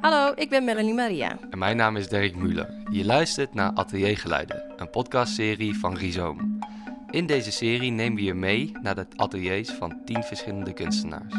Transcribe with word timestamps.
Hallo, 0.00 0.32
ik 0.34 0.48
ben 0.50 0.64
Melanie 0.64 0.94
Maria. 0.94 1.38
En 1.50 1.58
mijn 1.58 1.76
naam 1.76 1.96
is 1.96 2.08
Dirk 2.08 2.36
Muller. 2.36 2.74
Je 2.90 3.04
luistert 3.04 3.54
naar 3.54 3.70
Ateliergeluiden, 3.74 4.62
een 4.76 4.90
podcastserie 4.90 5.78
van 5.78 5.96
Rhizoom. 5.96 6.58
In 7.10 7.26
deze 7.26 7.52
serie 7.52 7.90
nemen 7.90 8.16
we 8.16 8.24
je 8.24 8.34
mee 8.34 8.72
naar 8.82 8.94
de 8.94 9.06
ateliers 9.16 9.70
van 9.70 10.04
tien 10.04 10.22
verschillende 10.22 10.72
kunstenaars. 10.72 11.34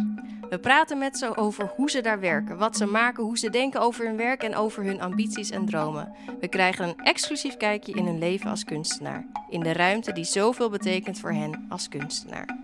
We 0.50 0.60
praten 0.60 0.98
met 0.98 1.18
ze 1.18 1.38
over 1.38 1.72
hoe 1.76 1.90
ze 1.90 2.02
daar 2.02 2.20
werken, 2.20 2.58
wat 2.58 2.78
ze 2.78 2.86
maken, 2.86 3.24
hoe 3.24 3.38
ze 3.38 3.50
denken 3.50 3.82
over 3.82 4.06
hun 4.06 4.18
werk 4.18 4.44
en 4.44 4.56
over 4.56 4.84
hun 4.84 5.02
ambities 5.02 5.50
en 5.50 5.66
dromen. 5.66 6.16
We 6.40 6.48
krijgen 6.48 6.88
een 6.88 7.00
exclusief 7.04 7.58
kijkje 7.58 7.94
in 7.94 8.06
hun 8.06 8.20
leven 8.20 8.50
als 8.50 8.64
kunstenaar, 8.64 9.26
in 9.50 9.60
de 9.60 9.74
ruimte 9.74 10.12
die 10.12 10.24
zoveel 10.24 10.70
betekent 10.70 11.20
voor 11.20 11.32
hen 11.32 11.66
als 11.70 11.88
kunstenaar. 11.88 12.59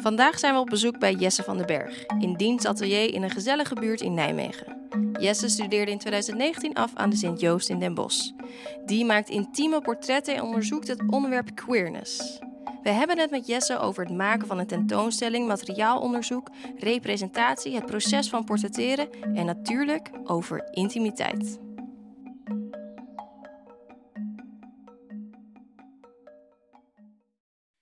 Vandaag 0.00 0.38
zijn 0.38 0.54
we 0.54 0.60
op 0.60 0.68
bezoek 0.68 0.98
bij 0.98 1.14
Jesse 1.14 1.42
van 1.42 1.56
den 1.56 1.66
Berg, 1.66 2.04
in 2.18 2.34
diens 2.34 2.66
atelier 2.66 3.14
in 3.14 3.22
een 3.22 3.30
gezellige 3.30 3.74
buurt 3.74 4.00
in 4.00 4.14
Nijmegen. 4.14 4.76
Jesse 5.20 5.48
studeerde 5.48 5.90
in 5.90 5.98
2019 5.98 6.74
af 6.74 6.90
aan 6.94 7.10
de 7.10 7.16
Sint-Joost 7.16 7.68
in 7.68 7.78
Den 7.78 7.94
Bosch. 7.94 8.30
Die 8.86 9.04
maakt 9.04 9.28
intieme 9.28 9.80
portretten 9.80 10.34
en 10.34 10.42
onderzoekt 10.42 10.88
het 10.88 11.02
onderwerp 11.10 11.54
queerness. 11.54 12.38
We 12.82 12.90
hebben 12.90 13.18
het 13.18 13.30
met 13.30 13.46
Jesse 13.46 13.78
over 13.78 14.04
het 14.04 14.16
maken 14.16 14.46
van 14.46 14.58
een 14.58 14.66
tentoonstelling, 14.66 15.46
materiaalonderzoek, 15.46 16.50
representatie, 16.78 17.74
het 17.74 17.86
proces 17.86 18.28
van 18.28 18.44
portretteren 18.44 19.08
en 19.34 19.46
natuurlijk 19.46 20.10
over 20.24 20.68
intimiteit. 20.70 21.58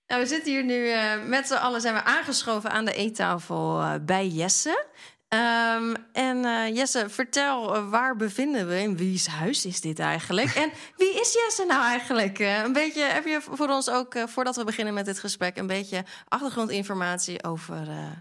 Nou, 0.09 0.21
we 0.21 0.27
zitten 0.27 0.51
hier 0.51 0.63
nu 0.63 0.87
uh, 0.87 1.23
met 1.25 1.47
z'n 1.47 1.53
allen 1.53 1.81
zijn 1.81 1.93
we 1.93 2.03
aangeschoven 2.03 2.71
aan 2.71 2.85
de 2.85 2.93
eettafel 2.93 3.81
uh, 3.81 3.93
bij 4.01 4.27
Jesse. 4.27 4.85
Um, 5.33 5.95
en 6.13 6.37
uh, 6.37 6.75
Jesse, 6.75 7.09
vertel 7.09 7.89
waar 7.89 8.15
bevinden 8.15 8.67
we? 8.67 8.79
In 8.79 8.97
wie's 8.97 9.27
huis 9.27 9.65
is 9.65 9.81
dit 9.81 9.99
eigenlijk? 9.99 10.53
en 10.55 10.71
wie 10.97 11.19
is 11.19 11.33
Jesse 11.33 11.65
nou 11.67 11.83
eigenlijk? 11.83 12.39
een 12.39 12.73
beetje, 12.73 13.03
heb 13.03 13.25
je 13.25 13.41
voor 13.41 13.67
ons 13.67 13.89
ook, 13.89 14.15
voordat 14.25 14.55
we 14.55 14.63
beginnen 14.63 14.93
met 14.93 15.05
dit 15.05 15.19
gesprek, 15.19 15.57
een 15.57 15.67
beetje 15.67 16.03
achtergrondinformatie 16.27 17.43
over, 17.43 17.75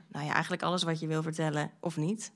nou 0.08 0.26
ja, 0.26 0.32
eigenlijk 0.32 0.62
alles 0.62 0.82
wat 0.82 1.00
je 1.00 1.06
wil 1.06 1.22
vertellen 1.22 1.70
of 1.80 1.96
niet? 1.96 2.32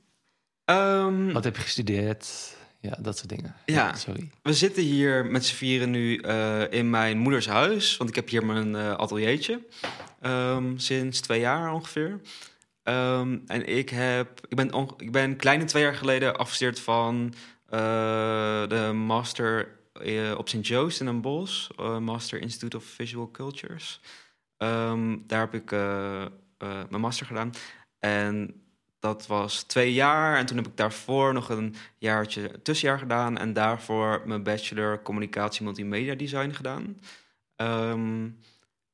Um, 0.65 1.33
wat 1.33 1.45
heb 1.45 1.57
je 1.57 1.63
gestudeerd? 1.63 2.57
Ja, 2.83 2.97
dat 3.01 3.17
soort 3.17 3.29
dingen. 3.29 3.55
Ja, 3.65 3.95
sorry. 3.95 4.31
We 4.43 4.53
zitten 4.53 4.83
hier 4.83 5.27
met 5.27 5.45
z'n 5.45 5.55
vieren 5.55 5.91
nu 5.91 6.23
uh, 6.25 6.73
in 6.73 6.91
mijn 6.91 7.19
moeders 7.19 7.47
huis. 7.47 7.97
Want 7.97 8.11
ik 8.11 8.17
heb 8.17 8.29
hier 8.29 8.47
mijn 8.47 8.69
uh, 8.69 8.93
ateliertje. 8.93 9.67
Um, 10.23 10.79
sinds 10.79 11.21
twee 11.21 11.41
jaar 11.41 11.73
ongeveer. 11.73 12.21
Um, 12.85 13.43
en 13.47 13.67
ik, 13.67 13.89
heb, 13.89 14.41
ik, 14.49 14.57
ben 14.57 14.89
ik 14.97 15.13
ben 15.13 15.37
kleine 15.37 15.65
twee 15.65 15.83
jaar 15.83 15.95
geleden 15.95 16.37
afgestudeerd 16.37 16.81
van 16.81 17.35
uh, 17.71 17.81
de 18.69 18.93
master 18.95 19.81
op 20.37 20.49
St. 20.49 20.67
Joost 20.67 21.01
in 21.01 21.07
een 21.07 21.21
bos. 21.21 21.71
master 22.01 22.41
Institute 22.41 22.77
of 22.77 22.85
Visual 22.85 23.31
Cultures. 23.31 24.01
Um, 24.59 25.25
daar 25.27 25.41
heb 25.41 25.55
ik 25.55 25.71
mijn 26.89 27.01
master 27.01 27.27
gedaan. 27.27 27.53
En 27.99 28.62
dat 29.03 29.27
was 29.27 29.63
twee 29.63 29.93
jaar. 29.93 30.37
En 30.37 30.47
toen 30.47 30.57
heb 30.57 30.67
ik 30.67 30.77
daarvoor 30.77 31.33
nog 31.33 31.49
een 31.49 31.75
jaartje 31.99 32.63
tussenjaar 32.63 32.99
gedaan. 32.99 33.39
En 33.39 33.53
daarvoor 33.53 34.23
mijn 34.25 34.43
bachelor 34.43 35.03
communicatie 35.03 35.65
multimedia 35.65 36.15
design 36.15 36.51
gedaan. 36.51 37.01
Um, 37.57 38.39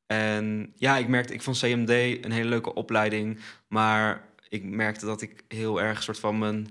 en 0.06 0.72
ja, 0.76 0.96
ik 0.96 1.08
merkte, 1.08 1.32
ik 1.32 1.42
vond 1.42 1.58
CMD 1.58 1.90
een 2.24 2.32
hele 2.32 2.48
leuke 2.48 2.74
opleiding. 2.74 3.40
Maar 3.66 4.28
ik 4.48 4.64
merkte 4.64 5.06
dat 5.06 5.22
ik 5.22 5.44
heel 5.48 5.80
erg 5.80 6.02
soort 6.02 6.18
van 6.18 6.38
mijn 6.38 6.68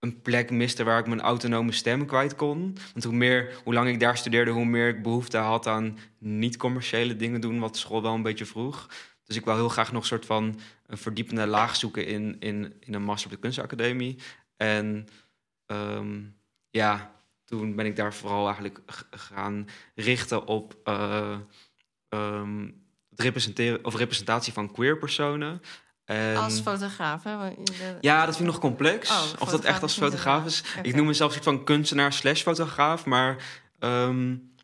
een 0.00 0.22
plek 0.22 0.50
miste 0.50 0.84
waar 0.84 0.98
ik 0.98 1.06
mijn 1.06 1.20
autonome 1.20 1.72
stem 1.72 2.06
kwijt 2.06 2.36
kon. 2.36 2.76
Want 2.92 3.04
hoe, 3.04 3.14
meer, 3.14 3.60
hoe 3.64 3.74
lang 3.74 3.88
ik 3.88 4.00
daar 4.00 4.16
studeerde, 4.16 4.50
hoe 4.50 4.64
meer 4.64 4.88
ik 4.88 5.02
behoefte 5.02 5.36
had 5.36 5.66
aan 5.66 5.98
niet-commerciële 6.18 7.16
dingen 7.16 7.40
doen, 7.40 7.58
wat 7.58 7.76
school 7.76 8.02
wel 8.02 8.14
een 8.14 8.22
beetje 8.22 8.46
vroeg. 8.46 8.88
Dus 9.24 9.36
ik 9.36 9.44
wil 9.44 9.54
heel 9.54 9.68
graag 9.68 9.92
nog 9.92 10.02
een 10.02 10.08
soort 10.08 10.26
van 10.26 10.60
een 10.86 10.98
verdiepende 10.98 11.46
laag 11.46 11.76
zoeken 11.76 12.06
in, 12.06 12.36
in, 12.40 12.74
in 12.80 12.94
een 12.94 13.02
master 13.02 13.26
op 13.26 13.32
de 13.32 13.40
kunstacademie. 13.40 14.18
En 14.56 15.06
um, 15.66 16.36
ja, 16.70 17.14
toen 17.44 17.76
ben 17.76 17.86
ik 17.86 17.96
daar 17.96 18.14
vooral 18.14 18.46
eigenlijk 18.46 18.80
gaan 19.10 19.68
richten 19.94 20.46
op 20.46 20.76
uh, 20.84 21.38
um, 22.08 22.82
het 23.10 23.20
representeren 23.20 23.84
of 23.84 23.96
representatie 23.96 24.52
van 24.52 24.72
queer 24.72 24.98
personen. 24.98 25.62
En... 26.04 26.36
Als 26.36 26.60
fotograaf, 26.60 27.22
hè? 27.22 27.54
Ja, 28.00 28.26
dat 28.26 28.36
vind 28.36 28.48
ik 28.48 28.54
nog 28.54 28.58
complex. 28.58 29.10
Oh, 29.10 29.24
of 29.38 29.50
dat 29.50 29.64
echt 29.64 29.82
als 29.82 29.98
fotograaf 29.98 30.44
is. 30.44 30.64
Ik 30.82 30.94
noem 30.94 31.06
mezelf 31.06 31.36
een 31.36 31.42
soort 31.42 31.56
van 31.56 31.64
kunstenaar 31.64 32.12
slash 32.12 32.42
fotograaf, 32.42 33.04
maar 33.04 33.62
um, 33.78 34.54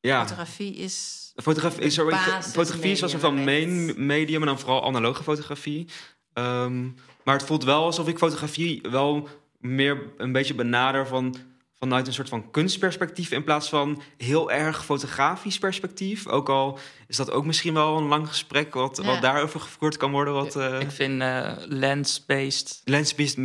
ja. 0.00 0.20
Fotografie 0.20 0.74
is 0.74 1.23
Fotografie 1.36 1.84
is, 1.84 1.94
sorry, 1.94 2.16
fotografie 2.42 2.90
is 2.90 3.02
als 3.02 3.12
een 3.12 3.20
van 3.20 3.44
main 3.44 4.06
medium 4.06 4.40
en 4.40 4.46
dan 4.46 4.58
vooral 4.58 4.84
analoge 4.84 5.22
fotografie. 5.22 5.86
Um, 6.34 6.94
maar 7.24 7.36
het 7.36 7.46
voelt 7.46 7.64
wel 7.64 7.84
alsof 7.84 8.08
ik 8.08 8.18
fotografie 8.18 8.80
wel 8.90 9.28
meer 9.58 10.02
een 10.16 10.32
beetje 10.32 10.54
benader 10.54 11.06
van, 11.06 11.36
vanuit 11.78 12.06
een 12.06 12.12
soort 12.12 12.28
van 12.28 12.50
kunstperspectief 12.50 13.30
in 13.30 13.44
plaats 13.44 13.68
van 13.68 14.02
heel 14.16 14.50
erg 14.50 14.84
fotografisch 14.84 15.58
perspectief. 15.58 16.26
Ook 16.26 16.48
al 16.48 16.78
is 17.06 17.16
dat 17.16 17.30
ook 17.30 17.44
misschien 17.44 17.74
wel 17.74 17.96
een 17.96 18.08
lang 18.08 18.28
gesprek 18.28 18.74
wat, 18.74 18.98
wat 18.98 19.22
daarover 19.22 19.60
gevoerd 19.60 19.96
kan 19.96 20.10
worden. 20.10 20.34
Wat, 20.34 20.56
uh, 20.56 20.80
ik 20.80 20.90
vind 20.90 21.22
uh, 21.22 21.52
lens-based... 21.66 22.80
Lens-based 22.84 23.36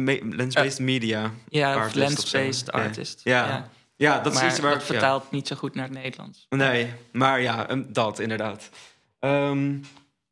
lens 0.54 0.80
media. 0.80 1.32
Ja, 1.50 1.90
lens-based 1.94 2.72
artist. 2.72 3.22
ja. 3.24 3.70
Ja. 4.00 4.20
Dat 4.20 4.34
is 4.34 4.42
iets 4.42 4.60
waar 4.60 4.74
dat 4.74 4.84
vertaalt 4.84 5.32
niet 5.32 5.48
zo 5.48 5.56
goed 5.56 5.76
naar 5.76 5.84
het 5.84 5.94
Nederlands. 5.94 6.46
Nee, 6.50 6.94
maar 7.12 7.42
ja, 7.42 7.68
dat 7.88 8.20
inderdaad. 8.20 8.70
Um, 9.20 9.84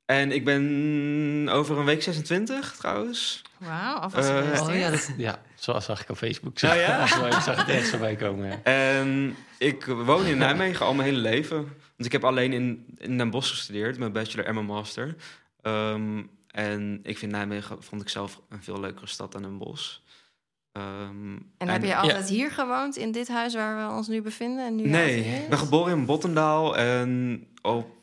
en 0.05 0.31
ik 0.31 0.45
ben 0.45 1.49
over 1.51 1.77
een 1.77 1.85
week 1.85 2.03
26 2.03 2.75
trouwens. 2.77 3.41
Wauw, 3.57 3.95
alvast 3.95 4.29
uh, 4.29 4.61
oh, 4.61 4.75
ja, 4.75 4.89
dat, 4.89 5.13
ja, 5.17 5.41
zoals 5.55 5.85
zag 5.85 6.01
ik 6.01 6.09
op 6.09 6.17
Facebook. 6.17 6.59
Zo, 6.59 6.67
oh, 6.67 6.75
ja? 6.75 7.03
ik 7.03 7.41
zag 7.41 7.57
het 7.57 7.69
echt 7.69 7.89
voorbij 7.89 8.15
komen. 8.15 8.49
Ja. 8.49 8.59
En 8.63 9.35
ik 9.57 9.85
woon 9.85 10.25
in 10.25 10.37
Nijmegen 10.37 10.85
al 10.85 10.93
mijn 10.93 11.07
hele 11.07 11.21
leven. 11.21 11.57
Want 11.57 12.05
ik 12.05 12.11
heb 12.11 12.23
alleen 12.23 12.53
in, 12.53 12.85
in 12.97 13.17
Den 13.17 13.29
Bosch 13.29 13.49
gestudeerd, 13.49 13.97
mijn 13.97 14.11
bachelor 14.11 14.45
en 14.45 14.53
mijn 14.53 14.65
master. 14.65 15.15
Um, 15.61 16.29
en 16.47 16.99
ik 17.03 17.17
vind 17.17 17.31
Nijmegen, 17.31 17.83
vond 17.83 18.01
ik 18.01 18.09
zelf, 18.09 18.41
een 18.49 18.63
veel 18.63 18.79
leukere 18.79 19.07
stad 19.07 19.31
dan 19.31 19.41
Den 19.41 19.57
Bosch. 19.57 19.97
Um, 20.77 21.51
en, 21.57 21.67
heb 21.67 21.83
je 21.83 21.95
altijd 21.95 22.29
hier 22.29 22.51
gewoond, 22.51 22.97
in 22.97 23.11
dit 23.11 23.27
huis 23.27 23.53
waar 23.53 23.87
we 23.87 23.95
ons 23.95 24.07
nu 24.07 24.21
bevinden? 24.21 24.65
En 24.65 24.75
nu 24.75 24.87
nee, 24.87 25.19
ik 25.19 25.49
ben 25.49 25.57
geboren 25.57 25.97
in 25.97 26.05
Bottendaal 26.05 26.77
en 26.77 27.41
op... 27.61 27.95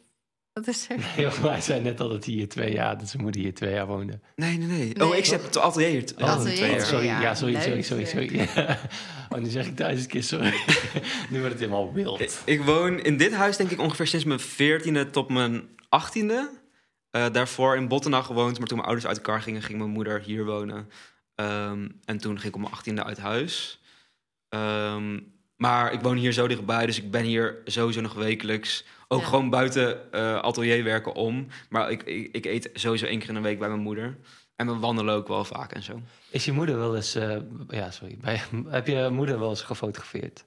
Wat 0.52 0.66
is 0.66 0.88
er? 0.88 0.98
Nee, 1.16 1.28
wij 1.42 1.60
zijn 1.60 1.82
net 1.82 2.00
al 2.00 2.08
dat 2.08 2.24
hij 2.24 2.34
hier 2.34 2.48
twee 2.48 2.72
jaar, 2.72 2.98
dat 2.98 3.08
zijn 3.08 3.22
moeder 3.22 3.40
hier 3.40 3.54
twee 3.54 3.72
jaar 3.72 3.86
woonde. 3.86 4.20
Nee, 4.34 4.58
nee, 4.58 4.66
nee. 4.66 5.06
Oh, 5.06 5.16
ik 5.16 5.26
heb 5.26 5.42
het 5.42 5.58
atelier 5.58 5.88
hier 5.88 6.12
oh, 6.18 6.24
atelier, 6.24 6.54
twee 6.54 6.70
jaar. 6.70 6.86
Sorry, 6.86 7.06
ja, 7.06 7.34
sorry, 7.34 7.60
sorry, 7.60 7.82
sorry, 7.82 8.04
sorry. 8.04 8.48
oh, 9.30 9.38
nu 9.38 9.48
zeg 9.48 9.66
ik 9.66 9.76
duizend 9.76 10.08
keer 10.08 10.22
sorry. 10.22 10.54
nu 11.30 11.38
wordt 11.38 11.52
het 11.52 11.58
helemaal 11.58 11.92
wild. 11.92 12.20
Ik, 12.20 12.38
ik, 12.44 12.62
woon 12.62 13.00
in 13.00 13.16
dit 13.16 13.32
huis 13.32 13.56
denk 13.56 13.70
ik 13.70 13.80
ongeveer 13.80 14.06
sinds 14.06 14.24
mijn 14.24 14.40
veertiende 14.40 15.10
tot 15.10 15.28
mijn 15.28 15.68
achttiende. 15.88 16.50
Uh, 17.16 17.26
daarvoor 17.32 17.76
in 17.76 17.88
Bottendaal 17.88 18.22
gewoond, 18.22 18.58
maar 18.58 18.68
toen 18.68 18.76
mijn 18.76 18.88
ouders 18.88 19.08
uit 19.08 19.16
elkaar 19.16 19.42
gingen, 19.42 19.62
ging 19.62 19.78
mijn 19.78 19.90
moeder 19.90 20.20
hier 20.20 20.44
wonen. 20.44 20.88
Um, 21.36 22.00
en 22.04 22.18
toen 22.18 22.34
ging 22.34 22.48
ik 22.48 22.54
om 22.54 22.60
mijn 22.60 22.72
achttiende 22.72 23.04
uit 23.04 23.18
huis. 23.18 23.80
Um, 24.48 25.32
maar 25.56 25.92
ik 25.92 26.00
woon 26.00 26.16
hier 26.16 26.32
zo 26.32 26.48
dichtbij, 26.48 26.86
dus 26.86 26.98
ik 26.98 27.10
ben 27.10 27.24
hier 27.24 27.58
sowieso 27.64 28.00
nog 28.00 28.14
wekelijks. 28.14 28.84
Ook 29.08 29.20
ja. 29.20 29.26
gewoon 29.26 29.50
buiten 29.50 30.00
uh, 30.12 30.38
atelier 30.38 30.84
werken 30.84 31.14
om. 31.14 31.46
Maar 31.68 31.90
ik, 31.90 32.02
ik, 32.02 32.28
ik, 32.32 32.44
eet 32.44 32.70
sowieso 32.72 33.06
één 33.06 33.18
keer 33.18 33.28
in 33.28 33.34
de 33.34 33.40
week 33.40 33.58
bij 33.58 33.68
mijn 33.68 33.80
moeder. 33.80 34.18
En 34.56 34.66
we 34.66 34.78
wandelen 34.78 35.14
ook 35.14 35.28
wel 35.28 35.44
vaak 35.44 35.72
en 35.72 35.82
zo. 35.82 36.00
Is 36.30 36.44
je 36.44 36.52
moeder 36.52 36.78
wel 36.78 36.96
eens... 36.96 37.16
Uh, 37.16 37.36
ja, 37.68 37.90
sorry. 37.90 38.16
Bij, 38.20 38.42
heb 38.68 38.86
je 38.86 39.08
moeder 39.12 39.38
wel 39.38 39.50
eens 39.50 39.62
gefotografeerd? 39.62 40.44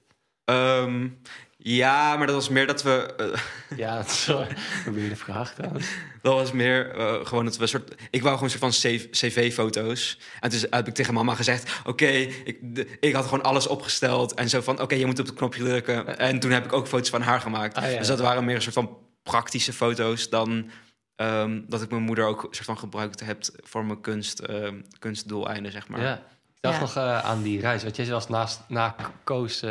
Um, 0.50 1.20
ja, 1.60 2.16
maar 2.16 2.26
dat 2.26 2.36
was 2.36 2.48
meer 2.48 2.66
dat 2.66 2.82
we. 2.82 3.14
Uh, 3.20 3.78
ja, 3.84 4.02
zo. 4.02 4.46
Weer 4.92 5.08
de 5.08 5.16
vraag 5.16 5.54
trouwens. 5.54 5.86
Dat 6.22 6.34
was 6.34 6.52
meer 6.52 6.96
uh, 6.96 7.26
gewoon 7.26 7.44
dat 7.44 7.56
we 7.56 7.62
een 7.62 7.68
soort. 7.68 7.94
Ik 8.10 8.22
wou 8.22 8.34
gewoon 8.34 8.52
een 8.52 8.58
soort 8.58 8.80
van 8.80 9.08
cv-foto's. 9.10 10.18
En 10.40 10.50
toen 10.50 10.60
heb 10.70 10.88
ik 10.88 10.94
tegen 10.94 11.14
mama 11.14 11.34
gezegd: 11.34 11.80
Oké, 11.84 12.06
ik, 12.06 12.58
ik 13.00 13.14
had 13.14 13.24
gewoon 13.24 13.42
alles 13.42 13.66
opgesteld. 13.66 14.34
En 14.34 14.48
zo 14.48 14.60
van: 14.60 14.80
Oké, 14.80 14.94
je 14.94 15.06
moet 15.06 15.18
op 15.18 15.26
het 15.26 15.34
knopje 15.34 15.64
drukken. 15.64 16.18
En 16.18 16.38
toen 16.38 16.50
heb 16.50 16.64
ik 16.64 16.72
ook 16.72 16.86
foto's 16.86 17.10
van 17.10 17.22
haar 17.22 17.40
gemaakt. 17.40 17.76
Ah, 17.76 17.92
ja. 17.92 17.98
Dus 17.98 18.06
dat 18.06 18.20
waren 18.20 18.44
meer 18.44 18.54
een 18.54 18.62
soort 18.62 18.74
van 18.74 18.96
praktische 19.22 19.72
foto's 19.72 20.28
dan. 20.28 20.70
Um, 21.16 21.64
dat 21.68 21.82
ik 21.82 21.90
mijn 21.90 22.02
moeder 22.02 22.26
ook 22.26 22.40
soort 22.50 22.64
van 22.64 22.78
gebruikt 22.78 23.20
heb 23.20 23.42
voor 23.64 23.84
mijn 23.84 24.00
kunst, 24.00 24.42
uh, 24.50 24.68
kunstdoeleinden, 24.98 25.72
zeg 25.72 25.88
maar. 25.88 26.00
Ja. 26.00 26.14
Ik 26.54 26.64
dacht 26.64 26.74
ja. 26.74 26.80
nog 26.80 26.96
uh, 26.96 27.24
aan 27.24 27.42
die 27.42 27.60
reis. 27.60 27.82
Want 27.82 27.96
jij 27.96 28.06
was 28.06 28.28
naast, 28.28 28.60
na 28.68 28.94
Koos 29.24 29.62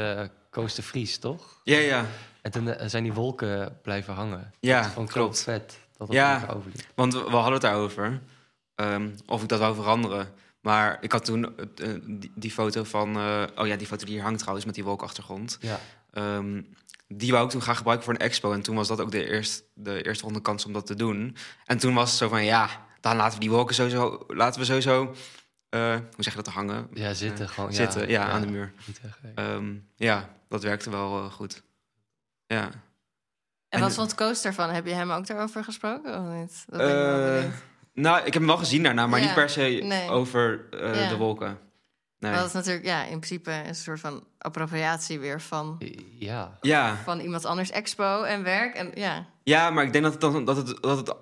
Koos 0.58 0.76
de 0.76 0.82
Vries, 0.82 1.18
toch? 1.18 1.62
Ja, 1.64 1.78
ja. 1.78 2.06
En 2.42 2.52
toen 2.52 2.68
eh, 2.68 2.88
zijn 2.88 3.04
die 3.04 3.14
wolken 3.14 3.80
blijven 3.82 4.14
hangen. 4.14 4.54
Ja, 4.60 4.82
dat 4.82 4.92
vond 4.92 5.12
klopt. 5.12 5.44
vet. 5.44 5.80
Dat 5.98 6.12
ja, 6.12 6.58
want 6.96 7.14
we, 7.14 7.20
hadden 7.20 7.54
het 7.54 7.62
daarover. 7.62 8.22
Um, 8.76 9.16
of 9.26 9.42
ik 9.42 9.50
dat 9.50 9.60
wou 9.60 9.76
veranderen. 9.76 10.34
Maar 10.62 10.98
ik 11.02 11.12
had 11.12 11.26
toen 11.26 11.58
eh, 11.58 11.88
die, 12.04 12.32
die 12.36 12.52
foto 12.52 12.84
van... 12.84 13.18
eh, 13.18 13.44
oh 13.56 13.68
ja, 13.68 13.76
die 13.76 13.88
foto 13.88 14.06
die 14.06 14.14
hier 14.14 14.24
hangt 14.24 14.40
trouwens 14.40 14.66
met 14.66 14.76
die 14.76 14.84
wolkachtergrond. 14.84 15.58
Ja. 15.62 15.80
Ehm, 16.12 16.62
die 17.08 17.32
wou 17.32 17.46
ik 17.46 17.52
toen 17.52 17.62
graag 17.62 17.78
gebruiken 17.78 18.06
voor 18.06 18.16
een 18.16 18.26
expo. 18.26 18.52
En 18.52 18.62
toen 18.62 18.76
was 18.76 18.88
dat 18.88 19.02
ook 19.02 19.12
de, 19.12 19.30
eerst, 19.30 19.64
de 19.74 20.06
eerste 20.06 20.24
ronde 20.24 20.42
kans 20.42 20.66
om 20.66 20.74
dat 20.74 20.86
te 20.86 20.96
doen. 20.96 21.36
En 21.66 21.78
toen 21.78 21.94
was 21.94 22.10
het 22.10 22.20
zo 22.20 22.28
van, 22.28 22.46
ja, 22.46 22.70
dan 23.00 23.16
laten 23.16 23.34
we 23.34 23.40
die 23.40 23.52
wolken 23.52 23.76
sowieso... 23.76 24.26
Laten 24.28 24.60
we 24.60 24.66
sowieso, 24.66 25.04
eh, 25.04 25.16
hoe 26.16 26.24
zeg 26.24 26.34
je 26.36 26.42
dat, 26.42 26.54
hangen? 26.54 26.88
Ja, 26.94 27.14
zitten 27.14 27.46
Eh, 27.46 27.52
gewoon. 27.52 27.74
zitten, 27.74 28.10
ja, 28.10 28.30
aan 28.30 28.42
de 28.42 28.48
muur. 28.48 28.74
Ehm, 29.36 29.74
ja, 29.96 30.30
dat 30.50 30.64
werkte 30.64 30.90
wel 30.90 31.24
eh, 31.24 31.32
goed. 31.32 31.64
Ja. 32.48 32.64
En 32.64 32.74
En 33.70 33.80
wat 33.80 33.94
vond 33.94 34.16
Koos 34.16 34.42
daarvan? 34.42 34.70
Heb 34.70 34.86
je 34.86 34.94
hem 34.94 35.12
ook 35.12 35.28
daarover 35.28 35.64
gesproken 35.64 36.20
of 36.20 36.34
niet? 36.40 36.64
Dat 36.68 36.80
ik 36.82 36.88
wel 36.88 37.38
Eh, 37.38 37.44
nou, 37.94 38.18
ik 38.18 38.24
heb 38.26 38.34
hem 38.34 38.46
wel 38.46 38.58
gezien 38.58 38.84
daarna, 38.84 39.08
maar 39.08 39.20
Ja, 39.20 39.26
niet 39.26 39.34
per 39.34 39.50
se 39.50 39.80
nee. 39.84 40.10
over 40.10 40.66
eh, 40.72 41.02
Ja. 41.04 41.10
de 41.10 41.18
wolken. 41.18 41.60
Nee. 42.20 42.32
Maar 42.32 42.40
dat 42.40 42.48
is 42.50 42.54
natuurlijk 42.56 42.86
ja, 42.86 43.02
in 43.04 43.08
principe 43.20 43.52
een 43.52 43.76
soort 43.76 44.00
van 44.00 44.24
appropriatie 44.38 45.20
weer 45.20 45.42
van, 45.42 45.78
Ja. 46.20 46.58
Ja. 46.62 46.96
van 47.04 47.20
iemand 47.20 47.46
anders 47.46 47.70
expo 47.72 48.24
en 48.24 48.44
werk. 48.44 48.76
En 48.76 48.92
ja, 48.94 49.26
ja, 49.44 49.70
maar 49.70 49.84
ik 49.84 49.92
denk 49.92 50.04
dat 50.04 50.14
het, 50.14 50.22
dan, 50.22 50.46
dat, 50.46 50.58
het, 50.58 50.82
dat, 50.82 50.98
het, 50.98 51.16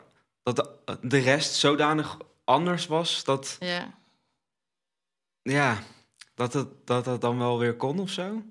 dat 0.43 0.55
de, 0.55 0.97
de 1.07 1.17
rest 1.19 1.53
zodanig 1.53 2.17
anders 2.43 2.87
was 2.87 3.23
dat, 3.23 3.55
ja. 3.59 3.93
Ja, 5.53 5.77
dat, 6.33 6.53
het, 6.53 6.68
dat 6.88 7.06
het 7.06 7.21
dan 7.21 7.38
wel 7.38 7.59
weer 7.59 7.75
kon 7.75 8.00
of 8.00 8.09
zo. 8.09 8.44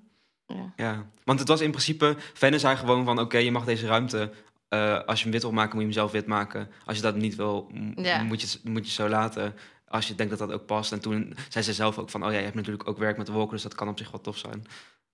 ja. 0.47 0.73
Ja, 0.75 1.05
want 1.23 1.39
het 1.39 1.47
was 1.47 1.61
in 1.61 1.69
principe, 1.71 2.15
Venne 2.33 2.59
zei 2.59 2.75
gewoon 2.77 3.05
van, 3.05 3.19
oké, 3.19 3.37
je 3.37 3.51
mag 3.51 3.65
deze 3.65 3.87
ruimte, 3.87 4.31
eh, 4.67 4.99
als 5.03 5.17
je 5.17 5.23
hem 5.23 5.31
wit 5.33 5.41
wil 5.41 5.51
maken, 5.51 5.69
moet 5.71 5.79
je 5.81 5.85
hem 5.87 5.97
zelf 5.97 6.11
wit 6.11 6.25
maken. 6.27 6.71
Als 6.85 6.95
je 6.95 7.01
dat 7.03 7.15
niet 7.15 7.35
wil, 7.35 7.71
Ja. 7.95 8.23
moet, 8.23 8.41
je, 8.41 8.47
het- 8.47 8.63
moet 8.63 8.85
je 8.85 8.91
zo 8.91 9.09
laten. 9.09 9.55
Als 9.87 10.07
je 10.07 10.15
denkt 10.15 10.37
dat 10.37 10.47
dat 10.49 10.57
ook 10.59 10.65
past. 10.65 10.91
En 10.91 10.99
toen 10.99 11.35
zei 11.49 11.63
ze 11.63 11.73
zelf 11.73 11.97
ook 11.97 12.09
van, 12.09 12.25
oh 12.25 12.31
ja, 12.31 12.37
je 12.37 12.43
hebt 12.43 12.55
natuurlijk 12.55 12.87
ook 12.89 12.97
werk 12.97 13.17
met 13.17 13.25
de 13.25 13.31
wolken, 13.31 13.53
dus 13.53 13.63
dat 13.63 13.75
kan 13.75 13.87
op 13.87 13.97
zich 13.97 14.11
wel 14.11 14.21
tof 14.21 14.37
zijn. 14.37 14.65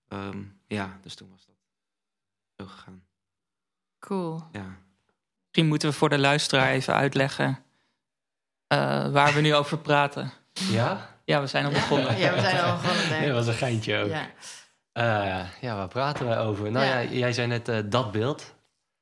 Ehm, 0.08 0.42
ja, 0.66 0.98
dus 1.02 1.14
toen 1.14 1.28
was 1.30 1.46
dat 1.46 1.54
zo 2.56 2.66
gegaan. 2.74 3.02
Cool. 3.98 4.42
Ja. 4.52 4.76
Misschien 5.46 5.66
moeten 5.66 5.88
we 5.88 5.94
voor 5.94 6.08
de 6.08 6.18
luisteraar 6.18 6.70
even 6.70 6.94
uitleggen 6.94 7.62
eh, 8.66 9.10
waar 9.12 9.34
we 9.34 9.40
nu 9.40 9.54
over 9.54 9.78
praten. 9.78 10.30
Ja? 10.52 11.11
Ja, 11.24 11.40
we 11.40 11.46
zijn 11.46 11.64
al 11.64 11.70
begonnen. 11.70 12.18
Ja, 12.18 12.34
we 12.34 12.40
zijn 12.40 12.60
al 12.60 12.76
begonnen. 12.76 13.08
denk 13.08 13.26
dat 13.26 13.34
was 13.34 13.46
een 13.46 13.54
geintje 13.54 13.98
ook. 13.98 14.08
Ja. 14.08 14.30
Eh, 14.92 15.46
ja, 15.60 15.76
waar 15.76 15.88
praten 15.88 16.26
wij 16.26 16.38
over? 16.38 16.70
Nou 16.70 16.86
ja, 16.86 16.98
Ja. 16.98 17.10
jij 17.10 17.32
zei 17.32 17.46
net 17.46 17.68
eh, 17.68 17.78
dat 17.84 18.12
beeld. 18.12 18.54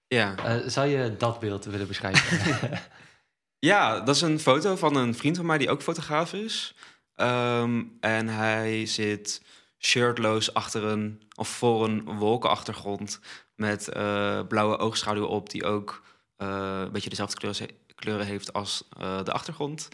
Ja. 0.07 0.35
Eh, 0.45 0.57
zou 0.67 0.87
je 0.87 1.17
dat 1.17 1.41
beeld 1.41 1.65
willen 1.65 1.87
beschrijven? 1.87 2.71
ja, 3.71 4.01
dat 4.01 4.15
is 4.15 4.21
een 4.23 4.41
foto 4.41 4.77
van 4.77 4.97
een 4.97 5.15
vriend 5.15 5.37
van 5.37 5.47
mij 5.47 5.59
die 5.59 5.71
ook 5.71 5.83
fotograaf 5.83 6.33
is. 6.33 6.75
Ehm, 7.15 7.83
en 8.01 8.29
hij 8.29 8.87
zit 8.87 9.43
shirtloos 9.79 10.55
achter 10.55 10.85
een, 10.85 11.23
of 11.37 11.49
voor 11.49 11.85
een 11.85 12.05
wolkenachtergrond 12.05 13.21
met 13.55 13.89
eh, 13.89 14.41
blauwe 14.49 14.79
oogschaduw 14.79 15.25
op, 15.25 15.51
die 15.51 15.65
ook 15.65 16.03
eh, 16.37 16.81
een 16.85 16.93
beetje 16.93 17.11
dezelfde 17.11 17.37
kleuren, 17.37 17.69
kleuren 17.95 18.27
heeft 18.27 18.53
als 18.53 18.89
eh, 18.99 19.25
de 19.25 19.33
achtergrond. 19.33 19.89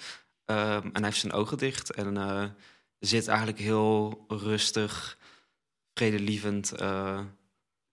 Ehm, 0.47 0.83
en 0.85 0.91
hij 0.93 1.03
heeft 1.05 1.21
zijn 1.21 1.33
ogen 1.33 1.59
dicht 1.59 1.93
en 1.93 2.17
eh, 2.17 2.45
zit 2.99 3.29
eigenlijk 3.29 3.59
heel 3.59 4.25
rustig, 4.29 5.19
vredelievend 5.95 6.73
eh, 6.73 7.19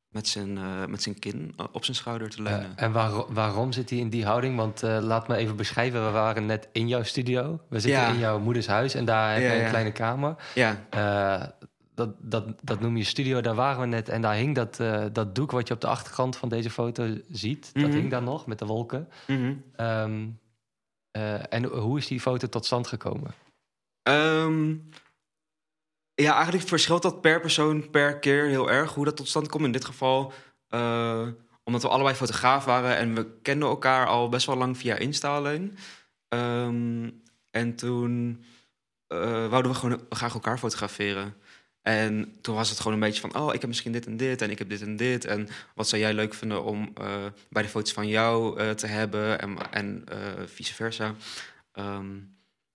met, 0.09 0.27
zijn, 0.27 0.57
eh, 0.57 0.85
met 0.85 1.01
zijn 1.01 1.19
kin 1.19 1.55
op 1.71 1.83
zijn 1.83 1.97
schouder 1.97 2.29
te 2.29 2.41
leunen. 2.41 2.77
En 2.77 2.91
waar- 2.91 3.33
waarom 3.33 3.71
zit 3.71 3.89
hij 3.89 3.99
in 3.99 4.09
die 4.09 4.25
houding? 4.25 4.55
Want 4.57 4.81
laat 4.81 5.27
me 5.27 5.35
even 5.35 5.55
beschrijven. 5.55 6.05
We 6.05 6.11
waren 6.11 6.45
net 6.45 6.67
in 6.71 6.87
jouw 6.87 7.03
studio. 7.03 7.59
We 7.69 7.79
zitten 7.79 8.01
Ja. 8.01 8.07
in 8.09 8.19
jouw 8.19 8.39
moeders 8.39 8.67
huis 8.67 8.93
en 8.93 9.05
daar 9.05 9.33
heb 9.33 9.41
je 9.41 9.47
een 9.55 9.61
ja. 9.63 9.69
kleine 9.69 9.91
kamer. 9.91 10.35
ja, 10.55 10.85
dat, 11.95 12.09
dat, 12.19 12.45
dat 12.63 12.79
noem 12.79 12.97
je 12.97 13.03
studio. 13.03 13.41
Daar 13.41 13.55
waren 13.55 13.79
we 13.81 13.85
net 13.87 14.09
en 14.09 14.21
daar 14.21 14.35
hing 14.35 14.55
dat, 14.55 14.75
dat 15.13 15.35
doek 15.35 15.51
wat 15.51 15.67
je 15.67 15.73
op 15.73 15.81
de 15.81 15.87
achterkant 15.87 16.35
van 16.35 16.49
deze 16.49 16.69
foto 16.69 17.17
ziet. 17.31 17.69
Dat 17.73 17.83
Mhm. 17.83 17.91
hing 17.91 18.09
daar 18.09 18.23
nog 18.23 18.45
met 18.45 18.59
de 18.59 18.65
wolken. 18.65 19.07
Ehm, 19.75 20.25
eh, 21.13 21.53
en 21.53 21.63
hoe 21.63 21.97
is 21.97 22.07
die 22.07 22.21
foto 22.21 22.47
tot 22.47 22.65
stand 22.65 22.87
gekomen? 22.87 23.33
Ehm, 24.01 24.75
ja, 26.15 26.33
eigenlijk 26.35 26.67
verschilt 26.67 27.01
dat 27.01 27.21
per 27.21 27.39
persoon 27.39 27.89
per 27.89 28.19
keer 28.19 28.45
heel 28.45 28.71
erg 28.71 28.93
hoe 28.93 29.05
dat 29.05 29.15
tot 29.15 29.27
stand 29.27 29.47
komt. 29.47 29.65
In 29.65 29.71
dit 29.71 29.85
geval, 29.85 30.33
eh, 30.67 31.27
omdat 31.63 31.81
we 31.81 31.87
allebei 31.87 32.15
fotograaf 32.15 32.65
waren 32.65 32.97
en 32.97 33.15
we 33.15 33.39
kenden 33.41 33.69
elkaar 33.69 34.07
al 34.07 34.29
best 34.29 34.45
wel 34.45 34.57
lang 34.57 34.77
via 34.77 34.95
Insta 34.95 35.35
alleen. 35.35 35.77
Ehm, 36.27 37.09
en 37.49 37.75
toen 37.75 38.43
eh, 39.07 39.47
wouden 39.47 39.71
we 39.71 39.77
gewoon 39.77 40.05
graag 40.09 40.33
elkaar 40.33 40.59
fotograferen. 40.59 41.35
En 41.83 42.37
toen 42.41 42.55
was 42.55 42.69
het 42.69 42.77
gewoon 42.77 42.93
een 42.93 42.99
beetje 42.99 43.21
van, 43.21 43.35
oh, 43.35 43.53
ik 43.53 43.59
heb 43.59 43.69
misschien 43.69 43.91
dit 43.91 44.05
en 44.05 44.17
dit 44.17 44.41
en 44.41 44.49
ik 44.49 44.57
heb 44.57 44.69
dit 44.69 44.81
en 44.81 44.95
dit. 44.95 45.25
En 45.25 45.47
wat 45.75 45.87
zou 45.87 46.01
jij 46.01 46.13
leuk 46.13 46.33
vinden 46.33 46.63
om 46.63 46.91
eh, 46.95 47.25
bij 47.49 47.61
de 47.61 47.69
foto's 47.69 47.93
van 47.93 48.07
jou 48.07 48.59
eh, 48.59 48.69
te 48.69 48.87
hebben 48.87 49.39
en, 49.39 49.71
en 49.71 50.03
eh, 50.07 50.17
vice 50.45 50.73
versa. 50.73 51.15
Ehm, 51.71 52.07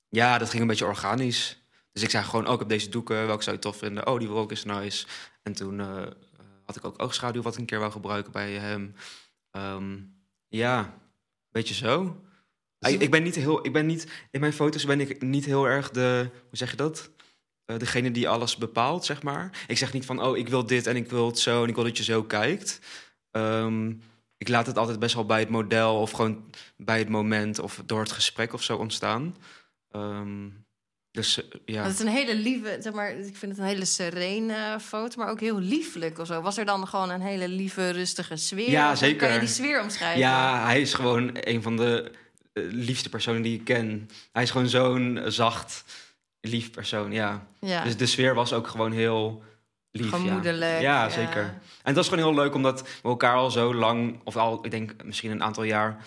ja, 0.09 0.39
dat 0.39 0.51
ging 0.51 0.63
een 0.63 0.69
beetje 0.69 0.87
organisch. 0.87 1.63
Dus 1.93 2.03
ik 2.03 2.11
zei 2.11 2.25
gewoon, 2.25 2.47
oh, 2.47 2.53
ik 2.53 2.59
heb 2.59 2.69
deze 2.69 2.89
doeken, 2.89 3.27
welke 3.27 3.43
zou 3.43 3.57
je 3.57 3.63
tof 3.63 3.77
vinden? 3.77 4.07
Oh, 4.07 4.19
die 4.19 4.29
wolk 4.29 4.53
is 4.53 4.65
nice. 4.65 5.07
En 5.43 5.53
toen 5.53 5.79
had 6.65 6.77
ik 6.77 6.85
ook 6.85 7.03
oogschaduw 7.03 7.43
wat 7.43 7.53
ik 7.53 7.61
een 7.61 7.67
keer 7.67 7.79
wou 7.79 7.93
gebruiken 7.93 8.33
bij 8.33 8.53
hem. 8.53 8.95
Ehm, 9.51 9.97
ja, 10.49 10.95
beetje 11.51 11.75
zo. 11.75 12.23
Ik, 12.79 13.01
ik 13.01 13.11
ben 13.11 13.23
niet 13.23 13.35
heel, 13.35 13.67
ik 13.67 13.73
ben 13.73 13.87
niet, 13.87 14.07
in 14.31 14.41
mijn 14.41 14.53
foto's 14.53 14.85
ben 14.85 15.01
ik 15.01 15.23
niet 15.23 15.45
heel 15.45 15.65
erg 15.65 15.91
de, 15.91 16.29
hoe 16.33 16.57
zeg 16.57 16.71
je 16.71 16.77
dat? 16.77 17.11
Eh, 17.69 17.79
degene 17.79 18.11
die 18.11 18.29
alles 18.29 18.57
bepaalt, 18.57 19.05
zeg 19.05 19.23
maar. 19.23 19.51
Ik 19.67 19.79
zeg 19.79 19.93
niet 19.93 20.05
van, 20.07 20.23
oh, 20.23 20.37
ik 20.37 20.49
wil 20.49 20.67
dit 20.67 20.87
en 20.87 20.97
ik 20.97 21.11
wil 21.11 21.27
het 21.27 21.39
zo 21.39 21.63
en 21.63 21.69
ik 21.69 21.75
wil 21.75 21.85
dat 21.85 21.97
je 21.97 22.03
zo 22.05 22.23
kijkt. 22.23 22.81
Ehm, 23.31 23.93
ik 24.39 24.49
laat 24.49 24.67
het 24.67 24.79
altijd 24.79 24.99
best 24.99 25.15
wel 25.15 25.27
bij 25.27 25.41
het 25.41 25.49
model 25.49 26.01
of 26.01 26.11
gewoon 26.11 26.51
bij 26.77 26.99
het 26.99 27.09
moment 27.09 27.59
of 27.59 27.83
door 27.87 28.01
het 28.01 28.13
gesprek 28.13 28.53
of 28.53 28.63
zo 28.63 28.77
ontstaan. 28.77 29.37
Ehm, 29.91 30.49
dus 31.11 31.49
eh, 31.49 31.61
ja. 31.65 31.83
Het 31.83 31.93
is 31.93 32.01
een 32.01 32.09
hele 32.09 32.35
lieve, 32.35 32.77
zeg 32.81 32.93
maar, 32.93 33.11
ik 33.11 33.37
vind 33.37 33.53
het 33.53 33.61
een 33.61 33.67
hele 33.67 33.85
serene 33.85 34.77
foto, 34.81 35.19
maar 35.19 35.31
ook 35.31 35.41
heel 35.41 35.59
lieflijk 35.59 36.19
of 36.19 36.27
zo. 36.27 36.41
Was 36.41 36.59
er 36.59 36.65
dan 36.65 36.89
gewoon 36.89 37.11
een 37.11 37.21
hele 37.21 37.49
lieve, 37.49 37.91
rustige 37.91 38.37
sfeer? 38.37 38.71
Ja, 38.71 38.89
hoe 38.89 38.99
Kan 38.99 39.09
je 39.09 39.15
zeker. 39.15 39.39
die 39.41 39.49
sfeer 39.49 39.83
omschrijven? 39.83 40.19
Ja, 40.21 40.65
hij 40.65 40.81
is 40.81 40.95
gewoon 40.95 41.31
een 41.35 41.63
van 41.63 41.77
de 41.77 42.11
eh, 42.53 42.63
liefste 42.71 43.09
personen 43.09 43.43
die 43.43 43.59
ik 43.59 43.65
ken. 43.65 44.11
Hij 44.33 44.43
is 44.43 44.51
gewoon 44.51 44.69
zo'n 44.69 45.21
zacht, 45.27 45.85
lief 46.49 46.71
persoon, 46.71 47.13
ja. 47.13 47.47
ja. 47.61 47.85
Dus 47.85 47.97
de 47.97 48.07
sfeer 48.07 48.35
was 48.35 48.53
ook 48.53 48.67
gewoon 48.67 48.93
heel 48.93 49.43
lief. 49.91 50.11
gemoedelijk. 50.11 50.81
Ja, 50.81 51.03
ja 51.03 51.09
zeker. 51.09 51.43
En 51.43 51.61
het 51.83 51.97
was 51.97 52.09
gewoon 52.09 52.25
heel 52.25 52.43
leuk 52.43 52.55
omdat 52.55 52.83
we 52.83 53.09
elkaar 53.09 53.35
al 53.35 53.51
zo 53.51 53.75
lang, 53.75 54.21
of 54.25 54.37
al, 54.37 54.65
ik 54.65 54.71
denk 54.71 55.05
misschien 55.05 55.31
een 55.31 55.43
aantal 55.43 55.63
jaar, 55.63 56.05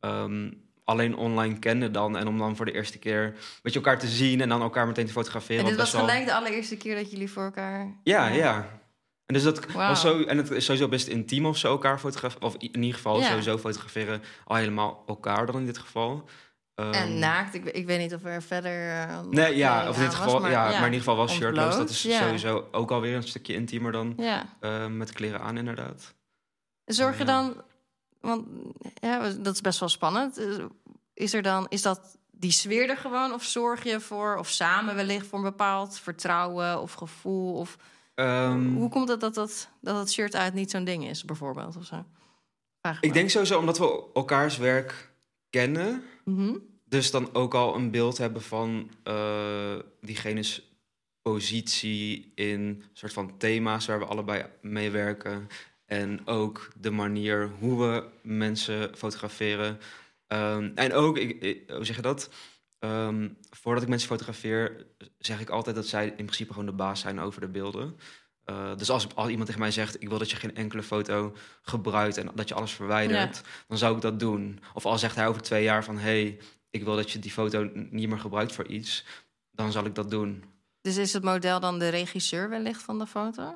ehm, 0.00 0.50
alleen 0.84 1.16
online 1.16 1.58
kenden 1.58 1.92
dan. 1.92 2.16
En 2.16 2.28
om 2.28 2.38
dan 2.38 2.56
voor 2.56 2.64
de 2.64 2.72
eerste 2.72 2.98
keer 2.98 3.34
met 3.62 3.72
je 3.72 3.78
elkaar 3.78 3.98
te 3.98 4.08
zien 4.08 4.40
en 4.40 4.48
dan 4.48 4.62
elkaar 4.62 4.86
meteen 4.86 5.06
te 5.06 5.12
fotograferen. 5.12 5.64
En 5.64 5.68
dit 5.68 5.76
was 5.76 5.94
gelijk 5.94 6.24
de 6.24 6.34
allereerste 6.34 6.76
keer 6.76 6.94
dat 6.94 7.10
jullie 7.10 7.30
voor 7.30 7.44
elkaar... 7.44 8.00
Ja, 8.02 8.26
ja. 8.26 8.80
En 9.26 9.34
dus 9.34 9.42
dat 9.42 9.72
Wauw. 9.72 9.88
was 9.88 10.00
zo, 10.00 10.22
en 10.22 10.36
het 10.36 10.50
is 10.50 10.64
sowieso 10.64 10.88
best 10.88 11.06
intiem 11.06 11.46
of 11.46 11.56
zo 11.56 11.70
elkaar 11.70 11.98
fotograferen, 11.98 12.46
of 12.46 12.54
in 12.54 12.82
ieder 12.82 12.94
geval 12.94 13.22
sowieso 13.22 13.58
fotograferen, 13.58 14.22
al 14.44 14.56
helemaal 14.56 15.04
elkaar 15.06 15.46
dan 15.46 15.56
in 15.56 15.66
dit 15.66 15.78
geval. 15.78 16.28
Ehm, 16.74 16.92
En 16.92 17.18
naakt, 17.18 17.54
ik, 17.54 17.64
ik 17.64 17.86
weet 17.86 17.98
niet 17.98 18.14
of 18.14 18.24
er 18.24 18.42
verder... 18.42 18.90
eh, 19.08 19.20
Nee, 19.20 19.56
ja, 19.56 19.88
of 19.88 19.96
in 19.96 20.02
dit 20.02 20.12
was, 20.12 20.22
geval, 20.22 20.48
ja, 20.48 20.62
maar 20.64 20.76
in 20.76 20.82
ieder 20.84 20.98
geval 20.98 21.16
ontbloot, 21.16 21.38
shirtloos. 21.38 21.76
Dat 21.76 21.90
is 21.90 22.02
ja. 22.02 22.18
sowieso 22.22 22.68
ook 22.72 22.90
alweer 22.90 23.16
een 23.16 23.22
stukje 23.22 23.54
intiemer 23.54 23.92
dan 23.92 24.12
Ja. 24.16 24.46
eh, 24.60 24.86
met 24.86 25.12
kleren 25.12 25.40
aan, 25.40 25.56
inderdaad. 25.56 26.14
Zorg 26.84 27.18
je 27.18 27.24
Ja. 27.24 27.30
dan, 27.42 27.62
want 28.20 28.46
ja, 29.00 29.30
dat 29.30 29.54
is 29.54 29.60
best 29.60 29.80
wel 29.80 29.88
spannend. 29.88 30.40
Is 31.14 31.34
er 31.34 31.42
dan, 31.42 31.66
is 31.68 31.82
dat 31.82 32.16
die 32.30 32.50
sfeer 32.52 32.90
er 32.90 32.96
gewoon, 32.96 33.32
of 33.32 33.44
zorg 33.44 33.84
je 33.84 34.00
voor, 34.00 34.36
of 34.36 34.48
samen 34.48 34.94
wellicht 34.94 35.26
voor 35.26 35.38
een 35.38 35.44
bepaald 35.44 35.98
vertrouwen 35.98 36.80
of 36.80 36.92
gevoel? 36.92 37.54
Of 37.54 37.76
Ehm, 38.14 38.74
hoe 38.74 38.88
komt 38.88 39.08
het 39.08 39.20
dat 39.20 39.34
dat, 39.34 39.68
dat 39.80 39.96
het 39.98 40.12
shirt 40.12 40.34
uit 40.36 40.54
niet 40.54 40.70
zo'n 40.70 40.84
ding 40.84 41.06
is, 41.08 41.24
bijvoorbeeld? 41.24 41.76
Of 41.76 41.84
zo? 41.84 42.04
Vraag 42.80 43.00
ik 43.00 43.12
denk 43.12 43.30
sowieso 43.30 43.58
omdat 43.58 43.78
we 43.78 44.02
elkaars 44.14 44.56
werk 44.56 45.10
kennen, 45.50 46.04
Mhm. 46.24 46.56
dus 46.84 47.10
dan 47.10 47.34
ook 47.34 47.54
al 47.54 47.74
een 47.74 47.90
beeld 47.90 48.18
hebben 48.18 48.42
van 48.42 48.90
eh, 49.02 49.76
diegene's 50.00 50.70
positie 51.22 52.32
in 52.34 52.82
soort 52.92 53.12
van 53.12 53.38
thema's 53.38 53.86
waar 53.86 53.98
we 53.98 54.04
allebei 54.04 54.44
mee 54.60 54.90
werken. 54.90 55.48
En 55.86 56.26
ook 56.26 56.68
de 56.80 56.90
manier 56.90 57.50
hoe 57.58 57.80
we 57.80 58.04
mensen 58.22 58.96
fotograferen. 58.96 59.78
Ehm, 60.26 60.70
en 60.74 60.92
ook, 60.92 61.18
ik- 61.18 61.62
hoe 61.70 61.84
zeg 61.84 61.96
je 61.96 62.02
dat? 62.02 62.30
Ehm, 62.78 63.28
voordat 63.50 63.82
ik 63.82 63.88
mensen 63.88 64.08
fotografeer, 64.08 64.86
zeg 65.18 65.40
ik 65.40 65.48
altijd 65.50 65.76
dat 65.76 65.86
zij 65.86 66.06
in 66.06 66.14
principe 66.14 66.52
gewoon 66.52 66.66
de 66.68 66.72
baas 66.72 67.00
zijn 67.00 67.20
over 67.20 67.40
de 67.40 67.48
beelden. 67.48 67.96
Eh, 68.44 68.76
dus 68.76 68.90
als, 68.90 69.06
als 69.14 69.28
iemand 69.28 69.46
tegen 69.46 69.60
mij 69.60 69.70
zegt, 69.70 70.02
ik 70.02 70.08
wil 70.08 70.18
dat 70.18 70.30
je 70.30 70.36
geen 70.36 70.56
enkele 70.56 70.82
foto 70.82 71.34
gebruikt 71.62 72.16
en 72.16 72.30
dat 72.34 72.48
je 72.48 72.54
alles 72.54 72.72
verwijdert, 72.72 73.40
dan 73.68 73.78
zou 73.78 73.94
ik 73.96 74.02
dat 74.02 74.20
doen. 74.20 74.60
Of 74.74 74.86
al 74.86 74.98
zegt 74.98 75.16
hij 75.16 75.28
over 75.28 75.42
twee 75.42 75.62
jaar 75.62 75.84
van, 75.84 75.98
hey, 75.98 76.38
ik 76.70 76.84
wil 76.84 76.96
dat 76.96 77.10
je 77.10 77.18
die 77.18 77.30
foto 77.30 77.70
niet 77.74 78.08
meer 78.08 78.18
gebruikt 78.18 78.52
voor 78.52 78.66
iets, 78.66 79.04
dan 79.50 79.72
zal 79.72 79.84
ik 79.84 79.94
dat 79.94 80.10
doen. 80.10 80.44
Dus 80.80 80.96
is 80.96 81.12
het 81.12 81.22
model 81.24 81.60
dan 81.60 81.78
de 81.78 81.88
regisseur 81.88 82.48
wellicht 82.48 82.82
van 82.82 82.98
de 82.98 83.06
foto? 83.06 83.54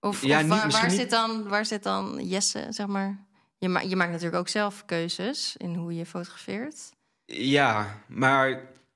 Of, 0.00 0.22
Ja, 0.24 0.36
of 0.36 0.42
niet- 0.42 0.50
waar, 0.52 0.64
misschien 0.66 0.70
waar, 0.88 0.90
niet- 0.90 1.00
zit 1.00 1.10
dan, 1.10 1.48
waar 1.48 1.66
zit 1.66 1.82
dan 1.82 2.26
Jesse, 2.28 2.66
zeg 2.70 2.86
maar? 2.86 3.24
Je, 3.58 3.68
ma 3.68 3.80
je 3.80 3.96
maakt 3.96 4.10
natuurlijk 4.10 4.38
ook 4.38 4.48
zelf 4.48 4.84
keuzes 4.84 5.54
in 5.56 5.74
hoe 5.74 5.94
je 5.94 6.06
fotografeert. 6.06 6.90
Ja, 7.24 8.00
maar 8.06 8.48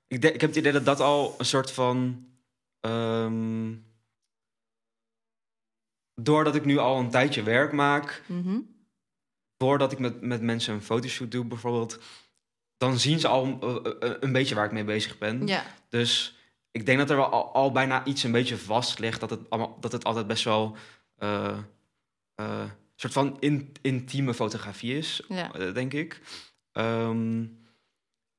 ik, 0.08 0.22
denk- 0.22 0.34
ik 0.34 0.40
heb 0.40 0.50
het 0.50 0.58
idee 0.58 0.72
dat 0.72 0.84
dat 0.84 1.00
al 1.00 1.34
een 1.38 1.44
soort 1.44 1.70
van. 1.70 2.26
ehm, 2.80 3.72
doordat 6.14 6.54
ik 6.54 6.64
nu 6.64 6.78
al 6.78 6.98
een 6.98 7.10
tijdje 7.10 7.42
werk 7.42 7.72
maak, 7.72 8.22
Mhm. 8.26 8.58
voordat 9.58 9.92
ik 9.92 9.98
met, 9.98 10.20
met 10.20 10.42
mensen 10.42 10.74
een 10.74 10.82
fotoshoot 10.82 11.30
doe 11.30 11.44
bijvoorbeeld, 11.44 11.98
dan 12.76 12.98
zien 12.98 13.20
ze 13.20 13.28
al 13.28 13.58
eh, 13.60 13.92
eh, 14.10 14.16
een 14.20 14.32
beetje 14.32 14.54
waar 14.54 14.64
ik 14.64 14.72
mee 14.72 14.84
bezig 14.84 15.18
ben. 15.18 15.46
Ja, 15.46 15.64
Dus 15.88 16.38
ik 16.70 16.86
denk 16.86 16.98
dat 16.98 17.10
er 17.10 17.16
wel 17.16 17.26
al, 17.30 17.52
al 17.54 17.72
bijna 17.72 18.04
iets 18.04 18.22
een 18.22 18.32
beetje 18.32 18.56
vast 18.56 18.98
ligt. 18.98 19.20
Dat 19.20 19.30
het, 19.30 19.50
allemaal, 19.50 19.76
dat 19.80 19.92
het 19.92 20.04
altijd 20.04 20.26
best 20.26 20.44
wel 20.44 20.76
eh, 21.16 21.58
eh, 22.34 22.60
een 22.60 22.70
soort 22.96 23.12
van 23.12 23.36
in, 23.40 23.72
intieme 23.82 24.34
fotografie 24.34 24.96
is, 24.96 25.22
ja. 25.28 25.48
denk 25.72 25.92
ik. 25.92 26.20
Ehm, 26.72 27.44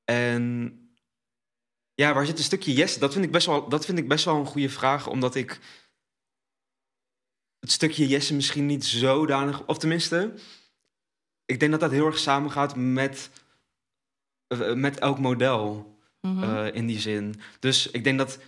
en 0.04 0.74
ja, 1.94 2.14
waar 2.14 2.26
zit 2.26 2.38
een 2.38 2.44
stukje 2.44 2.74
yes? 2.74 2.98
Dat 3.00 3.14
vind, 3.14 3.26
ik 3.26 3.32
best 3.32 3.46
wel, 3.48 3.70
dat 3.70 3.86
vind 3.86 3.98
ik 3.98 4.08
best 4.08 4.26
wel 4.26 4.36
een 4.36 4.46
goede 4.46 4.70
vraag, 4.70 5.08
omdat 5.08 5.36
ik 5.36 5.60
het 7.66 7.74
stukje 7.74 8.08
yes 8.08 8.32
misschien 8.32 8.66
niet 8.66 8.86
zodanig... 8.86 9.66
Of 9.66 9.78
tenminste, 9.78 10.34
ik 11.46 11.60
denk 11.60 11.72
dat 11.72 11.80
dat 11.80 11.92
heel 11.92 12.06
erg 12.06 12.18
samengaat 12.18 12.76
met, 12.76 13.30
eh, 14.48 14.74
met 14.74 15.00
elk 15.00 15.20
model. 15.20 15.94
Mhm. 16.22 16.44
Eh, 16.44 16.76
in 16.76 16.88
die 16.88 17.00
zin. 17.00 17.36
Dus 17.60 17.92
ik 17.92 18.04
denk 18.04 18.18
dat 18.18 18.40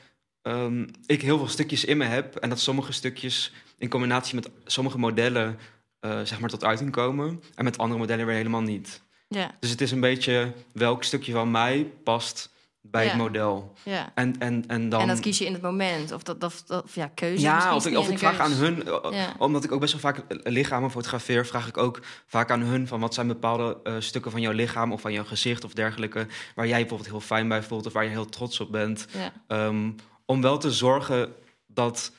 ehm, 0.42 0.88
ik 1.06 1.22
heel 1.22 1.38
veel 1.38 1.48
stukjes 1.48 1.86
in 1.86 1.98
me 1.98 2.06
heb 2.06 2.36
en 2.36 2.50
dat 2.50 2.60
sommige 2.60 2.92
stukjes 2.92 3.54
in 3.78 3.90
combinatie 3.90 4.36
met 4.36 4.50
sommige 4.66 4.98
modellen 4.98 5.60
eh, 6.00 6.22
zeg 6.24 6.40
maar 6.40 6.50
tot 6.50 6.64
uiting 6.64 6.92
komen 6.92 7.42
en 7.56 7.64
met 7.64 7.78
andere 7.78 8.00
modellen 8.00 8.26
weer 8.26 8.36
helemaal 8.36 8.62
niet. 8.62 9.02
ja, 9.28 9.56
Dus 9.60 9.70
het 9.70 9.82
is 9.82 9.92
een 9.92 10.00
beetje 10.00 10.54
welk 10.72 11.04
stukje 11.04 11.32
van 11.32 11.52
mij 11.52 11.92
past 12.04 12.54
bij 12.82 13.04
Ja. 13.04 13.10
het 13.10 13.18
model. 13.20 13.74
ja. 13.84 14.12
En, 14.16 14.36
en, 14.40 14.64
en 14.68 14.90
dan. 14.90 15.02
En 15.02 15.08
dat 15.08 15.20
kies 15.20 15.38
je 15.38 15.46
in 15.46 15.54
het 15.54 15.62
moment. 15.62 16.12
Of 16.12 16.24
dat, 16.24 16.40
dat, 16.42 16.64
ja, 16.94 17.08
keuze. 17.14 17.42
ja, 17.44 17.76
of 17.76 17.86
ik, 17.86 17.98
of 17.98 18.10
ik 18.10 18.18
vraag 18.18 18.40
aan 18.40 18.52
hun, 18.52 18.86
eh, 18.88 19.12
Ja. 19.12 19.34
omdat 19.38 19.64
ik 19.64 19.72
ook 19.72 19.80
best 19.80 19.92
wel 19.92 20.02
vaak 20.02 20.24
lichamen 20.44 20.92
fotografeer, 20.92 21.46
vraag 21.46 21.68
ik 21.68 21.78
ook 21.78 22.00
vaak 22.28 22.52
aan 22.52 22.62
hun 22.62 22.88
van 22.88 23.00
wat 23.00 23.14
zijn 23.14 23.28
bepaalde 23.28 23.78
eh, 23.84 23.94
stukken 24.00 24.32
van 24.32 24.42
jouw 24.42 24.52
lichaam 24.52 24.92
of 24.92 25.02
van 25.02 25.14
jouw 25.14 25.24
gezicht 25.26 25.64
of 25.64 25.74
dergelijke, 25.74 26.28
waar 26.56 26.68
jij 26.68 26.80
bijvoorbeeld 26.80 27.10
heel 27.10 27.20
fijn 27.20 27.48
bij 27.48 27.64
voelt 27.64 27.86
of 27.86 27.94
waar 27.94 28.04
je 28.04 28.10
heel 28.10 28.26
trots 28.30 28.60
op 28.60 28.72
bent. 28.72 29.08
Ehm, 29.48 29.92
om 30.26 30.42
wel 30.42 30.58
te 30.58 30.72
zorgen 30.72 31.34
dat, 31.68 32.12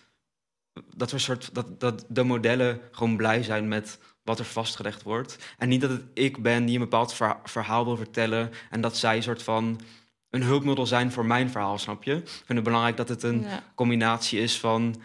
dat, 0.97 1.11
we 1.11 1.19
soort, 1.19 1.55
dat, 1.55 1.81
dat 1.81 2.05
de 2.09 2.23
modellen 2.23 2.81
gewoon 2.91 3.17
blij 3.17 3.43
zijn 3.43 3.69
met 3.69 3.99
wat 4.23 4.39
er 4.39 4.45
vastgelegd 4.45 5.03
wordt. 5.03 5.37
En 5.59 5.69
niet 5.69 5.81
dat 5.81 5.91
het 5.91 6.03
ik 6.15 6.43
ben 6.43 6.65
die 6.65 6.75
een 6.75 6.81
bepaald 6.81 7.15
verha- 7.15 7.41
verhaal 7.45 7.85
wil 7.85 7.97
vertellen 7.97 8.51
en 8.71 8.81
dat 8.81 8.97
zij 8.97 9.17
een 9.17 9.23
soort 9.23 9.43
van 9.43 9.81
een 10.31 10.43
hulpmiddel 10.43 10.87
zijn 10.87 11.13
voor 11.13 11.27
mijn 11.27 11.51
verhaal, 11.51 11.79
snap 11.79 12.05
je? 12.05 12.15
Ik 12.15 12.29
vind 12.29 12.49
het 12.49 12.63
belangrijk 12.63 12.97
dat 12.97 13.09
het 13.09 13.23
een 13.23 13.43
ja. 13.43 13.63
combinatie 13.75 14.41
is 14.41 14.61
van 14.61 15.01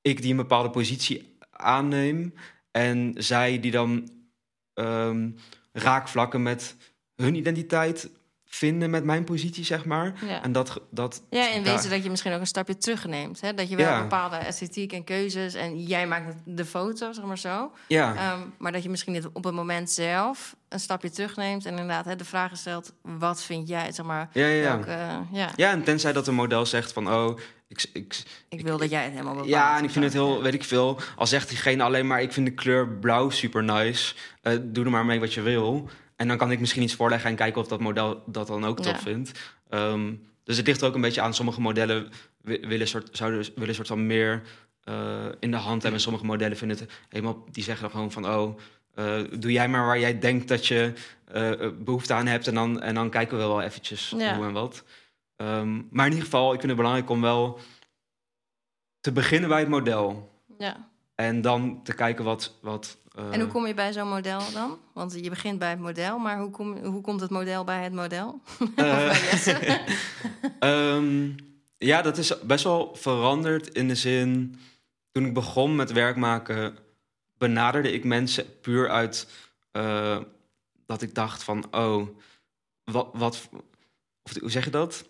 ik 0.00 0.22
die 0.22 0.30
een 0.30 0.36
bepaalde 0.36 0.70
positie 0.70 1.36
aanneem 1.50 2.34
en 2.70 3.14
zij 3.16 3.60
die 3.60 3.70
dan 3.70 4.10
ehm, 4.74 5.30
raakvlakken 5.72 6.42
met 6.42 6.76
hun 7.16 7.34
identiteit 7.34 8.10
vinden 8.54 8.90
met 8.90 9.04
mijn 9.04 9.24
positie, 9.24 9.64
zeg 9.64 9.84
maar. 9.84 10.12
Ja. 10.26 10.42
En 10.42 10.52
dat, 10.52 10.80
dat 10.90 11.22
Ja, 11.30 11.50
in 11.50 11.62
wezen 11.62 11.90
dat 11.90 12.02
je 12.02 12.10
misschien 12.10 12.32
ook 12.32 12.40
een 12.40 12.46
stapje 12.46 12.76
terugneemt. 12.76 13.40
Hè? 13.40 13.54
Dat 13.54 13.68
je 13.68 13.76
wel 13.76 13.86
Ja. 13.86 14.00
bepaalde 14.00 14.36
esthetiek 14.36 14.92
en 14.92 15.04
keuzes... 15.04 15.54
en 15.54 15.82
jij 15.82 16.06
maakt 16.06 16.34
de 16.44 16.64
foto, 16.64 17.12
zeg 17.12 17.24
maar 17.24 17.38
zo. 17.38 17.72
Ja, 17.88 18.14
Ehm, 18.14 18.40
maar 18.58 18.72
dat 18.72 18.82
je 18.82 18.88
misschien 18.88 19.24
op 19.32 19.44
het 19.44 19.54
moment 19.54 19.90
zelf 19.90 20.56
een 20.68 20.80
stapje 20.80 21.10
terugneemt... 21.10 21.64
en 21.64 21.70
inderdaad 21.70 22.04
hè, 22.04 22.16
de 22.16 22.24
vraag 22.24 22.56
stelt, 22.56 22.92
wat 23.02 23.42
vind 23.42 23.68
jij, 23.68 23.92
zeg 23.92 24.06
maar... 24.06 24.28
ja, 24.32 24.46
ja. 24.46 24.62
welke, 24.62 24.90
eh, 24.90 25.18
ja, 25.32 25.50
Ja, 25.56 25.70
en 25.70 25.82
tenzij 25.82 26.12
dat 26.12 26.26
een 26.26 26.34
model 26.34 26.66
zegt 26.66 26.92
van, 26.92 27.12
oh, 27.12 27.38
ik, 27.68 27.84
ik, 27.92 28.22
ik 28.48 28.60
wil 28.60 28.78
dat 28.78 28.90
jij 28.90 29.02
het 29.02 29.10
helemaal 29.12 29.32
bepaalt. 29.32 29.50
ja, 29.50 29.78
en 29.78 29.84
ik 29.84 29.90
vind 29.90 30.04
het 30.04 30.12
heel, 30.14 30.42
weet 30.42 30.54
ik 30.54 30.64
veel, 30.64 31.00
al 31.16 31.26
zegt 31.26 31.48
diegene 31.48 31.82
alleen 31.82 32.06
maar, 32.06 32.22
ik 32.22 32.32
vind 32.32 32.46
de 32.46 32.52
kleur 32.52 32.88
blauw 32.88 33.30
super 33.30 33.64
nice, 33.64 34.14
eh, 34.42 34.56
doe 34.62 34.84
er 34.84 34.90
maar 34.90 35.04
mee 35.06 35.20
wat 35.20 35.34
je 35.34 35.40
wil. 35.42 35.88
En 36.16 36.28
dan 36.28 36.36
kan 36.36 36.50
ik 36.50 36.60
misschien 36.60 36.82
iets 36.82 36.94
voorleggen 36.94 37.30
en 37.30 37.36
kijken 37.36 37.60
of 37.60 37.68
dat 37.68 37.80
model 37.80 38.22
dat 38.26 38.46
dan 38.46 38.64
ook 38.64 38.76
top 38.80 38.94
Ja. 38.94 38.98
vindt. 39.00 39.52
Ehm, 39.68 40.14
dus 40.44 40.56
het 40.56 40.66
ligt 40.66 40.80
er 40.80 40.86
ook 40.88 40.94
een 40.94 41.00
beetje 41.00 41.20
aan. 41.20 41.34
Sommige 41.34 41.60
modellen 41.60 42.10
wi- 42.40 42.60
willen 42.66 42.88
soort, 42.88 43.08
zouden 43.16 43.46
willen 43.56 43.74
soort 43.74 43.86
van 43.88 44.06
meer 44.06 44.42
eh, 44.84 45.24
in 45.40 45.50
de 45.50 45.56
hand 45.56 45.72
hebben. 45.82 45.92
En 45.92 46.00
sommige 46.00 46.24
modellen 46.24 46.56
vinden 46.56 46.78
het 46.78 46.90
helemaal, 47.08 47.44
die 47.50 47.64
zeggen 47.64 47.82
dan 47.82 47.90
gewoon 47.92 48.12
van, 48.12 48.26
oh, 48.28 48.58
eh, 48.94 49.20
doe 49.38 49.52
jij 49.52 49.68
maar 49.68 49.86
waar 49.86 49.98
jij 49.98 50.18
denkt 50.18 50.48
dat 50.48 50.66
je 50.66 50.92
eh, 51.24 51.50
behoefte 51.78 52.14
aan 52.14 52.26
hebt. 52.26 52.46
En 52.46 52.54
dan, 52.54 52.80
en 52.80 52.94
dan 52.94 53.10
kijken 53.10 53.36
we 53.38 53.42
wel 53.44 53.62
eventjes 53.62 54.14
Ja. 54.16 54.36
hoe 54.36 54.44
en 54.44 54.52
wat. 54.52 54.84
Ehm, 55.36 55.74
maar 55.90 56.06
in 56.06 56.12
ieder 56.12 56.24
geval, 56.24 56.46
ik 56.52 56.58
vind 56.58 56.66
het 56.72 56.76
belangrijk 56.76 57.10
om 57.10 57.20
wel 57.20 57.58
te 59.00 59.12
beginnen 59.12 59.48
bij 59.48 59.58
het 59.60 59.68
model. 59.68 60.30
Ja. 60.58 60.88
En 61.14 61.40
dan 61.40 61.80
te 61.82 61.94
kijken 61.94 62.24
wat... 62.24 62.58
wat 62.60 62.96
En 63.14 63.40
hoe 63.40 63.48
kom 63.48 63.66
je 63.66 63.74
bij 63.74 63.92
zo'n 63.92 64.08
model 64.08 64.40
dan? 64.52 64.78
Want 64.92 65.14
je 65.14 65.28
begint 65.28 65.58
bij 65.58 65.70
het 65.70 65.78
model, 65.78 66.18
maar 66.18 66.38
hoe, 66.38 66.50
kom, 66.50 66.84
hoe 66.84 67.00
komt 67.00 67.20
het 67.20 67.30
model 67.30 67.64
bij 67.64 67.82
het 67.82 67.92
model? 67.92 68.40
eh? 68.76 69.28
Ehm, 70.58 71.30
ja, 71.78 72.02
dat 72.02 72.18
is 72.18 72.40
best 72.42 72.64
wel 72.64 72.94
veranderd 72.94 73.68
in 73.68 73.88
de 73.88 73.94
zin... 73.94 74.58
Toen 75.10 75.26
ik 75.26 75.34
begon 75.34 75.76
met 75.76 75.92
werk 75.92 76.16
maken, 76.16 76.78
benaderde 77.38 77.92
ik 77.92 78.04
mensen 78.04 78.60
puur 78.60 78.90
uit... 78.90 79.28
eh, 79.70 80.18
dat 80.86 81.02
ik 81.02 81.14
dacht 81.14 81.42
van, 81.42 81.64
oh, 81.70 82.08
wat... 82.84 83.10
wat 83.12 83.48
of, 84.22 84.40
hoe 84.40 84.50
zeg 84.50 84.64
je 84.64 84.70
dat? 84.70 85.04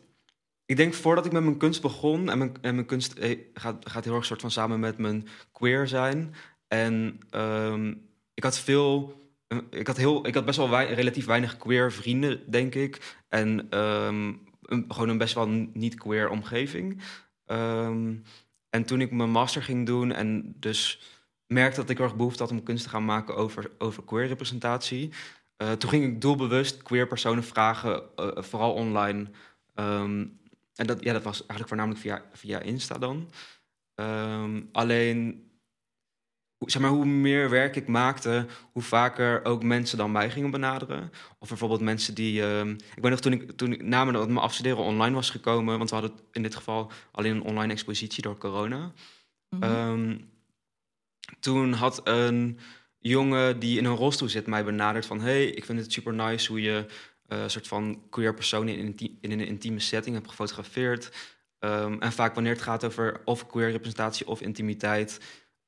Ik 0.64 0.76
denk 0.76 0.94
voordat 0.94 1.26
ik 1.26 1.32
met 1.32 1.42
mijn 1.42 1.58
kunst 1.58 1.82
begon... 1.82 2.30
en 2.30 2.38
mijn, 2.38 2.54
en 2.60 2.74
mijn 2.74 2.86
kunst 2.86 3.12
eh, 3.12 3.38
gaat, 3.54 3.90
gaat 3.90 4.04
heel 4.04 4.14
erg 4.14 4.24
soort 4.24 4.40
van 4.40 4.50
samen 4.50 4.80
met 4.80 4.98
mijn 4.98 5.28
queer 5.52 5.88
zijn... 5.88 6.34
En 6.72 7.20
ehm, 7.30 7.94
ik 8.34 8.42
had 8.42 8.58
veel... 8.58 9.20
eh, 9.46 9.58
Ik 9.70 9.86
had, 9.86 9.96
heel, 9.96 10.26
ik 10.26 10.34
had 10.34 10.44
best 10.44 10.56
wel 10.58 10.80
relatief 10.80 11.24
weinig 11.26 11.56
queer 11.56 11.92
vrienden, 11.92 12.50
denk 12.50 12.74
ik. 12.74 13.16
En 13.28 13.66
ehm, 13.70 14.32
een, 14.62 14.84
gewoon 14.88 15.08
een 15.08 15.18
best 15.18 15.34
wel 15.34 15.48
niet-queer 15.72 16.28
omgeving. 16.30 17.02
Ehm, 17.46 18.14
en 18.70 18.84
toen 18.84 19.00
ik 19.00 19.10
mijn 19.10 19.30
master 19.30 19.62
ging 19.62 19.86
doen 19.86 20.12
en 20.12 20.54
dus 20.58 21.00
merkte 21.46 21.80
dat 21.80 21.90
ik 21.90 22.00
erg 22.00 22.16
behoefte 22.16 22.42
had 22.42 22.52
om 22.52 22.62
kunst 22.62 22.82
te 22.84 22.90
gaan 22.90 23.04
maken 23.04 23.36
over, 23.36 23.70
over 23.78 24.02
queer 24.02 24.26
representatie. 24.26 25.10
eh, 25.56 25.72
toen 25.72 25.90
ging 25.90 26.04
ik 26.04 26.20
doelbewust 26.20 26.82
queer 26.82 27.06
personen 27.06 27.44
vragen, 27.44 28.02
eh, 28.16 28.42
vooral 28.42 28.72
online. 28.72 29.30
En 30.74 30.86
dat, 30.86 31.04
ja, 31.04 31.12
dat 31.12 31.22
was 31.22 31.38
eigenlijk 31.38 31.68
voornamelijk 31.68 32.00
via, 32.00 32.24
via 32.32 32.60
Insta 32.60 32.98
dan. 32.98 33.30
Alleen, 34.72 35.50
zeg 36.70 36.82
maar, 36.82 36.90
hoe 36.90 37.04
meer 37.04 37.50
werk 37.50 37.76
ik 37.76 37.88
maakte, 37.88 38.46
hoe 38.72 38.82
vaker 38.82 39.44
ook 39.44 39.62
mensen 39.62 39.98
dan 39.98 40.12
mij 40.12 40.30
gingen 40.30 40.50
benaderen. 40.50 41.10
Of 41.38 41.48
bijvoorbeeld 41.48 41.80
mensen 41.80 42.14
die. 42.14 42.42
ehm, 42.42 42.70
ik 42.70 43.02
weet 43.02 43.10
nog 43.10 43.20
toen 43.20 43.32
ik, 43.32 43.50
toen 43.50 43.72
ik 43.72 43.82
na 43.82 44.04
dat 44.04 44.26
mijn 44.26 44.38
afstuderen 44.38 44.84
online 44.84 45.14
was 45.14 45.30
gekomen, 45.30 45.78
want 45.78 45.90
we 45.90 45.96
hadden 45.96 46.18
in 46.32 46.42
dit 46.42 46.54
geval 46.54 46.92
alleen 47.12 47.36
een 47.36 47.42
online 47.42 47.72
expositie 47.72 48.22
door 48.22 48.38
corona. 48.38 48.92
Mhm. 49.48 49.62
Ehm, 49.62 50.18
toen 51.40 51.72
had 51.72 52.00
een 52.04 52.58
jongen 52.98 53.58
die 53.58 53.78
in 53.78 53.84
een 53.84 53.96
rolstoel 53.96 54.28
zit 54.28 54.46
mij 54.46 54.64
benaderd 54.64 55.06
van... 55.06 55.20
hey, 55.20 55.46
ik 55.46 55.64
vind 55.64 55.78
het 55.78 55.92
super 55.92 56.14
nice 56.14 56.48
hoe 56.48 56.62
je 56.62 56.86
eh, 57.26 57.42
een 57.42 57.50
soort 57.50 57.68
van 57.68 58.02
queer 58.10 58.34
persoon 58.34 58.68
in, 58.68 58.96
in 59.20 59.30
een 59.30 59.46
intieme 59.46 59.80
setting 59.80 60.14
hebt 60.14 60.28
gefotografeerd. 60.28 61.10
Ehm, 61.58 61.96
en 61.98 62.12
vaak 62.12 62.34
wanneer 62.34 62.52
het 62.52 62.62
gaat 62.62 62.84
over 62.84 63.20
of 63.24 63.46
queer 63.46 63.70
representatie 63.70 64.26
of 64.26 64.40
intimiteit... 64.40 65.20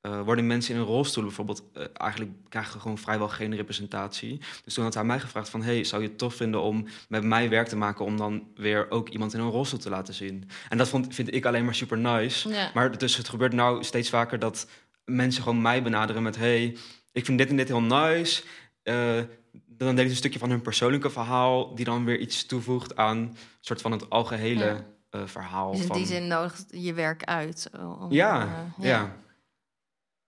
eh, 0.05 0.21
worden 0.21 0.47
mensen 0.47 0.75
in 0.75 0.81
een 0.81 0.87
rolstoel 0.87 1.25
bijvoorbeeld... 1.25 1.63
eh, 1.73 1.85
eigenlijk 1.93 2.31
krijgen 2.49 2.81
gewoon 2.81 2.99
vrijwel 2.99 3.29
geen 3.29 3.57
representatie. 3.57 4.41
Dus 4.65 4.75
toen 4.75 4.85
had 4.85 4.95
hij 4.95 5.05
mij 5.05 5.21
gevraagd 5.21 5.49
van... 5.49 5.63
hey, 5.63 5.85
zou 5.85 6.03
je 6.03 6.09
het 6.09 6.19
tof 6.19 6.35
vinden 6.35 6.61
om 6.61 6.87
met 7.09 7.25
mij 7.25 7.49
werk 7.49 7.69
te 7.69 7.77
maken... 7.77 8.05
om 8.05 8.17
dan 8.17 8.47
weer 8.55 8.91
ook 8.91 9.09
iemand 9.09 9.35
in 9.35 9.41
een 9.41 9.51
rolstoel 9.51 9.79
te 9.79 9.91
laten 9.91 10.15
zien? 10.15 10.49
En 10.69 10.79
dat 10.79 10.89
vond, 10.89 11.15
vind 11.15 11.35
ik 11.35 11.45
alleen 11.45 11.65
maar 11.65 11.75
super 11.75 11.99
nice. 11.99 12.49
ja. 12.49 12.71
Maar 12.75 12.99
dus 12.99 13.17
het 13.17 13.29
gebeurt 13.29 13.53
nou 13.53 13.85
steeds 13.85 14.09
vaker 14.11 14.39
dat 14.39 14.67
mensen 15.05 15.43
gewoon 15.43 15.63
mij 15.63 15.83
benaderen 15.83 16.23
met... 16.23 16.37
hey, 16.37 16.77
ik 17.13 17.25
vind 17.25 17.39
dit 17.39 17.49
en 17.49 17.57
dit 17.57 17.69
heel 17.69 17.83
nice. 17.83 18.43
Eh, 18.83 19.19
dan 19.67 19.89
delen 19.89 19.97
ze 19.97 20.11
een 20.11 20.17
stukje 20.17 20.39
van 20.39 20.51
hun 20.51 20.63
persoonlijke 20.63 21.11
verhaal... 21.11 21.75
die 21.75 21.85
dan 21.85 22.05
weer 22.05 22.19
iets 22.19 22.47
toevoegt 22.47 22.97
aan 22.97 23.37
soort 23.61 23.81
van 23.81 23.93
het 23.93 24.11
algehele 24.11 24.65
Ja. 24.65 24.85
eh, 25.11 25.21
verhaal. 25.25 25.71
Dus 25.71 25.81
in 25.81 25.87
van... 25.87 25.97
die 25.97 26.07
zin 26.07 26.27
nodigt 26.27 26.65
je 26.71 26.93
werk 26.93 27.25
uit. 27.25 27.71
om, 28.01 28.13
Ja, 28.13 28.49
ja. 28.79 29.23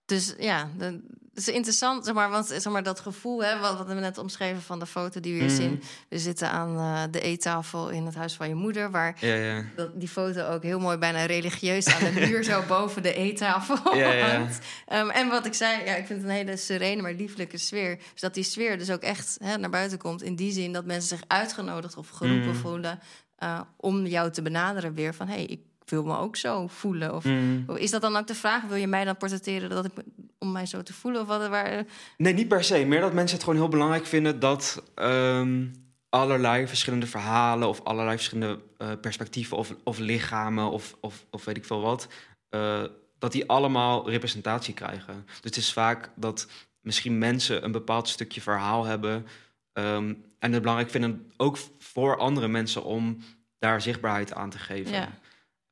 Dus 0.07 0.35
ja, 0.39 0.69
het 0.79 1.01
is 1.35 1.49
interessant, 1.49 2.05
zeg 2.05 2.15
maar, 2.15 2.31
want 2.31 2.47
zeg 2.47 2.73
maar, 2.73 2.83
dat 2.83 3.01
gevoel, 3.01 3.45
hè, 3.45 3.59
wat, 3.59 3.79
wat 3.79 3.87
we 3.87 3.95
net 3.95 4.19
omschreven 4.19 4.63
van 4.63 4.79
de 4.79 4.87
foto 4.87 5.21
die 5.21 5.33
we 5.33 5.39
hier 5.39 5.49
Mhm. 5.49 5.57
zien. 5.57 5.83
We 6.09 6.19
zitten 6.19 6.51
aan 6.51 6.77
eh, 6.77 7.03
de 7.11 7.21
eettafel 7.21 7.89
in 7.89 8.07
het 8.07 8.15
huis 8.15 8.35
van 8.35 8.49
je 8.49 8.55
moeder, 8.55 8.91
waar 8.91 9.17
Ja, 9.21 9.35
ja. 9.35 9.65
dat, 9.77 10.01
die 10.01 10.09
foto 10.09 10.47
ook 10.49 10.63
heel 10.63 10.79
mooi 10.79 10.97
bijna 10.97 11.25
religieus 11.25 11.87
aan 11.87 12.05
de 12.15 12.21
muur 12.21 12.45
zo 12.45 12.63
boven 12.69 13.03
de 13.03 13.15
eettafel 13.15 13.95
Ja, 13.97 14.31
hangt. 14.31 14.59
Ehm, 14.87 15.09
en 15.11 15.29
wat 15.29 15.47
ik 15.47 15.55
zei, 15.55 15.85
ja, 15.85 15.95
ik 15.95 16.07
vind 16.07 16.21
het 16.23 16.29
een 16.31 16.37
hele 16.37 16.57
serene, 16.57 17.03
maar 17.03 17.13
lieflijke 17.13 17.59
sfeer. 17.59 17.97
Dus 18.13 18.21
dat 18.21 18.35
die 18.35 18.45
sfeer 18.45 18.79
dus 18.79 18.91
ook 18.91 19.03
echt 19.03 19.37
hè, 19.45 19.57
naar 19.57 19.71
buiten 19.71 19.99
komt. 19.99 20.23
In 20.23 20.37
die 20.37 20.53
zin 20.53 20.73
dat 20.73 20.85
mensen 20.85 21.09
zich 21.19 21.27
uitgenodigd 21.29 21.97
of 21.97 22.09
geroepen 22.09 22.49
Mhm. 22.51 22.59
voelen 22.61 22.99
eh, 23.37 23.61
om 23.77 24.07
jou 24.07 24.31
te 24.31 24.43
benaderen 24.43 24.95
weer 24.95 25.15
van 25.15 25.27
hé, 25.29 25.35
hey, 25.35 25.45
ik 25.45 25.61
wil 25.91 26.05
me 26.05 26.17
ook 26.17 26.37
zo 26.37 26.67
voelen. 26.67 27.15
Of 27.15 27.25
Mm. 27.25 27.65
is 27.77 27.91
dat 27.91 28.01
dan 28.01 28.17
ook 28.17 28.27
de 28.27 28.35
vraag? 28.35 28.63
Wil 28.63 28.77
je 28.77 28.87
mij 28.87 29.05
dan 29.05 29.17
portretteren 29.17 29.71
dat 29.71 29.85
ik 29.85 29.93
om 30.39 30.53
mij 30.53 30.67
zo 30.67 30.83
te 30.83 30.93
voelen? 30.93 31.21
Of 31.21 31.27
wat, 31.27 31.49
waar, 31.49 31.85
Nee, 32.17 32.33
niet 32.33 32.49
per 32.49 32.65
se. 32.65 32.85
Meer 32.85 33.01
dat 33.01 33.13
mensen 33.13 33.37
het 33.37 33.45
gewoon 33.45 33.61
heel 33.61 33.69
belangrijk 33.71 34.07
vinden 34.07 34.41
dat 34.41 34.83
ehm, 34.95 35.67
allerlei 36.09 36.67
verschillende 36.69 37.07
verhalen 37.07 37.69
of 37.69 37.81
allerlei 37.85 38.17
verschillende 38.17 38.61
eh, 38.79 38.89
perspectieven 39.01 39.57
of, 39.57 39.75
of 39.85 39.99
lichamen 39.99 40.71
of, 40.71 40.97
of, 41.01 41.27
of 41.31 41.45
weet 41.45 41.57
ik 41.57 41.65
veel 41.65 41.81
wat, 41.81 42.09
eh, 42.49 42.83
dat 43.19 43.33
die 43.33 43.49
allemaal 43.49 44.11
representatie 44.11 44.75
krijgen. 44.75 45.25
Dus 45.27 45.37
het 45.43 45.57
is 45.57 45.73
vaak 45.73 46.11
dat 46.15 46.47
misschien 46.81 47.19
mensen 47.19 47.65
een 47.65 47.73
bepaald 47.73 48.09
stukje 48.09 48.41
verhaal 48.41 48.85
hebben 48.85 49.27
ehm, 49.73 50.15
en 50.39 50.53
het 50.53 50.61
belangrijk 50.61 50.91
vinden 50.91 51.33
ook 51.37 51.59
voor 51.79 52.19
andere 52.19 52.49
mensen 52.49 52.85
om 52.85 53.19
daar 53.59 53.81
zichtbaarheid 53.81 54.35
aan 54.35 54.51
te 54.51 54.59
geven. 54.59 54.93
Ja. 54.93 55.09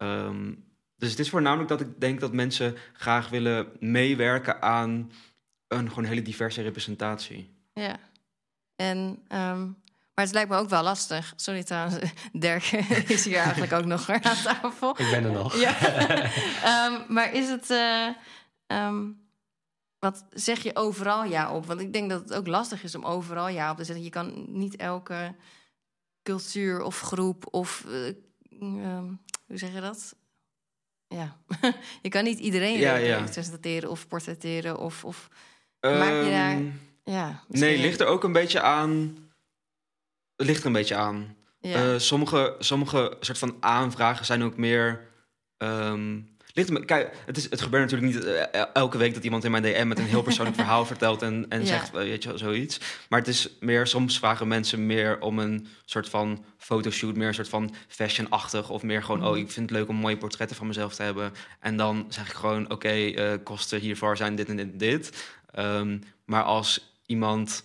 Ehm, 0.05 0.53
dus 0.97 1.11
het 1.11 1.19
is 1.19 1.31
voornamelijk 1.31 1.69
dat 1.69 1.81
ik 1.81 2.01
denk 2.01 2.21
dat 2.21 2.33
mensen 2.33 2.77
graag 2.93 3.29
willen 3.29 3.67
meewerken 3.81 4.63
aan 4.63 5.13
een 5.69 5.89
gewoon 5.89 6.05
hele 6.05 6.23
diverse 6.23 6.63
representatie. 6.63 7.55
ja. 7.75 7.97
En, 8.77 9.23
ehm, 9.29 9.63
maar 10.15 10.25
het 10.25 10.33
lijkt 10.33 10.51
me 10.51 10.57
ook 10.57 10.69
wel 10.69 10.83
lastig. 10.83 11.33
Sorry 11.37 11.63
trouwens, 11.63 11.99
Dirk 12.33 12.65
is 13.09 13.25
hier 13.25 13.37
eigenlijk 13.37 13.73
ook 13.73 13.85
nog 13.85 14.11
aan 14.11 14.21
tafel. 14.21 14.91
Ik 14.91 15.11
ben 15.11 15.25
er 15.25 15.33
nog. 15.33 15.57
Ja. 15.61 15.81
Ehm, 16.63 17.13
maar 17.13 17.33
is 17.35 17.49
het. 17.49 17.71
eh, 17.71 18.09
ehm, 18.67 19.03
wat 19.99 20.25
zeg 20.31 20.63
je 20.63 20.77
overal 20.77 21.25
ja 21.25 21.53
op? 21.55 21.67
Want 21.67 21.81
ik 21.81 21.93
denk 21.93 22.11
dat 22.11 22.21
het 22.21 22.35
ook 22.35 22.47
lastig 22.47 22.83
is 22.83 22.95
om 22.95 23.05
overal 23.05 23.49
ja 23.49 23.71
op 23.71 23.77
te 23.77 23.85
zetten. 23.85 24.05
Je 24.05 24.11
kan 24.11 24.45
niet 24.49 24.77
elke 24.77 25.35
cultuur 26.23 26.83
of 26.83 27.01
groep 27.01 27.47
of. 27.55 27.85
eh, 27.89 28.15
ehm, 28.61 29.07
hoe 29.47 29.59
zeg 29.59 29.73
je 29.75 29.81
dat? 29.81 30.15
Ja, 31.07 31.37
je 32.03 32.09
kan 32.09 32.25
niet 32.25 32.39
iedereen 32.39 32.79
Ja, 32.79 32.97
of 33.91 34.09
portretteren 34.09 34.79
of. 34.79 35.05
of 35.05 35.29
Maak 35.81 36.25
je 36.25 36.31
daar- 36.31 36.51
Ehm, 36.53 36.71
ja, 37.05 37.45
misschien- 37.49 37.71
nee, 37.71 37.79
ligt 37.81 38.01
er 38.01 38.07
ook 38.07 38.25
een 38.25 38.33
beetje 38.33 38.61
aan. 38.61 39.17
Ligt 40.37 40.61
er 40.61 40.67
een 40.67 40.73
beetje 40.73 40.97
aan. 40.97 41.37
Ja. 41.61 41.93
Eh, 41.93 41.99
sommige, 41.99 42.57
sommige 42.59 43.17
soort 43.21 43.39
van 43.39 43.57
aanvragen 43.61 44.25
zijn 44.27 44.43
ook 44.43 44.57
meer. 44.57 45.13
ehm, 45.57 46.21
ligt 46.55 46.85
kijk, 46.85 47.17
het, 47.27 47.37
is, 47.37 47.51
het 47.51 47.61
gebeurt 47.61 47.91
natuurlijk 47.91 48.15
niet 48.15 48.25
eh, 48.25 48.63
elke 48.73 48.99
week 48.99 49.15
dat 49.15 49.25
iemand 49.25 49.45
in 49.45 49.51
mijn 49.51 49.63
DM 49.63 49.89
met 49.89 49.99
een 49.99 50.05
heel 50.05 50.23
persoonlijk 50.23 50.57
verhaal 50.63 50.87
vertelt 50.87 51.23
en, 51.23 51.47
en 51.49 51.61
Ja. 51.61 51.67
zegt, 51.67 51.89
eh, 51.89 51.93
weet 52.01 52.23
je, 52.23 52.29
wel, 52.29 52.39
zoiets. 52.39 52.81
Maar 53.09 53.19
het 53.19 53.29
is 53.29 53.49
meer, 53.61 53.87
soms 53.87 54.19
vragen 54.19 54.49
mensen 54.49 54.87
meer 54.87 55.21
om 55.21 55.39
een 55.39 55.67
soort 55.85 56.09
van 56.09 56.45
fotoshoot, 56.59 57.17
meer 57.17 57.29
een 57.29 57.35
soort 57.35 57.49
van 57.49 57.75
fashion-achtig, 57.89 58.71
of 58.71 58.83
meer 58.83 59.03
gewoon, 59.03 59.19
Mhm. 59.21 59.29
oh, 59.29 59.37
ik 59.37 59.51
vind 59.51 59.71
het 59.71 59.79
leuk 59.79 59.89
om 59.89 59.97
mooie 59.97 60.17
portretten 60.19 60.57
van 60.57 60.67
mezelf 60.67 60.95
te 60.95 61.03
hebben. 61.03 61.33
En 61.61 61.77
dan 61.77 62.07
zeg 62.09 62.29
ik 62.29 62.35
gewoon, 62.35 62.71
oké, 62.71 62.89
eh, 62.89 63.33
kosten 63.43 63.81
hiervoor 63.81 64.17
zijn 64.17 64.35
dit 64.35 64.49
en 64.49 64.57
dit 64.57 64.71
en 64.73 64.79
dit. 64.79 65.33
Ehm, 65.51 65.99
maar 66.25 66.43
als 66.43 66.95
iemand 67.07 67.65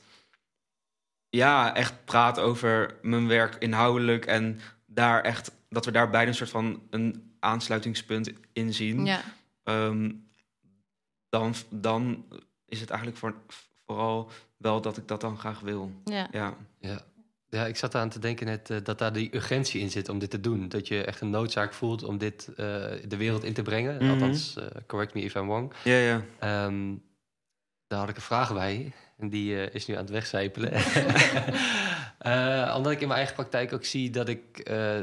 ja, 1.29 1.75
echt 1.75 1.93
praat 2.05 2.39
over 2.39 2.95
mijn 3.01 3.27
werk 3.27 3.55
inhoudelijk 3.59 4.25
en 4.25 4.59
daar 4.85 5.21
echt 5.21 5.51
dat 5.69 5.85
we 5.85 5.91
daar 5.91 6.09
beide 6.09 6.29
een 6.31 6.37
soort 6.37 6.49
van 6.49 6.81
een 6.89 7.28
aansluitingspunt 7.39 8.31
in 8.53 8.73
zien, 8.73 9.05
ja. 9.05 9.21
ehm, 9.63 10.11
dan, 11.29 11.53
dan 11.69 12.25
is 12.65 12.79
het 12.79 12.89
eigenlijk 12.89 13.19
voor, 13.19 13.35
vooral 13.85 14.31
wel 14.57 14.81
dat 14.81 14.97
ik 14.97 15.07
dat 15.07 15.21
dan 15.21 15.37
graag 15.37 15.59
wil. 15.59 15.91
ja. 16.05 16.27
Ja, 16.31 16.57
Ja. 16.79 17.01
ja, 17.49 17.65
ik 17.65 17.77
zat 17.77 17.95
aan 17.95 18.09
te 18.09 18.19
denken 18.19 18.45
net 18.45 18.69
eh, 18.69 18.77
dat 18.83 18.97
daar 18.99 19.13
die 19.13 19.35
urgentie 19.35 19.81
in 19.81 19.89
zit 19.91 20.09
om 20.09 20.19
dit 20.19 20.29
te 20.29 20.39
doen. 20.41 20.69
Dat 20.69 20.87
je 20.87 21.03
echt 21.03 21.21
een 21.21 21.29
noodzaak 21.29 21.73
voelt 21.73 22.03
om 22.03 22.17
dit 22.17 22.47
eh, 22.47 22.55
de 23.07 23.17
wereld 23.17 23.43
in 23.43 23.53
te 23.53 23.61
brengen. 23.61 23.95
Mhm. 23.95 24.09
Althans, 24.11 24.55
eh, 24.55 24.65
correct 24.87 25.13
me 25.13 25.21
if 25.21 25.35
I'm 25.35 25.47
wrong. 25.47 25.73
ja, 25.83 25.97
ja. 25.97 26.21
Ehm, 26.39 26.95
daar 27.87 27.99
had 27.99 28.09
ik 28.09 28.15
een 28.15 28.21
vraag 28.21 28.53
bij. 28.53 28.93
En 29.17 29.29
die 29.29 29.61
eh, 29.65 29.73
is 29.75 29.85
nu 29.85 29.93
aan 29.93 30.01
het 30.01 30.09
wegcijpelen. 30.09 30.71
Eh, 32.19 32.73
omdat 32.77 32.91
ik 32.91 33.01
in 33.01 33.07
mijn 33.07 33.19
eigen 33.19 33.35
praktijk 33.35 33.73
ook 33.73 33.85
zie 33.85 34.09
dat 34.09 34.29
ik 34.29 34.59
eh, 34.59 34.99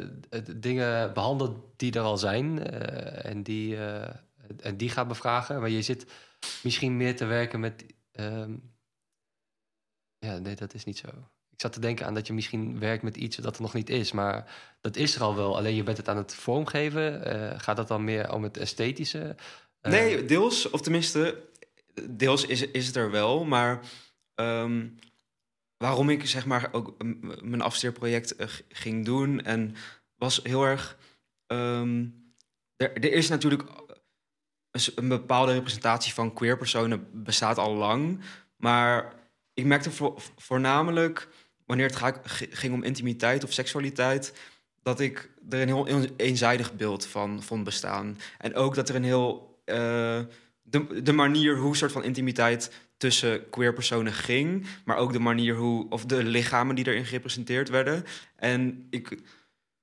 dingen 0.57 1.13
behandel 1.13 1.73
die 1.77 1.93
er 1.93 2.01
al 2.01 2.19
zijn. 2.19 2.71
eh, 2.71 3.31
en, 3.31 3.43
die, 3.43 3.77
en 4.61 4.77
die 4.77 4.91
ga 4.91 5.05
bevragen. 5.05 5.61
Maar 5.61 5.71
je 5.71 5.83
zit 5.83 6.07
misschien 6.63 6.97
meer 6.97 7.17
te 7.17 7.25
werken 7.25 7.61
met... 7.61 7.85
ehm, 8.13 8.55
ja, 10.19 10.39
nee, 10.39 10.55
dat 10.55 10.75
is 10.75 10.85
niet 10.85 10.99
zo. 10.99 11.09
Ik 11.51 11.63
zat 11.63 11.73
te 11.73 11.81
denken 11.81 12.07
aan 12.07 12.15
dat 12.15 12.27
je 12.27 12.33
misschien 12.33 12.79
werkt 12.79 13.03
met 13.03 13.17
iets 13.17 13.37
dat 13.37 13.57
er 13.57 13.63
nog 13.63 13.75
niet 13.75 13.91
is. 13.91 14.13
Maar 14.13 14.55
dat 14.81 14.97
is 14.97 15.15
er 15.15 15.23
al 15.23 15.37
wel. 15.37 15.57
Alleen 15.57 15.75
je 15.75 15.83
bent 15.83 15.97
het 15.97 16.09
aan 16.09 16.17
het 16.17 16.35
vormgeven. 16.35 17.23
Gaat 17.61 17.77
dat 17.77 17.89
dan 17.89 18.05
meer 18.05 18.33
om 18.33 18.43
het 18.43 18.57
esthetische? 18.57 19.37
Nee, 19.83 20.25
deels, 20.25 20.71
of 20.71 20.81
tenminste, 20.81 21.43
deels 22.11 22.47
is, 22.47 22.67
is 22.67 22.87
het 22.87 22.97
er 22.97 23.11
wel, 23.11 23.45
maar 23.45 23.81
ehm, 24.35 24.87
waarom 25.77 26.11
ik 26.11 26.27
zeg 26.27 26.47
maar 26.47 26.69
ook 26.73 26.95
mijn 27.43 27.61
afstudeerproject 27.61 28.37
eh, 28.37 28.47
ging 28.69 29.05
doen 29.05 29.41
en 29.43 29.75
was 30.17 30.41
heel 30.43 30.65
erg. 30.65 30.99
ehm, 31.47 32.07
er, 32.77 32.93
er 32.95 33.13
is 33.13 33.29
natuurlijk 33.29 33.63
een, 34.71 34.81
s- 34.81 34.93
een 34.97 35.09
bepaalde 35.09 35.53
representatie 35.53 36.13
van 36.15 36.33
queer 36.33 36.57
personen 36.57 37.09
bestaat 37.13 37.59
al 37.59 37.75
lang, 37.75 38.21
maar 38.57 39.15
ik 39.55 39.65
merkte 39.65 39.91
vo- 39.91 40.17
voornamelijk 40.37 41.29
wanneer 41.67 41.87
het 41.87 42.19
ging 42.51 42.75
om 42.75 42.83
intimiteit 42.83 43.45
of 43.45 43.53
seksualiteit, 43.53 44.35
dat 44.83 45.01
ik 45.01 45.31
er 45.49 45.61
een 45.61 45.67
heel 45.69 45.89
een- 45.89 46.15
eenzijdig 46.17 46.75
beeld 46.75 47.07
van 47.07 47.43
vond 47.43 47.65
bestaan. 47.65 48.19
En 48.39 48.55
ook 48.55 48.75
dat 48.75 48.89
er 48.89 48.95
een 48.95 49.05
heel. 49.05 49.61
eh, 49.65 50.21
de, 50.63 51.03
de 51.03 51.13
manier 51.13 51.57
hoe 51.59 51.77
soort 51.77 51.93
van 51.93 52.05
intimiteit 52.05 52.73
tussen 52.97 53.51
queer 53.51 53.73
personen 53.73 54.13
ging, 54.13 54.67
maar 54.85 54.97
ook 54.97 55.13
de 55.13 55.19
manier 55.19 55.55
hoe. 55.55 55.91
of 55.91 56.05
de 56.05 56.23
lichamen 56.25 56.75
die 56.75 56.87
erin 56.87 57.05
gerepresenteerd 57.05 57.69
werden. 57.69 58.05
En 58.37 58.87
ik, 58.91 59.21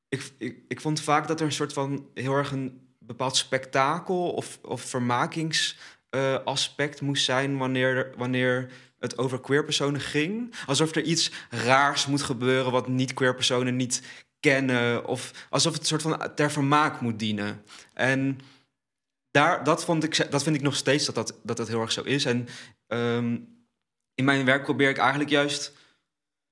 ik, 0.09 0.31
ik, 0.37 0.57
ik 0.67 0.81
vond 0.81 1.01
vaak 1.01 1.27
dat 1.27 1.39
er 1.39 1.45
een 1.45 1.51
soort 1.51 1.73
van 1.73 2.07
heel 2.13 2.35
erg 2.35 2.51
een 2.51 2.81
bepaald 2.99 3.37
spektakel 3.37 4.31
of, 4.31 4.59
of 4.61 4.81
vermakingsaspect 4.81 7.01
moest 7.01 7.23
zijn 7.25 7.57
wanneer, 7.57 7.95
er- 7.95 8.13
wanneer 8.17 8.71
het 8.99 9.17
over 9.17 9.39
queer 9.39 9.65
personen 9.65 10.01
ging. 10.01 10.53
Alsof 10.65 10.95
er 10.95 11.03
iets 11.03 11.31
raars 11.49 12.05
moet 12.07 12.21
gebeuren 12.21 12.71
wat 12.71 12.87
niet-queer 12.87 13.35
personen 13.35 13.75
niet 13.75 14.01
kennen. 14.39 15.05
Of 15.05 15.47
alsof 15.49 15.71
het 15.73 15.81
een 15.81 15.87
soort 15.87 16.01
van 16.01 16.35
ter 16.35 16.51
vermaak 16.51 17.01
moet 17.01 17.19
dienen. 17.19 17.63
En 17.93 18.39
daar, 19.31 19.63
dat, 19.63 19.85
vond 19.85 20.03
ik, 20.03 20.31
dat 20.31 20.43
vind 20.43 20.55
ik 20.55 20.61
nog 20.61 20.75
steeds 20.75 21.05
dat 21.05 21.15
dat, 21.15 21.39
dat, 21.43 21.57
dat 21.57 21.67
heel 21.67 21.81
erg 21.81 21.91
zo 21.91 22.01
is. 22.01 22.25
En 22.25 22.47
ehm, 22.93 23.37
in 24.15 24.25
mijn 24.25 24.45
werk 24.45 24.63
probeer 24.63 24.89
ik 24.89 24.97
eigenlijk 24.97 25.29
juist 25.29 25.73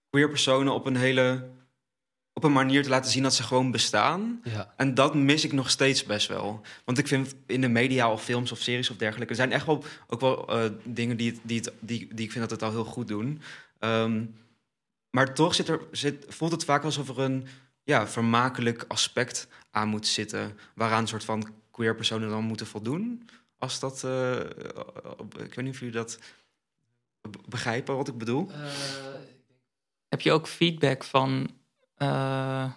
queer 0.10 0.30
personen 0.30 0.74
op 0.74 0.86
een 0.86 0.96
hele... 0.96 1.50
op 2.34 2.44
een 2.44 2.52
manier 2.52 2.84
te 2.84 2.90
laten 2.90 3.12
zien 3.12 3.24
dat 3.24 3.34
ze 3.34 3.44
gewoon 3.44 3.72
bestaan. 3.72 4.42
Ja. 4.44 4.74
En 4.78 4.94
dat 4.94 5.16
mis 5.16 5.44
ik 5.44 5.52
nog 5.52 5.70
steeds 5.70 6.04
best 6.04 6.28
wel. 6.28 6.62
Want 6.86 6.98
ik 6.98 7.08
vind 7.08 7.36
in 7.46 7.62
de 7.62 7.68
media 7.68 8.12
of 8.12 8.24
films 8.24 8.52
of 8.52 8.60
series 8.60 8.90
of 8.90 8.98
dergelijke... 8.98 9.34
er 9.34 9.40
zijn 9.40 9.52
echt 9.52 9.66
wel 9.66 9.84
ook 10.08 10.20
wel 10.20 10.48
eh, 10.48 10.70
dingen 10.84 11.18
die, 11.18 11.32
het, 11.32 11.40
die, 11.44 11.60
het, 11.60 11.74
die, 11.80 12.14
die 12.14 12.26
ik 12.26 12.32
vind 12.32 12.50
dat 12.50 12.60
het 12.60 12.64
al 12.64 12.76
heel 12.76 12.92
goed 12.92 13.08
doen. 13.08 13.42
Ehm, 13.80 14.26
maar 15.10 15.34
toch 15.34 15.56
zit 15.56 15.68
er, 15.68 15.82
zit, 15.92 16.26
voelt 16.28 16.52
het 16.52 16.66
vaak 16.66 16.84
alsof 16.84 17.10
er 17.10 17.20
een 17.20 17.48
ja, 17.84 18.08
vermakelijk 18.08 18.86
aspect 18.88 19.48
aan 19.72 19.88
moet 19.88 20.08
zitten... 20.08 20.58
waaraan 20.76 21.02
een 21.02 21.08
soort 21.08 21.24
van 21.24 21.54
queer 21.72 21.96
personen 21.96 22.30
dan 22.30 22.44
moeten 22.44 22.68
voldoen. 22.68 23.30
Als 23.62 23.80
dat... 23.80 24.04
eh, 24.04 24.40
ik 25.38 25.54
weet 25.54 25.62
niet 25.62 25.74
of 25.74 25.80
jullie 25.80 25.92
dat 25.96 26.20
be- 27.22 27.40
begrijpen 27.50 27.96
wat 27.96 28.08
ik 28.08 28.18
bedoel. 28.18 28.52
Heb 30.08 30.22
je 30.22 30.32
ook 30.32 30.48
feedback 30.48 31.04
van. 31.04 31.52
eh, 31.96 32.72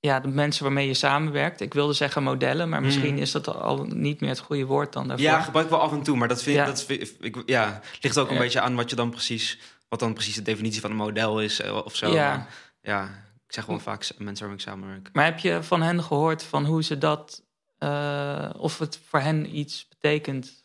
ja, 0.00 0.20
de 0.20 0.28
mensen 0.28 0.62
waarmee 0.64 0.86
je 0.86 0.94
samenwerkt. 0.94 1.60
Ik 1.60 1.74
wilde 1.74 1.92
zeggen 1.92 2.22
modellen, 2.22 2.68
maar 2.68 2.82
misschien 2.82 3.12
Mhm. 3.12 3.22
is 3.22 3.32
dat 3.32 3.48
al 3.48 3.84
niet 3.84 4.20
meer 4.20 4.30
het 4.30 4.38
goede 4.38 4.64
woord 4.64 4.92
dan 4.92 5.08
daarvoor. 5.08 5.26
Ja, 5.26 5.40
gebruik 5.40 5.64
ik 5.66 5.72
wel 5.72 5.80
af 5.80 5.92
en 5.92 6.02
toe, 6.02 6.16
maar 6.16 6.28
dat 6.28 6.42
vind 6.42 6.56
Ja. 6.56 6.64
dat 6.64 6.82
vind 6.84 7.14
ik, 7.20 7.42
ja, 7.46 7.80
het 7.92 8.02
ligt 8.02 8.18
ook 8.18 8.28
een 8.28 8.34
Ja. 8.34 8.40
beetje 8.40 8.60
aan 8.60 8.74
wat 8.74 8.90
je 8.90 8.96
dan 8.96 9.10
precies, 9.10 9.58
wat 9.88 10.00
dan 10.00 10.12
precies 10.14 10.34
de 10.34 10.42
definitie 10.42 10.80
van 10.80 10.90
een 10.90 10.96
model 10.96 11.40
is 11.40 11.60
eh, 11.60 11.84
of 11.84 11.96
zo. 11.96 12.12
Ja. 12.12 12.36
Maar 12.36 12.54
ja, 12.82 13.24
ik 13.48 13.54
zeg 13.54 13.64
gewoon 13.64 13.80
vaak 13.80 14.02
s- 14.02 14.12
mensen 14.18 14.46
waarmee 14.46 14.64
ik 14.64 14.68
samenwerk. 14.68 15.08
Maar 15.12 15.24
heb 15.24 15.38
je 15.38 15.62
van 15.62 15.82
hen 15.82 16.02
gehoord 16.02 16.42
van 16.42 16.64
hoe 16.64 16.82
ze 16.82 16.98
dat 16.98 17.42
eh, 17.78 18.50
of 18.56 18.78
het 18.78 19.00
voor 19.08 19.20
hen 19.20 19.56
iets 19.58 19.88
betekent. 19.88 20.62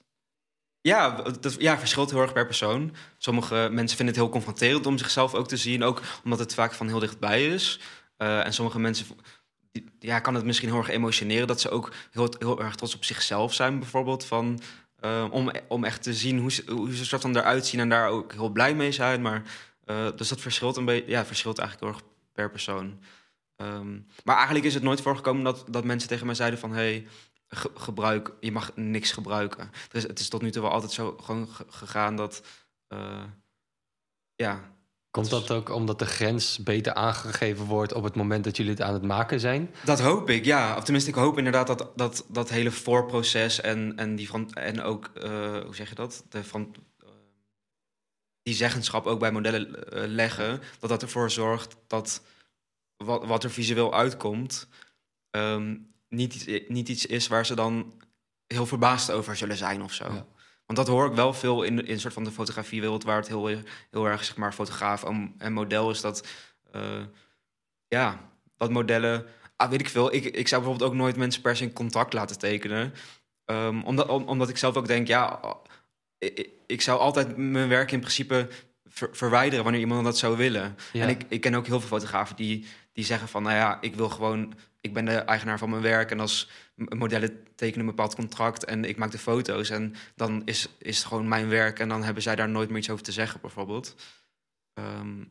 Ja, 0.82 1.10
dat 1.22 1.56
ja, 1.60 1.78
verschilt 1.80 2.12
heel 2.12 2.22
erg 2.22 2.34
per 2.34 2.46
persoon. 2.46 2.96
Sommige 3.17 3.56
mensen 3.72 3.98
vinden 3.98 4.15
het 4.15 4.24
heel 4.24 4.30
confronterend 4.34 4.86
om 4.86 4.98
zichzelf 4.98 5.34
ook 5.34 5.48
te 5.48 5.58
zien, 5.58 5.84
ook 5.84 6.02
omdat 6.24 6.39
het 6.39 6.54
vaak 6.54 6.74
van 6.74 6.88
heel 6.88 7.00
dichtbij 7.00 7.46
is. 7.46 7.80
Uh, 8.17 8.46
en 8.46 8.54
sommige 8.54 8.80
mensen 8.80 9.06
ja, 10.00 10.19
kan 10.19 10.36
het 10.36 10.46
misschien 10.46 10.69
heel 10.69 10.78
erg 10.78 10.89
emotioneren 10.89 11.48
dat 11.48 11.62
ze 11.62 11.69
ook 11.69 11.93
heel, 12.12 12.34
heel 12.39 12.62
erg 12.62 12.76
trots 12.76 12.96
op 12.96 13.04
zichzelf 13.04 13.54
zijn, 13.54 13.80
bijvoorbeeld. 13.80 14.26
Van, 14.26 14.60
eh, 15.00 15.28
om, 15.32 15.52
om 15.67 15.84
echt 15.84 16.04
te 16.04 16.13
zien 16.13 16.39
hoe 16.39 16.52
ze, 16.52 16.63
hoe 16.72 16.96
ze 16.96 17.06
soort 17.06 17.22
van 17.22 17.38
eruit 17.38 17.65
zien 17.65 17.80
en 17.80 17.89
daar 17.89 18.08
ook 18.10 18.34
heel 18.34 18.50
blij 18.50 18.76
mee 18.76 18.91
zijn. 18.91 19.22
Maar, 19.22 19.41
eh, 19.86 20.08
dus 20.15 20.28
dat 20.30 20.41
verschilt 20.41 20.78
een 20.78 20.86
beetje, 20.86 21.12
ja, 21.12 21.26
verschilt 21.26 21.60
eigenlijk 21.60 21.91
heel 21.91 22.02
erg 22.02 22.12
per 22.34 22.50
persoon. 22.52 23.00
Ehm, 23.56 23.91
maar 24.24 24.36
eigenlijk 24.36 24.65
is 24.65 24.74
het 24.74 24.84
nooit 24.84 25.02
voorgekomen 25.02 25.43
dat, 25.43 25.65
dat 25.69 25.84
mensen 25.84 26.10
tegen 26.10 26.26
mij 26.26 26.36
zeiden 26.36 26.60
van... 26.60 26.72
Hey, 26.74 27.08
ge- 27.48 27.72
gebruik, 27.76 28.32
je 28.39 28.52
mag 28.52 28.72
niks 28.76 29.12
gebruiken. 29.12 29.72
Dus 29.91 30.04
het 30.04 30.19
is 30.19 30.30
tot 30.30 30.41
nu 30.41 30.52
toe 30.52 30.62
wel 30.62 30.72
altijd 30.72 30.91
zo 30.91 31.17
gewoon 31.22 31.48
ge- 31.48 31.65
gegaan 31.69 32.15
dat... 32.15 32.43
eh, 32.88 33.24
ja, 34.36 34.72
Komt 35.12 35.30
dat 35.30 35.52
ook 35.52 35.69
omdat 35.69 36.00
de 36.00 36.06
grens 36.06 36.58
beter 36.63 36.93
aangegeven 36.93 37.65
wordt 37.65 37.93
op 37.93 38.04
het 38.04 38.15
moment 38.15 38.43
dat 38.43 38.58
jullie 38.58 38.72
het 38.72 38.82
aan 38.82 38.93
het 38.93 39.04
maken 39.04 39.39
zijn? 39.39 39.74
Dat 39.86 40.00
hoop 40.02 40.30
ik, 40.30 40.46
ja. 40.46 40.78
Of 40.78 40.84
tenminste, 40.84 41.10
ik 41.10 41.15
hoop 41.15 41.38
inderdaad 41.38 41.67
dat 41.67 41.91
dat, 41.96 42.26
dat 42.30 42.50
hele 42.50 42.72
voorproces 42.72 43.62
en, 43.62 43.93
en, 43.98 44.15
die 44.15 44.30
van, 44.30 44.54
en 44.54 44.82
ook, 44.82 45.06
eh, 45.13 45.32
hoe 45.65 45.76
zeg 45.76 45.89
je 45.89 45.96
dat? 45.96 46.24
De 46.30 46.43
van, 46.43 46.76
die 48.43 48.53
zeggenschap 48.53 49.06
ook 49.06 49.19
bij 49.19 49.32
modellen 49.32 49.91
eh, 49.91 50.03
leggen, 50.08 50.62
dat 50.79 50.89
dat 50.89 51.01
ervoor 51.01 51.32
zorgt 51.32 51.75
dat 51.88 52.21
wat, 52.97 53.25
wat 53.25 53.43
er 53.43 53.51
visueel 53.51 53.93
uitkomt, 53.93 54.67
ehm, 55.29 55.77
niet, 56.10 56.36
iets- 56.36 56.67
niet 56.67 56.89
iets 56.89 57.06
is 57.06 57.27
waar 57.27 57.45
ze 57.45 57.56
dan 57.56 58.01
heel 58.47 58.65
verbaasd 58.65 59.12
over 59.12 59.36
zullen 59.36 59.58
zijn 59.58 59.82
of 59.84 59.93
zo. 59.93 60.03
Ja. 60.03 60.25
Want 60.65 60.79
dat 60.79 60.88
hoor 60.88 61.08
ik 61.08 61.13
wel 61.15 61.34
veel 61.34 61.63
in, 61.63 61.86
in 61.88 61.99
soort 61.99 62.13
van 62.13 62.23
de 62.23 62.32
fotografiewereld, 62.32 63.03
waar 63.03 63.17
het 63.17 63.27
heel, 63.27 63.47
heel 63.91 64.06
erg 64.06 64.23
zeg 64.23 64.38
maar, 64.38 64.53
fotograaf 64.53 65.03
en, 65.38 65.53
model 65.53 65.89
is. 65.89 66.01
Dat, 66.01 66.27
eh, 66.71 67.03
ja, 67.88 68.29
dat 68.58 68.71
modellen 68.71 69.25
Ah, 69.56 69.69
weet 69.69 69.79
ik 69.79 69.89
veel. 69.89 70.13
Ik, 70.13 70.23
ik 70.25 70.47
zou 70.47 70.62
bijvoorbeeld 70.62 70.91
ook 70.91 70.97
nooit 70.97 71.15
mensen 71.15 71.41
per 71.41 71.56
se 71.56 71.63
een 71.63 71.73
contract 71.73 72.13
laten 72.13 72.38
tekenen. 72.39 72.93
Ehm, 73.45 73.82
omdat, 73.82 74.08
om- 74.08 74.27
omdat 74.27 74.49
ik 74.49 74.58
zelf 74.58 74.75
ook 74.75 74.88
denk, 74.88 75.08
ja, 75.08 75.39
ik, 76.24 76.50
ik 76.66 76.82
zou 76.82 77.00
altijd 77.00 77.38
mijn 77.38 77.70
werk 77.70 77.92
in 77.92 78.00
principe 78.00 78.48
ver- 78.88 79.10
verwijderen 79.12 79.64
wanneer 79.64 79.82
iemand 79.82 80.04
dat 80.04 80.18
zou 80.18 80.38
willen. 80.38 80.78
Ja. 80.94 81.04
En 81.04 81.10
ik, 81.10 81.22
ik 81.28 81.42
ken 81.42 81.56
ook 81.56 81.68
heel 81.68 81.80
veel 81.80 81.98
fotografen 81.98 82.36
die, 82.36 82.66
die 82.94 83.06
zeggen 83.06 83.28
van, 83.28 83.44
nou 83.44 83.56
ja, 83.56 83.78
ik 83.82 83.96
wil 83.96 84.10
gewoon, 84.10 84.54
ik 84.82 84.94
ben 84.94 85.06
de 85.06 85.16
eigenaar 85.16 85.58
van 85.58 85.70
mijn 85.70 85.82
werk 85.82 86.12
en 86.12 86.20
als 86.20 86.50
modellen 86.76 87.44
tekenen 87.56 87.80
een 87.80 87.96
bepaald 87.96 88.16
contract 88.16 88.66
en 88.66 88.86
ik 88.86 88.98
maak 88.98 89.12
de 89.12 89.18
foto's 89.18 89.70
en 89.70 89.96
dan 90.16 90.42
is, 90.46 90.68
is 90.78 90.98
het 90.98 91.08
gewoon 91.08 91.28
mijn 91.28 91.50
werk 91.50 91.80
en 91.80 91.90
dan 91.90 92.04
hebben 92.04 92.24
zij 92.24 92.36
daar 92.36 92.50
nooit 92.50 92.70
meer 92.70 92.78
iets 92.78 92.90
over 92.90 93.04
te 93.04 93.12
zeggen, 93.12 93.42
bijvoorbeeld. 93.42 93.96
Ehm, 94.74 95.24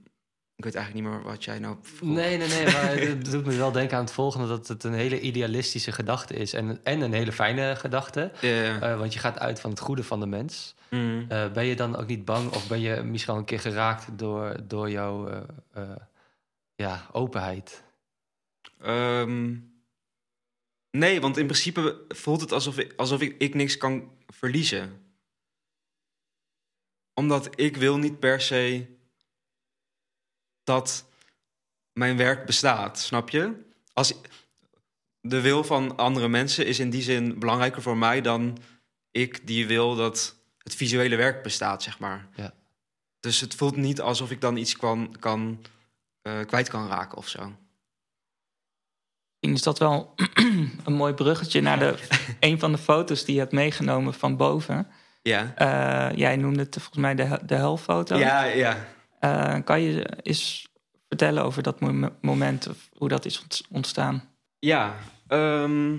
ik 0.56 0.64
weet 0.64 0.74
eigenlijk 0.74 1.06
niet 1.06 1.14
meer 1.14 1.30
wat 1.30 1.44
jij 1.44 1.58
nou 1.58 1.76
vroeg. 1.80 2.08
Nee, 2.08 2.36
nee, 2.36 2.48
nee, 2.48 2.64
maar 2.64 2.96
het 3.08 3.30
doet 3.30 3.44
me 3.44 3.56
wel 3.56 3.72
denken 3.72 3.96
aan 3.96 4.04
het 4.04 4.12
volgende... 4.12 4.46
dat 4.46 4.68
het 4.68 4.84
een 4.84 4.92
hele 4.92 5.20
idealistische 5.20 5.92
gedachte 5.92 6.34
is 6.34 6.52
en, 6.52 6.80
en 6.82 7.00
een 7.00 7.12
hele 7.12 7.32
fijne 7.32 7.76
gedachte. 7.76 8.20
Eh, 8.40 8.98
want 8.98 9.12
je 9.12 9.18
gaat 9.18 9.38
uit 9.38 9.60
van 9.60 9.70
het 9.70 9.80
goede 9.80 10.04
van 10.04 10.20
de 10.20 10.26
mens. 10.26 10.74
Mm. 10.90 11.26
Eh, 11.28 11.52
ben 11.52 11.64
je 11.64 11.76
dan 11.76 11.96
ook 11.96 12.06
niet 12.06 12.24
bang 12.24 12.50
of 12.54 12.68
ben 12.68 12.80
je 12.80 13.02
misschien 13.02 13.32
al 13.32 13.38
een 13.38 13.44
keer 13.44 13.60
geraakt 13.60 14.18
door, 14.18 14.56
door 14.66 14.90
jouw 14.90 15.28
eh, 15.72 15.82
ja, 16.74 17.06
openheid? 17.12 17.82
Ehm, 18.80 19.56
nee, 20.90 21.20
want 21.20 21.36
in 21.36 21.46
principe 21.46 22.04
voelt 22.08 22.40
het 22.40 22.52
alsof 22.52 22.78
ik, 22.78 22.92
alsof 22.96 23.20
ik, 23.20 23.34
ik 23.38 23.54
niks 23.54 23.76
kan 23.76 24.10
verliezen. 24.26 25.00
Omdat 27.14 27.60
ik 27.60 27.76
wil 27.76 27.98
niet 27.98 28.18
per 28.18 28.40
se 28.40 28.86
dat 30.64 31.04
mijn 31.92 32.16
werk 32.16 32.46
bestaat, 32.46 32.98
snap 32.98 33.30
je? 33.30 33.52
Als, 33.92 34.14
de 35.20 35.40
wil 35.40 35.64
van 35.64 35.96
andere 35.96 36.28
mensen 36.28 36.66
is 36.66 36.78
in 36.78 36.90
die 36.90 37.02
zin 37.02 37.38
belangrijker 37.38 37.82
voor 37.82 37.96
mij 37.96 38.20
dan 38.20 38.58
ik 39.10 39.46
die 39.46 39.66
wil 39.66 39.94
dat 39.94 40.36
het 40.58 40.74
visuele 40.74 41.16
werk 41.16 41.42
bestaat, 41.42 41.82
zeg 41.82 41.98
maar. 41.98 42.28
Ja. 42.34 42.52
Dus 43.20 43.40
het 43.40 43.54
voelt 43.54 43.76
niet 43.76 44.00
alsof 44.00 44.30
ik 44.30 44.40
dan 44.40 44.56
iets 44.56 44.76
kan, 44.76 45.16
kan, 45.18 45.60
eh, 46.22 46.40
kwijt 46.46 46.68
kan 46.68 46.88
raken 46.88 47.18
of 47.18 47.28
zo. 47.28 47.52
Is 49.40 49.62
dat 49.62 49.78
wel 49.78 50.14
een 50.84 50.92
mooi 50.92 51.14
bruggetje 51.14 51.60
naar 51.60 51.78
de, 51.78 51.98
een 52.40 52.58
van 52.58 52.72
de 52.72 52.78
foto's 52.78 53.24
die 53.24 53.34
je 53.34 53.40
hebt 53.40 53.52
meegenomen 53.52 54.14
van 54.14 54.36
boven. 54.36 54.86
Ja. 55.22 55.52
Eh, 55.56 56.16
jij 56.16 56.36
noemde 56.36 56.60
het 56.62 56.74
volgens 56.74 56.98
mij 56.98 57.14
de, 57.14 57.38
de 57.46 57.54
helfoto. 57.54 58.16
Ja, 58.16 58.44
ja. 58.44 58.86
Eh, 59.22 59.56
kan 59.64 59.80
je 59.80 60.06
eens 60.22 60.68
vertellen 61.08 61.44
over 61.44 61.62
dat 61.62 61.80
mom- 61.80 62.16
moment, 62.20 62.68
of 62.68 62.88
hoe 62.92 63.08
dat 63.08 63.24
is 63.24 63.40
ont- 63.42 63.62
ontstaan? 63.70 64.28
Ja, 64.58 64.96
ehm, 65.26 65.96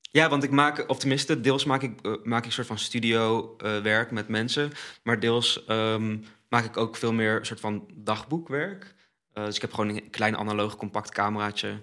ja, 0.00 0.28
want 0.28 0.42
ik 0.42 0.50
maak, 0.50 0.84
of 0.88 0.98
tenminste, 0.98 1.40
deels 1.40 1.64
maak 1.64 1.82
ik, 1.82 2.00
eh, 2.00 2.12
maak 2.22 2.38
ik 2.38 2.44
een 2.46 2.52
soort 2.52 2.66
van 2.66 2.78
studio 2.78 3.54
eh, 3.56 3.78
werk 3.78 4.10
met 4.10 4.28
mensen. 4.28 4.72
Maar 5.02 5.20
deels 5.20 5.64
ehm, 5.64 6.18
maak 6.48 6.64
ik 6.64 6.76
ook 6.76 6.96
veel 6.96 7.12
meer 7.12 7.38
een 7.38 7.46
soort 7.46 7.60
van 7.60 7.88
dagboekwerk. 7.94 8.94
Dus 9.32 9.54
ik 9.54 9.60
heb 9.60 9.72
gewoon 9.72 9.88
een 9.88 10.10
klein 10.10 10.36
analoog 10.36 10.76
compact 10.76 11.10
cameraatje. 11.10 11.82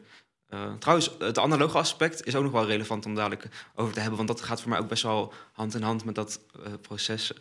Trouwens, 0.80 1.16
het 1.20 1.40
analoge 1.40 1.78
aspect 1.78 2.26
is 2.26 2.36
ook 2.36 2.44
nog 2.44 2.52
wel 2.52 2.66
relevant 2.66 3.06
om 3.06 3.16
dadelijk 3.16 3.48
over 3.76 3.94
te 3.94 4.00
hebben. 4.00 4.18
Want 4.18 4.30
dat 4.30 4.42
gaat 4.42 4.62
voor 4.62 4.70
mij 4.70 4.80
ook 4.80 4.88
best 4.88 5.04
wel 5.04 5.34
hand 5.54 5.76
in 5.76 5.82
hand 5.82 6.06
met 6.06 6.16
dat 6.16 6.42
proces 6.82 7.34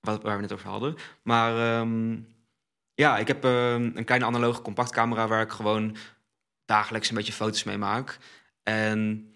waar 0.00 0.36
we 0.36 0.42
het 0.42 0.52
over 0.52 0.68
hadden. 0.68 0.96
Maar 1.22 1.80
ehm, 1.80 2.18
ja, 2.94 3.18
ik 3.18 3.26
heb 3.26 3.44
ehm, 3.44 3.90
een 3.94 4.04
kleine 4.04 4.26
analoge 4.26 4.62
compact 4.62 4.90
camera 4.90 5.28
waar 5.28 5.42
ik 5.42 5.50
gewoon 5.50 5.96
dagelijks 6.64 7.08
een 7.08 7.16
beetje 7.16 7.32
foto's 7.32 7.64
mee 7.64 7.78
maak. 7.78 8.18
En 8.62 9.30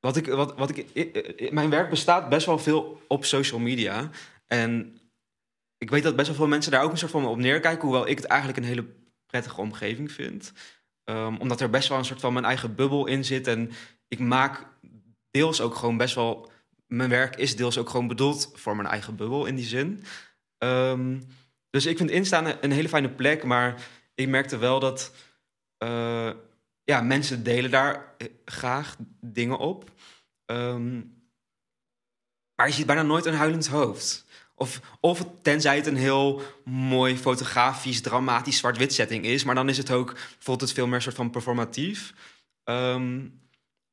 wat 0.00 0.16
ik, 0.16 0.26
wat, 0.26 0.56
wat 0.56 0.76
ik, 0.76 1.52
mijn 1.52 1.70
werk 1.70 1.90
bestaat 1.90 2.28
best 2.28 2.46
wel 2.46 2.58
veel 2.58 3.02
op 3.08 3.24
social 3.24 3.60
media. 3.60 4.10
En 4.46 4.98
ik 5.78 5.90
weet 5.90 6.02
dat 6.02 6.16
best 6.16 6.26
wel 6.28 6.36
veel 6.36 6.46
mensen 6.46 6.72
daar 6.72 6.82
ook 6.82 6.90
een 6.90 6.98
soort 6.98 7.10
van 7.10 7.26
op 7.26 7.36
neerkijken. 7.36 7.82
Hoewel 7.82 8.08
ik 8.08 8.16
het 8.16 8.26
eigenlijk 8.26 8.58
een 8.58 8.64
hele 8.64 8.86
prettige 9.26 9.60
omgeving 9.60 10.12
vind. 10.12 10.52
Ehm, 11.04 11.36
omdat 11.36 11.60
er 11.60 11.70
best 11.70 11.88
wel 11.88 11.98
een 11.98 12.04
soort 12.04 12.20
van 12.20 12.32
mijn 12.32 12.44
eigen 12.44 12.74
bubbel 12.74 13.06
in 13.06 13.24
zit. 13.24 13.46
En 13.46 13.70
ik 14.08 14.18
maak 14.18 14.66
deels 15.30 15.60
ook 15.60 15.74
gewoon 15.74 15.96
best 15.96 16.14
wel. 16.14 16.50
Mijn 16.86 17.10
werk 17.10 17.36
is 17.36 17.56
deels 17.56 17.78
ook 17.78 17.88
gewoon 17.90 18.08
bedoeld 18.08 18.50
voor 18.54 18.76
mijn 18.76 18.88
eigen 18.88 19.16
bubbel 19.16 19.46
in 19.46 19.54
die 19.54 19.64
zin. 19.64 20.04
Ehm, 20.58 21.20
dus 21.70 21.86
ik 21.86 21.96
vind 21.96 22.10
instaan 22.10 22.46
een, 22.60 22.72
hele 22.72 22.88
fijne 22.88 23.10
plek. 23.10 23.44
Maar 23.44 23.88
ik 24.14 24.28
merkte 24.28 24.56
wel 24.56 24.80
dat. 24.80 25.12
eh, 25.78 26.30
ja, 26.84 27.00
mensen 27.00 27.42
delen 27.42 27.70
daar 27.70 28.14
eh, 28.18 28.28
graag 28.44 28.96
dingen 29.20 29.58
op. 29.58 29.90
Ehm, 30.44 31.00
maar 32.54 32.66
je 32.66 32.72
ziet 32.72 32.86
bijna 32.86 33.02
nooit 33.02 33.26
een 33.26 33.34
huilend 33.34 33.66
hoofd. 33.66 34.24
Of, 34.54 34.80
of 35.00 35.26
tenzij 35.42 35.76
het 35.76 35.86
een 35.86 35.96
heel 35.96 36.42
mooi 36.64 37.16
fotografisch, 37.18 38.00
dramatisch 38.00 38.56
zwart-wit 38.58 38.92
setting 38.92 39.24
is. 39.24 39.44
Maar 39.44 39.54
dan 39.54 39.68
is 39.68 39.76
het 39.76 39.90
ook, 39.90 40.18
voelt 40.38 40.60
het 40.60 40.72
veel 40.72 40.86
meer 40.86 41.02
soort 41.02 41.14
van 41.14 41.30
performatief. 41.30 42.14
Ehm, 42.64 43.28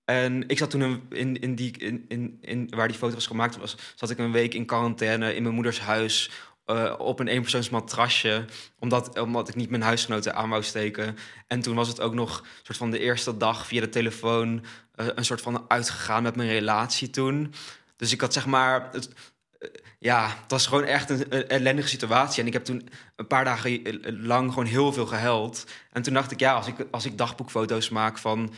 en 0.05 0.43
ik 0.47 0.57
zat 0.57 0.69
toen 0.69 1.03
in, 1.09 1.39
in 1.39 1.55
die, 1.55 1.77
in, 1.77 2.37
in, 2.41 2.67
waar 2.69 2.87
die 2.87 2.97
foto 2.97 3.13
was 3.13 3.27
gemaakt 3.27 3.57
was, 3.57 3.75
zat 3.95 4.09
ik 4.09 4.17
een 4.17 4.31
week 4.31 4.53
in 4.53 4.65
quarantaine 4.65 5.35
in 5.35 5.43
mijn 5.43 5.55
moeders 5.55 5.79
huis. 5.79 6.31
eh, 6.65 6.93
op 6.97 7.19
een 7.19 7.27
eenpersoons 7.27 7.69
matrasje, 7.69 8.45
omdat, 8.79 9.19
omdat 9.19 9.49
ik 9.49 9.55
niet 9.55 9.69
mijn 9.69 9.81
huisgenoten 9.81 10.35
aan 10.35 10.49
wou 10.49 10.63
steken. 10.63 11.17
En 11.47 11.61
toen 11.61 11.75
was 11.75 11.87
het 11.87 12.01
ook 12.01 12.13
nog 12.13 12.43
soort 12.63 12.77
van 12.77 12.91
de 12.91 12.99
eerste 12.99 13.37
dag 13.37 13.67
via 13.67 13.81
de 13.81 13.89
telefoon 13.89 14.65
eh, 14.95 15.07
een 15.15 15.25
soort 15.25 15.41
van 15.41 15.65
uitgegaan 15.67 16.23
met 16.23 16.35
mijn 16.35 16.49
relatie 16.49 17.09
toen. 17.09 17.53
Dus 17.95 18.11
ik 18.11 18.21
had 18.21 18.33
zeg 18.33 18.45
maar, 18.45 18.89
het, 18.91 19.09
eh, 19.59 19.69
ja, 19.99 20.27
het 20.41 20.51
was 20.51 20.67
gewoon 20.67 20.83
echt 20.83 21.09
een, 21.09 21.47
ellendige 21.47 21.87
situatie. 21.87 22.41
En 22.41 22.47
ik 22.47 22.53
heb 22.53 22.65
toen 22.65 22.89
een 23.15 23.27
paar 23.27 23.45
dagen 23.45 23.81
lang 24.25 24.49
gewoon 24.49 24.65
heel 24.65 24.93
veel 24.93 25.05
gehuild. 25.05 25.65
En 25.91 26.01
toen 26.01 26.13
dacht 26.13 26.31
ik, 26.31 26.39
ja, 26.39 26.53
als 26.53 26.67
ik, 26.67 26.75
als 26.91 27.05
ik 27.05 27.17
dagboekfoto's 27.17 27.89
maak 27.89 28.17
van, 28.17 28.53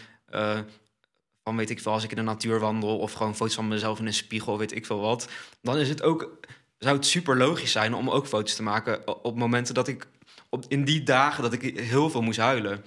van 1.45 1.55
weet 1.55 1.69
ik 1.69 1.79
veel, 1.79 1.91
als 1.91 2.03
ik 2.03 2.10
in 2.10 2.15
de 2.15 2.21
natuur 2.21 2.60
wandel 2.60 2.97
of 2.97 3.13
gewoon 3.13 3.36
foto's 3.36 3.55
van 3.55 3.67
mezelf 3.67 3.99
in 3.99 4.05
een 4.05 4.13
spiegel, 4.13 4.58
weet 4.58 4.75
ik 4.75 4.86
veel 4.86 4.99
wat, 4.99 5.29
dan 5.62 5.77
is 5.77 5.89
het 5.89 6.01
ook, 6.01 6.39
zou 6.77 6.95
het 6.95 7.05
super 7.05 7.38
logisch 7.38 7.71
zijn 7.71 7.93
om 7.93 8.10
ook 8.10 8.27
foto's 8.27 8.55
te 8.55 8.63
maken 8.63 9.23
op 9.23 9.38
momenten 9.38 9.73
dat 9.73 9.88
ik, 9.88 10.08
op, 10.49 10.65
in 10.67 10.86
die 10.86 11.03
dagen 11.03 11.43
dat 11.43 11.53
ik 11.53 11.79
heel 11.79 12.10
veel 12.10 12.21
moest 12.21 12.39
huilen. 12.39 12.86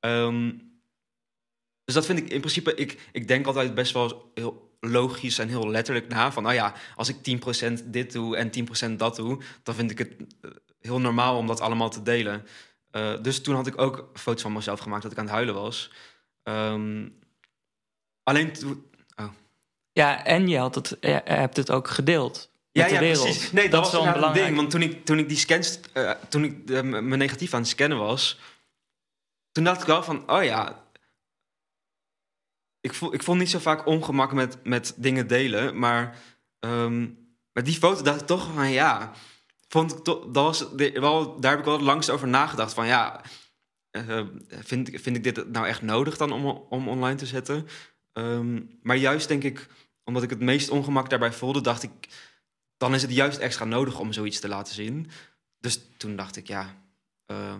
Ehm, 0.00 0.52
dus 1.84 1.94
dat 1.94 2.06
vind 2.06 2.18
ik 2.18 2.28
in 2.28 2.40
principe, 2.40 2.74
ik, 2.74 3.08
ik 3.12 3.28
denk 3.28 3.46
altijd 3.46 3.74
best 3.74 3.92
wel 3.92 4.30
heel 4.34 4.78
logisch 4.80 5.38
en 5.38 5.48
heel 5.48 5.68
letterlijk 5.68 6.08
na. 6.08 6.32
Van, 6.32 6.42
nou 6.42 6.54
ja, 6.54 6.74
als 6.96 7.08
ik 7.08 7.16
10% 7.16 7.90
dit 7.90 8.12
doe 8.12 8.36
en 8.36 8.50
10% 8.92 8.96
dat 8.96 9.16
doe, 9.16 9.42
dan 9.62 9.74
vind 9.74 9.90
ik 9.90 9.98
het 9.98 10.16
eh, 10.40 10.50
heel 10.80 11.00
normaal 11.00 11.36
om 11.36 11.46
dat 11.46 11.60
allemaal 11.60 11.90
te 11.90 12.02
delen. 12.02 12.46
Eh, 12.90 13.22
dus 13.22 13.42
toen 13.42 13.54
had 13.54 13.66
ik 13.66 13.80
ook 13.80 14.10
foto's 14.14 14.42
van 14.42 14.52
mezelf 14.52 14.80
gemaakt 14.80 15.02
dat 15.02 15.12
ik 15.12 15.18
aan 15.18 15.24
het 15.24 15.34
huilen 15.34 15.54
was. 15.54 15.92
Ehm, 16.42 17.08
Alleen 18.26 18.52
toen- 18.52 18.84
Ja, 19.92 20.24
en 20.24 20.48
je 20.48 20.58
had 20.58 20.74
het, 20.74 20.96
je 21.00 21.20
hebt 21.24 21.56
het 21.56 21.70
ook 21.70 21.88
gedeeld. 21.88 22.50
Met 22.72 22.88
de 22.88 22.98
wereld. 22.98 23.24
precies. 23.24 23.52
Nee, 23.52 23.68
dat, 23.68 23.80
was 23.82 23.92
wel 23.92 24.06
een 24.06 24.12
belangrijk. 24.12 24.44
ding. 24.46 24.56
Want 24.56 24.70
toen 24.70 24.82
ik, 24.82 25.04
toen 25.04 25.18
ik 25.18 25.28
die 25.28 25.36
scans, 25.36 25.80
eh, 25.92 26.10
toen 26.28 26.44
ik 26.44 26.70
eh, 26.70 26.82
mijn 26.82 27.18
negatief 27.18 27.54
aan 27.54 27.60
het 27.60 27.68
scannen 27.68 27.98
was, 27.98 28.38
toen 29.52 29.64
dacht 29.64 29.80
ik 29.80 29.86
wel 29.86 30.02
van, 30.02 30.30
oh 30.30 30.44
ja, 30.44 30.84
ik 32.80 32.94
voel, 32.94 33.14
ik 33.14 33.22
voel 33.22 33.34
niet 33.34 33.50
zo 33.50 33.58
vaak 33.58 33.86
ongemak 33.86 34.32
met, 34.32 34.64
met 34.64 34.94
dingen 34.96 35.26
delen, 35.26 35.78
maar 35.78 36.18
met 37.52 37.64
die 37.64 37.74
foto 37.76 38.02
dacht 38.02 38.20
ik 38.20 38.26
toch 38.26 38.52
van, 38.54 38.70
ja, 38.70 39.12
vond 39.68 39.92
ik 39.92 39.98
toch, 40.04 40.24
dat 40.24 40.44
was 40.44 40.74
de- 40.76 41.00
wel, 41.00 41.40
daar 41.40 41.50
heb 41.50 41.58
ik 41.60 41.66
wel 41.66 41.74
het 41.76 41.82
langst 41.84 42.10
over 42.10 42.28
nagedacht 42.28 42.72
van, 42.74 42.86
ja, 42.86 43.20
eh, 43.90 44.20
vind, 44.48 44.88
ik- 44.88 45.00
vind 45.00 45.16
ik 45.16 45.22
dit 45.24 45.48
nou 45.52 45.66
echt 45.66 45.82
nodig 45.82 46.16
dan 46.16 46.32
om, 46.32 46.46
om 46.46 46.88
online 46.88 47.16
te 47.18 47.26
zetten? 47.26 47.68
Ehm, 48.16 48.60
maar 48.82 48.96
juist 48.96 49.28
denk 49.28 49.42
ik, 49.44 49.66
omdat 50.04 50.22
ik 50.22 50.30
het 50.30 50.40
meest 50.40 50.68
ongemak 50.70 51.10
daarbij 51.10 51.32
voelde, 51.32 51.60
dacht 51.60 51.82
ik, 51.82 51.92
dan 52.76 52.94
is 52.94 53.02
het 53.02 53.10
juist 53.12 53.38
extra 53.38 53.64
nodig 53.64 53.98
om 53.98 54.12
zoiets 54.12 54.40
te 54.40 54.48
laten 54.48 54.74
zien. 54.74 55.10
Dus 55.58 55.80
toen 55.96 56.16
dacht 56.16 56.36
ik, 56.36 56.46
ja. 56.46 56.74
eh, 57.26 57.54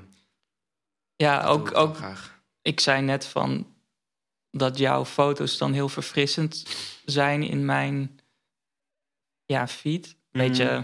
Ja, 1.17 1.45
ook, 1.45 1.69
ik 1.69 1.77
ook 1.77 1.97
graag. 1.97 2.41
ik 2.63 2.81
zei 2.81 3.03
net 3.03 3.27
van 3.27 3.75
dat 4.51 4.79
jouw 4.79 5.05
foto's 5.05 5.59
dan 5.59 5.73
heel 5.73 5.89
verfrissend 5.89 6.65
zijn 7.05 7.43
in 7.43 7.65
mijn 7.65 8.21
ja, 9.45 9.69
feed. 9.69 10.17
Weet 10.31 10.57
je, 10.57 10.65
Mhm. 10.65 10.83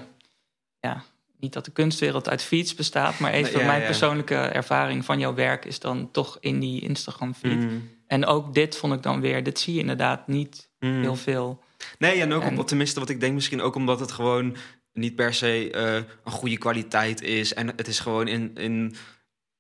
ja, 0.81 1.05
niet 1.37 1.53
dat 1.53 1.65
de 1.65 1.71
kunstwereld 1.71 2.29
uit 2.29 2.43
feeds 2.43 2.75
bestaat, 2.75 3.19
maar 3.19 3.33
even 3.33 3.53
Nee, 3.53 3.61
ja, 3.61 3.67
mijn 3.67 3.81
ja. 3.81 3.87
persoonlijke 3.87 4.35
ervaring 4.37 5.05
van 5.05 5.19
jouw 5.19 5.35
werk 5.35 5.65
is 5.65 5.79
dan 5.81 6.11
toch 6.11 6.37
in 6.41 6.61
die 6.61 6.81
Instagram 6.81 7.35
feed. 7.35 7.57
Mhm. 7.59 7.79
En 8.13 8.27
ook 8.27 8.55
dit 8.55 8.77
vond 8.77 8.95
ik 8.95 9.03
dan 9.03 9.21
weer, 9.21 9.43
dit 9.43 9.59
zie 9.59 9.75
je 9.75 9.81
inderdaad 9.81 10.27
niet 10.27 10.71
Mhm. 10.79 11.01
heel 11.01 11.17
veel. 11.17 11.63
Nee, 11.99 12.21
en 12.21 12.33
ook 12.33 12.43
En- 12.43 12.59
op, 12.59 12.67
tenminste 12.67 13.01
wat 13.01 13.09
ik 13.09 13.21
denk 13.21 13.35
misschien 13.35 13.61
ook 13.61 13.75
omdat 13.75 14.01
het 14.01 14.13
gewoon 14.13 14.57
niet 14.93 15.15
per 15.17 15.35
se 15.35 15.71
eh, 15.71 15.95
een 16.25 16.33
goede 16.33 16.59
kwaliteit 16.59 17.21
is. 17.23 17.55
En 17.55 17.67
het 17.67 17.89
is 17.89 18.01
gewoon 18.01 18.29
in, 18.29 18.55
in 18.57 18.95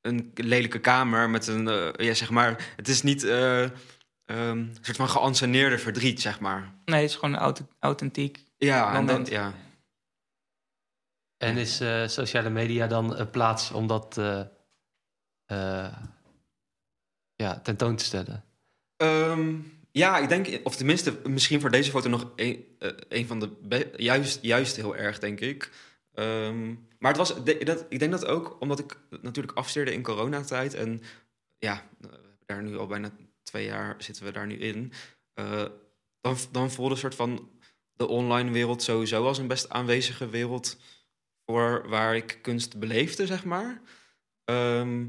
een 0.00 0.30
lelijke 0.34 0.78
kamer 0.80 1.30
met 1.30 1.46
een, 1.46 1.68
eh, 1.68 2.06
ja 2.06 2.14
zeg 2.14 2.30
maar, 2.30 2.72
het 2.76 2.88
is 2.88 3.02
niet 3.02 3.24
eh, 3.24 3.62
ehm, 3.62 3.70
een 4.58 4.76
soort 4.80 4.96
van 4.96 5.08
geanceneerde 5.08 5.78
verdriet, 5.78 6.20
zeg 6.20 6.40
maar. 6.40 6.74
Nee, 6.84 7.00
het 7.00 7.10
is 7.10 7.16
gewoon 7.16 7.36
auth- 7.36 7.62
authentiek. 7.78 8.44
Ja, 8.56 8.94
en 8.94 9.06
dat, 9.06 9.28
ja. 9.28 9.52
En 11.36 11.56
is 11.56 11.80
eh, 11.80 12.06
sociale 12.06 12.50
media 12.50 12.86
dan 12.86 13.16
een 13.16 13.30
plaats 13.30 13.70
om 13.70 13.86
dat 13.86 14.18
eh, 14.18 14.40
eh, 15.46 15.96
ja, 17.42 17.60
tentoon 17.60 17.96
te 17.96 18.04
stellen? 18.04 18.44
Ehm, 18.96 19.54
ja, 19.90 20.18
ik 20.18 20.28
denk, 20.28 20.60
of 20.64 20.76
tenminste, 20.76 21.20
misschien 21.28 21.60
voor 21.60 21.70
deze 21.70 21.90
foto 21.90 22.08
nog 22.08 22.32
een, 22.36 22.64
eh, 22.78 22.90
een 23.08 23.26
van 23.26 23.40
de 23.40 23.90
juist, 23.96 24.38
juist 24.42 24.76
heel 24.76 24.96
erg, 24.96 25.18
denk 25.18 25.40
ik. 25.40 25.70
Ehm, 26.14 26.68
maar 26.98 27.10
het 27.10 27.16
was, 27.16 27.44
de- 27.44 27.64
dat, 27.64 27.86
ik 27.88 27.98
denk 27.98 28.10
dat 28.12 28.24
ook 28.26 28.56
omdat 28.60 28.78
ik 28.78 28.96
natuurlijk 29.22 29.56
afstudeerde 29.56 29.92
in 29.92 30.02
coronatijd 30.02 30.74
en 30.74 31.02
ja, 31.58 31.88
daar 32.46 32.62
nu 32.62 32.76
al 32.78 32.86
bijna 32.86 33.10
twee 33.42 33.64
jaar 33.66 33.94
zitten 33.98 34.24
we 34.24 34.32
daar 34.32 34.46
nu 34.46 34.54
in. 34.58 34.92
eh, 35.34 35.64
dan, 36.20 36.36
dan 36.52 36.70
voelde 36.70 36.92
een 36.94 37.00
soort 37.00 37.14
van 37.14 37.50
de 37.92 38.06
online 38.06 38.50
wereld 38.50 38.82
sowieso 38.82 39.26
als 39.26 39.38
een 39.38 39.46
best 39.46 39.68
aanwezige 39.68 40.28
wereld 40.28 40.76
voor 41.46 41.88
waar 41.88 42.16
ik 42.16 42.38
kunst 42.42 42.78
beleefde, 42.78 43.26
zeg 43.26 43.44
maar. 43.44 43.80
Ehm, 44.44 45.06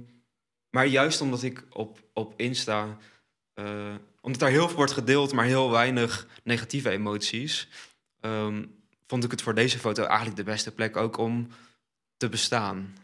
maar 0.73 0.85
juist 0.85 1.21
omdat 1.21 1.43
ik 1.43 1.63
op, 1.69 1.99
op 2.13 2.33
Insta 2.37 2.97
eh, 3.53 3.95
omdat 4.21 4.39
daar 4.39 4.49
heel 4.49 4.67
veel 4.67 4.75
wordt 4.75 4.91
gedeeld, 4.91 5.33
maar 5.33 5.45
heel 5.45 5.71
weinig 5.71 6.27
negatieve 6.43 6.89
emoties, 6.89 7.67
ehm, 8.19 8.65
vond 9.07 9.23
ik 9.23 9.31
het 9.31 9.41
voor 9.41 9.53
deze 9.53 9.79
foto 9.79 10.03
eigenlijk 10.03 10.35
de 10.35 10.43
beste 10.43 10.71
plek 10.71 10.97
ook 10.97 11.17
om 11.17 11.47
te 12.17 12.29
bestaan. 12.29 12.95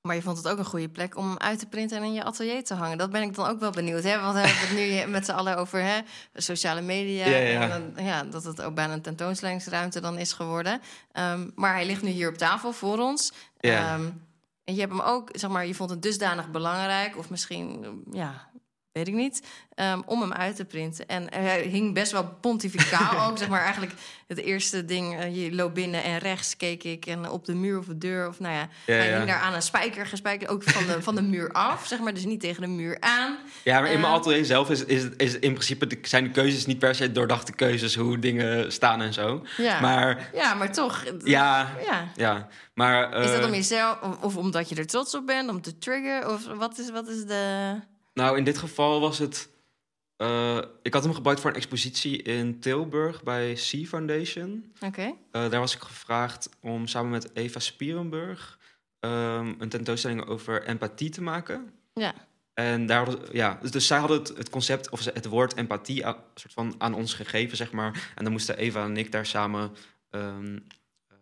Maar 0.00 0.14
je 0.14 0.22
vond 0.22 0.36
het 0.36 0.48
ook 0.48 0.58
een 0.58 0.64
goede 0.64 0.88
plek 0.88 1.16
om 1.16 1.38
uit 1.38 1.58
te 1.58 1.66
printen 1.66 1.96
en 1.96 2.02
in 2.02 2.12
je 2.12 2.24
atelier 2.24 2.64
te 2.64 2.74
hangen. 2.74 2.98
Dat 2.98 3.10
ben 3.10 3.22
ik 3.22 3.34
dan 3.34 3.48
ook 3.48 3.60
wel 3.60 3.70
benieuwd. 3.70 4.02
Hè? 4.02 4.20
Want 4.20 4.34
we 4.34 4.40
hebben 4.40 4.68
het 4.68 5.04
nu 5.06 5.06
met 5.16 5.24
z'n 5.24 5.32
allen 5.32 5.56
over 5.56 5.82
hè? 5.82 6.00
sociale 6.34 6.80
media. 6.80 7.26
Ja, 7.26 7.36
ja. 7.36 7.60
En 7.60 7.68
dan, 7.94 8.04
ja, 8.04 8.24
dat 8.24 8.44
het 8.44 8.62
ook 8.62 8.74
bijna 8.74 8.92
een 8.92 9.02
tentoonstellingsruimte 9.02 10.00
dan 10.00 10.18
is 10.18 10.32
geworden. 10.32 10.80
Ehm, 11.12 11.50
maar 11.54 11.72
hij 11.72 11.86
ligt 11.86 12.02
nu 12.02 12.10
hier 12.10 12.28
op 12.28 12.36
tafel 12.36 12.72
voor 12.72 12.98
ons. 12.98 13.32
Ja. 13.60 13.94
Ehm, 13.94 14.10
en 14.66 14.74
je 14.74 14.80
hebt 14.80 14.92
hem 14.92 15.00
ook, 15.00 15.28
zeg 15.32 15.50
maar, 15.50 15.66
je 15.66 15.74
vond 15.74 15.90
het 15.90 16.02
dusdanig 16.02 16.50
belangrijk, 16.50 17.16
of 17.16 17.30
misschien, 17.30 17.84
ja, 18.10 18.50
weet 18.96 19.08
ik 19.08 19.14
niet, 19.14 19.42
ehm, 19.74 20.00
om 20.06 20.20
hem 20.20 20.32
uit 20.32 20.56
te 20.56 20.64
printen. 20.64 21.06
En 21.08 21.26
hij 21.32 21.62
hing 21.62 21.94
best 21.94 22.12
wel 22.12 22.24
pontificaal 22.40 23.26
ook, 23.30 23.38
zeg 23.38 23.48
maar. 23.48 23.62
Eigenlijk 23.62 23.92
het 24.26 24.38
eerste 24.38 24.84
ding, 24.84 25.18
eh, 25.18 25.44
je 25.44 25.54
loopt 25.54 25.74
binnen 25.74 26.02
en 26.02 26.18
rechts 26.18 26.56
keek 26.56 26.84
ik 26.84 27.06
en 27.06 27.30
op 27.30 27.44
de 27.44 27.54
muur 27.54 27.78
of 27.78 27.84
de 27.86 27.98
deur, 27.98 28.28
of 28.28 28.40
nou 28.40 28.54
ja, 28.54 28.68
Ja, 28.86 28.94
hij 28.94 29.08
ja. 29.10 29.16
hing 29.16 29.28
daar 29.28 29.40
aan 29.40 29.54
een 29.54 29.62
spijker 29.62 30.06
gespijkerd, 30.06 30.50
ook 30.50 30.62
van 30.62 30.86
de, 30.86 31.02
van 31.02 31.14
de 31.14 31.22
muur 31.22 31.52
af, 31.52 31.86
zeg 31.86 31.98
maar. 31.98 32.14
Dus 32.14 32.24
niet 32.24 32.40
tegen 32.40 32.60
de 32.62 32.68
muur 32.68 32.96
aan. 33.00 33.36
Ja, 33.64 33.80
maar 33.80 33.90
in 33.90 34.00
mijn 34.00 34.12
Eh. 34.12 34.18
atelier 34.18 34.44
zelf 34.44 34.70
is, 34.70 34.84
is, 34.84 35.02
is 35.16 35.32
in 35.38 35.52
principe 35.52 35.86
de, 35.86 35.98
zijn 36.02 36.24
de 36.24 36.30
keuzes 36.30 36.66
niet 36.66 36.78
per 36.78 36.94
se 36.94 37.12
doordachte 37.12 37.52
keuzes 37.52 37.94
hoe 37.94 38.18
dingen 38.18 38.72
staan 38.72 39.00
en 39.02 39.12
zo. 39.12 39.42
Ja, 39.56 39.80
Maar 39.80 40.30
ja 40.34 40.54
maar 40.54 40.72
toch. 40.72 41.04
ja, 41.24 41.72
Ja. 41.86 42.08
ja. 42.16 42.48
Maar, 42.74 43.14
Is 43.22 43.30
dat 43.30 43.40
eh, 43.40 43.46
om 43.46 43.52
jezelf, 43.54 44.00
of- 44.02 44.20
of 44.22 44.36
omdat 44.36 44.68
je 44.68 44.74
er 44.74 44.86
trots 44.86 45.14
op 45.14 45.26
bent, 45.26 45.48
om 45.50 45.60
te 45.62 45.78
triggeren? 45.78 46.32
Of 46.32 46.46
wat 46.46 46.78
is, 46.78 46.90
wat 46.90 47.08
is 47.08 47.24
de... 47.24 47.74
Nou, 48.16 48.38
in 48.38 48.44
dit 48.44 48.58
geval 48.58 49.00
was 49.00 49.18
het. 49.18 49.48
eh, 50.16 50.58
ik 50.82 50.92
had 50.94 51.02
hem 51.04 51.14
gebruikt 51.14 51.40
voor 51.40 51.50
een 51.50 51.56
expositie 51.56 52.22
in 52.22 52.60
Tilburg 52.60 53.22
bij 53.22 53.56
Sea 53.56 53.84
Foundation. 53.84 54.72
Oké. 54.80 55.02
Eh, 55.30 55.50
daar 55.50 55.60
was 55.60 55.74
ik 55.74 55.80
gevraagd 55.82 56.48
om 56.60 56.86
samen 56.86 57.10
met 57.10 57.30
Eva 57.34 57.58
Spierenburg 57.58 58.58
ehm, 59.00 59.54
een 59.58 59.68
tentoonstelling 59.68 60.26
over 60.26 60.62
empathie 60.66 61.10
te 61.10 61.22
maken. 61.22 61.72
Ja. 61.94 62.14
En 62.54 62.86
daar 62.86 63.04
hadden, 63.06 63.28
ja, 63.32 63.58
dus, 63.62 63.70
dus 63.70 63.86
zij 63.86 63.98
hadden 63.98 64.18
het, 64.18 64.28
het 64.28 64.50
concept 64.50 64.90
of 64.90 65.04
het 65.04 65.26
woord 65.26 65.56
empathie 65.56 66.06
aan, 66.06 66.16
soort 66.34 66.52
van 66.52 66.74
aan 66.78 66.94
ons 66.94 67.14
gegeven, 67.14 67.56
zeg 67.56 67.72
maar. 67.72 68.12
En 68.14 68.24
dan 68.24 68.32
moesten 68.32 68.56
Eva 68.56 68.84
en 68.84 68.96
ik 68.96 69.12
daar 69.12 69.26
samen 69.26 69.72
ehm, 70.10 70.58
eh, 71.08 71.16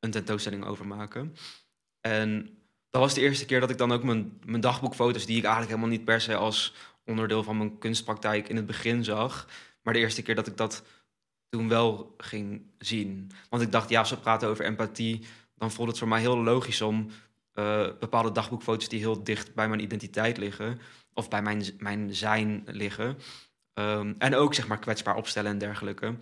een 0.00 0.10
tentoonstelling 0.10 0.64
over 0.64 0.86
maken. 0.86 1.36
En 2.00 2.55
dat 2.96 3.04
was 3.04 3.14
de 3.14 3.20
eerste 3.20 3.44
keer 3.44 3.60
dat 3.60 3.70
ik 3.70 3.78
dan 3.78 3.92
ook 3.92 4.02
mijn, 4.02 4.40
mijn 4.44 4.60
dagboekfoto's, 4.60 5.26
die 5.26 5.36
ik 5.36 5.44
eigenlijk 5.44 5.72
helemaal 5.74 5.96
niet 5.96 6.04
per 6.04 6.20
se 6.20 6.36
als 6.36 6.74
onderdeel 7.04 7.42
van 7.42 7.56
mijn 7.56 7.78
kunstpraktijk 7.78 8.48
in 8.48 8.56
het 8.56 8.66
begin 8.66 9.04
zag, 9.04 9.48
maar 9.82 9.94
de 9.94 10.00
eerste 10.00 10.22
keer 10.22 10.34
dat 10.34 10.46
ik 10.46 10.56
dat 10.56 10.82
toen 11.48 11.68
wel 11.68 12.14
ging 12.18 12.62
zien. 12.78 13.30
Want 13.50 13.62
ik 13.62 13.72
dacht, 13.72 13.88
ja, 13.88 13.98
als 13.98 14.10
we 14.10 14.16
praten 14.16 14.48
over 14.48 14.64
empathie, 14.64 15.26
dan 15.54 15.70
voelde 15.70 15.90
het 15.90 16.00
voor 16.00 16.08
mij 16.08 16.20
heel 16.20 16.42
logisch 16.42 16.80
om 16.80 17.10
eh, 17.52 17.88
bepaalde 18.00 18.32
dagboekfoto's 18.32 18.88
die 18.88 18.98
heel 18.98 19.24
dicht 19.24 19.54
bij 19.54 19.68
mijn 19.68 19.82
identiteit 19.82 20.36
liggen, 20.36 20.80
of 21.14 21.28
bij 21.28 21.42
mijn, 21.42 21.64
mijn 21.78 22.14
zijn 22.14 22.62
liggen, 22.66 23.18
ehm, 23.72 24.14
en 24.18 24.34
ook 24.34 24.54
zeg 24.54 24.66
maar 24.66 24.78
kwetsbaar 24.78 25.16
opstellen 25.16 25.50
en 25.50 25.58
dergelijke, 25.58 26.14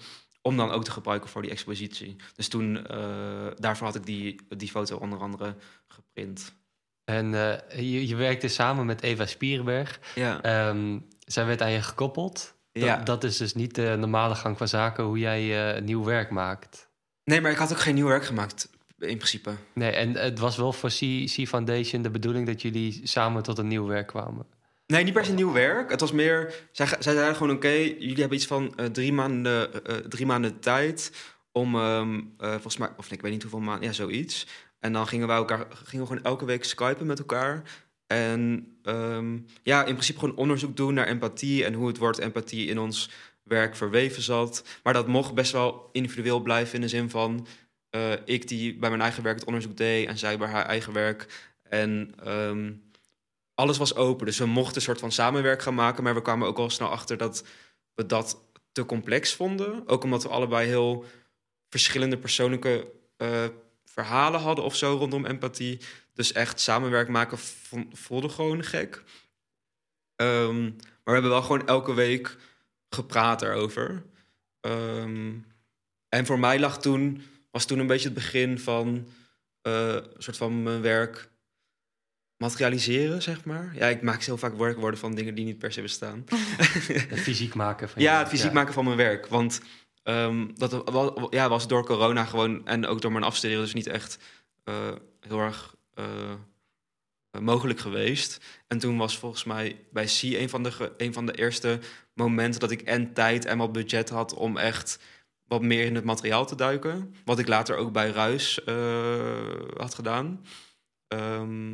om 0.43 0.57
dan 0.57 0.71
ook 0.71 0.85
te 0.85 0.91
gebruiken 0.91 1.31
voor 1.31 1.43
die 1.43 1.51
expositie. 1.51 2.17
Dus 2.35 2.49
toen, 2.49 2.87
eh, 2.87 3.47
daarvoor 3.57 3.87
had 3.87 3.97
ik 3.97 4.07
die, 4.07 4.41
die 4.49 4.71
foto 4.71 4.97
onder 4.97 5.19
andere 5.19 5.57
geprint. 5.87 6.63
En 7.05 7.35
eh, 7.35 7.79
je, 7.93 8.09
je 8.09 8.17
werkte 8.17 8.49
samen 8.49 8.87
met 8.87 9.03
Eva 9.03 9.27
Spierenberg. 9.27 10.01
Ja, 10.14 10.43
Ehm, 10.43 10.99
zij 11.19 11.47
werd 11.47 11.62
aan 11.62 11.71
je 11.71 11.83
gekoppeld. 11.83 12.55
Dat, 12.73 12.83
ja. 12.83 12.97
dat 12.97 13.25
is 13.25 13.37
dus 13.37 13.55
niet 13.55 13.75
de 13.75 13.95
normale 13.99 14.35
gang 14.35 14.59
van 14.59 14.69
zaken 14.69 15.05
hoe 15.05 15.19
jij 15.19 15.75
eh, 15.75 15.83
nieuw 15.83 16.05
werk 16.05 16.31
maakt. 16.31 16.88
Nee, 17.25 17.40
maar 17.40 17.51
ik 17.51 17.57
had 17.57 17.73
ook 17.73 17.79
geen 17.81 17.95
nieuw 17.95 18.07
werk 18.07 18.25
gemaakt, 18.25 18.69
in 18.99 19.17
principe. 19.17 19.51
Nee, 19.73 19.90
en 19.90 20.17
het 20.17 20.38
was 20.38 20.57
wel 20.57 20.73
voor 20.73 20.90
C, 20.90 21.27
C 21.27 21.49
Foundation 21.49 22.03
de 22.03 22.11
bedoeling 22.11 22.47
dat 22.47 22.62
jullie 22.62 23.01
samen 23.05 23.43
tot 23.43 23.59
een 23.59 23.69
nieuw 23.69 23.87
werk 23.87 24.07
kwamen. 24.07 24.47
Nee, 24.87 25.05
niet 25.05 25.12
per 25.12 25.25
se 25.25 25.33
nieuw 25.33 25.53
werk. 25.53 25.90
Het 25.90 26.01
was 26.01 26.12
meer. 26.12 26.55
Zij, 26.73 26.87
zij 26.87 27.12
zeiden 27.14 27.37
gewoon: 27.37 27.57
oké, 27.57 27.69
jullie 27.69 28.14
hebben 28.21 28.37
iets 28.37 28.47
van 28.47 28.77
eh, 28.77 28.87
drie, 28.87 29.12
maanden, 29.12 29.71
drie 30.09 30.27
maanden 30.27 30.61
tijd 30.61 31.12
om. 31.53 31.75
ehm, 31.75 32.21
eh, 32.38 32.51
volgens 32.51 32.77
mij, 32.77 32.88
of 32.97 33.05
nee, 33.09 33.17
ik 33.17 33.23
weet 33.23 33.33
niet 33.33 33.43
hoeveel 33.43 33.61
maanden, 33.61 33.85
ja, 33.88 33.93
zoiets. 33.93 34.47
En 34.85 34.92
dan 34.92 35.07
gingen 35.07 35.27
wij 35.27 35.37
elkaar, 35.37 35.66
gingen 35.70 36.07
we 36.07 36.12
gewoon 36.12 36.25
elke 36.25 36.44
week 36.44 36.64
skypen 36.64 37.07
met 37.07 37.18
elkaar. 37.18 37.62
En 38.07 38.68
ehm, 38.83 39.38
ja, 39.62 39.85
in 39.85 39.92
principe 39.92 40.18
gewoon 40.18 40.37
onderzoek 40.37 40.77
doen 40.77 40.94
naar 40.94 41.07
empathie 41.07 41.64
en 41.64 41.75
hoe 41.75 41.87
het 41.87 41.99
woord 41.99 42.18
empathie 42.18 42.68
in 42.68 42.79
ons 42.79 43.11
werk 43.42 43.77
verweven 43.77 44.23
zat. 44.23 44.64
Maar 44.83 44.92
dat 44.92 45.07
mocht 45.07 45.35
best 45.35 45.53
wel 45.53 45.88
individueel 45.92 46.40
blijven 46.40 46.75
in 46.75 46.81
de 46.81 46.88
zin 46.88 47.11
van 47.11 47.47
eh, 47.90 48.12
ik 48.25 48.49
die 48.49 48.79
bij 48.79 48.88
mijn 48.88 49.03
eigen 49.03 49.23
werk 49.23 49.38
het 49.38 49.47
onderzoek 49.47 49.77
deed 49.77 50.09
en 50.09 50.18
zij 50.18 50.38
bij 50.38 50.49
haar 50.49 50.66
eigen 50.66 50.92
werk. 50.92 51.51
En 51.62 52.14
ehm, 52.25 52.73
alles 53.55 53.79
was 53.79 53.94
open, 53.94 54.27
dus 54.27 54.38
we 54.38 54.47
mochten 54.47 54.77
een 54.77 54.83
soort 54.83 55.01
van 55.01 55.12
samenwerk 55.12 55.62
gaan 55.62 55.75
maken, 55.75 56.03
maar 56.03 56.14
we 56.14 56.23
kwamen 56.23 56.49
ook 56.49 56.59
al 56.59 56.70
snel 56.70 56.88
achter 56.88 57.16
dat 57.16 57.44
we 57.94 58.07
dat 58.07 58.42
te 58.73 58.87
complex 58.87 59.35
vonden. 59.35 59.88
Ook 59.88 60.05
omdat 60.05 60.23
we 60.23 60.29
allebei 60.29 60.68
heel 60.68 61.05
verschillende 61.68 62.18
persoonlijke 62.18 62.92
eh, 63.16 63.44
verhalen 63.95 64.41
hadden 64.41 64.65
of 64.65 64.77
zo 64.77 64.97
rondom 64.97 65.27
empathie. 65.27 65.79
Dus 66.13 66.33
echt 66.33 66.61
samenwerk 66.61 67.09
maken 67.09 67.39
vo- 67.39 67.89
voelde 67.93 68.29
gewoon 68.29 68.65
gek. 68.65 69.03
Ehm, 70.17 70.63
maar 70.63 70.75
we 71.05 71.13
hebben 71.13 71.31
wel 71.31 71.43
gewoon 71.43 71.67
elke 71.67 71.95
week 71.95 72.37
gepraat 72.89 73.43
erover. 73.43 74.03
Ehm, 74.61 75.33
en 76.09 76.27
voor 76.27 76.39
mij 76.39 76.59
lag 76.59 76.81
toen, 76.81 77.23
was 77.51 77.65
toen 77.67 77.79
een 77.79 77.87
beetje 77.87 78.05
het 78.09 78.15
begin 78.15 78.59
van 78.59 79.07
eh, 79.61 79.93
een 79.95 80.23
soort 80.23 80.37
van 80.37 80.63
mijn 80.63 80.81
werk 80.81 81.29
materialiseren, 82.37 83.23
zeg 83.23 83.45
maar. 83.45 83.73
Ja, 83.75 83.87
ik 83.87 84.03
maak 84.03 84.23
heel 84.23 84.37
vaak 84.37 84.55
werkwoorden 84.59 85.01
van 85.01 85.15
dingen 85.15 85.35
die 85.35 85.45
niet 85.45 85.59
per 85.59 85.73
se 85.73 85.83
bestaan. 85.83 86.25
Het 87.09 87.21
fysiek 87.21 87.55
maken 87.55 87.89
van 87.89 88.03
je 88.03 88.09
Ja, 88.09 88.19
het 88.19 88.29
fysiek 88.29 88.53
maken 88.53 88.75
van 88.75 88.85
mijn 88.85 88.97
werk. 88.97 89.27
Want 89.27 89.61
ehm, 90.05 90.47
dat 90.55 90.83
ja, 91.31 91.49
was 91.49 91.69
door 91.69 91.87
corona 91.87 92.25
gewoon 92.25 92.67
en 92.67 92.87
ook 92.87 93.01
door 93.01 93.12
mijn 93.12 93.25
afstuderen 93.25 93.64
dus 93.64 93.75
niet 93.75 93.87
echt 93.87 94.19
eh, 94.64 94.93
heel 95.21 95.38
erg 95.38 95.75
eh, 95.95 96.35
mogelijk 97.40 97.81
geweest. 97.81 98.45
En 98.67 98.79
toen 98.79 98.99
was 98.99 99.19
volgens 99.19 99.45
mij 99.45 99.87
bij 99.90 100.05
C 100.05 100.23
een 100.23 100.49
van, 100.49 100.62
de 100.62 100.93
een 100.97 101.12
van 101.12 101.27
de 101.27 101.33
eerste 101.33 101.79
momenten 102.14 102.61
dat 102.61 102.71
ik 102.71 102.83
en 102.83 103.12
tijd 103.12 103.45
en 103.45 103.59
wat 103.59 103.73
budget 103.73 104.09
had 104.09 104.35
om 104.35 104.57
echt 104.57 104.99
wat 105.47 105.62
meer 105.62 105.85
in 105.85 105.95
het 105.95 106.05
materiaal 106.05 106.47
te 106.47 106.57
duiken. 106.57 107.14
Wat 107.25 107.38
ik 107.38 107.49
later 107.49 107.77
ook 107.77 107.93
bij 107.93 108.11
Ruis 108.11 108.64
eh, 108.64 109.61
had 109.77 109.95
gedaan. 109.95 110.45
Ehm, 111.09 111.73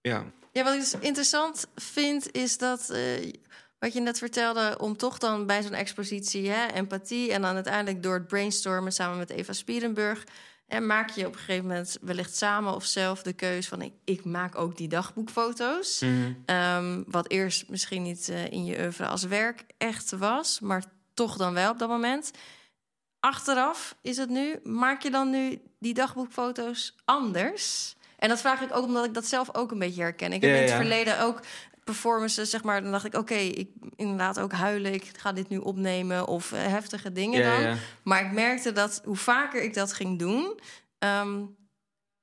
ja. 0.00 0.32
Ja, 0.52 0.64
wat 0.64 0.74
ik 0.74 0.80
dus 0.80 0.94
interessant 1.00 1.66
vind, 1.74 2.32
is 2.32 2.58
dat 2.58 2.90
wat 3.82 3.92
je 3.92 4.00
net 4.00 4.18
vertelde, 4.18 4.74
om 4.78 4.96
toch 4.96 5.18
dan 5.18 5.46
bij 5.46 5.62
zo'n 5.62 5.72
expositie 5.72 6.50
hè, 6.50 6.66
empathie 6.66 7.32
en 7.32 7.42
dan 7.42 7.54
uiteindelijk 7.54 8.02
door 8.02 8.14
het 8.14 8.26
brainstormen 8.26 8.92
samen 8.92 9.18
met 9.18 9.30
Eva 9.30 9.52
Spierenburg. 9.52 10.24
En 10.66 10.86
maak 10.86 11.10
je 11.10 11.26
op 11.26 11.32
een 11.32 11.38
gegeven 11.38 11.66
moment 11.66 11.98
wellicht 12.00 12.36
samen 12.36 12.74
of 12.74 12.84
zelf 12.84 13.22
de 13.22 13.32
keus 13.32 13.68
van 13.68 13.82
ik, 13.82 13.92
ik 14.04 14.24
maak 14.24 14.58
ook 14.58 14.76
die 14.76 14.88
dagboekfoto's. 14.88 16.02
Ehm, 16.46 17.02
wat 17.06 17.30
eerst 17.30 17.68
misschien 17.68 18.02
niet 18.02 18.28
eh, 18.28 18.50
in 18.50 18.64
je 18.64 18.78
oeuvre 18.78 19.06
als 19.06 19.24
werk 19.24 19.64
echt 19.78 20.10
was, 20.10 20.60
maar 20.60 20.84
toch 21.14 21.36
dan 21.36 21.54
wel 21.54 21.70
op 21.70 21.78
dat 21.78 21.88
moment. 21.88 22.30
Achteraf 23.20 23.96
is 24.02 24.16
het 24.16 24.28
nu, 24.28 24.60
maak 24.62 25.02
je 25.02 25.10
dan 25.10 25.30
nu 25.30 25.60
die 25.78 25.94
dagboekfoto's 25.94 26.94
anders? 27.04 27.94
En 28.18 28.28
dat 28.28 28.40
vraag 28.40 28.60
ik 28.60 28.76
ook 28.76 28.84
omdat 28.84 29.04
ik 29.04 29.14
dat 29.14 29.26
zelf 29.26 29.54
ook 29.54 29.70
een 29.70 29.78
beetje 29.78 30.02
herken. 30.02 30.32
Ik 30.32 30.40
heb 30.42 30.50
Ja, 30.50 30.56
in 30.56 30.62
het 30.62 30.70
ja. 30.70 30.76
verleden 30.76 31.20
ook 31.20 31.40
performances, 31.84 32.50
zeg 32.50 32.62
maar, 32.62 32.82
dan 32.82 32.90
dacht 32.90 33.04
ik, 33.04 33.14
oké, 33.14 33.34
ik 33.34 33.68
inderdaad 33.96 34.40
ook 34.40 34.52
huilen, 34.52 34.92
ik 34.94 35.10
ga 35.16 35.32
dit 35.32 35.48
nu 35.48 35.56
opnemen 35.58 36.26
of 36.26 36.52
eh, 36.52 36.66
heftige 36.66 37.12
dingen 37.12 37.40
Ja, 37.40 37.52
dan. 37.54 37.62
ja. 37.62 37.74
Maar 38.02 38.24
ik 38.26 38.32
merkte 38.32 38.72
dat 38.72 39.00
hoe 39.04 39.16
vaker 39.16 39.62
ik 39.62 39.74
dat 39.74 39.92
ging 39.92 40.18
doen, 40.18 40.58
ehm, 40.98 41.40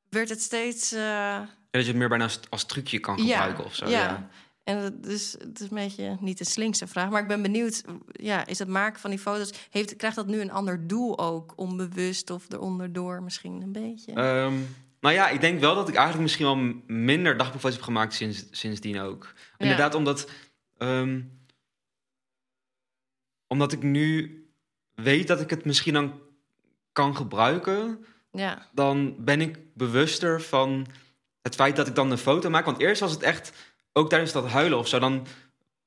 werd 0.09 0.29
het 0.29 0.41
steeds. 0.41 0.91
eh, 0.91 0.99
Ja, 0.99 1.47
dat 1.71 1.81
je 1.81 1.87
het 1.87 1.97
meer 1.97 2.09
bijna 2.09 2.23
als, 2.23 2.39
als 2.49 2.65
trucje 2.65 2.99
kan 2.99 3.19
gebruiken 3.19 3.65
of 3.65 3.75
zo. 3.75 3.85
ja. 3.89 3.99
ja. 3.99 4.29
En 4.63 5.01
is, 5.07 5.31
het 5.39 5.59
is 5.59 5.69
een 5.69 5.75
beetje 5.75 6.17
niet 6.19 6.39
een 6.39 6.45
slinkse 6.45 6.87
vraag, 6.87 7.09
maar 7.09 7.21
ik 7.21 7.27
ben 7.27 7.41
benieuwd. 7.41 7.83
Ja, 8.11 8.45
is 8.45 8.59
het 8.59 8.67
maken 8.67 8.99
van 8.99 9.09
die 9.09 9.19
foto's 9.19 9.53
heeft 9.69 9.95
krijgt 9.95 10.15
dat 10.15 10.27
nu 10.27 10.41
een 10.41 10.51
ander 10.51 10.87
doel 10.87 11.19
ook, 11.19 11.53
onbewust 11.55 12.29
of 12.29 12.51
eronder 12.51 12.93
door 12.93 13.23
misschien 13.23 13.61
een 13.61 13.71
beetje? 13.71 14.13
Ehm, 14.13 14.53
nou 14.99 15.15
ja, 15.15 15.29
ik 15.29 15.41
denk 15.41 15.59
wel 15.59 15.75
dat 15.75 15.87
ik 15.89 15.95
eigenlijk 15.95 16.23
misschien 16.23 16.45
wel 16.45 16.81
minder 16.97 17.37
dagboekfoto's 17.37 17.75
heb 17.75 17.85
gemaakt 17.85 18.13
sinds, 18.13 18.45
sindsdien 18.51 18.99
ook. 18.99 19.33
Inderdaad, 19.57 19.95
omdat, 19.95 20.29
ehm, 20.77 21.21
omdat 23.47 23.71
ik 23.71 23.83
nu 23.83 24.35
weet 24.95 25.27
dat 25.27 25.41
ik 25.41 25.49
het 25.49 25.65
misschien 25.65 25.93
dan 25.93 26.21
kan 26.91 27.15
gebruiken, 27.15 28.05
ja, 28.31 28.69
dan 28.73 29.15
ben 29.19 29.41
ik 29.41 29.59
bewuster 29.73 30.41
van 30.41 30.87
het 31.41 31.55
feit 31.55 31.75
dat 31.75 31.87
ik 31.87 31.95
dan 31.95 32.11
een 32.11 32.17
foto 32.17 32.49
maak. 32.49 32.65
Want 32.65 32.79
eerst 32.79 33.01
was 33.01 33.11
het 33.11 33.23
echt, 33.23 33.51
ook 33.93 34.09
tijdens 34.09 34.31
dat 34.31 34.47
huilen 34.47 34.77
of 34.77 34.87
zo, 34.87 34.99
dan 34.99 35.27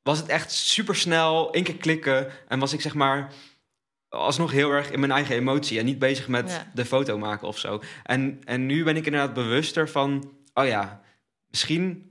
was 0.02 0.18
het 0.18 0.28
echt 0.28 0.52
super 0.52 0.96
snel, 0.96 1.52
één 1.52 1.64
keer 1.64 1.76
klikken 1.76 2.30
en 2.48 2.58
was 2.58 2.72
ik 2.72 2.80
zeg 2.80 2.94
maar 2.94 3.32
alsnog 4.12 4.50
heel 4.50 4.70
erg 4.70 4.90
in 4.90 5.00
mijn 5.00 5.12
eigen 5.12 5.34
emotie 5.36 5.78
en 5.78 5.84
niet 5.84 5.98
bezig 5.98 6.28
met 6.28 6.50
Ja. 6.50 6.70
de 6.74 6.84
foto 6.84 7.18
maken 7.18 7.48
of 7.48 7.58
zo. 7.58 7.80
En, 8.02 8.40
en 8.44 8.66
nu 8.66 8.84
ben 8.84 8.96
ik 8.96 9.06
inderdaad 9.06 9.34
bewuster 9.34 9.88
van, 9.88 10.32
oh 10.54 10.66
ja, 10.66 11.00
misschien 11.50 12.10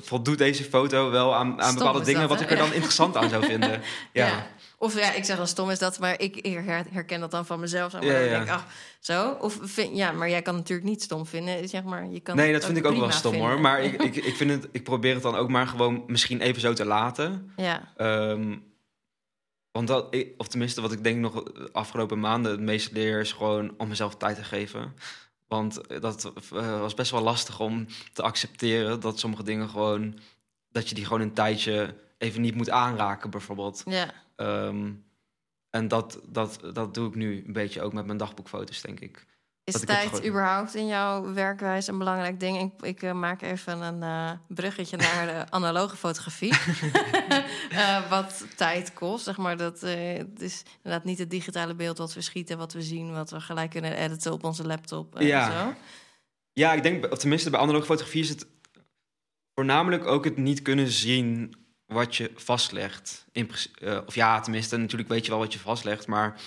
voldoet 0.00 0.38
deze 0.38 0.64
foto 0.64 1.10
wel 1.10 1.34
aan, 1.34 1.62
aan 1.62 1.74
bepaalde 1.74 2.04
dingen 2.04 2.20
dat, 2.20 2.30
wat 2.30 2.40
ik 2.40 2.50
er 2.50 2.56
dan 2.56 2.66
Ja. 2.68 2.72
interessant 2.74 3.16
aan 3.16 3.28
zou 3.28 3.44
vinden. 3.44 3.70
Ja. 4.12 4.26
ja. 4.26 4.46
Of 4.78 4.98
ja, 4.98 5.12
ik 5.12 5.24
zeg 5.24 5.36
dan 5.36 5.46
stom 5.46 5.70
is 5.70 5.78
dat, 5.78 5.98
maar 5.98 6.20
ik 6.20 6.44
her- 6.46 6.84
herken 6.90 7.20
dat 7.20 7.30
dan 7.30 7.46
van 7.46 7.60
mezelf. 7.60 7.90
Zeg 7.90 8.00
maar, 8.02 8.12
Ja, 8.12 8.18
ja. 8.18 8.28
denk 8.28 8.42
ik, 8.42 8.50
ach, 8.50 8.66
zo. 9.00 9.30
Of 9.40 9.58
vind, 9.62 9.96
ja, 9.96 10.12
maar 10.12 10.30
jij 10.30 10.42
kan 10.42 10.54
het 10.54 10.62
natuurlijk 10.62 10.88
niet 10.88 11.02
stom 11.02 11.26
vinden. 11.26 11.68
Zeg 11.68 11.82
maar, 11.82 12.06
je 12.10 12.20
kan 12.20 12.36
Nee, 12.36 12.52
dat 12.52 12.64
vind 12.64 12.76
ik 12.76 12.86
ook 12.86 12.96
wel 12.96 13.10
stom 13.10 13.34
hoor. 13.34 13.60
Maar 13.60 13.82
ik, 13.82 14.02
ik, 14.02 14.16
ik, 14.16 14.36
vind 14.36 14.50
het, 14.50 14.68
ik 14.72 14.84
probeer 14.84 15.14
het 15.14 15.22
dan 15.22 15.36
ook 15.36 15.48
maar 15.48 15.66
gewoon 15.66 16.04
misschien 16.06 16.40
even 16.40 16.60
zo 16.60 16.72
te 16.72 16.84
laten. 16.84 17.52
Ja, 17.56 17.92
Ehm, 17.96 18.56
want 19.72 19.88
dat, 19.88 20.14
ik- 20.14 20.34
of 20.36 20.48
tenminste, 20.48 20.80
wat 20.80 20.92
ik 20.92 21.04
denk 21.04 21.18
nog 21.18 21.42
de 21.42 21.68
afgelopen 21.72 22.20
maanden 22.20 22.50
het 22.52 22.60
meest 22.60 22.92
leer, 22.92 23.20
is 23.20 23.32
gewoon 23.32 23.74
om 23.78 23.88
mezelf 23.88 24.16
tijd 24.16 24.36
te 24.36 24.44
geven. 24.44 24.94
Want 25.48 26.00
dat 26.00 26.32
eh, 26.52 26.80
was 26.80 26.94
best 26.94 27.10
wel 27.10 27.22
lastig 27.22 27.60
om 27.60 27.86
te 28.12 28.22
accepteren 28.22 29.00
dat 29.00 29.18
sommige 29.18 29.42
dingen 29.42 29.68
gewoon, 29.68 30.18
dat 30.72 30.88
je 30.88 30.94
die 30.94 31.04
gewoon 31.04 31.20
een 31.20 31.32
tijdje 31.34 31.94
even 32.18 32.40
niet 32.40 32.54
moet 32.54 32.70
aanraken, 32.70 33.30
bijvoorbeeld. 33.30 33.82
ja. 33.86 34.12
Ehm, 34.36 34.92
en 35.70 35.88
dat, 35.88 36.20
dat, 36.28 36.60
dat 36.72 36.94
doe 36.94 37.08
ik 37.08 37.14
nu 37.14 37.44
een 37.46 37.52
beetje 37.52 37.82
ook 37.82 37.92
met 37.92 38.06
mijn 38.06 38.18
dagboekfoto's, 38.18 38.80
denk 38.80 39.00
ik. 39.00 39.26
Is 39.74 39.80
tijd 39.84 40.08
gewoon- 40.08 40.24
überhaupt 40.26 40.74
in 40.74 40.86
jouw 40.86 41.32
werkwijze 41.34 41.90
een 41.92 41.98
belangrijk 41.98 42.40
ding? 42.40 42.60
Ik, 42.60 42.86
ik 42.86 43.02
eh, 43.02 43.12
maak 43.12 43.42
even 43.42 43.80
een 43.80 44.02
eh, 44.02 44.30
bruggetje 44.48 44.96
naar 44.96 45.26
de 45.26 45.50
analoge 45.56 45.96
fotografie. 45.96 46.54
Eh, 47.70 48.10
wat 48.10 48.46
tijd 48.56 48.92
kost, 48.92 49.24
zeg 49.24 49.36
maar. 49.36 49.56
Dat, 49.56 49.80
het 49.80 50.40
is 50.40 50.62
inderdaad 50.76 51.04
niet 51.04 51.18
het 51.18 51.30
digitale 51.30 51.74
beeld 51.74 51.98
wat 51.98 52.14
we 52.14 52.20
schieten, 52.20 52.58
wat 52.58 52.72
we 52.72 52.82
zien, 52.82 53.12
wat 53.12 53.30
we 53.30 53.40
gelijk 53.40 53.70
kunnen 53.70 53.96
editen 53.96 54.32
op 54.32 54.44
onze 54.44 54.66
laptop 54.66 55.16
en 55.16 55.26
Ja. 55.26 55.50
zo. 55.64 55.74
Ja, 56.52 56.72
ik 56.72 56.82
denk, 56.82 57.12
of 57.12 57.18
tenminste 57.18 57.50
bij 57.50 57.60
analoge 57.60 57.84
fotografie 57.86 58.22
is 58.22 58.28
het 58.28 58.46
voornamelijk 59.54 60.06
ook 60.06 60.24
het 60.24 60.36
niet 60.36 60.62
kunnen 60.62 60.88
zien 60.88 61.54
wat 61.86 62.16
je 62.16 62.30
vastlegt. 62.34 63.26
In, 63.32 63.50
of 64.06 64.14
ja, 64.14 64.40
tenminste, 64.40 64.76
natuurlijk 64.76 65.08
weet 65.10 65.24
je 65.24 65.30
wel 65.30 65.40
wat 65.40 65.52
je 65.52 65.58
vastlegt, 65.58 66.06
maar 66.06 66.40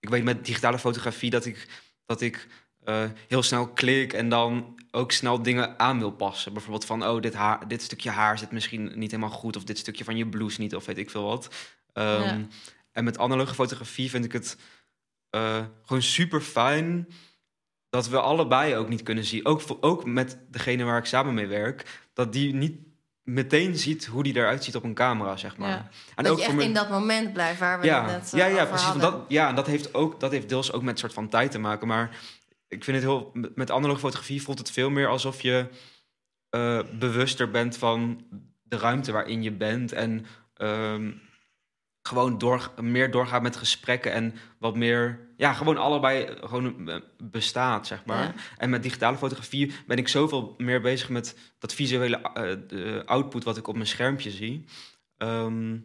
ik 0.00 0.08
weet 0.08 0.24
met 0.24 0.44
digitale 0.44 0.78
fotografie 0.78 1.30
dat 1.30 1.44
ik, 1.44 1.68
dat 2.06 2.20
ik 2.20 2.46
eh, 2.86 3.04
heel 3.28 3.42
snel 3.42 3.68
klik 3.68 4.12
en 4.12 4.28
dan 4.28 4.74
ook 4.90 5.12
snel 5.12 5.42
dingen 5.42 5.78
aan 5.78 5.98
wil 5.98 6.10
passen. 6.10 6.52
Bijvoorbeeld 6.52 6.84
van, 6.84 7.04
oh, 7.06 7.20
dit, 7.20 7.34
haar, 7.34 7.68
dit 7.68 7.82
stukje 7.82 8.10
haar 8.10 8.38
zit 8.38 8.50
misschien 8.52 8.92
niet 8.94 9.10
helemaal 9.10 9.32
goed, 9.36 9.56
of 9.56 9.64
dit 9.64 9.78
stukje 9.78 10.04
van 10.04 10.16
je 10.16 10.26
blouse 10.28 10.60
niet, 10.60 10.74
of 10.74 10.86
weet 10.86 10.98
ik 10.98 11.10
veel 11.10 11.24
wat. 11.24 11.48
Ehm, 11.92 12.22
Ja. 12.22 12.38
En 12.92 13.04
met 13.04 13.18
analoge 13.18 13.54
fotografie 13.54 14.10
vind 14.10 14.24
ik 14.24 14.32
het 14.32 14.56
eh, 15.30 15.64
gewoon 15.84 16.02
super 16.02 16.40
fijn 16.40 17.08
dat 17.90 18.08
we 18.08 18.20
allebei 18.20 18.76
ook 18.76 18.88
niet 18.88 19.02
kunnen 19.02 19.24
zien. 19.24 19.46
Ook, 19.46 19.62
ook 19.80 20.04
met 20.04 20.38
degene 20.50 20.84
waar 20.84 20.98
ik 20.98 21.04
samen 21.04 21.34
mee 21.34 21.46
werk, 21.46 22.00
dat 22.12 22.32
die 22.32 22.54
niet 22.54 22.78
meteen 23.22 23.76
ziet 23.76 24.06
hoe 24.06 24.22
die 24.22 24.36
eruit 24.36 24.64
ziet 24.64 24.76
op 24.76 24.84
een 24.84 24.94
camera, 24.94 25.36
zeg 25.36 25.56
maar. 25.56 25.68
Ja. 25.68 25.88
En 26.14 26.24
dat 26.24 26.32
ook 26.32 26.38
je 26.38 26.44
voor 26.44 26.52
echt 26.52 26.54
mijn- 26.54 26.68
in 26.68 26.74
dat 26.74 26.90
moment 26.90 27.32
blijft 27.32 27.60
waar 27.60 27.80
we 27.80 27.86
ja, 27.86 28.06
net 28.06 28.32
eh, 28.32 28.38
ja, 28.38 28.46
ja, 28.46 28.52
over 28.54 28.66
precies. 28.68 29.00
Dat, 29.00 29.24
ja, 29.28 29.48
en 29.48 29.54
dat 29.54 29.66
heeft, 29.66 29.94
ook, 29.94 30.20
dat 30.20 30.30
heeft 30.30 30.48
deels 30.48 30.72
ook 30.72 30.82
met 30.82 30.92
een 30.92 30.98
soort 30.98 31.12
van 31.12 31.28
tijd 31.28 31.50
te 31.50 31.58
maken. 31.58 31.86
Maar 31.86 32.16
ik 32.68 32.84
vind 32.84 32.96
het 32.96 33.06
heel... 33.06 33.30
Met 33.54 33.70
analoge 33.70 33.98
fotografie 34.00 34.42
voelt 34.42 34.58
het 34.58 34.70
veel 34.70 34.90
meer 34.90 35.08
alsof 35.08 35.40
je 35.42 35.66
eh, 36.50 36.80
bewuster 36.98 37.50
bent 37.50 37.76
van 37.76 38.26
de 38.62 38.78
ruimte 38.78 39.12
waarin 39.12 39.42
je 39.42 39.52
bent. 39.52 39.92
En 39.92 40.26
ehm, 40.54 41.12
gewoon 42.02 42.38
door, 42.38 42.72
meer 42.80 43.10
doorgaat 43.10 43.42
met 43.42 43.56
gesprekken 43.56 44.12
en 44.12 44.34
wat 44.58 44.76
meer... 44.76 45.24
Ja, 45.36 45.52
gewoon 45.52 45.76
allebei 45.76 46.36
gewoon 46.40 46.88
eh, 46.88 46.96
bestaat, 47.18 47.86
zeg 47.86 48.04
maar. 48.04 48.22
Ja. 48.22 48.34
En 48.56 48.70
met 48.70 48.82
digitale 48.82 49.16
fotografie 49.16 49.72
ben 49.86 49.96
ik 49.96 50.08
zoveel 50.08 50.54
meer 50.58 50.80
bezig 50.80 51.08
met 51.08 51.36
dat 51.58 51.74
visuele 51.74 52.16
eh, 52.16 52.56
de 52.68 53.02
output 53.06 53.44
wat 53.44 53.56
ik 53.56 53.66
op 53.68 53.74
mijn 53.74 53.86
schermpje 53.86 54.30
zie. 54.30 54.64
Ehm, 55.16 55.78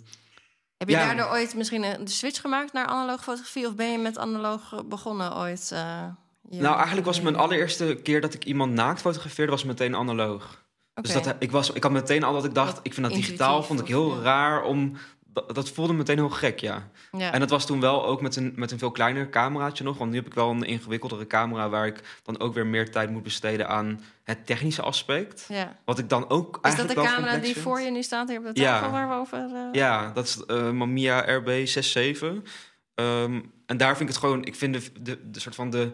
Heb 0.78 0.90
je 0.90 0.96
Ja. 0.96 1.06
daardoor 1.06 1.32
ooit 1.32 1.56
misschien 1.56 1.84
een 1.84 2.08
switch 2.08 2.42
gemaakt 2.42 2.74
naar 2.74 2.86
analoge 2.86 3.24
fotografie? 3.24 3.68
Of 3.68 3.76
ben 3.76 3.92
je 3.92 3.98
met 3.98 4.18
analoog 4.18 4.86
begonnen 4.86 5.36
ooit? 5.38 5.72
eh, 5.72 6.08
je- 6.52 6.62
Nou, 6.62 6.76
eigenlijk 6.76 7.06
was 7.06 7.22
mijn 7.22 7.36
allereerste 7.36 8.00
keer 8.04 8.22
dat 8.22 8.34
ik 8.34 8.46
iemand 8.46 8.74
naakt 8.74 9.02
fotografeerde, 9.02 9.52
was 9.52 9.64
meteen 9.64 9.96
analoog. 9.96 10.60
Dus 11.02 11.14
dat, 11.14 11.36
ik, 11.40 11.52
was, 11.52 11.72
ik 11.72 11.84
had 11.84 11.92
meteen 11.92 12.24
al 12.24 12.34
dat 12.34 12.46
ik 12.46 12.54
dacht, 12.54 12.80
ik 12.84 12.94
vind 12.94 13.08
dat 13.08 13.16
digitaal, 13.16 13.64
vond 13.64 13.80
ik 13.80 13.88
heel 13.88 14.16
ja. 14.16 14.22
raar 14.22 14.64
om... 14.64 14.98
Dat, 15.34 15.56
dat 15.56 15.70
voelde 15.70 15.94
meteen 15.94 16.18
heel 16.18 16.30
gek, 16.30 16.60
ja. 16.60 16.90
ja. 17.12 17.32
En 17.32 17.40
dat 17.40 17.50
was 17.50 17.66
toen 17.66 17.80
wel 17.80 18.06
ook 18.06 18.22
met 18.22 18.36
een, 18.36 18.54
met 18.56 18.72
een 18.72 18.80
veel 18.80 18.92
kleiner 18.92 19.30
cameraatje 19.30 19.84
nog. 19.84 19.98
Want 19.98 20.10
nu 20.12 20.18
heb 20.18 20.26
ik 20.26 20.34
wel 20.34 20.50
een 20.50 20.64
ingewikkeldere 20.64 21.28
camera... 21.28 21.70
waar 21.70 21.86
ik 21.88 22.20
dan 22.24 22.40
ook 22.40 22.54
weer 22.54 22.66
meer 22.68 22.92
tijd 22.92 23.10
moet 23.10 23.24
besteden 23.24 23.68
aan 23.68 24.02
het 24.24 24.46
technische 24.46 24.82
aspect. 24.82 25.46
ja. 25.48 25.76
Wat 25.86 26.00
ik 26.00 26.10
dan 26.10 26.30
ook 26.30 26.46
Is 26.48 26.52
dat 26.54 26.64
eigenlijk 26.64 26.96
de 26.96 27.02
wel 27.02 27.12
camera 27.12 27.32
complex 27.32 27.46
die 27.46 27.54
vind. 27.64 27.66
voor 27.66 27.80
je 27.86 27.92
nu 27.92 28.04
staat 28.04 28.30
hier 28.30 28.38
op 28.38 28.56
de 28.56 28.62
Ja. 28.62 28.80
tafel 28.80 28.92
waar 28.92 29.10
we 29.10 29.16
over... 29.16 29.38
eh, 29.38 29.68
Ja, 29.72 30.12
dat 30.14 30.26
is 30.26 30.46
eh 30.46 30.72
Mamiya 30.72 31.40
RB67. 31.40 32.26
Ehm, 32.96 33.40
en 33.66 33.78
daar 33.78 33.98
vind 33.98 34.00
ik 34.00 34.08
het 34.08 34.18
gewoon... 34.18 34.44
Ik 34.46 34.56
vind 34.56 34.74
de, 34.74 35.02
de, 35.02 35.30
de 35.32 35.40
soort 35.40 35.56
van 35.56 35.70
de 35.70 35.92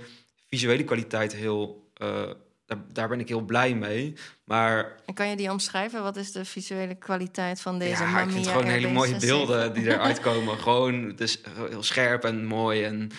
visuele 0.49 0.83
kwaliteit 0.83 1.33
heel, 1.33 1.89
eh, 1.93 2.29
daar, 2.65 2.77
daar 2.91 3.07
ben 3.07 3.19
ik 3.19 3.27
heel 3.27 3.41
blij 3.41 3.75
mee. 3.75 4.13
Maar 4.43 4.95
En 5.05 5.13
kan 5.13 5.29
je 5.29 5.35
die 5.35 5.51
omschrijven? 5.51 6.03
Wat 6.03 6.15
is 6.15 6.31
de 6.31 6.45
visuele 6.45 6.95
kwaliteit 6.95 7.61
van 7.61 7.79
deze 7.79 8.03
ja, 8.03 8.21
ik 8.21 8.29
vind 8.29 8.45
het 8.45 8.53
gewoon 8.55 8.71
hele 8.71 8.91
mooie 8.91 9.15
RB6? 9.15 9.19
beelden 9.19 9.73
die 9.73 9.85
eruit 9.93 10.19
komen. 10.19 10.57
gewoon, 10.57 11.03
het 11.03 11.21
is 11.21 11.39
heel 11.69 11.83
scherp 11.83 12.23
en 12.23 12.45
mooi. 12.45 12.83
En 12.83 13.09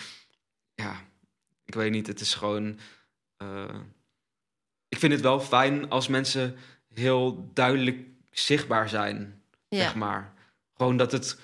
ja, 0.75 1.01
ik 1.65 1.73
weet 1.73 1.91
niet, 1.91 2.07
het 2.07 2.19
is 2.19 2.33
gewoon... 2.33 2.79
eh, 3.37 3.75
ik 4.89 4.99
vind 4.99 5.11
het 5.13 5.21
wel 5.21 5.39
fijn 5.39 5.89
als 5.89 6.07
mensen 6.07 6.55
heel 6.93 7.49
duidelijk 7.53 7.97
zichtbaar 8.31 8.89
zijn, 8.89 9.41
Ja, 9.67 9.79
zeg 9.81 9.95
maar. 9.95 10.33
Gewoon 10.77 10.97
dat 10.97 11.11
het 11.11 11.39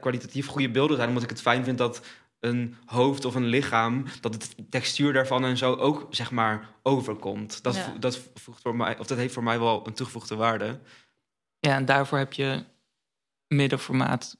kwalitatief 0.00 0.46
goede 0.46 0.70
beelden 0.70 0.96
zijn. 0.96 1.08
Omdat 1.08 1.22
ik 1.24 1.30
het 1.30 1.40
fijn 1.40 1.64
vind 1.64 1.78
dat 1.78 2.00
een 2.40 2.76
hoofd 2.84 3.24
of 3.24 3.34
een 3.34 3.46
lichaam... 3.46 4.04
dat 4.20 4.34
het 4.34 4.54
textuur 4.70 5.12
daarvan 5.12 5.44
en 5.44 5.56
zo 5.56 5.74
ook, 5.74 6.06
zeg 6.10 6.30
maar, 6.30 6.68
overkomt. 6.82 7.62
Dat, 7.62 7.74
Ja. 7.76 7.82
vo- 7.82 7.98
dat, 7.98 8.20
voegt 8.34 8.62
voor 8.62 8.76
mij, 8.76 8.98
of 8.98 9.06
dat 9.06 9.18
heeft 9.18 9.34
voor 9.34 9.42
mij 9.42 9.58
wel 9.58 9.86
een 9.86 9.94
toegevoegde 9.94 10.34
waarde. 10.36 10.80
Ja, 11.58 11.74
en 11.74 11.84
daarvoor 11.84 12.18
heb 12.18 12.32
je 12.32 12.64
middenformaat 13.46 14.36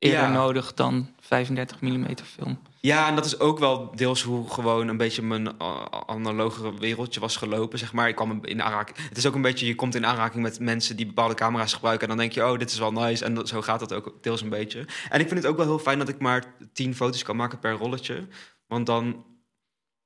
eerder 0.00 0.20
Ja. 0.20 0.32
nodig 0.32 0.74
dan 0.74 1.08
35 1.20 1.80
mm 1.80 2.06
film. 2.24 2.58
Ja, 2.80 3.08
en 3.08 3.14
dat 3.14 3.24
is 3.24 3.38
ook 3.38 3.58
wel 3.58 3.92
deels 3.96 4.22
hoe 4.22 4.50
gewoon 4.50 4.88
een 4.88 4.96
beetje 4.96 5.22
mijn 5.22 5.44
uh, 5.62 5.84
analoge 6.06 6.78
wereldje 6.78 7.20
was 7.20 7.36
gelopen, 7.36 7.78
zeg 7.78 7.92
maar. 7.92 8.08
Ik 8.08 8.14
kwam 8.14 8.44
in 8.44 8.62
aanraking. 8.62 8.96
Het 9.08 9.16
is 9.16 9.26
ook 9.26 9.34
een 9.34 9.42
beetje, 9.42 9.66
je 9.66 9.74
komt 9.74 9.94
in 9.94 10.06
aanraking 10.06 10.42
met 10.42 10.60
mensen 10.60 10.96
die 10.96 11.06
bepaalde 11.06 11.34
camera's 11.34 11.72
gebruiken. 11.72 12.02
En 12.02 12.08
dan 12.08 12.18
denk 12.18 12.32
je, 12.32 12.46
oh, 12.52 12.58
dit 12.58 12.70
is 12.70 12.78
wel 12.78 12.92
nice. 12.92 13.24
En 13.24 13.34
dat, 13.34 13.48
zo 13.48 13.62
gaat 13.62 13.80
dat 13.80 13.92
ook 13.92 14.14
deels 14.20 14.42
een 14.42 14.48
beetje. 14.48 14.86
En 15.08 15.20
ik 15.20 15.28
vind 15.28 15.42
het 15.42 15.46
ook 15.46 15.56
wel 15.56 15.66
heel 15.66 15.78
fijn 15.78 15.98
dat 15.98 16.08
ik 16.08 16.18
maar 16.18 16.44
tien 16.72 16.94
foto's 16.94 17.22
kan 17.22 17.36
maken 17.36 17.58
per 17.58 17.72
rolletje. 17.72 18.26
Want 18.66 18.86
dan, 18.86 19.24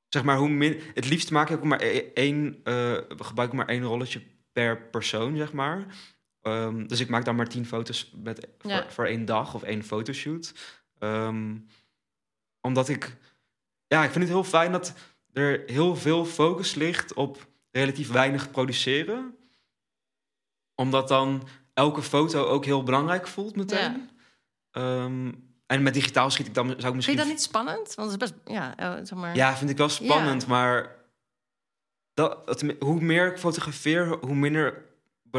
zeg 0.08 0.22
maar, 0.24 0.36
hoe 0.36 0.48
min... 0.48 0.80
Het 0.94 1.08
liefst 1.08 1.30
maak 1.30 1.50
ik 1.50 1.56
ook 1.56 1.64
maar 1.64 1.80
e- 1.82 2.10
één, 2.14 2.60
eh, 2.64 2.92
gebruik 3.18 3.50
ik 3.50 3.56
maar 3.56 3.68
één 3.68 3.82
rolletje 3.82 4.22
per 4.52 4.80
persoon, 4.90 5.36
zeg 5.36 5.52
maar. 5.52 5.86
Ehm, 6.44 6.86
dus 6.86 7.00
ik 7.00 7.08
maak 7.08 7.24
dan 7.24 7.36
maar 7.36 7.48
tien 7.48 7.66
foto's 7.66 8.12
met, 8.16 8.48
Ja. 8.62 8.82
voor, 8.82 8.92
voor 8.92 9.06
één 9.06 9.24
dag 9.24 9.54
of 9.54 9.62
één 9.62 9.82
fotoshoot. 9.84 10.54
Ehm, 10.98 11.56
omdat 12.60 12.88
ik... 12.88 13.16
Ja, 13.86 14.04
ik 14.04 14.10
vind 14.10 14.24
het 14.24 14.32
heel 14.32 14.44
fijn 14.44 14.72
dat 14.72 14.94
er 15.32 15.62
heel 15.66 15.96
veel 15.96 16.24
focus 16.24 16.74
ligt 16.74 17.14
op 17.14 17.46
relatief 17.70 18.10
weinig 18.10 18.50
produceren. 18.50 19.34
Omdat 20.74 21.08
dan 21.08 21.48
elke 21.74 22.02
foto 22.02 22.44
ook 22.44 22.64
heel 22.64 22.82
belangrijk 22.82 23.26
voelt 23.26 23.56
meteen. 23.56 24.10
Ehm, 24.70 25.32
en 25.66 25.82
met 25.82 25.94
digitaal 25.94 26.30
schiet 26.30 26.46
ik 26.46 26.54
dan, 26.54 26.66
zou 26.66 26.76
ik 26.76 26.82
Vind 26.82 26.94
misschien... 26.94 27.16
je 27.16 27.20
dat 27.22 27.30
niet 27.30 27.42
spannend? 27.42 27.94
Want 27.94 28.12
het 28.12 28.22
is 28.22 28.28
best, 28.30 28.40
ja, 28.44 28.76
eh, 28.76 28.92
zeg 29.04 29.18
maar. 29.18 29.36
Ja, 29.36 29.56
vind 29.56 29.70
ik 29.70 29.76
wel 29.76 29.88
spannend, 29.88 30.46
maar 30.46 30.96
dat, 32.14 32.64
hoe 32.78 33.00
meer 33.00 33.32
ik 33.32 33.38
fotografeer, 33.38 34.06
hoe 34.06 34.34
minder 34.34 34.84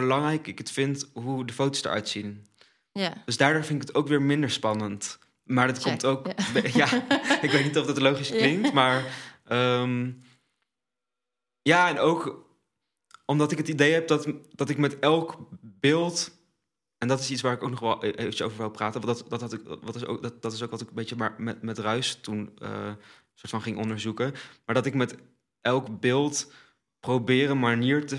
belangrijk 0.02 0.48
ik 0.48 0.58
het 0.58 0.72
vind 0.72 1.10
hoe 1.14 1.46
de 1.46 1.54
foto's 1.54 1.84
eruit 1.84 2.10
zien. 2.10 2.46
ja. 2.91 3.14
Dus 3.26 3.38
daardoor 3.38 3.64
vind 3.64 3.82
ik 3.82 3.88
het 3.88 3.98
ook 3.98 4.08
weer 4.08 4.22
minder 4.22 4.50
spannend. 4.52 5.20
Maar 5.43 5.68
dat 5.68 5.76
Check, 5.76 5.86
komt 5.86 6.06
ook. 6.06 6.28
ja. 6.54 6.72
Ja, 6.74 6.88
ik 7.46 7.52
weet 7.52 7.64
niet 7.64 7.78
of 7.78 7.86
dat 7.86 8.00
logisch 8.02 8.30
Ja. 8.30 8.36
klinkt, 8.38 8.74
maar. 8.74 9.04
ehm, 9.46 10.12
ja, 11.62 11.89
en 11.89 12.00
ook 12.00 12.46
omdat 13.26 13.52
ik 13.52 13.58
het 13.58 13.68
idee 13.68 13.93
heb 13.93 14.08
dat, 14.08 14.28
dat 14.52 14.70
ik 14.70 14.78
met 14.78 15.00
elk 15.00 15.38
beeld. 15.62 16.32
En 16.98 17.08
dat 17.08 17.20
is 17.20 17.32
iets 17.32 17.41
waar 17.41 17.54
ik 17.54 17.64
ook 17.64 17.70
nog 17.70 17.80
wel 17.80 18.04
eventjes 18.04 18.41
over 18.41 18.58
wil 18.58 18.70
praten. 18.70 19.02
Want 19.02 19.18
dat, 19.18 19.30
dat, 19.30 19.41
had 19.41 19.54
ik, 19.54 19.62
wat 19.82 19.96
is 19.96 20.06
ook, 20.06 20.22
dat, 20.22 20.41
dat 20.41 20.54
is 20.54 20.62
ook 20.64 20.72
wat 20.72 20.82
ik 20.82 20.88
een 20.88 20.96
beetje 20.96 21.16
maar 21.16 21.36
met, 21.38 21.62
met 21.62 21.78
Ruis 21.78 22.16
toen 22.22 22.52
eh, 22.58 22.91
soort 23.34 23.50
van 23.52 23.62
ging 23.62 23.78
onderzoeken. 23.78 24.34
Maar 24.66 24.76
dat 24.76 24.86
ik 24.86 24.93
met 24.93 25.16
elk 25.62 26.00
beeld 26.00 26.52
probeer 27.00 27.50
een 27.50 27.60
manier 27.60 28.06
te, 28.06 28.18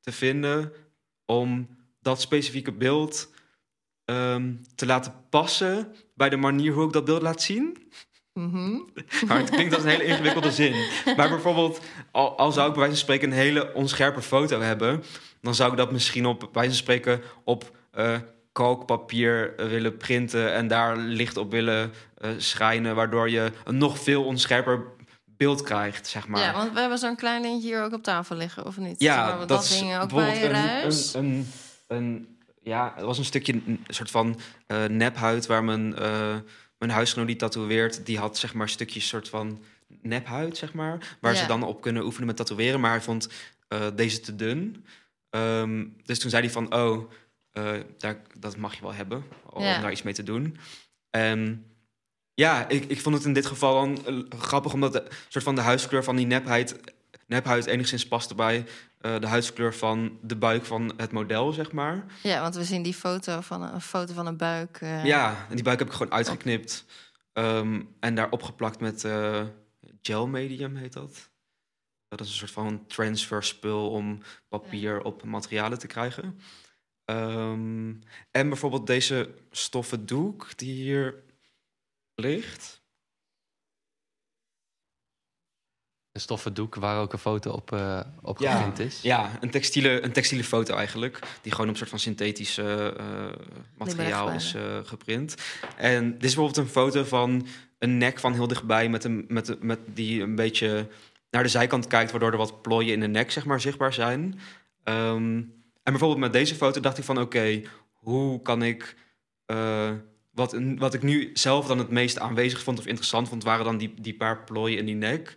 te 0.00 0.12
vinden 0.12 0.72
om 1.30 1.68
dat 2.00 2.20
specifieke 2.20 2.72
beeld 2.72 3.30
ehm, 4.04 4.54
te 4.74 4.86
laten 4.86 5.12
passen 5.30 5.94
bij 6.14 6.28
de 6.28 6.36
manier 6.36 6.72
hoe 6.72 6.86
ik 6.86 6.92
dat 6.92 7.04
beeld 7.04 7.22
laat 7.22 7.42
zien. 7.42 7.90
Mhm. 8.32 8.80
Maar 9.26 9.38
het 9.38 9.50
klinkt 9.50 9.74
als 9.74 9.82
een 9.82 9.88
hele 9.88 10.04
ingewikkelde 10.04 10.52
zin. 10.52 10.74
Maar 11.16 11.28
bijvoorbeeld, 11.28 11.80
al, 12.10 12.38
al 12.38 12.52
zou 12.52 12.68
ik 12.68 12.74
bij 12.74 12.82
wijze 12.82 12.96
van 12.96 13.04
spreken 13.04 13.30
een 13.30 13.44
hele 13.44 13.74
onscherpe 13.74 14.22
foto 14.22 14.60
hebben, 14.60 15.02
dan 15.40 15.54
zou 15.54 15.70
ik 15.70 15.76
dat 15.76 15.92
misschien 15.92 16.26
op 16.26 16.38
bij 16.40 16.48
wijze 16.52 16.70
van 16.70 16.78
spreken 16.78 17.22
op 17.44 17.76
eh 17.90 18.18
kalkpapier 18.52 19.54
willen 19.56 19.96
printen 19.96 20.52
en 20.52 20.68
daar 20.68 20.96
licht 20.96 21.36
op 21.36 21.50
willen 21.50 21.92
eh, 22.14 22.30
schijnen, 22.36 22.94
waardoor 22.94 23.30
je 23.30 23.52
een 23.64 23.78
nog 23.78 23.98
veel 23.98 24.24
onscherper 24.24 24.82
beeld 25.38 25.62
krijgt, 25.62 26.06
zeg 26.06 26.28
maar. 26.28 26.40
Ja, 26.40 26.52
want 26.52 26.72
we 26.72 26.80
hebben 26.80 26.98
zo'n 26.98 27.16
klein 27.16 27.42
lintje 27.42 27.68
hier 27.68 27.82
ook 27.82 27.92
op 27.92 28.02
tafel 28.02 28.36
liggen, 28.36 28.66
of 28.66 28.76
niet? 28.76 29.00
Ja, 29.00 29.14
Zeg 29.14 29.28
maar, 29.30 29.38
dat, 29.38 29.48
dat 29.48 29.64
is 29.64 29.82
ook 29.82 29.88
bijvoorbeeld 29.88 30.40
bij 30.40 30.44
een, 30.44 30.50
Ruis. 30.52 31.14
Een, 31.14 31.24
een, 31.24 31.46
een, 31.96 32.38
ja, 32.62 32.92
het 32.96 33.04
was 33.04 33.18
een 33.18 33.24
stukje 33.24 33.52
een 33.52 33.84
soort 33.86 34.10
van 34.10 34.40
eh, 34.66 34.84
nephuid 34.84 35.46
waar 35.46 35.64
mijn, 35.64 35.96
eh, 35.96 36.36
mijn 36.78 36.90
huisgenoot 36.90 37.26
die 37.26 37.36
tatoeëert, 37.36 38.06
die 38.06 38.18
had 38.18 38.38
zeg 38.38 38.54
maar 38.54 38.68
stukjes 38.68 39.08
soort 39.08 39.28
van 39.28 39.62
nephuid, 40.02 40.56
zeg 40.56 40.72
maar, 40.72 41.16
waar 41.20 41.32
Ja. 41.34 41.40
ze 41.40 41.46
dan 41.46 41.62
op 41.62 41.80
kunnen 41.80 42.04
oefenen 42.04 42.26
met 42.26 42.36
tatoeëren. 42.36 42.80
Maar 42.80 42.90
hij 42.90 43.00
vond 43.00 43.28
eh, 43.68 43.86
deze 43.94 44.20
te 44.20 44.36
dun. 44.36 44.84
Ehm, 45.30 45.84
dus 46.04 46.18
toen 46.18 46.30
zei 46.30 46.42
hij 46.42 46.52
van, 46.52 46.74
oh, 46.74 47.10
daar, 47.98 48.16
dat 48.38 48.56
mag 48.56 48.74
je 48.74 48.80
wel 48.82 48.92
hebben, 48.94 49.24
om 49.50 49.62
Ja. 49.62 49.80
daar 49.80 49.92
iets 49.92 50.02
mee 50.02 50.14
te 50.14 50.22
doen. 50.22 50.56
En 51.10 51.64
ja, 52.38 52.68
ik, 52.68 52.84
ik 52.84 53.00
vond 53.00 53.14
het 53.14 53.24
in 53.24 53.32
dit 53.32 53.46
geval 53.46 53.74
dan 53.74 53.98
grappig, 54.38 54.72
omdat 54.72 54.92
de 54.92 55.08
soort 55.28 55.44
van 55.44 55.54
de 55.54 55.60
huidskleur 55.60 56.04
van 56.04 56.16
die 56.16 56.26
nephuid, 56.26 56.80
nephuid 57.26 57.66
enigszins 57.66 58.08
paste 58.08 58.34
bij 58.34 58.66
eh, 59.00 59.20
de 59.20 59.26
huidskleur 59.26 59.74
van 59.74 60.18
de 60.22 60.36
buik 60.36 60.64
van 60.64 60.92
het 60.96 61.12
model, 61.12 61.52
zeg 61.52 61.72
maar. 61.72 62.04
Ja, 62.22 62.40
want 62.40 62.54
we 62.54 62.64
zien 62.64 62.82
die 62.82 62.94
foto 62.94 63.40
van 63.40 63.62
een, 63.62 63.74
een 63.74 63.80
foto 63.80 64.12
van 64.14 64.26
een 64.26 64.36
buik. 64.36 64.76
eh, 64.80 65.04
Ja, 65.04 65.46
en 65.48 65.54
die 65.54 65.64
buik 65.64 65.78
heb 65.78 65.88
ik 65.88 65.94
gewoon 65.94 66.12
uitgeknipt 66.12 66.84
ehm, 67.32 67.82
en 68.00 68.14
daar 68.14 68.30
opgeplakt 68.30 68.80
met 68.80 69.04
eh, 69.04 69.42
gel 70.02 70.26
medium, 70.26 70.76
heet 70.76 70.92
dat. 70.92 71.30
Dat 72.08 72.20
is 72.20 72.28
een 72.28 72.36
soort 72.38 72.50
van 72.50 72.86
transferspul 72.86 73.90
om 73.90 74.18
papier 74.48 75.02
op 75.02 75.24
materialen 75.24 75.78
te 75.78 75.86
krijgen. 75.86 76.38
Ehm, 77.04 77.94
en 78.30 78.48
bijvoorbeeld 78.48 78.86
deze 78.86 79.34
stoffen 79.50 80.06
doek 80.06 80.56
die 80.56 80.72
hier 80.74 81.26
ligt. 82.20 82.76
Een 86.12 86.20
stoffen 86.20 86.54
doek 86.54 86.74
waar 86.74 87.00
ook 87.00 87.12
een 87.12 87.18
foto 87.18 87.50
op, 87.50 87.72
eh 87.72 88.00
op 88.22 88.38
Ja. 88.38 88.52
geprint 88.56 88.78
is. 88.78 89.02
Ja, 89.02 89.38
een 89.40 89.50
textiele, 89.50 90.02
een 90.02 90.12
textiele 90.12 90.44
foto 90.44 90.74
eigenlijk. 90.76 91.18
Die 91.42 91.52
gewoon 91.52 91.66
op 91.66 91.72
een 91.72 91.78
soort 91.78 91.90
van 91.90 91.98
synthetisch 91.98 92.58
eh, 92.58 92.88
materiaal 93.76 94.30
is 94.30 94.54
eh, 94.54 94.78
geprint. 94.84 95.34
En 95.76 96.04
dit 96.12 96.24
is 96.24 96.34
bijvoorbeeld 96.34 96.56
een 96.66 96.72
foto 96.72 97.04
van 97.04 97.46
een 97.78 97.98
nek 97.98 98.18
van 98.18 98.32
heel 98.32 98.46
dichtbij... 98.48 98.88
Met 98.88 99.04
een, 99.04 99.24
met, 99.28 99.62
met 99.62 99.78
die 99.86 100.22
een 100.22 100.34
beetje 100.34 100.88
naar 101.30 101.42
de 101.42 101.48
zijkant 101.48 101.86
kijkt... 101.86 102.10
waardoor 102.10 102.30
er 102.32 102.36
wat 102.38 102.62
plooien 102.62 102.92
in 102.92 103.00
de 103.00 103.06
nek 103.08 103.30
zeg 103.30 103.44
maar, 103.44 103.60
zichtbaar 103.60 103.92
zijn. 103.92 104.40
Ehm, 104.84 105.36
en 105.82 105.94
bijvoorbeeld 105.94 106.20
met 106.20 106.32
deze 106.32 106.54
foto 106.54 106.80
dacht 106.80 106.98
ik 106.98 107.04
van... 107.04 107.18
oké, 107.20 107.62
hoe 107.92 108.42
kan 108.42 108.62
ik... 108.62 108.96
eh, 109.46 109.90
wat, 110.38 110.56
wat 110.76 110.94
ik 110.94 111.02
nu 111.02 111.30
zelf 111.34 111.66
dan 111.66 111.78
het 111.78 111.90
meest 111.90 112.18
aanwezig 112.18 112.62
vond 112.62 112.78
of 112.78 112.86
interessant 112.86 113.28
vond... 113.28 113.44
waren 113.44 113.64
dan 113.64 113.78
die, 113.78 113.94
die 114.00 114.14
paar 114.14 114.44
plooien 114.44 114.78
in 114.78 114.86
die 114.86 114.94
nek... 114.94 115.36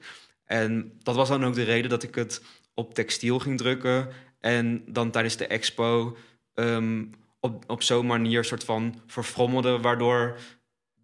En 0.51 0.99
dat 1.03 1.15
was 1.15 1.29
dan 1.29 1.45
ook 1.45 1.53
de 1.53 1.63
reden 1.63 1.89
dat 1.89 2.03
ik 2.03 2.15
het 2.15 2.41
op 2.73 2.93
textiel 2.93 3.39
ging 3.39 3.57
drukken. 3.57 4.09
En 4.39 4.83
dan 4.87 5.11
tijdens 5.11 5.37
de 5.37 5.47
expo 5.47 6.17
ehm, 6.53 7.05
op, 7.39 7.63
op 7.67 7.83
zo'n 7.83 8.05
manier 8.05 8.43
soort 8.43 8.63
van 8.63 9.01
verfrommelde... 9.07 9.79
waardoor 9.79 10.37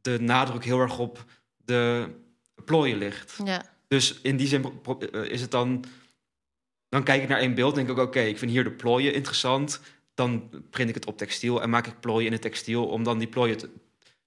de 0.01 0.19
nadruk 0.19 0.63
heel 0.63 0.79
erg 0.79 0.99
op 0.99 1.25
de 1.57 2.09
plooien 2.65 2.97
ligt. 2.97 3.39
ja. 3.43 3.75
Dus 3.87 4.21
in 4.21 4.37
die 4.37 4.47
zin 4.47 4.81
eh, 5.11 5.23
is 5.23 5.41
het 5.41 5.51
dan... 5.51 5.83
Dan 6.89 7.03
kijk 7.03 7.21
ik 7.21 7.29
naar 7.29 7.39
één 7.39 7.55
beeld 7.55 7.77
en 7.77 7.85
denk 7.85 7.97
ik 7.97 8.03
ook... 8.03 8.07
oké, 8.07 8.21
ik 8.21 8.37
vind 8.37 8.51
hier 8.51 8.63
de 8.63 8.71
plooien 8.71 9.13
interessant. 9.13 9.81
Dan 10.13 10.49
print 10.69 10.89
ik 10.89 10.95
het 10.95 11.05
op 11.05 11.17
textiel 11.17 11.61
en 11.61 11.69
maak 11.69 11.87
ik 11.87 11.99
plooien 11.99 12.25
in 12.25 12.31
het 12.31 12.41
textiel... 12.41 12.87
om 12.87 13.03
dan 13.03 13.17
die 13.17 13.27
plooien 13.27 13.57
te, 13.57 13.69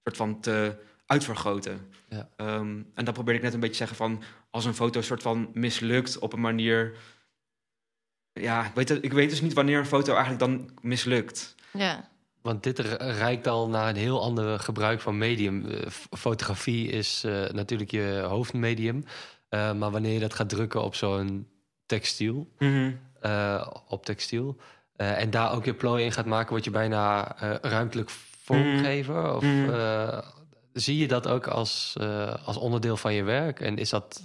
soort 0.03 0.17
van 0.17 0.41
te 0.41 0.77
uitvergroten. 1.07 1.89
Ja. 2.09 2.29
Ehm, 2.37 2.83
en 2.95 3.05
dan 3.05 3.15
probeer 3.15 3.35
ik 3.35 3.43
net 3.43 3.55
een 3.55 3.61
beetje 3.61 3.73
te 3.87 3.87
zeggen 3.87 3.97
van... 3.97 4.23
als 4.51 4.65
een 4.65 4.75
foto 4.75 5.01
soort 5.01 5.23
van 5.23 5.51
mislukt 5.53 6.19
op 6.19 6.33
een 6.33 6.41
manier... 6.41 6.97
Ja, 8.33 8.65
ik 8.67 8.75
weet, 8.75 8.91
ik 9.05 9.13
weet 9.13 9.31
dus 9.31 9.41
niet 9.41 9.53
wanneer 9.53 9.79
een 9.79 9.87
foto 9.87 10.11
eigenlijk 10.15 10.41
dan 10.41 10.71
mislukt. 10.81 11.55
ja. 11.73 12.09
Want 12.43 12.63
dit 12.63 12.79
r- 12.79 12.83
reikt 13.03 13.47
al 13.47 13.69
naar 13.69 13.89
een 13.89 13.97
heel 13.97 14.23
ander 14.23 14.59
gebruik 14.59 15.01
van 15.01 15.19
medium. 15.19 15.67
Eh, 15.67 15.87
fotografie 16.19 16.89
is 16.89 17.25
eh, 17.25 17.49
natuurlijk 17.51 17.91
je 17.91 18.25
hoofdmedium. 18.29 19.05
Eh, 19.49 19.73
maar 19.73 19.91
wanneer 19.91 20.13
je 20.13 20.21
dat 20.21 20.35
gaat 20.35 20.49
drukken 20.49 20.83
op 20.83 20.95
zo'n 20.95 21.49
textiel, 21.87 22.49
eh, 23.21 23.67
op 23.89 24.05
textiel... 24.05 24.57
eh, 24.97 25.21
en 25.21 25.31
daar 25.31 25.53
ook 25.53 25.65
je 25.65 25.75
plooi 25.75 26.05
in 26.05 26.13
gaat 26.13 26.27
maken, 26.27 26.51
word 26.51 26.65
je 26.65 26.71
bijna 26.71 27.37
eh, 27.41 27.55
ruimtelijk 27.71 28.11
vormgever. 28.55 29.35
Of 29.35 29.43
Mhm. 29.43 29.71
eh, 29.75 30.19
zie 30.73 30.97
je 30.99 31.09
dat 31.09 31.29
ook 31.29 31.47
als, 31.47 31.95
eh, 32.01 32.47
als 32.47 32.57
onderdeel 32.57 32.97
van 32.97 33.15
je 33.15 33.23
werk? 33.23 33.61
En 33.61 33.77
is 33.79 33.91
dat 33.91 34.23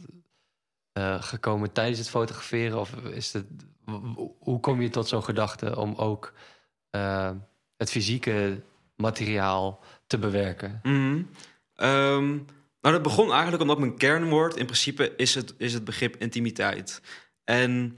eh, 0.93 1.21
gekomen 1.23 1.71
tijdens 1.71 1.99
het 1.99 2.09
fotograferen? 2.09 2.79
Of 2.79 2.93
is 2.95 3.33
het, 3.33 3.45
hoe 4.39 4.59
kom 4.59 4.81
je 4.81 4.89
tot 4.89 5.07
zo'n 5.07 5.23
gedachte 5.23 5.77
om 5.77 5.93
ook 5.95 6.33
het 7.77 7.89
fysieke 7.91 8.61
materiaal 8.95 9.83
te 10.07 10.17
bewerken? 10.17 10.79
Mhm. 10.83 11.21
Ehm, 11.75 12.29
nou, 12.81 12.93
dat 12.95 13.01
begon 13.01 13.31
eigenlijk 13.31 13.61
omdat 13.61 13.79
mijn 13.79 13.97
kernwoord 13.97 14.55
in 14.55 14.65
principe 14.65 15.13
is 15.15 15.35
het, 15.35 15.53
is 15.57 15.73
het 15.73 15.83
begrip 15.83 16.15
intimiteit. 16.15 17.01
En 17.43 17.97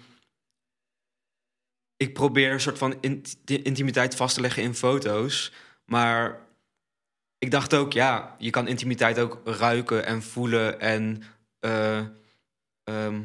ik 1.98 2.14
probeer 2.14 2.52
een 2.52 2.60
soort 2.62 2.78
van 2.78 3.02
intimiteit 3.46 4.16
vast 4.16 4.36
te 4.36 4.42
leggen 4.42 4.64
in 4.64 4.76
foto's. 4.76 5.52
Maar 5.88 6.40
ik 7.38 7.52
dacht 7.52 7.74
ook, 7.74 7.94
ja, 7.94 8.36
je 8.38 8.50
kan 8.50 8.68
intimiteit 8.68 9.20
ook 9.20 9.42
ruiken 9.44 10.06
en 10.06 10.22
voelen 10.24 10.80
en. 10.80 11.24
eh, 11.60 11.98
ehm, 12.84 13.22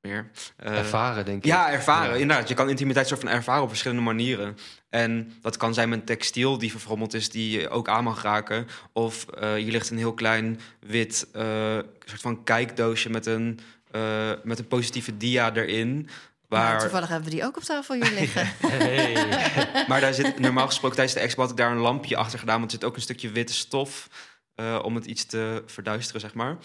meer. 0.00 0.30
Eh, 0.56 0.78
Ervaren, 0.78 1.24
denk 1.24 1.38
ik. 1.38 1.44
ja, 1.44 1.70
ervaren. 1.70 2.14
Ja. 2.14 2.20
Inderdaad, 2.20 2.48
je 2.48 2.54
kan 2.54 2.68
intimiteit 2.68 3.08
soort 3.08 3.20
van 3.20 3.28
ervaren 3.28 3.62
op 3.62 3.68
verschillende 3.68 4.02
manieren. 4.02 4.56
En 4.88 5.32
dat 5.40 5.56
kan 5.56 5.74
zijn 5.74 5.88
met 5.88 6.06
textiel 6.06 6.58
die 6.58 6.70
verfrommeld 6.70 7.14
is, 7.14 7.30
die 7.30 7.60
je 7.60 7.68
ook 7.68 7.88
aan 7.88 8.04
mag 8.04 8.22
raken. 8.22 8.66
Of 8.92 9.26
eh 9.28 9.58
je 9.58 9.70
ligt 9.70 9.90
een 9.90 9.98
heel 9.98 10.14
klein 10.14 10.60
wit 10.80 11.28
eh, 11.32 11.78
soort 12.04 12.20
van 12.20 12.44
kijkdoosje 12.44 13.10
met 13.10 13.26
een, 13.26 13.58
eh, 13.90 14.30
met 14.42 14.58
een 14.58 14.68
positieve 14.68 15.16
dia 15.16 15.54
erin. 15.54 16.08
Nou, 16.60 16.78
toevallig 16.80 17.08
hebben 17.08 17.28
we 17.30 17.34
die 17.34 17.44
ook 17.44 17.56
op 17.56 17.62
tafel 17.62 17.94
hier 17.94 18.10
liggen. 18.12 18.48
Hey. 18.70 19.14
maar 19.88 20.00
daar 20.00 20.14
zit 20.14 20.38
normaal 20.38 20.66
gesproken 20.66 20.96
tijdens 20.96 21.16
de 21.16 21.22
expo 21.24 21.40
had 21.42 21.50
ik 21.50 21.56
daar 21.56 21.70
een 21.70 21.76
lampje 21.78 22.16
achter 22.16 22.38
gedaan. 22.38 22.58
Want 22.58 22.72
er 22.72 22.78
zit 22.78 22.88
ook 22.88 22.96
een 22.96 23.02
stukje 23.02 23.30
witte 23.30 23.52
stof 23.52 24.08
eh, 24.54 24.78
om 24.82 24.94
het 24.94 25.06
iets 25.06 25.24
te 25.24 25.62
verduisteren, 25.66 26.20
zeg 26.20 26.34
maar. 26.34 26.56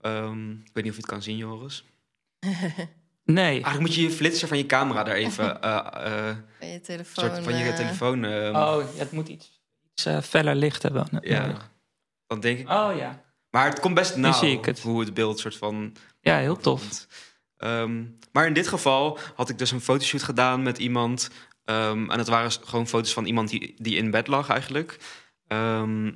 Ehm, 0.00 0.50
ik 0.50 0.70
weet 0.72 0.84
niet 0.84 0.92
of 0.92 0.98
je 0.98 1.02
het 1.02 1.06
kan 1.10 1.22
zien, 1.22 1.36
Joris. 1.36 1.84
Nee, 3.24 3.50
Eigenlijk 3.50 3.80
moet 3.80 3.94
je 3.94 4.02
je 4.02 4.10
flitser 4.10 4.48
van 4.48 4.56
je 4.58 4.66
camera 4.66 5.02
daar 5.04 5.14
even... 5.14 5.62
eh, 5.62 5.76
eh, 6.28 6.36
Van 6.58 6.68
je 6.68 6.74
Een 6.74 6.82
telefoon. 6.82 7.24
soort 7.24 7.44
van 7.44 7.56
je 7.56 7.64
eh, 7.64 7.74
telefoon. 7.76 8.24
ehm, 8.24 8.56
oh, 8.56 8.82
ja, 8.94 8.98
het 8.98 9.12
moet 9.12 9.28
iets, 9.28 9.60
iets 9.92 10.04
eh, 10.04 10.20
feller 10.20 10.54
licht 10.54 10.82
hebben. 10.82 11.06
Ja, 11.20 11.56
dan 12.26 12.40
denk 12.40 12.58
ik. 12.58 12.68
Oh 12.68 12.90
ja. 12.96 13.22
Maar 13.50 13.64
het 13.68 13.80
komt 13.80 13.94
best 13.94 14.14
Nu 14.14 14.20
nauw 14.20 14.32
zie 14.32 14.58
ik 14.58 14.64
het. 14.64 14.80
hoe 14.80 15.00
het 15.00 15.14
beeld 15.14 15.38
soort 15.38 15.56
van. 15.56 15.96
Ja, 16.20 16.36
heel 16.38 16.56
tof. 16.56 16.80
komt. 16.80 17.06
Ehm, 17.60 18.02
maar 18.32 18.46
in 18.46 18.52
dit 18.52 18.68
geval 18.68 19.18
had 19.34 19.48
ik 19.48 19.58
dus 19.58 19.70
een 19.70 19.80
fotoshoot 19.80 20.22
gedaan 20.22 20.62
met 20.62 20.78
iemand. 20.78 21.30
ehm, 21.64 22.10
en 22.10 22.18
het 22.18 22.28
waren 22.28 22.50
gewoon 22.64 22.88
foto's 22.88 23.12
van 23.12 23.24
iemand 23.24 23.48
die, 23.48 23.74
die 23.78 23.96
in 23.96 24.10
bed 24.10 24.26
lag 24.26 24.48
eigenlijk. 24.48 24.98
Ehm, 25.46 26.06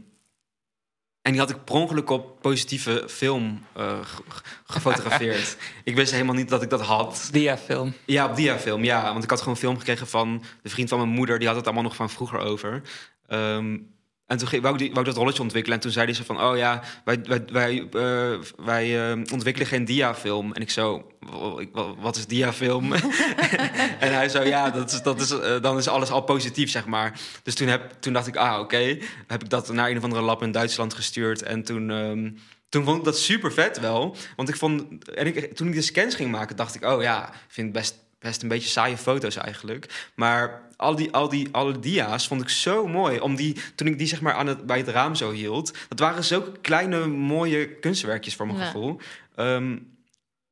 en 1.23 1.31
die 1.33 1.39
had 1.41 1.51
ik 1.51 1.65
per 1.65 1.75
ongeluk 1.75 2.11
op 2.11 2.41
positieve 2.41 3.05
film 3.09 3.65
eh, 3.73 3.99
ge- 4.03 4.23
ge- 4.29 4.43
gefotografeerd. 4.65 5.57
ik 5.85 5.95
wist 5.95 6.13
helemaal 6.13 6.35
niet 6.35 6.49
dat 6.49 6.63
ik 6.63 6.71
dat 6.71 6.81
had. 6.81 7.29
Diafilm. 7.33 7.93
Ja, 8.05 8.27
op 8.27 8.37
diafilm, 8.37 8.85
ja. 8.85 9.13
Want 9.13 9.25
ik 9.25 9.31
had 9.31 9.39
gewoon 9.39 9.55
een 9.55 9.61
film 9.61 9.79
gekregen 9.79 10.07
van 10.07 10.43
de 10.63 10.69
vriend 10.69 10.89
van 10.89 10.99
mijn 10.99 11.11
moeder. 11.11 11.39
Die 11.39 11.47
had 11.49 11.57
het 11.57 11.65
allemaal 11.65 11.83
nog 11.85 11.97
van 11.97 12.11
vroeger 12.11 12.39
over. 12.39 12.83
Ehm, 13.27 13.79
en 14.27 14.39
toen 14.39 14.61
wou 14.61 14.73
ik, 14.73 14.79
die, 14.79 14.89
wou 14.89 15.01
ik 15.01 15.07
dat 15.07 15.17
rolletje 15.17 15.43
ontwikkelen. 15.43 15.77
En 15.77 15.83
toen 15.83 15.93
zei 15.93 16.05
hij 16.05 16.15
zo 16.15 16.23
van... 16.25 16.43
Oh 16.43 16.57
ja, 16.57 16.83
wij, 17.05 17.21
wij, 17.23 17.45
wij, 17.53 17.89
eh, 17.93 18.39
wij 18.65 19.11
eh, 19.11 19.19
ontwikkelen 19.33 19.69
geen 19.69 19.85
diafilm. 19.85 20.53
En 20.53 20.63
ik 20.63 20.71
zo... 20.71 21.07
"Wa- 21.21 21.61
ik- 21.61 21.69
wa- 21.73 21.95
Wat 21.95 22.17
is 22.17 22.27
diafilm? 22.27 22.93
en 24.05 24.15
hij 24.15 24.29
zo... 24.29 24.43
Ja, 24.43 24.71
dat 24.71 24.93
is, 24.93 25.03
dat 25.03 25.21
is, 25.21 25.31
eh, 25.31 25.61
dan 25.61 25.79
is 25.79 25.89
alles 25.89 26.11
al 26.11 26.21
positief, 26.23 26.71
zeg 26.71 26.87
maar. 26.87 27.21
Dus 27.43 27.55
toen, 27.55 27.69
heb, 27.69 27.93
toen 28.01 28.13
dacht 28.13 28.27
ik... 28.27 28.37
Ah, 28.37 28.59
oké. 28.61 28.99
Heb 29.27 29.43
ik 29.43 29.51
dat 29.51 29.73
naar 29.73 29.91
een 29.91 29.97
of 29.97 30.03
andere 30.03 30.23
lab 30.23 30.43
in 30.43 30.53
Duitsland 30.53 30.95
gestuurd. 30.95 31.43
En 31.43 31.63
toen... 31.65 31.91
ehm, 31.91 32.31
toen 32.69 32.85
vond 32.85 32.99
ik 32.99 33.05
dat 33.05 33.19
super 33.19 33.53
vet 33.53 33.81
wel. 33.81 34.17
Want 34.37 34.49
ik 34.49 34.57
vond. 34.57 35.09
En 35.11 35.27
ik, 35.27 35.57
toen 35.57 35.69
ik 35.69 35.75
de 35.75 35.83
scans 35.83 36.15
ging 36.15 36.31
maken, 36.31 36.57
dacht 36.57 36.75
ik: 36.75 36.85
oh 36.85 37.03
ja, 37.03 37.29
ik 37.29 37.35
vind 37.49 37.67
het 37.67 37.77
best, 37.77 38.04
best 38.25 38.43
een 38.43 38.49
beetje 38.49 38.69
saaie 38.69 38.97
foto's 38.97 39.37
eigenlijk. 39.37 40.11
Maar 40.15 40.63
al 40.77 40.97
die, 40.97 41.13
al 41.13 41.29
die 41.29 41.49
alle 41.53 41.79
dia's 41.79 42.27
vond 42.27 42.41
ik 42.43 42.49
zo 42.49 42.87
mooi. 42.87 43.21
Om 43.21 43.37
die, 43.37 43.57
toen 43.75 43.87
ik 43.87 43.99
die 43.99 44.07
zeg 44.07 44.21
maar 44.21 44.35
aan 44.35 44.47
het, 44.47 44.67
bij 44.67 44.79
het 44.79 44.89
raam 44.89 45.15
zo 45.15 45.31
hield. 45.33 45.75
Dat 45.89 45.99
waren 45.99 46.25
zulke 46.25 46.61
kleine, 46.61 47.07
mooie 47.07 47.69
kunstwerkjes 47.69 48.35
voor 48.35 48.47
mijn 48.47 48.59
Ja. 48.59 48.65
gevoel. 48.65 49.01
Ehm, 49.35 49.79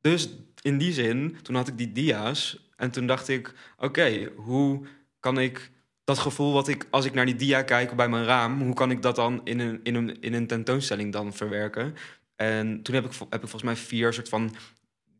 dus 0.01 0.29
in 0.61 0.77
die 0.77 0.93
zin, 0.93 1.37
toen 1.41 1.55
had 1.55 1.67
ik 1.67 1.77
die 1.77 1.91
dia's. 1.91 2.69
En 2.75 2.91
toen 2.91 3.07
dacht 3.07 3.27
ik: 3.27 3.53
oké, 3.77 4.29
hoe 4.35 4.85
kan 5.19 5.39
ik 5.39 5.71
dat 6.03 6.19
gevoel 6.19 6.53
wat 6.53 6.67
ik 6.67 6.87
als 6.89 7.05
ik 7.05 7.13
naar 7.13 7.25
die 7.25 7.35
dia 7.35 7.61
kijk 7.61 7.95
bij 7.95 8.09
mijn 8.09 8.25
raam, 8.25 8.61
hoe 8.61 8.73
kan 8.73 8.91
ik 8.91 9.01
dat 9.01 9.15
dan 9.15 9.41
in 9.43 9.59
een, 9.59 9.79
in 9.83 9.95
een, 9.95 10.21
in 10.21 10.33
een 10.33 10.47
tentoonstelling 10.47 11.11
dan 11.13 11.33
verwerken? 11.33 11.95
En 12.35 12.81
toen 12.81 12.95
heb 12.95 13.05
ik, 13.05 13.11
heb 13.19 13.43
ik 13.43 13.49
volgens 13.49 13.63
mij 13.63 13.75
vier 13.75 14.13
soort 14.13 14.29
van 14.29 14.55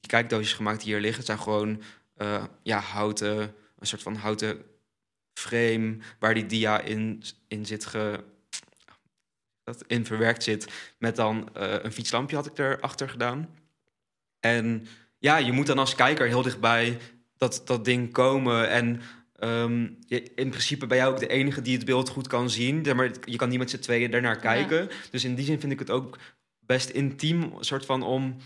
kijkdoosjes 0.07 0.53
gemaakt 0.53 0.81
die 0.83 0.91
hier 0.91 1.01
liggen. 1.01 1.17
Het 1.17 1.25
zijn 1.25 1.39
gewoon 1.39 1.81
eh, 2.15 2.43
ja, 2.63 2.79
houten, 2.79 3.39
een 3.79 3.87
soort 3.87 4.01
van 4.01 4.15
houten 4.15 4.61
frame 5.33 5.97
waar 6.19 6.33
die 6.33 6.45
dia 6.45 6.79
in, 6.79 7.23
in 7.47 7.65
zit 7.65 7.85
ge, 7.85 8.23
dat 9.63 9.83
in 9.87 10.05
verwerkt 10.05 10.43
zit. 10.43 10.67
Met 10.97 11.15
dan 11.15 11.49
eh, 11.55 11.75
een 11.81 11.91
fietslampje 11.91 12.35
had 12.35 12.45
ik 12.45 12.57
erachter 12.57 13.09
gedaan. 13.09 13.49
En 14.39 14.87
ja, 15.17 15.37
je 15.37 15.51
moet 15.51 15.67
dan 15.67 15.79
als 15.79 15.95
kijker 15.95 16.27
heel 16.27 16.41
dichtbij 16.41 16.97
dat, 17.37 17.61
dat 17.65 17.85
ding 17.85 18.11
komen. 18.11 18.69
En 18.69 19.01
ehm, 19.35 19.87
je, 20.05 20.33
in 20.35 20.49
principe 20.49 20.87
ben 20.87 20.97
jij 20.97 21.07
ook 21.07 21.19
de 21.19 21.27
enige 21.27 21.61
die 21.61 21.75
het 21.75 21.85
beeld 21.85 22.09
goed 22.09 22.27
kan 22.27 22.49
zien. 22.49 22.95
Maar 22.95 23.11
je 23.25 23.35
kan 23.35 23.49
niet 23.49 23.59
met 23.59 23.69
z'n 23.69 23.79
tweeën 23.79 24.11
daarnaar 24.11 24.39
kijken. 24.39 24.89
Dus 25.11 25.23
in 25.23 25.35
die 25.35 25.45
zin 25.45 25.59
vind 25.59 25.71
ik 25.71 25.79
het 25.79 25.89
ook 25.89 26.17
best 26.59 26.89
intiem, 26.89 27.53
soort 27.59 27.85
van 27.85 28.03
om, 28.03 28.37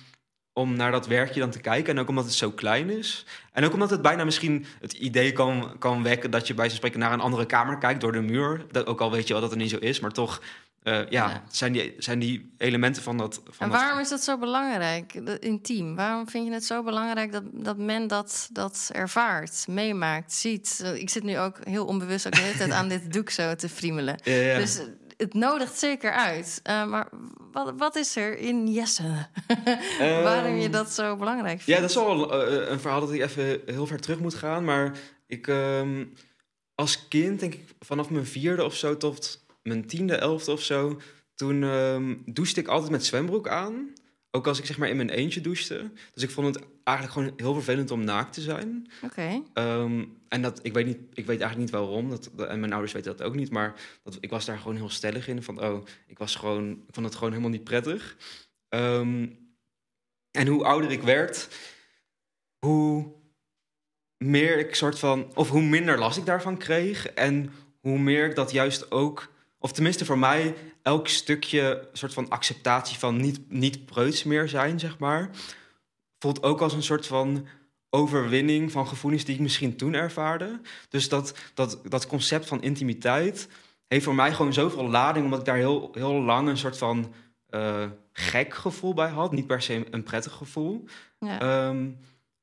om 0.57 0.75
naar 0.75 0.91
dat 0.91 1.07
werkje 1.07 1.39
dan 1.39 1.49
te 1.49 1.59
kijken. 1.59 1.93
En 1.95 2.01
ook 2.01 2.09
omdat 2.09 2.23
het 2.25 2.33
zo 2.33 2.51
klein 2.51 2.89
is. 2.89 3.25
En 3.51 3.63
ook 3.65 3.73
omdat 3.73 3.89
het 3.89 4.01
bijna 4.01 4.23
misschien 4.23 4.65
het 4.79 4.93
idee 4.93 5.31
kan, 5.31 5.75
kan 5.79 6.03
wekken 6.03 6.31
dat 6.31 6.47
je 6.47 6.53
bij 6.53 6.67
zo'n 6.67 6.77
spreken 6.77 6.99
naar 6.99 7.13
een 7.13 7.19
andere 7.19 7.45
kamer 7.45 7.77
kijkt 7.77 8.01
door 8.01 8.11
de 8.11 8.21
muur. 8.21 8.65
Dat, 8.71 8.85
ook 8.85 9.01
al 9.01 9.11
weet 9.11 9.27
je 9.27 9.33
wel 9.33 9.41
dat 9.41 9.51
het 9.51 9.59
niet 9.59 9.69
zo 9.69 9.77
is, 9.77 9.99
maar 9.99 10.11
toch. 10.11 10.41
eh, 10.83 10.93
ja, 10.93 11.29
Ja. 11.29 11.43
Zijn, 11.49 11.71
die, 11.73 11.95
zijn 11.97 12.19
die 12.19 12.51
elementen 12.57 13.03
van 13.03 13.17
dat. 13.17 13.33
Van 13.43 13.53
En 13.57 13.69
dat- 13.71 13.81
waarom 13.81 13.99
is 13.99 14.09
dat 14.09 14.21
zo 14.23 14.37
belangrijk, 14.37 15.25
dat 15.25 15.37
intiem? 15.39 15.95
Waarom 15.95 16.29
vind 16.29 16.47
je 16.47 16.53
het 16.53 16.65
zo 16.65 16.83
belangrijk 16.83 17.31
dat, 17.31 17.43
dat 17.51 17.77
men 17.77 18.07
dat, 18.07 18.49
dat 18.51 18.89
ervaart, 18.93 19.65
meemaakt, 19.67 20.33
ziet? 20.33 20.79
Eh, 20.83 20.95
Ik 21.01 21.09
zit 21.09 21.23
nu 21.23 21.39
ook 21.39 21.57
heel 21.63 21.85
onbewust 21.85 22.25
ook 22.27 22.33
de 22.35 22.41
hele 22.41 22.57
tijd 22.57 22.71
aan 22.79 22.87
dit 22.87 23.13
doek 23.13 23.29
zo 23.29 23.55
te 23.55 23.69
friemelen. 23.69 24.19
Ja, 24.23 24.33
ja. 24.33 24.57
Dus 24.57 24.79
het 25.17 25.33
nodigt 25.33 25.79
zeker 25.79 26.11
uit. 26.11 26.59
Eh, 26.63 26.85
maar 26.85 27.07
wat, 27.63 27.73
wat 27.77 27.95
is 27.95 28.15
er 28.15 28.37
in 28.37 28.67
Jesse? 28.71 29.03
waarom 29.99 30.55
je 30.55 30.61
Ehm, 30.63 30.71
dat 30.71 30.91
zo 30.91 31.15
belangrijk 31.15 31.57
Ja, 31.59 31.63
vindt? 31.63 31.81
dat 31.81 31.89
is 31.89 31.95
wel 31.95 32.41
eh, 32.47 32.69
een 32.69 32.79
verhaal 32.79 32.99
dat 32.99 33.11
ik 33.11 33.21
even 33.21 33.61
heel 33.65 33.87
ver 33.87 33.99
terug 33.99 34.19
moet 34.19 34.33
gaan. 34.35 34.63
Maar 34.63 34.97
ik, 35.27 35.47
ehm, 35.47 36.05
als 36.75 37.07
kind, 37.07 37.39
denk 37.39 37.53
ik 37.53 37.63
vanaf 37.79 38.09
mijn 38.09 38.25
vierde 38.25 38.63
of 38.63 38.75
zo 38.75 38.97
tot 38.97 39.45
mijn 39.63 39.87
tiende, 39.87 40.15
elfde 40.15 40.51
of 40.51 40.61
zo... 40.61 40.99
toen 41.35 41.63
ehm 41.63 42.15
douchte 42.25 42.59
ik 42.59 42.67
altijd 42.67 42.91
met 42.91 43.05
zwembroek 43.05 43.47
aan. 43.47 43.93
Ook 44.31 44.47
als 44.47 44.59
ik 44.59 44.65
zeg 44.65 44.77
maar 44.77 44.89
in 44.89 44.95
mijn 44.95 45.09
eentje 45.09 45.41
douchte. 45.41 45.91
Dus 46.13 46.23
ik 46.23 46.29
vond 46.29 46.55
het 46.55 46.65
eigenlijk 46.83 47.17
gewoon 47.17 47.33
heel 47.37 47.53
vervelend 47.53 47.91
om 47.91 48.03
naakt 48.03 48.33
te 48.33 48.41
zijn. 48.41 48.91
Oké. 49.03 49.41
Ehm, 49.53 50.05
en 50.27 50.41
dat, 50.41 50.59
ik, 50.63 50.73
weet 50.73 50.85
niet, 50.85 50.97
ik 51.13 51.25
weet 51.25 51.41
eigenlijk 51.41 51.57
niet 51.57 51.69
waarom. 51.69 52.09
Dat, 52.09 52.29
en 52.35 52.59
mijn 52.59 52.71
ouders 52.71 52.93
weten 52.93 53.17
dat 53.17 53.27
ook 53.27 53.35
niet. 53.35 53.51
Maar 53.51 53.73
dat, 54.03 54.17
ik 54.19 54.29
was 54.29 54.45
daar 54.45 54.57
gewoon 54.57 54.75
heel 54.75 54.89
stellig 54.89 55.27
in. 55.27 55.43
Van, 55.43 55.63
oh, 55.63 55.85
ik, 56.07 56.17
was 56.17 56.35
gewoon, 56.35 56.71
ik 56.71 56.93
vond 56.93 57.05
het 57.05 57.15
gewoon 57.15 57.29
helemaal 57.29 57.51
niet 57.51 57.63
prettig. 57.63 58.17
Ehm, 58.69 59.27
en 60.31 60.47
hoe 60.47 60.63
ouder 60.63 60.91
ik 60.91 61.01
werd, 61.01 61.47
hoe 62.59 63.13
meer 64.17 64.57
ik 64.57 64.75
soort 64.75 64.99
van... 64.99 65.31
Of 65.35 65.49
hoe 65.49 65.61
minder 65.61 65.97
last 65.97 66.17
ik 66.17 66.25
daarvan 66.25 66.57
kreeg. 66.57 67.07
En 67.07 67.51
hoe 67.79 67.99
meer 67.99 68.25
ik 68.29 68.35
dat 68.35 68.51
juist 68.51 68.91
ook... 68.91 69.35
Of 69.59 69.71
tenminste 69.71 70.05
voor 70.05 70.19
mij, 70.19 70.55
elk 70.87 71.07
stukje 71.07 71.87
soort 71.93 72.13
van 72.13 72.29
acceptatie 72.29 72.97
van 72.97 73.17
niet, 73.17 73.39
niet 73.51 73.85
preuts 73.85 74.23
meer 74.23 74.49
zijn, 74.49 74.79
zeg 74.79 74.97
maar... 74.97 75.29
voelt 76.19 76.43
ook 76.43 76.61
als 76.61 76.73
een 76.73 76.83
soort 76.83 77.07
van 77.07 77.47
overwinning 77.89 78.71
van 78.71 78.87
gevoelens 78.87 79.23
die 79.23 79.35
ik 79.35 79.41
misschien 79.41 79.75
toen 79.75 79.93
ervaarde. 79.93 80.61
Dus 80.89 81.09
dat, 81.09 81.33
dat, 81.53 81.81
dat 81.83 82.07
concept 82.07 82.47
van 82.47 82.61
intimiteit 82.61 83.49
heeft 83.87 84.03
voor 84.03 84.15
mij 84.15 84.33
gewoon 84.33 84.53
zoveel 84.53 84.89
lading, 84.89 85.25
omdat 85.25 85.39
ik 85.39 85.45
daar 85.45 85.55
heel, 85.55 85.89
heel 85.93 86.21
lang 86.21 86.47
een 86.47 86.57
soort 86.57 86.77
van 86.77 87.13
eh, 87.49 87.85
gek 88.11 88.53
gevoel 88.53 88.93
bij 88.93 89.09
had. 89.09 89.31
Niet 89.31 89.47
per 89.47 89.61
se 89.61 89.85
een 89.91 90.03
prettig 90.03 90.33
gevoel. 90.33 90.83
Ja. 91.19 91.39
Ehm, 91.39 91.89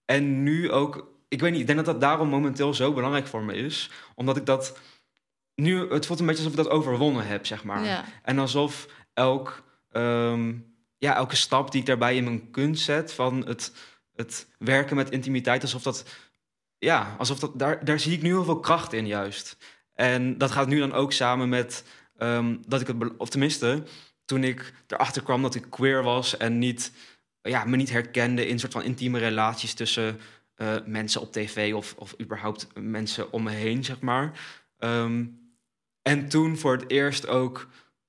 en 0.04 0.42
nu 0.42 0.70
ook, 0.70 1.08
ik 1.28 1.40
weet 1.40 1.50
niet, 1.50 1.60
ik 1.60 1.66
denk 1.66 1.78
dat 1.78 1.92
dat 1.92 2.00
daarom 2.00 2.28
momenteel 2.28 2.74
zo 2.74 2.92
belangrijk 2.92 3.26
voor 3.26 3.42
me 3.42 3.54
is. 3.54 3.90
Omdat 4.14 4.36
ik 4.36 4.46
dat 4.46 4.78
nu, 5.54 5.92
het 5.92 6.06
voelt 6.06 6.20
een 6.20 6.26
beetje 6.26 6.44
alsof 6.44 6.58
ik 6.58 6.64
dat 6.64 6.72
overwonnen 6.72 7.26
heb, 7.26 7.46
zeg 7.46 7.64
maar. 7.64 7.84
ja. 7.84 8.04
En 8.22 8.38
alsof 8.38 8.86
elk, 9.12 9.62
ehm, 9.90 10.54
ja, 10.98 11.14
elke 11.14 11.36
stap 11.36 11.70
die 11.70 11.80
ik 11.80 11.86
daarbij 11.86 12.16
in 12.16 12.24
mijn 12.24 12.50
kunst 12.50 12.84
zet, 12.84 13.12
van 13.12 13.46
het, 13.46 13.72
het 14.14 14.46
werken 14.58 14.96
met 14.96 15.10
intimiteit, 15.10 15.62
alsof 15.62 15.82
dat, 15.82 16.04
ja, 16.78 17.14
alsof 17.18 17.38
dat, 17.38 17.58
daar, 17.58 17.84
daar 17.84 18.00
zie 18.00 18.12
ik 18.12 18.22
nu 18.22 18.28
heel 18.28 18.44
veel 18.44 18.60
kracht 18.60 18.92
in 18.92 19.06
juist. 19.06 19.56
En 19.94 20.38
dat 20.38 20.50
gaat 20.50 20.66
nu 20.68 20.78
dan 20.78 20.92
ook 20.92 21.12
samen 21.12 21.48
met 21.48 21.84
ehm, 22.16 22.56
dat 22.66 22.80
ik 22.80 22.86
het, 22.86 22.96
of 23.16 23.28
tenminste, 23.28 23.82
toen 24.24 24.44
ik 24.44 24.72
erachter 24.86 25.22
kwam 25.22 25.42
dat 25.42 25.54
ik 25.54 25.66
queer 25.70 26.02
was 26.02 26.36
en 26.36 26.58
niet 26.58 26.92
ja, 27.42 27.64
me 27.64 27.76
niet 27.76 27.90
herkende 27.90 28.46
in 28.46 28.58
soort 28.58 28.72
van 28.72 28.82
intieme 28.82 29.18
relaties 29.18 29.74
tussen 29.74 30.20
eh, 30.54 30.76
mensen 30.86 31.20
op 31.20 31.32
tv 31.32 31.74
of, 31.74 31.94
of 31.98 32.14
überhaupt 32.20 32.66
mensen 32.74 33.32
om 33.32 33.42
me 33.42 33.50
heen, 33.50 33.84
zeg 33.84 34.00
maar. 34.00 34.40
Ehm, 34.78 35.24
en 36.04 36.28
toen 36.28 36.56
voor 36.58 36.72
het 36.72 36.90
eerst 36.90 37.26
ook. 37.28 37.68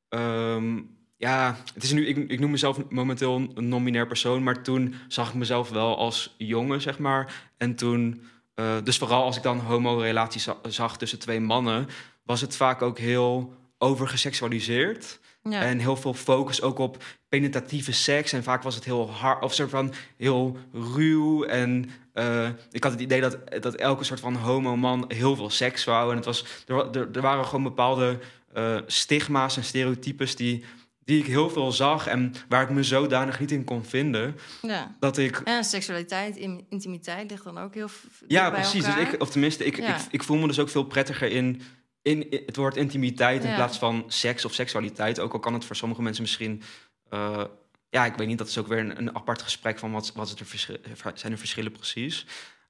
ehm, 0.10 0.82
ja, 1.18 1.58
het 1.74 1.84
is 1.84 1.92
nu, 1.92 2.08
ik, 2.08 2.18
ik 2.18 2.40
noem 2.40 2.52
mezelf 2.52 2.90
momenteel 2.90 3.36
een 3.56 3.68
non-binair 3.70 4.08
persoon, 4.08 4.44
maar 4.44 4.62
toen 4.64 4.96
zag 5.08 5.28
ik 5.30 5.34
mezelf 5.34 5.70
wel 5.70 5.98
als 5.98 6.36
jongen, 6.38 6.82
zeg 6.82 7.00
maar. 7.00 7.52
En 7.58 7.76
toen, 7.76 8.22
eh, 8.54 8.76
dus 8.84 8.98
vooral 8.98 9.24
als 9.24 9.38
ik 9.38 9.44
dan 9.44 9.60
homo-relaties 9.60 10.44
za- 10.44 10.58
zag 10.70 10.98
tussen 10.98 11.20
twee 11.20 11.40
mannen, 11.40 11.88
was 12.24 12.42
het 12.42 12.56
vaak 12.56 12.82
ook 12.82 12.98
heel 13.00 13.54
overgeseksualiseerd. 13.78 15.20
Ja. 15.50 15.62
En 15.62 15.80
heel 15.80 15.96
veel 15.96 16.14
focus 16.14 16.62
ook 16.62 16.78
op 16.80 17.04
penetratieve 17.30 17.92
seks. 17.92 18.34
En 18.34 18.44
vaak 18.44 18.64
was 18.64 18.76
het 18.76 18.84
heel 18.84 19.10
hard, 19.12 19.44
of 19.44 19.54
soort 19.54 19.70
van 19.70 19.94
heel 20.18 20.58
ruw. 20.96 21.44
En 21.44 21.90
eh, 22.14 22.50
ik 22.72 22.84
had 22.84 22.92
het 22.92 23.02
idee 23.02 23.22
dat, 23.22 23.38
dat 23.62 23.76
elke 23.76 24.04
soort 24.04 24.20
van 24.20 24.36
homo-man 24.36 25.06
heel 25.08 25.36
veel 25.36 25.50
seks 25.50 25.84
wou. 25.84 26.10
En 26.10 26.16
het 26.16 26.26
was, 26.26 26.46
er, 26.68 26.90
er, 26.98 27.10
er 27.14 27.22
waren 27.22 27.46
gewoon 27.46 27.64
bepaalde 27.64 28.20
eh, 28.54 28.78
stigma's 28.88 29.58
en 29.58 29.64
stereotypes 29.64 30.36
die, 30.36 30.64
die 31.04 31.20
ik 31.20 31.26
heel 31.26 31.50
veel 31.50 31.72
zag. 31.72 32.08
En 32.08 32.34
waar 32.50 32.62
ik 32.64 32.70
me 32.70 32.84
zodanig 32.84 33.40
niet 33.40 33.52
in 33.52 33.64
kon 33.64 33.84
vinden. 33.86 34.36
ja. 34.62 34.96
Dat 35.00 35.18
ik 35.18 35.42
En 35.44 35.64
seksualiteit, 35.64 36.38
in- 36.38 36.66
intimiteit 36.70 37.30
ligt 37.32 37.44
dan 37.44 37.58
ook 37.58 37.74
heel 37.74 37.88
v- 37.88 38.02
dicht 38.20 38.32
ja, 38.32 38.50
precies. 38.50 38.86
Dus 38.86 38.96
ik, 38.96 39.22
of 39.22 39.30
tenminste, 39.30 39.66
ik, 39.66 39.78
Ja. 39.78 39.96
ik, 39.96 40.02
ik 40.10 40.24
voel 40.24 40.38
me 40.38 40.48
dus 40.48 40.60
ook 40.60 40.70
veel 40.70 40.84
prettiger 40.84 41.32
in, 41.32 41.62
in, 42.06 42.30
in 42.32 42.44
het 42.46 42.56
woord 42.56 42.76
intimiteit 42.76 43.44
in 43.44 43.50
Ja. 43.50 43.56
plaats 43.56 43.78
van 43.78 44.04
seks 44.08 44.46
of 44.46 44.54
seksualiteit. 44.54 45.20
Ook 45.20 45.34
al 45.34 45.40
kan 45.40 45.54
het 45.54 45.66
voor 45.66 45.76
sommige 45.76 46.02
mensen 46.02 46.24
misschien. 46.24 46.62
eh, 47.10 47.44
ja, 47.90 48.06
ik 48.06 48.16
weet 48.16 48.28
niet, 48.28 48.38
dat 48.38 48.48
is 48.48 48.58
ook 48.58 48.68
weer 48.68 48.78
een, 48.80 48.98
een 48.98 49.16
apart 49.16 49.42
gesprek 49.42 49.80
van 49.80 49.92
wat, 49.92 50.12
wat 50.14 50.40
er 50.40 50.46
verschil, 50.46 50.78
zijn 51.14 51.32
er 51.32 51.38
verschillen 51.38 51.72
precies. 51.72 52.26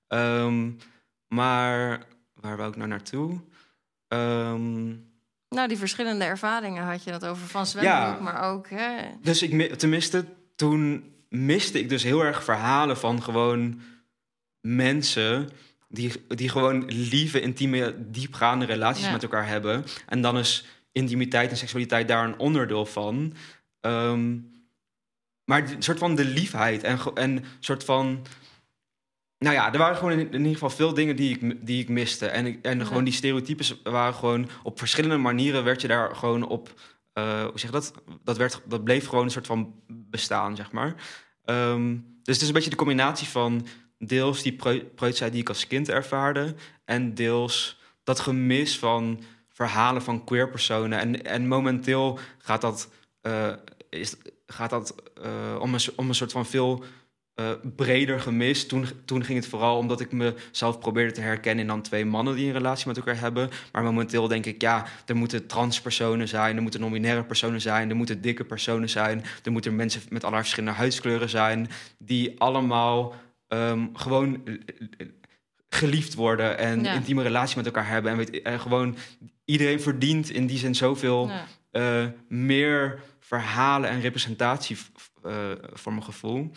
Ehm, 0.07 0.71
maar 1.27 2.03
waar 2.33 2.57
wou 2.57 2.69
ik 2.69 2.75
nou 2.75 2.89
naartoe? 2.89 3.39
Ehm, 4.07 4.85
Nou, 5.49 5.67
die 5.67 5.77
verschillende 5.77 6.25
ervaringen 6.25 6.83
had 6.83 7.03
je 7.03 7.11
dat 7.11 7.25
over 7.25 7.47
van 7.47 7.65
zwembroek, 7.65 7.95
Ja. 8.17 8.19
maar 8.21 8.41
ook... 8.51 8.69
Hè, 8.69 8.97
Dus 9.21 9.41
ik, 9.41 9.51
mi- 9.51 9.75
tenminste, 9.75 10.25
toen 10.55 11.11
miste 11.29 11.79
ik 11.79 11.89
dus 11.89 12.03
heel 12.03 12.21
erg 12.23 12.43
verhalen 12.43 12.97
van 12.97 13.23
gewoon 13.23 13.81
mensen 14.61 15.49
die, 15.95 16.11
die 16.27 16.49
gewoon 16.49 16.85
lieve, 16.85 17.41
intieme, 17.41 17.95
diepgaande 18.11 18.65
relaties 18.65 19.05
Ja. 19.05 19.11
met 19.11 19.23
elkaar 19.23 19.47
hebben. 19.47 19.83
En 20.07 20.21
dan 20.21 20.37
is 20.37 20.65
intimiteit 20.91 21.51
en 21.51 21.57
seksualiteit 21.57 22.07
daar 22.07 22.25
een 22.25 22.39
onderdeel 22.39 22.85
van. 22.85 23.33
Ehm, 23.81 24.37
maar 25.45 25.71
een 25.71 25.83
soort 25.83 25.97
van 25.97 26.15
de 26.15 26.25
liefheid 26.25 26.83
en, 26.83 26.99
en 27.13 27.29
een 27.31 27.45
soort 27.59 27.83
van. 27.83 28.25
Nou 29.37 29.55
ja, 29.55 29.71
er 29.73 29.77
waren 29.77 29.97
gewoon 29.97 30.11
in, 30.11 30.19
in 30.19 30.33
ieder 30.37 30.53
geval 30.53 30.69
veel 30.69 30.93
dingen 30.93 31.15
die 31.15 31.37
ik, 31.39 31.65
die 31.67 31.81
ik 31.81 31.89
miste. 31.89 32.25
En, 32.27 32.45
ik, 32.45 32.65
en 32.65 32.79
Ja. 32.79 32.85
gewoon 32.85 33.03
die 33.03 33.13
stereotypes 33.13 33.81
waren 33.83 34.13
gewoon 34.13 34.49
op 34.63 34.77
verschillende 34.79 35.17
manieren 35.17 35.63
werd 35.63 35.81
je 35.81 35.87
daar 35.87 36.15
gewoon 36.15 36.47
op 36.47 36.73
eh, 37.13 37.41
hoe 37.41 37.59
zeg 37.59 37.69
je 37.69 37.75
dat? 37.75 37.93
Dat, 38.23 38.37
werd, 38.37 38.61
dat 38.65 38.83
bleef 38.83 39.07
gewoon 39.07 39.23
een 39.23 39.31
soort 39.31 39.45
van 39.45 39.73
bestaan, 39.87 40.55
zeg 40.55 40.71
maar. 40.71 40.95
Ehm, 41.45 41.91
dus 42.23 42.33
het 42.33 42.41
is 42.41 42.47
een 42.47 42.53
beetje 42.53 42.69
de 42.69 42.75
combinatie 42.75 43.27
van 43.27 43.67
deels 44.07 44.41
die 44.41 44.53
preu- 44.53 44.83
preutsheid 44.95 45.31
die 45.31 45.41
ik 45.41 45.49
als 45.49 45.67
kind 45.67 45.89
ervaarde... 45.89 46.55
en 46.85 47.13
deels 47.13 47.79
dat 48.03 48.19
gemis 48.19 48.79
van 48.79 49.23
verhalen 49.49 50.01
van 50.01 50.23
queer 50.23 50.49
personen. 50.49 50.99
En, 50.99 51.25
en 51.25 51.47
momenteel 51.47 52.19
gaat 52.37 52.61
dat, 52.61 52.89
eh, 53.21 53.51
is, 53.89 54.15
gaat 54.47 54.69
dat 54.69 54.95
eh, 55.23 55.59
om, 55.59 55.73
een, 55.73 55.79
om 55.95 56.07
een 56.07 56.15
soort 56.15 56.31
van 56.31 56.45
veel 56.45 56.83
eh, 57.35 57.49
breder 57.75 58.19
gemis. 58.19 58.67
Toen, 58.67 58.87
toen 59.05 59.23
ging 59.23 59.37
het 59.37 59.47
vooral 59.47 59.77
omdat 59.77 59.99
ik 59.99 60.11
mezelf 60.11 60.79
probeerde 60.79 61.11
te 61.11 61.21
herkennen 61.21 61.61
in 61.61 61.67
dan 61.67 61.81
twee 61.81 62.05
mannen 62.05 62.35
die 62.35 62.47
een 62.47 62.53
relatie 62.53 62.87
met 62.87 62.97
elkaar 62.97 63.19
hebben. 63.19 63.49
Maar 63.71 63.83
momenteel 63.83 64.27
denk 64.27 64.45
ik, 64.45 64.61
ja, 64.61 64.85
er 65.05 65.15
moeten 65.15 65.47
transpersonen 65.47 66.27
zijn, 66.27 66.55
er 66.55 66.61
moeten 66.61 66.79
non-binaire 66.79 67.23
personen 67.23 67.61
zijn, 67.61 67.89
er 67.89 67.95
moeten 67.95 68.21
dikke 68.21 68.43
personen 68.43 68.89
zijn, 68.89 69.23
er 69.43 69.51
moeten 69.51 69.75
mensen 69.75 70.01
met 70.09 70.21
allerlei 70.21 70.43
verschillende 70.43 70.77
huidskleuren 70.77 71.29
zijn, 71.29 71.69
die 71.97 72.39
allemaal 72.39 73.15
ehm, 73.55 73.87
gewoon 73.93 74.41
eh, 74.45 74.53
eh, 74.97 75.07
geliefd 75.69 76.13
worden 76.13 76.57
en 76.57 76.83
Ja. 76.83 76.93
intieme 76.93 77.21
relatie 77.23 77.57
met 77.57 77.65
elkaar 77.65 77.87
hebben. 77.87 78.11
En, 78.11 78.17
weet, 78.17 78.41
en 78.41 78.59
gewoon 78.59 78.95
iedereen 79.45 79.81
verdient 79.81 80.29
in 80.29 80.45
die 80.47 80.57
zin 80.57 80.75
zoveel 80.75 81.27
ja. 81.27 81.45
eh, 81.71 82.05
meer 82.27 83.01
verhalen 83.19 83.89
en 83.89 84.01
representatie 84.01 84.77
eh, 85.23 85.33
voor 85.73 85.91
mijn 85.91 86.03
gevoel. 86.05 86.51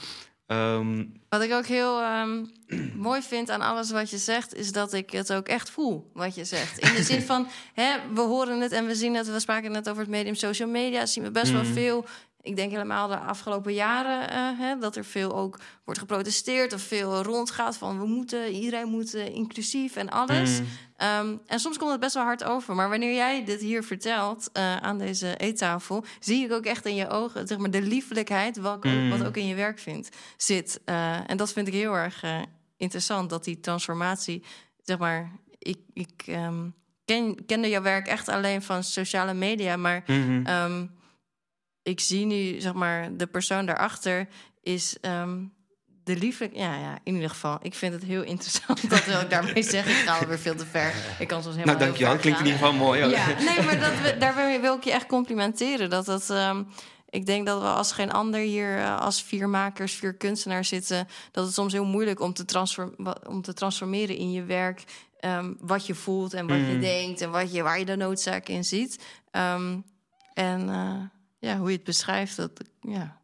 Ehm, 0.47 1.05
Wat 1.29 1.43
ik 1.43 1.53
ook 1.53 1.67
heel 1.67 2.01
ehm, 2.03 2.45
mooi 3.09 3.23
vind 3.23 3.51
aan 3.51 3.61
alles 3.61 3.91
wat 3.91 4.11
je 4.11 4.19
zegt, 4.19 4.55
is 4.55 4.73
dat 4.73 4.93
ik 4.93 5.11
het 5.11 5.33
ook 5.33 5.49
echt 5.49 5.71
voel 5.71 6.11
wat 6.15 6.35
je 6.35 6.45
zegt. 6.45 6.79
In 6.79 6.95
de 6.95 7.03
zin 7.03 7.23
van, 7.33 7.49
hè, 7.75 7.97
we 8.15 8.21
horen 8.21 8.61
het 8.61 8.73
en 8.73 8.87
we 8.87 8.95
zien 8.95 9.15
het. 9.15 9.33
We 9.33 9.41
spraken 9.41 9.73
net 9.73 9.89
over 9.89 10.03
het 10.03 10.11
medium 10.11 10.35
social 10.35 10.69
media. 10.69 11.07
Zien 11.07 11.25
we 11.25 11.31
best 11.31 11.53
wel 11.53 11.63
Mhm. 11.63 11.73
veel. 11.73 12.05
Ik 12.49 12.57
denk 12.57 12.71
helemaal 12.71 13.09
de 13.09 13.17
afgelopen 13.19 13.75
jaren 13.75 14.31
eh, 14.31 14.59
hè, 14.59 14.79
dat 14.79 14.97
er 14.97 15.05
veel 15.05 15.37
ook 15.37 15.59
wordt 15.85 16.01
geprotesteerd 16.01 16.73
of 16.73 16.81
veel 16.83 17.23
rondgaat 17.23 17.77
van 17.77 17.99
we 18.01 18.07
moeten, 18.07 18.51
iedereen 18.53 18.89
moet 18.89 19.15
eh, 19.15 19.35
inclusief 19.35 19.97
en 19.97 20.09
alles. 20.09 20.61
mm, 20.61 20.67
Ehm, 20.97 21.37
en 21.47 21.61
soms 21.61 21.79
komt 21.79 21.91
het 21.91 22.01
best 22.01 22.15
wel 22.15 22.23
hard 22.25 22.45
over. 22.45 22.75
Maar 22.75 22.89
wanneer 22.89 23.15
jij 23.15 23.45
dit 23.45 23.61
hier 23.61 23.83
vertelt 23.85 24.51
eh, 24.53 24.77
aan 24.77 24.99
deze 24.99 25.37
eettafel, 25.37 26.05
zie 26.21 26.45
ik 26.45 26.53
ook 26.53 26.65
echt 26.65 26.87
in 26.87 26.95
je 26.95 27.09
ogen 27.09 27.47
zeg 27.47 27.59
maar, 27.59 27.71
de 27.71 27.83
liefelijkheid, 27.83 28.57
welke, 28.57 28.89
Mm. 28.89 29.11
wat 29.11 29.27
ook 29.27 29.37
in 29.37 29.47
je 29.47 29.55
werk 29.55 29.79
vindt, 29.79 30.17
zit. 30.37 30.81
En 31.27 31.37
dat 31.37 31.53
vind 31.53 31.67
ik 31.69 31.73
heel 31.75 31.95
erg 31.95 32.25
interessant, 32.77 33.31
dat 33.31 33.45
die 33.45 33.61
transformatie, 33.61 34.43
zeg 34.83 34.99
maar, 34.99 35.33
ik, 35.59 35.79
ik 35.93 36.23
ehm, 36.27 36.69
ken, 37.05 37.45
kende 37.47 37.69
jouw 37.69 37.83
werk 37.83 38.07
echt 38.07 38.29
alleen 38.29 38.63
van 38.63 38.83
sociale 38.85 39.35
media, 39.35 39.77
maar. 39.77 40.03
Ehm, 40.45 40.87
ik 41.89 42.01
zie 42.01 42.27
nu, 42.27 42.61
zeg 42.61 42.73
maar, 42.73 43.17
de 43.17 43.27
persoon 43.27 43.67
daarachter 43.67 44.29
is 44.63 44.97
ehm, 45.01 45.39
de 46.05 46.17
lieflijk. 46.17 46.55
Ja, 46.57 46.75
ja, 46.77 46.99
in 47.05 47.15
ieder 47.15 47.31
geval. 47.31 47.59
Ik 47.63 47.75
vind 47.75 47.93
het 47.93 48.03
heel 48.05 48.23
interessant 48.23 48.91
dat 48.91 49.05
wil 49.05 49.21
ik 49.21 49.31
daarmee 49.31 49.63
zeg. 49.75 49.87
Ik 49.87 49.95
ga 50.07 50.19
alweer 50.19 50.39
veel 50.39 50.55
te 50.55 50.67
ver. 50.67 50.93
Ik 51.19 51.29
kan 51.29 51.43
soms 51.43 51.55
helemaal. 51.55 51.75
nou, 51.77 51.87
dankjewel. 51.87 52.17
klinkt 52.17 52.39
in 52.41 52.45
ieder 52.47 52.61
geval 52.61 52.75
mooi. 52.77 53.01
Ja, 53.07 53.27
nee, 53.27 53.63
maar 53.63 53.79
dat, 53.81 54.01
we- 54.01 54.17
daarbij 54.19 54.61
wil 54.61 54.77
ik 54.77 54.85
je 54.85 54.93
echt 54.93 55.07
complimenteren. 55.07 55.91
Dat 55.91 56.05
dat. 56.05 56.31
ehm, 56.31 56.63
ik 57.11 57.27
denk 57.27 57.47
dat 57.47 57.61
we 57.61 57.67
als 57.67 57.93
geen 57.93 58.13
ander 58.13 58.41
hier 58.41 58.79
eh, 58.79 59.01
als 59.01 59.23
vier 59.23 59.49
makers, 59.49 59.93
vier 59.95 60.15
kunstenaars 60.15 60.69
zitten, 60.69 61.09
dat 61.33 61.45
het 61.45 61.55
soms 61.55 61.73
heel 61.73 61.85
moeilijk 61.85 62.21
om 62.21 62.33
te, 62.33 62.45
transform, 62.45 62.95
om 63.29 63.43
te 63.43 63.53
transformeren 63.53 64.17
in 64.17 64.33
je 64.33 64.43
werk. 64.45 64.85
ehm, 65.21 65.53
wat 65.61 65.87
je 65.87 65.95
voelt 65.95 66.35
en 66.35 66.47
wat 66.47 66.57
je 66.57 66.63
Mm. 66.75 66.81
denkt 66.81 67.21
en 67.21 67.31
wat 67.31 67.53
je, 67.53 67.63
waar 67.63 67.79
je 67.79 67.85
de 67.85 67.97
noodzaak 67.97 68.49
in 68.49 68.65
ziet. 68.65 68.99
En 70.35 70.69
eh, 70.69 70.95
ja, 71.39 71.59
hoe 71.59 71.71
je 71.71 71.77
het 71.77 71.85
beschrijft, 71.85 72.37
dat 72.37 72.51
ja. 72.81 73.21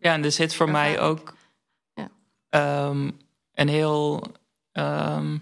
Ja, 0.00 0.12
en 0.12 0.24
er 0.24 0.32
zit 0.32 0.54
voor 0.54 0.70
mij 0.70 1.00
ook 1.00 1.34
Ja. 1.94 2.10
ehm, 2.48 3.10
een 3.52 3.68
heel. 3.68 4.22
ehm, 4.72 5.38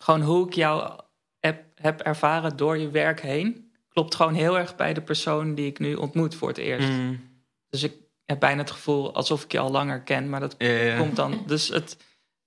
gewoon 0.00 0.22
hoe 0.22 0.46
ik 0.46 0.52
jou 0.54 1.00
heb, 1.38 1.64
heb 1.74 2.00
ervaren 2.00 2.56
door 2.56 2.78
je 2.78 2.90
werk 2.90 3.20
heen. 3.20 3.72
Klopt 3.88 4.14
gewoon 4.14 4.34
heel 4.34 4.58
erg 4.58 4.76
bij 4.76 4.94
de 4.94 5.02
persoon 5.02 5.54
die 5.54 5.66
ik 5.66 5.78
nu 5.78 5.94
ontmoet 5.94 6.34
voor 6.34 6.48
het 6.48 6.58
eerst. 6.58 6.88
Mm, 6.88 7.42
Dus 7.68 7.82
ik 7.82 7.94
heb 8.24 8.40
bijna 8.40 8.60
het 8.60 8.70
gevoel 8.70 9.14
alsof 9.14 9.44
ik 9.44 9.52
je 9.52 9.58
al 9.58 9.70
langer 9.70 10.02
ken, 10.02 10.28
maar 10.28 10.40
dat 10.40 10.54
ja, 10.58 10.68
ja. 10.68 10.98
komt 10.98 11.16
dan. 11.16 11.42
Dus 11.46 11.68
het 11.68 11.96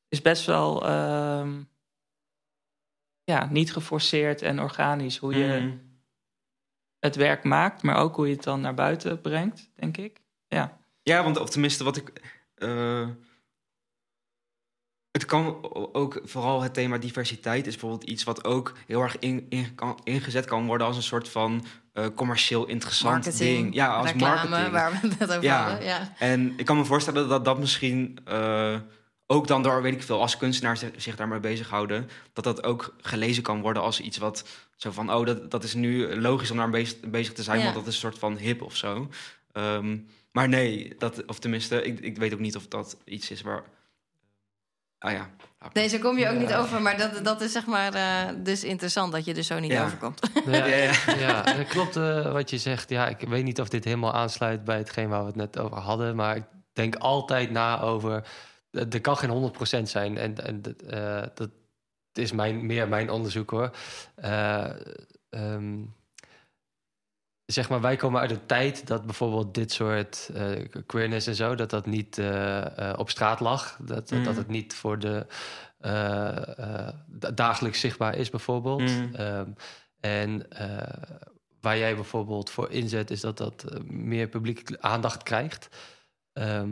is 0.07 0.21
best 0.21 0.45
wel. 0.45 0.85
ehm, 0.85 1.61
ja, 3.23 3.45
niet 3.45 3.73
geforceerd 3.73 4.41
en 4.41 4.59
organisch 4.61 5.17
hoe 5.17 5.35
je 5.35 5.59
Mm. 5.59 5.88
Het 6.99 7.15
werk 7.15 7.43
maakt, 7.43 7.83
maar 7.83 7.95
ook 7.97 8.15
hoe 8.15 8.27
je 8.27 8.33
het 8.35 8.43
dan 8.43 8.61
naar 8.61 8.73
buiten 8.73 9.21
brengt, 9.21 9.69
denk 9.75 9.97
ik. 9.97 10.21
Ja. 10.47 10.77
Ja, 11.03 11.23
want 11.23 11.39
of 11.39 11.49
tenminste 11.49 11.83
wat 11.83 11.97
ik. 11.97 12.11
eh, 12.55 13.07
het 15.11 15.25
kan 15.25 15.73
ook 15.93 16.21
vooral 16.23 16.61
het 16.61 16.73
thema 16.73 16.97
diversiteit 16.97 17.67
is 17.67 17.71
bijvoorbeeld 17.77 18.09
iets 18.09 18.23
wat 18.23 18.43
ook 18.45 18.73
heel 18.87 19.01
erg 19.01 19.19
in, 19.19 19.45
in, 19.49 19.75
kan, 19.75 19.99
ingezet 20.03 20.45
kan 20.45 20.65
worden 20.65 20.87
als 20.87 20.95
een 20.95 21.03
soort 21.03 21.29
van 21.29 21.65
eh, 21.93 22.05
commercieel 22.15 22.65
interessant 22.67 23.13
Marketing, 23.25 23.61
ding. 23.61 23.73
Ja, 23.73 23.95
als 23.95 24.11
reclame, 24.11 24.49
marketing. 24.49 24.71
waar 24.71 24.91
we 25.01 25.07
het 25.19 25.29
over 25.29 25.43
Ja. 25.43 25.63
hadden. 25.69 25.83
Ja. 25.87 26.13
En 26.19 26.53
ik 26.57 26.65
kan 26.65 26.77
me 26.77 26.85
voorstellen 26.85 27.29
dat 27.29 27.45
dat 27.45 27.59
misschien 27.59 28.17
eh, 28.25 28.79
ook 29.31 29.47
dan 29.47 29.63
door, 29.63 29.81
weet 29.81 29.93
ik 29.93 30.03
veel, 30.03 30.21
als 30.21 30.37
kunstenaars 30.37 30.83
zich- 30.97 31.15
daarmee 31.15 31.39
bezighouden, 31.39 32.09
dat 32.33 32.43
dat 32.43 32.63
ook 32.63 32.95
gelezen 33.01 33.43
kan 33.43 33.61
worden 33.61 33.81
als 33.81 34.01
iets 34.01 34.17
wat 34.17 34.43
zo 34.75 34.91
van, 34.91 35.13
oh, 35.13 35.25
dat, 35.25 35.51
dat 35.51 35.63
is 35.63 35.73
nu 35.73 36.15
logisch 36.21 36.51
om 36.51 36.57
daar 36.57 36.69
bezig, 36.69 36.99
bezig 36.99 37.33
te 37.33 37.43
zijn, 37.43 37.57
Ja. 37.57 37.63
want 37.63 37.75
dat 37.75 37.87
is 37.87 37.93
een 37.93 37.99
soort 37.99 38.19
van 38.19 38.37
hip 38.37 38.61
of 38.61 38.75
zo. 38.75 39.09
Ehm, 39.51 39.97
maar 40.31 40.49
nee, 40.49 40.95
dat, 40.97 41.25
of 41.25 41.39
tenminste, 41.39 41.83
ik, 41.83 41.99
ik 41.99 42.17
weet 42.17 42.33
ook 42.33 42.39
niet 42.39 42.55
of 42.55 42.67
dat 42.67 42.97
iets 43.05 43.31
is 43.31 43.41
waar. 43.41 43.63
Ah 44.97 45.11
ja. 45.11 45.29
Nee, 45.73 45.87
zo 45.87 45.97
kom 45.97 46.17
je 46.17 46.27
ook 46.27 46.33
Ja. 46.33 46.39
niet 46.39 46.53
over. 46.53 46.81
Maar 46.81 46.97
dat, 46.97 47.23
dat 47.23 47.41
is 47.41 47.51
zeg 47.51 47.65
maar 47.65 47.93
eh, 47.93 48.35
dus 48.37 48.63
interessant 48.63 49.11
dat 49.11 49.25
je 49.25 49.33
er 49.33 49.43
zo 49.43 49.59
niet 49.59 49.71
Ja. 49.71 49.85
overkomt. 49.85 50.19
Ja, 50.45 50.65
Ja, 50.65 50.75
ja. 50.75 50.93
ja, 51.17 51.43
het 51.45 51.67
klopt 51.67 51.95
eh, 51.95 52.31
wat 52.31 52.49
je 52.49 52.57
zegt. 52.57 52.89
Ja, 52.89 53.07
ik 53.07 53.19
weet 53.27 53.43
niet 53.43 53.59
of 53.61 53.69
dit 53.69 53.83
helemaal 53.83 54.13
aansluit 54.13 54.63
bij 54.63 54.77
hetgeen 54.77 55.09
waar 55.09 55.19
we 55.21 55.25
het 55.27 55.35
net 55.35 55.59
over 55.59 55.77
hadden. 55.77 56.15
Maar 56.15 56.35
ik 56.35 56.43
denk 56.73 56.95
altijd 56.95 57.51
na 57.51 57.81
over. 57.81 58.27
Er 58.71 59.01
kan 59.01 59.17
geen 59.17 59.51
100% 59.79 59.81
zijn. 59.83 60.17
En, 60.17 60.45
en 60.45 60.61
dat, 60.61 60.81
eh, 60.81 61.23
dat 61.33 61.49
is 62.13 62.31
mijn, 62.31 62.65
meer 62.65 62.87
mijn 62.87 63.09
onderzoek 63.09 63.49
hoor. 63.49 63.75
Eh, 64.15 64.69
ehm, 65.29 65.83
zeg 67.45 67.69
maar, 67.69 67.81
wij 67.81 67.95
komen 67.95 68.21
uit 68.21 68.31
een 68.31 68.45
tijd 68.45 68.87
dat 68.87 69.05
bijvoorbeeld 69.05 69.53
dit 69.53 69.71
soort 69.71 70.29
uh, 70.35 70.67
queerness 70.85 71.27
en 71.27 71.35
zo, 71.35 71.55
dat 71.55 71.69
dat 71.69 71.85
niet 71.85 72.21
op 72.95 73.09
straat 73.09 73.39
lag. 73.39 73.77
Dat, 73.81 74.11
Mm. 74.11 74.23
dat 74.23 74.35
het 74.35 74.47
niet 74.47 74.73
voor 74.73 74.99
de 74.99 75.25
dagelijks 77.33 77.79
zichtbaar 77.79 78.15
is, 78.15 78.29
bijvoorbeeld. 78.29 78.81
Mm. 78.81 79.15
Ehm, 79.15 79.51
en 79.99 80.47
waar 81.61 81.77
jij 81.77 81.95
bijvoorbeeld 81.95 82.49
voor 82.49 82.71
inzet, 82.71 83.11
is 83.11 83.21
dat 83.21 83.37
dat 83.37 83.65
meer 83.85 84.27
publieke 84.27 84.81
aandacht 84.81 85.23
krijgt. 85.23 85.69
Ehm, 86.33 86.69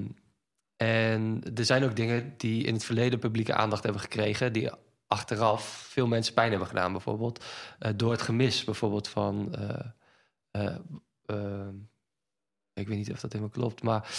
en 0.78 1.42
er 1.56 1.66
zijn 1.66 1.84
ook 1.84 1.96
dingen 1.96 2.34
die 2.38 2.64
in 2.64 2.74
het 2.74 2.86
verleden 2.86 3.20
publieke 3.20 3.54
aandacht 3.54 3.84
hebben 3.84 4.02
gekregen, 4.02 4.54
die 4.54 4.70
achteraf 5.08 5.64
veel 5.90 6.08
mensen 6.08 6.34
pijn 6.34 6.50
hebben 6.50 6.68
gedaan, 6.68 6.92
bijvoorbeeld. 6.92 7.46
Uh, 7.80 7.92
door 7.96 8.12
het 8.12 8.22
gemis 8.22 8.64
bijvoorbeeld 8.64 9.08
van. 9.08 9.56
Uh, 10.52 10.76
uh, 11.32 11.68
ik 12.74 12.88
weet 12.88 12.98
niet 12.98 13.12
of 13.12 13.20
dat 13.20 13.32
helemaal 13.32 13.54
klopt, 13.54 13.84
maar 13.84 14.10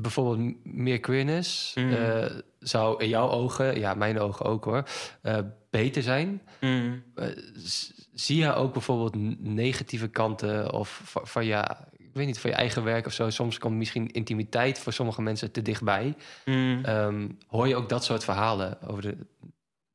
bijvoorbeeld 0.00 0.64
meer 0.64 1.00
queerness 1.00 1.74
Mm. 1.74 1.96
zou 2.58 3.02
in 3.02 3.08
jouw 3.08 3.30
ogen, 3.30 3.78
ja, 3.78 3.94
mijn 3.94 4.20
ogen 4.20 4.46
ook 4.46 4.64
hoor, 4.64 4.88
beter 5.70 6.02
zijn. 6.02 6.42
Mm. 6.60 7.04
zie 8.14 8.36
je 8.36 8.54
ook 8.54 8.72
bijvoorbeeld 8.72 9.40
negatieve 9.40 10.08
kanten 10.08 10.72
of 10.72 11.00
van, 11.04 11.26
van 11.26 11.44
ja, 11.44 11.88
weet 12.16 12.26
niet, 12.26 12.38
van 12.38 12.50
je 12.50 12.56
eigen 12.56 12.84
werk 12.84 13.06
of 13.06 13.12
zo. 13.12 13.30
Soms 13.30 13.58
komt 13.58 13.76
misschien 13.76 14.10
intimiteit 14.10 14.78
voor 14.78 14.92
sommige 14.92 15.22
mensen 15.22 15.52
te 15.52 15.62
dichtbij. 15.62 16.14
Mm. 16.44 16.84
Um, 16.86 17.38
hoor 17.46 17.68
je 17.68 17.76
ook 17.76 17.88
dat 17.88 18.04
soort 18.04 18.24
verhalen 18.24 18.82
over 18.88 19.02
de 19.02 19.16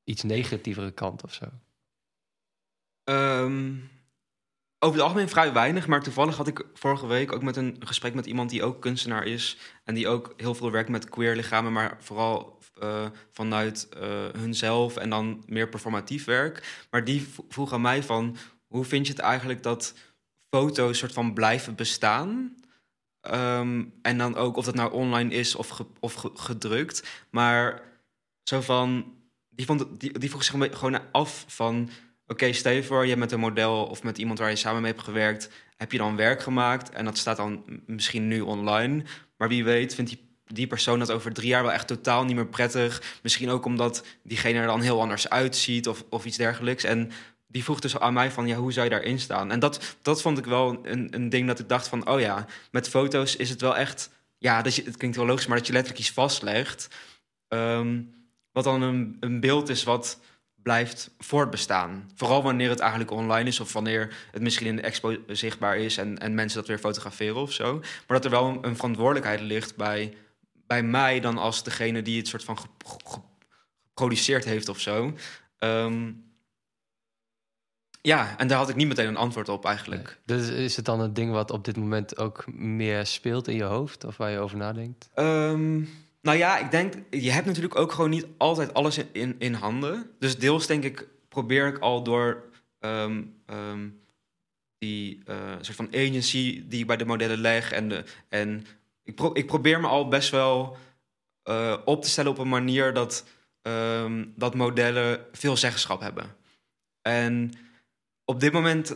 iets 0.03 0.24
negatievere 0.24 0.91
kant 0.91 1.24
of 1.24 1.34
zo? 1.34 1.45
Um, 3.03 3.89
over 4.80 4.95
het 4.95 5.05
algemeen 5.05 5.30
vrij 5.30 5.53
weinig, 5.53 5.88
maar 5.88 6.03
toevallig 6.03 6.38
had 6.38 6.47
ik 6.47 6.65
vorige 6.74 7.07
week 7.07 7.32
ook 7.32 7.43
met 7.43 7.55
een 7.55 7.76
gesprek 7.80 8.13
met 8.13 8.26
iemand 8.26 8.49
die 8.49 8.63
ook 8.63 8.82
kunstenaar 8.82 9.26
is 9.26 9.57
en 9.84 9.95
die 9.95 10.07
ook 10.07 10.34
heel 10.38 10.55
veel 10.55 10.72
werkt 10.72 10.89
met 10.89 11.09
queer 11.09 11.36
lichamen, 11.36 11.72
maar 11.72 11.97
vooral 11.99 12.59
uh, 12.84 13.05
vanuit 13.32 13.89
uh, 13.97 14.01
hunzelf 14.38 14.97
en 14.97 15.09
dan 15.09 15.43
meer 15.47 15.69
performatief 15.69 16.26
werk. 16.26 16.86
Maar 16.89 17.03
die 17.03 17.28
vroeg 17.49 17.74
aan 17.74 17.82
mij 17.82 18.03
van, 18.03 18.38
hoe 18.67 18.86
vind 18.86 19.07
je 19.07 19.13
het 19.13 19.22
eigenlijk 19.22 19.63
dat 19.63 19.93
foto's 20.52 20.97
soort 20.97 21.14
van 21.14 21.34
blijven 21.34 21.76
bestaan? 21.76 22.56
Um, 23.32 23.93
en 24.02 24.18
dan 24.18 24.36
ook 24.36 24.58
of 24.58 24.66
dat 24.66 24.76
nou 24.76 24.91
online 24.91 25.34
is 25.34 25.56
of, 25.56 25.84
of 25.99 26.14
ge, 26.14 26.32
gedrukt. 26.34 27.08
Maar 27.30 27.82
zo 28.43 28.62
van, 28.62 29.14
die, 29.49 29.66
vond, 29.66 29.99
die, 29.99 30.20
die 30.20 30.30
vroeg 30.30 30.43
zich 30.43 30.78
gewoon 30.78 31.12
af 31.12 31.45
van... 31.47 31.89
Oké, 32.24 32.43
okay, 32.43 32.54
stel 32.54 32.72
je 32.72 32.84
voor, 32.84 33.06
je 33.06 33.18
met 33.18 33.32
een 33.32 33.39
model 33.39 33.84
of 33.86 34.04
met 34.04 34.18
iemand 34.18 34.39
waar 34.39 34.49
je 34.49 34.56
samen 34.56 34.82
mee 34.82 34.91
hebt 34.91 35.04
gewerkt... 35.04 35.49
heb 35.78 35.91
je 35.91 35.97
dan 35.97 36.16
werk 36.16 36.41
gemaakt 36.41 36.89
en 36.89 37.06
dat 37.06 37.18
staat 37.18 37.38
dan 37.38 37.64
misschien 37.86 38.28
nu 38.28 38.41
online. 38.41 39.04
Maar 39.38 39.47
wie 39.47 39.64
weet 39.64 39.95
vindt 39.95 40.12
die, 40.12 40.38
die 40.45 40.68
persoon 40.68 40.99
dat 40.99 41.12
over 41.12 41.34
drie 41.34 41.47
jaar 41.47 41.64
wel 41.64 41.72
echt 41.72 41.88
totaal 41.88 42.24
niet 42.24 42.36
meer 42.36 42.47
prettig. 42.47 43.20
Misschien 43.24 43.49
ook 43.49 43.66
omdat 43.66 44.06
diegene 44.24 44.60
er 44.60 44.66
dan 44.66 44.82
heel 44.82 45.02
anders 45.02 45.30
uitziet 45.30 45.88
of, 45.88 46.04
of 46.10 46.26
iets 46.26 46.38
dergelijks. 46.38 46.84
En 46.84 47.12
die 47.52 47.64
vroeg 47.64 47.80
dus 47.80 47.99
aan 47.99 48.14
mij 48.14 48.32
van, 48.32 48.47
ja, 48.47 48.56
hoe 48.56 48.72
zou 48.72 48.86
je 48.86 48.91
daarin 48.91 49.20
staan? 49.20 49.52
En 49.52 49.60
dat, 49.60 49.95
dat 50.02 50.22
vond 50.22 50.38
ik 50.38 50.45
wel 50.45 50.80
een, 50.84 51.08
een 51.12 51.30
ding 51.30 51.47
dat 51.47 51.60
ik 51.60 51.70
dacht 51.70 51.88
van, 51.88 52.10
oh 52.10 52.20
ja, 52.20 52.45
met 52.72 52.89
foto's 52.89 53.36
is 53.36 53.49
het 53.49 53.62
wel 53.62 53.78
echt... 53.78 54.10
Ja, 54.38 54.62
dat 54.62 54.76
je, 54.76 54.84
het 54.84 54.97
klinkt 54.97 55.18
wel 55.18 55.26
logisch, 55.26 55.47
maar 55.47 55.58
dat 55.58 55.68
je 55.68 55.74
letterlijk 55.74 56.06
iets 56.06 56.14
vastlegt. 56.14 56.88
Um, 57.47 58.14
wat 58.52 58.64
dan 58.64 58.82
een, 58.82 59.18
een 59.20 59.39
beeld 59.39 59.70
is 59.70 59.84
wat 59.84 60.20
blijft 60.56 61.12
voortbestaan. 61.18 62.12
Vooral 62.16 62.43
wanneer 62.43 62.70
het 62.70 62.80
eigenlijk 62.80 63.12
online 63.12 63.49
is... 63.49 63.60
of 63.60 63.74
wanneer 63.74 64.16
het 64.32 64.41
misschien 64.41 64.68
in 64.68 64.76
de 64.76 64.82
expo 64.82 65.18
zichtbaar 65.28 65.78
is... 65.78 65.97
en, 65.97 66.18
en 66.18 66.34
mensen 66.34 66.60
dat 66.60 66.68
weer 66.68 66.78
fotograferen 66.80 67.41
of 67.41 67.52
zo. 67.52 67.80
Maar 67.80 68.18
dat 68.18 68.26
er 68.26 68.32
wel 68.32 68.58
een, 68.62 68.76
verantwoordelijkheid 68.76 69.41
ligt 69.41 69.76
bij, 69.76 70.14
bij 70.68 70.84
mij... 70.84 71.20
dan 71.20 71.38
als 71.38 71.64
degene 71.64 72.02
die 72.02 72.18
het 72.18 72.28
soort 72.28 72.43
van 72.43 72.58
geproduceerd 73.93 74.45
heeft 74.45 74.70
of 74.70 74.80
zo... 74.80 75.14
Um, 75.60 76.31
ja, 78.02 78.38
en 78.38 78.47
daar 78.47 78.58
had 78.58 78.70
ik 78.70 78.76
niet 78.76 78.88
meteen 78.88 79.08
een 79.08 79.18
antwoord 79.18 79.49
op 79.49 79.66
eigenlijk. 79.66 80.20
Nee. 80.26 80.38
Dus 80.38 80.49
is 80.49 80.76
het 80.76 80.86
dan 80.86 80.99
een 80.99 81.14
ding 81.14 81.32
wat 81.32 81.52
op 81.52 81.66
dit 81.66 81.78
moment 81.78 82.18
ook 82.18 82.45
meer 82.54 83.06
speelt 83.06 83.47
in 83.47 83.56
je 83.56 83.64
hoofd? 83.64 84.04
Of 84.04 84.18
waar 84.18 84.32
je 84.32 84.39
over 84.39 84.58
nadenkt? 84.58 85.10
Um, 85.16 85.89
nou 86.22 86.38
ja, 86.38 86.58
ik 86.58 86.72
denk, 86.72 86.93
je 87.10 87.32
hebt 87.32 87.45
natuurlijk 87.45 87.76
ook 87.76 87.91
gewoon 87.91 88.10
niet 88.10 88.28
altijd 88.38 88.74
alles 88.74 88.97
in, 88.97 89.08
in, 89.12 89.36
in 89.38 89.54
handen. 89.54 90.12
Dus 90.20 90.38
deels 90.38 90.68
denk 90.68 90.84
ik, 90.84 91.08
probeer 91.30 91.68
ik 91.68 91.78
al 91.78 92.04
door 92.04 92.43
um, 92.80 93.41
um, 93.45 94.02
die 94.78 95.22
uh, 95.26 95.36
soort 95.62 95.78
van 95.78 95.88
agency 95.88 96.64
die 96.68 96.80
ik 96.80 96.88
bij 96.88 96.97
de 96.97 97.06
modellen 97.06 97.38
leg. 97.38 97.72
En, 97.72 97.89
de, 97.89 98.04
en 98.30 98.66
ik, 99.04 99.16
pro 99.16 99.32
ik 99.34 99.45
probeer 99.45 99.80
me 99.80 99.88
al 99.88 100.08
best 100.08 100.30
wel 100.30 100.78
uh, 101.49 101.78
op 101.86 102.02
te 102.02 102.10
stellen 102.10 102.32
op 102.32 102.38
een 102.38 102.49
manier 102.49 102.93
dat, 102.93 103.26
dat 104.36 104.56
modellen 104.56 105.26
veel 105.32 105.58
zeggenschap 105.58 106.02
hebben. 106.02 106.36
En 107.02 107.52
op 108.32 108.40
dit 108.40 108.54
moment 108.54 108.96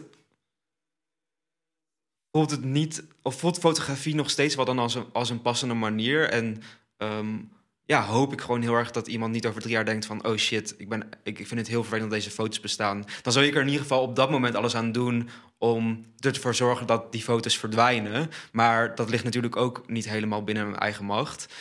voelt 2.31 2.51
het 2.51 2.63
niet, 2.63 3.03
of 3.21 3.39
voelt 3.39 3.59
fotografie 3.59 4.15
nog 4.15 4.29
steeds 4.29 4.55
wel 4.55 4.65
dan 4.65 4.79
als 4.79 4.95
een, 4.95 5.05
als 5.13 5.29
een 5.29 5.41
passende 5.41 5.73
manier. 5.73 6.29
En 6.29 6.61
um, 6.97 7.51
ja, 7.85 8.05
hoop 8.05 8.33
ik 8.33 8.41
gewoon 8.41 8.61
heel 8.61 8.73
erg 8.73 8.91
dat 8.91 9.07
iemand 9.07 9.31
niet 9.31 9.45
over 9.45 9.61
drie 9.61 9.73
jaar 9.73 9.85
denkt 9.85 10.05
van... 10.05 10.25
oh 10.25 10.35
shit, 10.35 10.75
ik, 10.77 10.89
ben, 10.89 11.09
ik, 11.23 11.37
vind 11.37 11.59
het 11.59 11.67
heel 11.67 11.81
vervelend 11.81 12.09
dat 12.09 12.19
deze 12.19 12.35
foto's 12.35 12.59
bestaan. 12.59 13.03
Dan 13.21 13.33
zou 13.33 13.45
ik 13.45 13.55
er 13.55 13.61
in 13.61 13.67
ieder 13.67 13.81
geval 13.81 14.01
op 14.01 14.15
dat 14.15 14.29
moment 14.31 14.55
alles 14.55 14.75
aan 14.75 14.91
doen... 14.91 15.29
om 15.57 16.05
ervoor 16.19 16.55
zorgen 16.55 16.87
dat 16.87 17.11
die 17.11 17.21
foto's 17.21 17.57
verdwijnen. 17.57 18.29
Maar 18.51 18.95
dat 18.95 19.09
ligt 19.09 19.23
natuurlijk 19.23 19.55
ook 19.55 19.89
niet 19.89 20.09
helemaal 20.09 20.43
binnen 20.43 20.69
mijn 20.69 20.79
eigen 20.79 21.05
macht. 21.05 21.53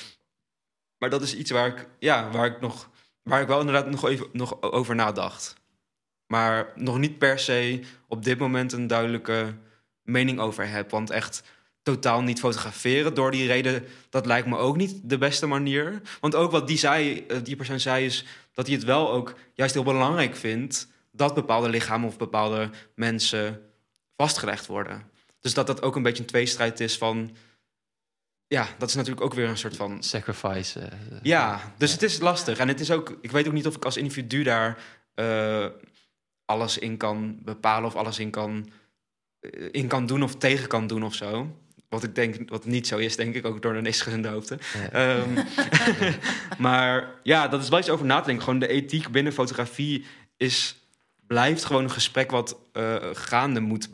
Maar 0.99 1.11
dat 1.11 1.23
is 1.23 1.37
iets 1.37 1.51
waar 1.51 1.67
ik, 1.67 1.89
ja, 1.99 2.31
waar 2.31 2.47
ik, 2.47 2.61
nog, 2.61 2.91
waar 3.23 3.41
ik 3.41 3.49
wel 3.49 3.61
inderdaad 3.61 3.91
nog, 3.91 4.09
even, 4.09 4.27
nog 4.33 4.63
over 4.63 4.95
nadacht. 4.95 5.63
Maar 6.27 6.73
nog 6.75 6.99
niet 6.99 7.19
per 7.19 7.39
se 7.39 7.81
op 8.09 8.25
dit 8.25 8.39
moment 8.39 8.73
een 8.73 8.87
duidelijke 8.87 9.55
mening 10.03 10.39
over 10.39 10.69
heb. 10.69 10.91
Want 10.91 11.11
echt 11.11 11.43
totaal 11.83 12.23
niet 12.23 12.39
fotograferen. 12.39 13.15
Door 13.15 13.31
die 13.31 13.47
reden, 13.47 13.85
dat 14.11 14.27
lijkt 14.27 14.47
me 14.47 14.57
ook 14.57 14.77
niet 14.77 15.01
de 15.03 15.19
beste 15.19 15.47
manier. 15.47 16.01
Want 16.21 16.35
ook 16.35 16.51
wat 16.51 16.67
die, 16.67 16.79
zei, 16.79 17.27
die 17.43 17.57
persoon 17.57 17.81
zei 17.81 18.05
is 18.05 18.25
dat 18.53 18.67
hij 18.67 18.75
het 18.75 18.85
wel 18.85 19.13
ook 19.13 19.35
juist 19.55 19.75
heel 19.75 19.83
belangrijk 19.83 20.37
vindt... 20.37 20.89
dat 21.13 21.35
bepaalde 21.35 21.69
lichamen 21.69 22.09
of 22.09 22.19
bepaalde 22.19 22.71
mensen 22.95 23.61
vastgelegd 24.17 24.67
worden. 24.67 25.11
Dus 25.41 25.55
dat 25.55 25.67
dat 25.67 25.83
ook 25.83 25.97
een 25.97 26.03
beetje 26.03 26.23
een 26.23 26.29
tweestrijd 26.29 26.81
is 26.81 26.99
van... 26.99 27.37
Ja, 28.47 28.69
dat 28.79 28.89
is 28.89 28.95
natuurlijk 28.95 29.25
ook 29.25 29.35
weer 29.35 29.49
een 29.49 29.59
soort 29.59 29.77
van... 29.77 30.03
Sacrifice. 30.03 30.81
Uh, 30.81 30.87
ja, 31.23 31.73
dus 31.79 31.89
ja. 31.89 31.95
het 31.95 32.03
is 32.03 32.21
lastig. 32.21 32.59
En 32.59 32.69
het 32.69 32.81
is 32.81 32.91
ook... 32.91 33.19
Ik 33.21 33.31
weet 33.31 33.47
ook 33.47 33.53
niet 33.53 33.67
of 33.67 33.77
ik 33.77 33.85
als 33.85 33.97
individu 33.97 34.43
daar 34.43 34.79
uh, 35.15 35.67
alles 36.45 36.79
in 36.79 36.97
kan 36.97 37.39
bepalen... 37.43 37.85
of 37.89 37.95
alles 37.97 38.19
in 38.19 38.31
kan, 38.31 38.69
uh, 39.41 39.69
in 39.71 39.87
kan 39.87 40.07
doen 40.07 40.23
of 40.23 40.35
tegen 40.37 40.69
kan 40.69 40.87
doen 40.87 41.03
of 41.03 41.15
zo. 41.15 41.57
Wat 41.89 42.03
ik 42.03 42.15
denk, 42.15 42.51
wat 42.51 42.65
niet 42.65 42.87
zo 42.87 42.97
is, 42.99 43.17
denk 43.17 43.35
ik, 43.35 43.47
ook 43.47 43.63
door 43.63 43.73
de 43.73 43.81
neesgezinde 43.81 44.29
hoofden. 44.29 44.59
Ja. 44.93 45.17
Um, 45.19 45.35
maar 46.59 47.11
ja, 47.23 47.49
dat 47.49 47.63
is 47.63 47.69
wel 47.69 47.79
iets 47.79 47.89
over 47.91 48.07
na 48.07 48.19
te 48.21 48.27
denken. 48.27 48.45
Gewoon 48.45 48.59
de 48.59 48.69
ethiek 48.69 49.09
binnen 49.09 49.33
fotografie 49.33 50.05
is, 50.37 50.77
blijft 51.27 51.65
gewoon 51.65 51.83
een 51.85 51.91
gesprek 51.91 52.31
wat 52.31 52.59
uh, 52.73 52.97
gaande 53.13 53.61
moet, 53.61 53.89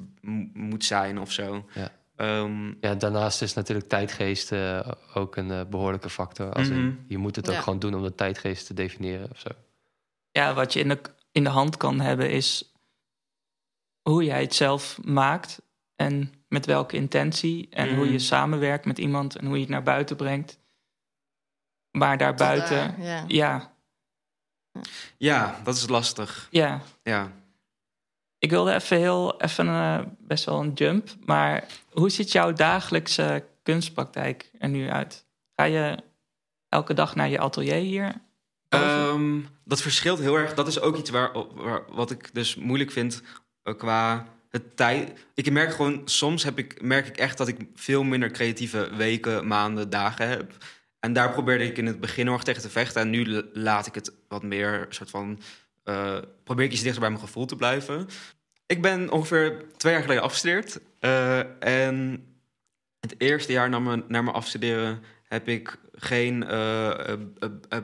moet 0.52 0.84
zijn 0.84 1.18
of 1.18 1.32
zo. 1.32 1.66
Ja. 1.74 1.92
Um, 2.40 2.76
ja, 2.80 2.94
daarnaast 2.94 3.42
is 3.42 3.54
natuurlijk 3.54 3.88
tijdgeest 3.88 4.52
uh, 4.52 4.88
ook 5.14 5.36
een 5.36 5.48
uh, 5.50 5.60
behoorlijke 5.70 6.10
factor. 6.10 6.52
Als 6.52 6.68
Mhm. 6.68 6.78
in, 6.78 7.04
je 7.08 7.18
moet 7.18 7.36
het 7.36 7.48
ook 7.48 7.54
Ja. 7.54 7.60
gewoon 7.60 7.78
doen 7.78 7.94
om 7.94 8.02
de 8.02 8.14
tijdgeest 8.14 8.66
te 8.66 8.74
definiëren 8.74 9.30
of 9.30 9.38
zo. 9.38 9.48
Ja, 10.30 10.54
wat 10.54 10.72
je 10.72 10.80
in 10.80 10.88
de, 10.88 10.98
in 11.32 11.44
de 11.44 11.50
hand 11.50 11.76
kan 11.76 12.00
hebben 12.00 12.30
is 12.30 12.74
hoe 14.02 14.24
jij 14.24 14.40
het 14.40 14.54
zelf 14.54 15.02
maakt 15.02 15.62
en 15.94 16.32
met 16.48 16.66
welke 16.66 16.96
intentie 16.96 17.68
en 17.70 17.96
hoe 17.96 18.12
je 18.12 18.18
samenwerkt 18.18 18.84
met 18.84 18.98
iemand 18.98 19.36
en 19.36 19.46
hoe 19.46 19.54
je 19.54 19.60
het 19.60 19.70
naar 19.70 19.82
buiten 19.82 20.16
brengt. 20.16 20.58
Maar 21.90 22.18
daarbuiten, 22.18 22.96
daar, 22.96 23.00
ja. 23.00 23.24
ja, 23.28 23.72
ja, 25.16 25.60
dat 25.64 25.76
is 25.76 25.88
lastig. 25.88 26.48
ja. 26.50 26.80
Ja. 27.02 27.32
Ik 28.38 28.50
wilde 28.50 28.74
even 28.74 28.96
heel, 28.96 29.40
even 29.40 29.66
eh, 29.68 30.00
best 30.18 30.44
wel 30.44 30.60
een 30.60 30.72
jump, 30.72 31.08
maar 31.24 31.66
hoe 31.90 32.10
ziet 32.10 32.32
jouw 32.32 32.52
dagelijkse 32.52 33.46
kunstpraktijk 33.62 34.50
er 34.58 34.68
nu 34.68 34.90
uit? 34.90 35.26
Ga 35.54 35.64
je 35.64 36.02
elke 36.68 36.94
dag 36.94 37.14
naar 37.14 37.28
je 37.28 37.38
atelier 37.38 37.74
hier? 37.74 38.20
Um, 38.74 39.46
dat 39.64 39.82
verschilt 39.82 40.18
heel 40.18 40.38
erg. 40.38 40.54
Dat 40.54 40.66
is 40.66 40.80
ook 40.80 40.96
iets 40.96 41.10
waar, 41.10 41.30
wat 41.92 42.10
ik 42.10 42.34
dus 42.34 42.56
moeilijk 42.56 42.90
vind 42.90 43.22
uh, 43.64 43.74
qua 43.76 44.26
het 44.50 44.76
tijd. 44.76 45.26
Ik 45.34 45.50
merk 45.50 45.72
gewoon, 45.72 46.02
soms 46.04 46.44
heb 46.44 46.58
ik, 46.58 46.82
merk 46.82 47.06
ik 47.06 47.16
echt 47.16 47.38
dat 47.38 47.48
ik 47.48 47.56
veel 47.74 48.02
minder 48.02 48.30
creatieve 48.30 48.90
weken, 48.96 49.46
maanden, 49.46 49.90
dagen 49.90 50.28
heb. 50.28 50.52
En 51.00 51.12
daar 51.12 51.30
probeerde 51.30 51.64
ik 51.64 51.78
in 51.78 51.86
het 51.86 52.00
begin 52.00 52.24
nog 52.24 52.44
tegen 52.44 52.62
te 52.62 52.70
vechten. 52.70 53.00
En 53.00 53.10
nu 53.10 53.42
laat 53.52 53.86
ik 53.86 53.94
het 53.94 54.12
wat 54.28 54.42
meer 54.42 54.86
soort 54.88 55.10
van. 55.10 55.40
Uh, 55.84 56.18
probeer 56.44 56.64
ik 56.64 56.72
iets 56.72 56.82
dichter 56.82 57.00
bij 57.00 57.10
mijn 57.10 57.22
gevoel 57.22 57.46
te 57.46 57.56
blijven. 57.56 58.08
Ik 58.66 58.82
ben 58.82 59.10
ongeveer 59.10 59.64
twee 59.76 59.92
jaar 59.92 60.02
geleden 60.02 60.22
afgestudeerd. 60.22 60.80
Uh, 61.00 61.64
en 61.64 62.24
het 63.00 63.14
eerste 63.18 63.52
jaar 63.52 63.68
na 63.68 63.78
mijn, 63.78 64.04
naar 64.08 64.24
mijn 64.24 64.36
afstuderen 64.36 65.02
heb 65.28 65.48
ik 65.48 65.78
geen 66.00 66.44
uh, 66.50 67.16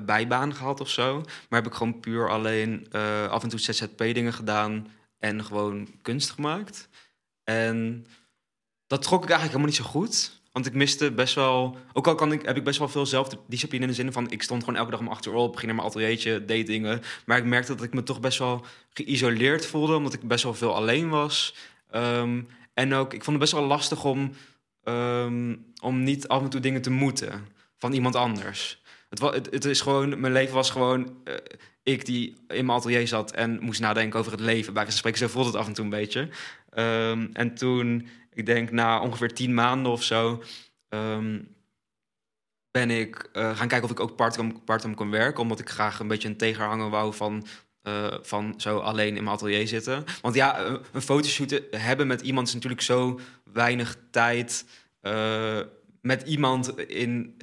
bijbaan 0.05 0.55
gehad 0.55 0.81
of 0.81 0.89
zo. 0.91 1.15
Maar 1.49 1.63
heb 1.63 1.67
ik 1.67 1.77
gewoon 1.77 2.01
puur 2.01 2.31
alleen 2.31 2.87
af 3.31 3.43
en 3.43 3.49
toe 3.49 3.61
ZZP-dingen 3.61 4.33
gedaan 4.33 4.87
en 5.19 5.45
gewoon 5.45 5.89
kunst 6.03 6.31
gemaakt. 6.31 6.89
En 7.45 8.07
dat 8.87 9.03
trok 9.03 9.23
ik 9.23 9.31
eigenlijk 9.31 9.59
helemaal 9.59 9.67
niet 9.67 9.77
zo 9.77 10.01
goed. 10.01 10.41
Want 10.53 10.69
ik 10.69 10.75
miste 10.75 11.13
best 11.13 11.35
wel. 11.35 11.77
Ook 11.93 12.07
al 12.07 12.15
kan 12.15 12.33
ik, 12.33 12.43
heb 12.43 12.57
ik 12.57 12.65
best 12.65 12.79
wel 12.79 12.89
veel 12.89 13.07
zelfdiscipline 13.07 13.83
in 13.83 13.89
de 13.89 13.95
zin 13.95 14.13
van. 14.13 14.31
Ik 14.31 14.43
stond 14.43 14.65
gewoon 14.65 14.79
elke 14.79 14.91
dag 14.91 15.01
om 15.01 15.09
acht 15.09 15.27
uur 15.27 15.35
op, 15.35 15.55
ging 15.55 15.67
naar 15.67 15.75
mijn 15.75 15.89
ateliertje, 15.89 16.45
deed 16.45 16.67
dingen. 16.67 17.03
Maar 17.27 17.39
ik 17.39 17.45
merkte 17.45 17.75
dat 17.75 17.85
ik 17.85 17.95
me 17.95 18.03
toch 18.03 18.21
best 18.21 18.39
wel 18.39 18.65
geïsoleerd 18.91 19.67
voelde, 19.67 19.95
omdat 19.95 20.13
ik 20.13 20.29
best 20.29 20.45
wel 20.45 20.55
veel 20.55 20.75
alleen 20.75 21.09
was. 21.09 21.55
Ehm, 21.91 22.43
en 22.75 22.95
ook, 22.95 23.13
ik 23.13 23.25
vond 23.25 23.27
het 23.27 23.39
best 23.39 23.53
wel 23.53 23.65
lastig 23.65 24.05
om, 24.05 24.33
um, 24.85 25.73
om 25.83 26.03
niet 26.03 26.29
af 26.29 26.43
en 26.43 26.49
toe 26.49 26.61
dingen 26.61 26.83
te 26.83 26.91
moeten 26.91 27.49
van 27.79 27.93
iemand 27.93 28.15
anders. 28.15 28.83
Het, 29.09 29.21
het, 29.21 29.49
het 29.51 29.65
is 29.65 29.81
gewoon, 29.81 30.21
mijn 30.21 30.33
leven 30.33 30.55
was 30.55 30.71
gewoon. 30.71 31.17
Uh, 31.25 31.35
ik 31.83 32.05
die 32.05 32.37
in 32.49 32.67
mijn 32.67 32.79
atelier 32.79 33.09
zat 33.09 33.33
en 33.33 33.61
moest 33.61 33.81
nadenken 33.81 34.19
over 34.19 34.33
het 34.33 34.41
leven. 34.41 34.73
Bij 34.73 34.83
wijze 34.83 34.99
spreken, 34.99 35.19
zo 35.19 35.29
voelde 35.29 35.49
het 35.49 35.59
af 35.59 35.67
en 35.67 35.73
toe 35.73 35.85
een 35.85 35.91
beetje. 35.91 36.29
Um, 36.79 37.31
en 37.33 37.55
toen 37.55 38.09
ik 38.33 38.47
denk 38.47 38.71
na 38.71 39.01
ongeveer 39.01 39.35
tien 39.35 39.55
maanden 39.55 39.93
of 39.93 40.03
zo, 40.03 40.43
ehm, 40.89 41.39
ben 42.71 42.91
ik 42.91 43.29
uh, 43.33 43.57
gaan 43.57 43.69
kijken 43.69 43.83
of 43.83 43.91
ik 43.91 44.01
ook 44.01 44.17
part-time 44.17 44.53
part 44.65 44.95
kon 44.95 45.11
werken. 45.11 45.43
Omdat 45.43 45.61
ik 45.61 45.71
graag 45.71 45.99
een 45.99 46.09
beetje 46.09 46.29
een 46.29 46.37
tegenhanger 46.37 46.91
wou 46.91 47.15
van, 47.15 47.47
uh, 47.83 48.15
van 48.23 48.55
zo 48.57 48.79
alleen 48.79 49.17
in 49.17 49.25
mijn 49.25 49.37
atelier 49.37 49.69
zitten. 49.69 50.05
Want 50.23 50.35
ja, 50.35 50.59
eh, 50.59 50.75
een 50.93 51.03
fotoshoot 51.03 51.63
hebben 51.71 52.07
met 52.07 52.21
iemand 52.21 52.49
is 52.49 52.55
natuurlijk 52.55 52.83
zo 52.83 53.21
weinig 53.53 53.97
tijd. 54.11 54.65
Met 56.01 56.23
iemand 56.23 56.79
in, 56.79 57.37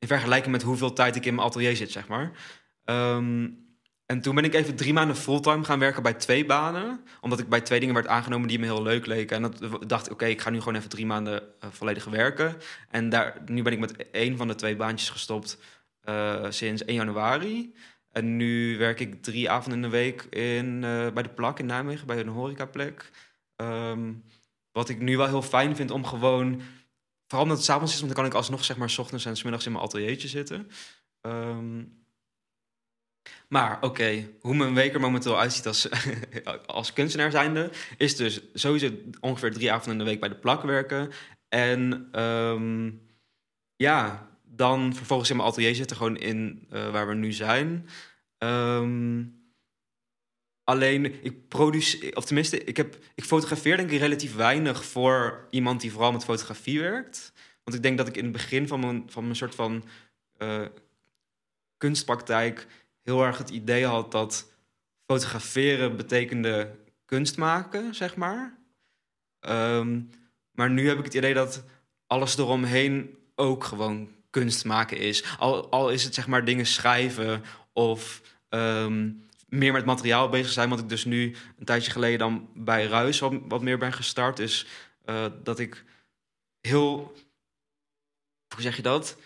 in 0.00 0.08
vergelijking 0.08 0.52
met 0.52 0.62
hoeveel 0.62 0.92
tijd 0.92 1.16
ik 1.16 1.26
in 1.26 1.34
mijn 1.34 1.46
atelier 1.46 1.76
zit, 1.76 1.90
zeg 1.90 2.08
maar. 2.08 2.32
Um, 2.84 3.68
en 4.06 4.20
toen 4.20 4.34
ben 4.34 4.44
ik 4.44 4.54
even 4.54 4.76
drie 4.76 4.92
maanden 4.92 5.16
fulltime 5.16 5.64
gaan 5.64 5.78
werken 5.78 6.02
bij 6.02 6.14
twee 6.14 6.46
banen. 6.46 7.00
Omdat 7.20 7.38
ik 7.38 7.48
bij 7.48 7.60
twee 7.60 7.80
dingen 7.80 7.94
werd 7.94 8.06
aangenomen 8.06 8.48
die 8.48 8.58
me 8.58 8.64
heel 8.64 8.82
leuk 8.82 9.06
leken. 9.06 9.36
En 9.36 9.42
dat 9.42 9.88
dacht 9.88 10.06
ik, 10.06 10.12
oké, 10.12 10.26
ik 10.26 10.40
ga 10.40 10.50
nu 10.50 10.58
gewoon 10.58 10.74
even 10.74 10.88
drie 10.88 11.06
maanden 11.06 11.42
uh, 11.42 11.70
volledig 11.70 12.04
werken. 12.04 12.56
En 12.88 13.08
daar, 13.08 13.42
nu 13.46 13.62
ben 13.62 13.72
ik 13.72 13.78
met 13.78 14.10
één 14.10 14.36
van 14.36 14.48
de 14.48 14.54
twee 14.54 14.76
baantjes 14.76 15.10
gestopt 15.10 15.58
uh, 16.04 16.46
sinds 16.48 16.84
1 16.84 16.96
januari. 16.96 17.74
En 18.12 18.36
nu 18.36 18.78
werk 18.78 19.00
ik 19.00 19.22
drie 19.22 19.50
avonden 19.50 19.82
in 19.82 19.90
de 19.90 19.96
week 19.96 20.22
in, 20.22 20.74
uh, 20.74 21.10
bij 21.10 21.22
de 21.22 21.28
Plak 21.34 21.58
in 21.58 21.66
Nijmegen, 21.66 22.06
bij 22.06 22.20
een 22.20 22.28
horecaplek. 22.28 23.10
Um, 23.56 24.24
wat 24.72 24.88
ik 24.88 25.00
nu 25.00 25.16
wel 25.16 25.26
heel 25.26 25.42
fijn 25.42 25.76
vind 25.76 25.90
om 25.90 26.04
gewoon... 26.04 26.60
Vooral 27.30 27.48
omdat 27.48 27.56
het 27.56 27.66
s'avonds 27.66 27.92
is, 27.92 28.00
want 28.00 28.14
dan 28.14 28.22
kan 28.22 28.30
ik 28.30 28.36
alsnog 28.36 28.64
zeg 28.64 28.76
maar... 28.76 28.90
s 28.90 28.98
ochtends 28.98 29.24
en 29.24 29.36
s 29.36 29.42
middags 29.42 29.66
in 29.66 29.72
mijn 29.72 29.84
ateliertje 29.84 30.28
zitten. 30.28 30.70
Um, 31.20 32.04
maar 33.48 33.78
oké, 33.80 34.28
hoe 34.40 34.54
mijn 34.54 34.74
week 34.74 34.94
er 34.94 35.00
momenteel 35.00 35.38
uitziet 35.38 35.66
als, 35.66 35.88
als 36.66 36.92
kunstenaar 36.92 37.30
zijnde... 37.30 37.70
is 37.96 38.16
dus 38.16 38.40
sowieso 38.54 38.90
ongeveer 39.20 39.52
drie 39.52 39.72
avonden 39.72 39.92
in 39.92 39.98
de 39.98 40.10
week 40.10 40.20
bij 40.20 40.28
de 40.28 40.34
plak 40.34 40.62
werken. 40.62 41.10
En 41.48 42.08
um, 42.22 43.02
ja, 43.76 44.28
dan 44.44 44.94
vervolgens 44.94 45.30
in 45.30 45.36
mijn 45.36 45.48
atelier 45.48 45.74
zitten, 45.74 45.96
gewoon 45.96 46.16
in 46.16 46.66
uh, 46.72 46.90
waar 46.90 47.08
we 47.08 47.14
nu 47.14 47.32
zijn. 47.32 47.88
Um, 48.38 49.39
alleen, 50.70 51.24
ik 51.24 51.48
produceer, 51.48 52.16
of 52.16 52.24
tenminste, 52.24 52.64
ik, 52.64 52.76
heb, 52.76 52.98
ik 53.14 53.24
fotografeer 53.24 53.76
denk 53.76 53.90
ik 53.90 53.98
relatief 53.98 54.34
weinig 54.34 54.84
voor 54.84 55.46
iemand 55.50 55.80
die 55.80 55.92
vooral 55.92 56.12
met 56.12 56.24
fotografie 56.24 56.80
werkt. 56.80 57.32
Want 57.64 57.76
ik 57.76 57.82
denk 57.82 57.98
dat 57.98 58.08
ik 58.08 58.16
in 58.16 58.22
het 58.22 58.32
begin 58.32 58.68
van 58.68 58.80
mijn, 58.80 59.02
van 59.06 59.22
mijn 59.22 59.36
soort 59.36 59.54
van 59.54 59.84
uh, 60.38 60.66
kunstpraktijk 61.76 62.66
heel 63.02 63.24
erg 63.24 63.38
het 63.38 63.50
idee 63.50 63.86
had 63.86 64.12
dat 64.12 64.52
fotograferen 65.06 65.96
betekende 65.96 66.78
kunst 67.04 67.36
maken, 67.36 67.94
zeg 67.94 68.16
maar. 68.16 68.58
Um, 69.48 70.10
maar 70.50 70.70
nu 70.70 70.88
heb 70.88 70.98
ik 70.98 71.04
het 71.04 71.14
idee 71.14 71.34
dat 71.34 71.64
alles 72.06 72.38
eromheen 72.38 73.18
ook 73.34 73.64
gewoon 73.64 74.08
kunst 74.30 74.64
maken 74.64 74.98
is. 74.98 75.24
Al, 75.38 75.70
al 75.70 75.90
is 75.90 76.04
het 76.04 76.14
zeg 76.14 76.26
maar 76.26 76.44
dingen 76.44 76.66
schrijven 76.66 77.42
of 77.72 78.20
um, 78.48 79.28
meer 79.50 79.72
met 79.72 79.84
materiaal 79.84 80.28
bezig 80.28 80.52
zijn. 80.52 80.68
Wat 80.68 80.78
ik 80.78 80.88
dus 80.88 81.04
nu 81.04 81.36
een 81.58 81.64
tijdje 81.64 81.90
geleden 81.90 82.18
dan 82.18 82.48
bij 82.54 82.86
Ruis 82.86 83.18
wat, 83.18 83.34
wat 83.48 83.62
meer 83.62 83.78
ben 83.78 83.92
gestart. 83.92 84.38
Is 84.38 84.66
uh, 85.06 85.26
dat 85.42 85.58
ik 85.58 85.84
heel. 86.60 87.12
Hoe 88.54 88.62
zeg 88.62 88.76
je 88.76 88.82
dat? 88.82 89.16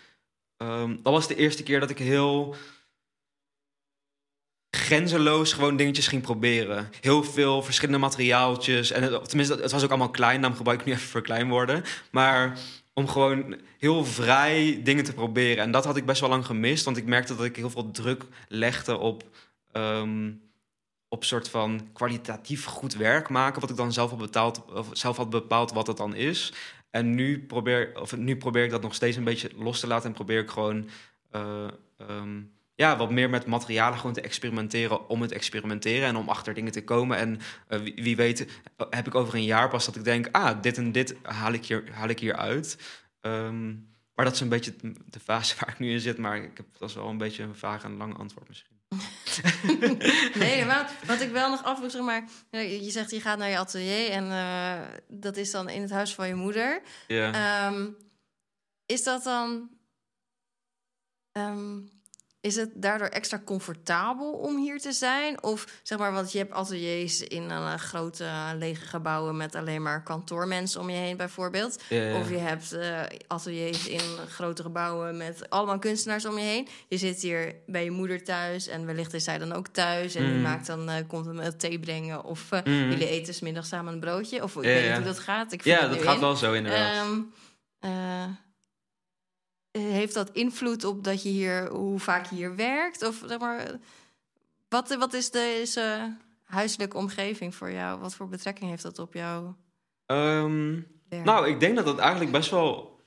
Um, 0.57 1.03
dat 1.03 1.13
was 1.13 1.29
de 1.29 1.37
eerste 1.37 1.63
keer 1.63 1.81
dat 1.81 1.91
ik 1.91 1.99
heel 1.99 2.57
grenzeloos 4.71 5.53
gewoon 5.53 5.77
dingetjes 5.77 6.07
ging 6.07 6.23
proberen. 6.23 6.91
Heel 7.01 7.25
veel 7.25 7.63
verschillende 7.63 8.01
materiaaltjes. 8.01 8.91
En 8.91 9.03
het, 9.03 9.29
tenminste, 9.29 9.57
het 9.57 9.73
was 9.73 9.85
ook 9.85 9.89
allemaal 9.89 10.11
klein. 10.11 10.41
Daarom 10.41 10.57
gebruik 10.57 10.81
ik 10.81 10.87
nu 10.87 10.93
even 10.93 11.09
voor 11.09 11.23
klein 11.23 11.49
worden. 11.49 11.85
Maar 12.11 12.59
om 12.93 13.09
gewoon 13.09 13.61
heel 13.79 14.05
vrij 14.05 14.81
dingen 14.83 15.05
te 15.05 15.13
proberen. 15.13 15.65
En 15.65 15.71
dat 15.71 15.85
had 15.85 15.97
ik 15.97 16.07
best 16.07 16.21
wel 16.21 16.31
lang 16.31 16.47
gemist. 16.47 16.85
Want 16.85 16.97
ik 16.97 17.07
merkte 17.07 17.37
dat 17.37 17.45
ik 17.45 17.57
heel 17.57 17.71
veel 17.71 17.91
druk 17.91 18.25
legde 18.49 18.99
op... 18.99 19.23
Um, 19.77 20.43
op 21.09 21.25
soort 21.25 21.49
van 21.49 21.89
kwalitatief 21.93 22.65
goed 22.65 22.95
werk 22.95 23.29
maken. 23.29 23.61
Wat 23.61 23.71
ik 23.71 23.77
dan 23.77 23.93
zelf 23.93 24.11
had, 24.11 24.19
betaald, 24.19 24.65
of 24.73 24.89
zelf 24.93 25.17
had 25.17 25.31
bepaald 25.31 25.73
wat 25.73 25.87
het 25.87 25.97
dan 25.97 26.15
is. 26.15 26.53
En 26.91 27.15
nu 27.15 27.47
probeer, 27.47 28.01
of 28.01 28.17
nu 28.17 28.37
probeer 28.37 28.65
ik 28.65 28.71
dat 28.71 28.83
nog 28.83 28.95
steeds 28.95 29.17
een 29.17 29.25
beetje 29.25 29.51
los 29.57 29.81
te 29.81 29.87
laten. 29.87 30.09
En 30.09 30.15
probeer 30.15 30.41
ik 30.41 30.51
gewoon... 30.51 30.89
Uh, 31.33 31.67
um, 32.11 32.53
ja, 32.75 32.97
wat 32.97 33.11
meer 33.11 33.31
met 33.31 33.47
materialen 33.47 33.99
gewoon 33.99 34.13
te 34.13 34.21
experimenteren 34.21 35.09
om 35.09 35.23
het 35.23 35.33
experimenteren 35.33 36.09
en 36.09 36.17
om 36.17 36.29
achter 36.29 36.55
dingen 36.55 36.73
te 36.73 36.85
komen. 36.85 37.17
En 37.17 37.41
uh, 37.69 37.95
wie, 37.95 38.17
weet 38.17 38.63
heb 38.91 39.07
ik 39.07 39.15
over 39.15 39.35
een 39.35 39.45
jaar 39.45 39.69
pas 39.69 39.85
dat 39.85 39.97
ik 39.97 40.05
denk, 40.05 40.29
ah, 40.33 40.63
dit 40.63 40.77
en 40.77 40.93
dit 40.93 41.17
haal 41.23 41.53
ik 41.53 41.67
hier, 41.67 41.85
haal 41.93 42.09
ik 42.09 42.19
hier 42.19 42.37
uit. 42.37 42.79
Um, 43.21 43.89
maar 44.15 44.25
dat 44.25 44.35
is 44.35 44.41
een 44.41 44.49
beetje 44.49 44.75
de 45.07 45.21
fase 45.21 45.55
waar 45.61 45.69
ik 45.69 45.79
nu 45.79 45.91
in 45.91 46.01
zit. 46.01 46.19
Maar 46.19 46.37
ik 46.37 46.57
heb, 46.57 46.67
dat 46.79 46.89
is 46.89 46.95
wel 46.95 47.09
een 47.09 47.19
beetje 47.19 47.43
een 47.43 47.57
vaag 47.57 47.85
en 47.85 47.97
lang 47.97 48.19
antwoord 48.19 48.49
misschien. 48.49 48.74
nee, 50.43 50.65
wat, 50.65 50.93
wat 51.07 51.21
ik 51.21 51.31
wel 51.31 51.51
nog 51.51 51.65
afvroeg, 51.65 51.91
zeg 51.91 52.03
maar... 52.03 52.25
Je 52.51 52.91
zegt, 52.91 53.11
je 53.11 53.21
gaat 53.21 53.39
naar 53.39 53.49
je 53.49 53.59
atelier 53.59 54.11
en 54.11 54.25
uh, 54.25 54.81
dat 55.09 55.37
is 55.37 55.51
dan 55.51 55.69
in 55.69 55.83
het 55.83 55.91
huis 55.91 56.15
van 56.15 56.29
je 56.29 56.35
moeder. 56.35 56.83
Ja. 57.07 57.67
Um, 57.67 57.97
is 58.87 59.03
dat 59.03 59.25
dan... 59.25 59.71
Um, 61.33 61.94
is 62.45 62.57
het 62.57 62.71
daardoor 62.75 63.07
extra 63.09 63.43
comfortabel 63.45 64.33
om 64.33 64.57
hier 64.57 64.79
te 64.81 64.93
zijn? 64.93 65.43
Of 65.43 65.67
zeg 65.83 65.99
maar, 65.99 66.13
want 66.13 66.33
je 66.33 66.39
hebt 66.39 66.53
ateliers 66.53 67.21
in 67.21 67.43
uh, 67.43 67.75
grote 67.75 68.27
lege 68.59 68.87
gebouwen 68.87 69.37
met 69.37 69.55
alleen 69.55 69.83
maar 69.83 70.03
kantoormensen 70.03 70.81
om 70.81 70.91
je 70.91 70.97
heen, 70.97 71.17
bijvoorbeeld. 71.17 71.77
Of 72.21 72.31
je 72.31 72.37
hebt 72.39 72.73
uh, 72.75 73.01
ateliers 73.27 73.87
in 73.89 74.01
grote 74.29 74.63
gebouwen 74.63 75.17
met 75.17 75.51
allemaal 75.51 75.79
kunstenaars 75.79 76.25
om 76.25 76.39
je 76.39 76.45
heen. 76.45 76.69
Je 76.89 76.97
zit 76.99 77.21
hier 77.21 77.55
bij 77.67 77.85
je 77.85 77.91
moeder 77.91 78.25
thuis 78.25 78.69
en 78.69 78.87
wellicht 78.87 79.15
is 79.15 79.25
zij 79.25 79.39
dan 79.39 79.53
ook 79.53 79.69
thuis. 79.69 80.15
En 80.15 80.23
Mm. 80.27 80.33
die 80.33 80.41
maakt 80.43 80.67
dan, 80.67 81.07
komt 81.07 81.27
hem 81.27 81.57
thee 81.57 81.79
brengen. 81.79 82.25
Of 82.25 82.51
Mhm. 82.51 82.71
jullie 82.91 83.09
eten 83.09 83.35
's 83.35 83.41
middags 83.41 83.69
samen 83.69 83.93
een 83.93 84.01
broodje. 84.01 84.43
Of 84.43 84.57
ik 84.57 84.63
weet 84.63 84.85
niet 84.87 84.95
hoe 84.97 85.05
dat 85.05 85.19
gaat. 85.19 85.53
Ik 85.53 85.65
Ja, 85.65 85.89
dat 85.89 86.03
gaat 86.03 86.21
wel 86.21 86.37
zo 86.37 86.53
inderdaad. 86.53 86.95
Ehm, 87.07 87.21
eh, 87.81 88.25
heeft 89.79 90.15
dat 90.15 90.31
invloed 90.33 90.85
op 90.85 91.05
dat 91.05 91.23
je 91.23 91.29
hier, 91.29 91.69
hoe 91.69 91.99
vaak 91.99 92.27
je 92.27 92.35
hier 92.35 92.57
werkt? 92.57 93.07
Of 93.07 93.23
zeg 93.27 93.39
maar, 93.39 93.79
wat, 94.69 94.97
wat 94.97 95.13
is 95.13 95.31
deze 95.31 96.17
huiselijke 96.45 96.97
omgeving 96.97 97.55
voor 97.55 97.71
jou? 97.71 98.01
Wat 98.01 98.15
voor 98.15 98.29
betrekking 98.29 98.71
heeft 98.71 98.83
dat 98.83 98.99
op 98.99 99.15
jouw 99.15 99.57
Ehm, 100.07 100.81
nou, 101.09 101.49
ik 101.49 101.61
denk 101.61 101.77
dat 101.77 101.85
dat 101.85 101.99
eigenlijk 101.99 102.33
best 102.33 102.51
wel 102.51 103.01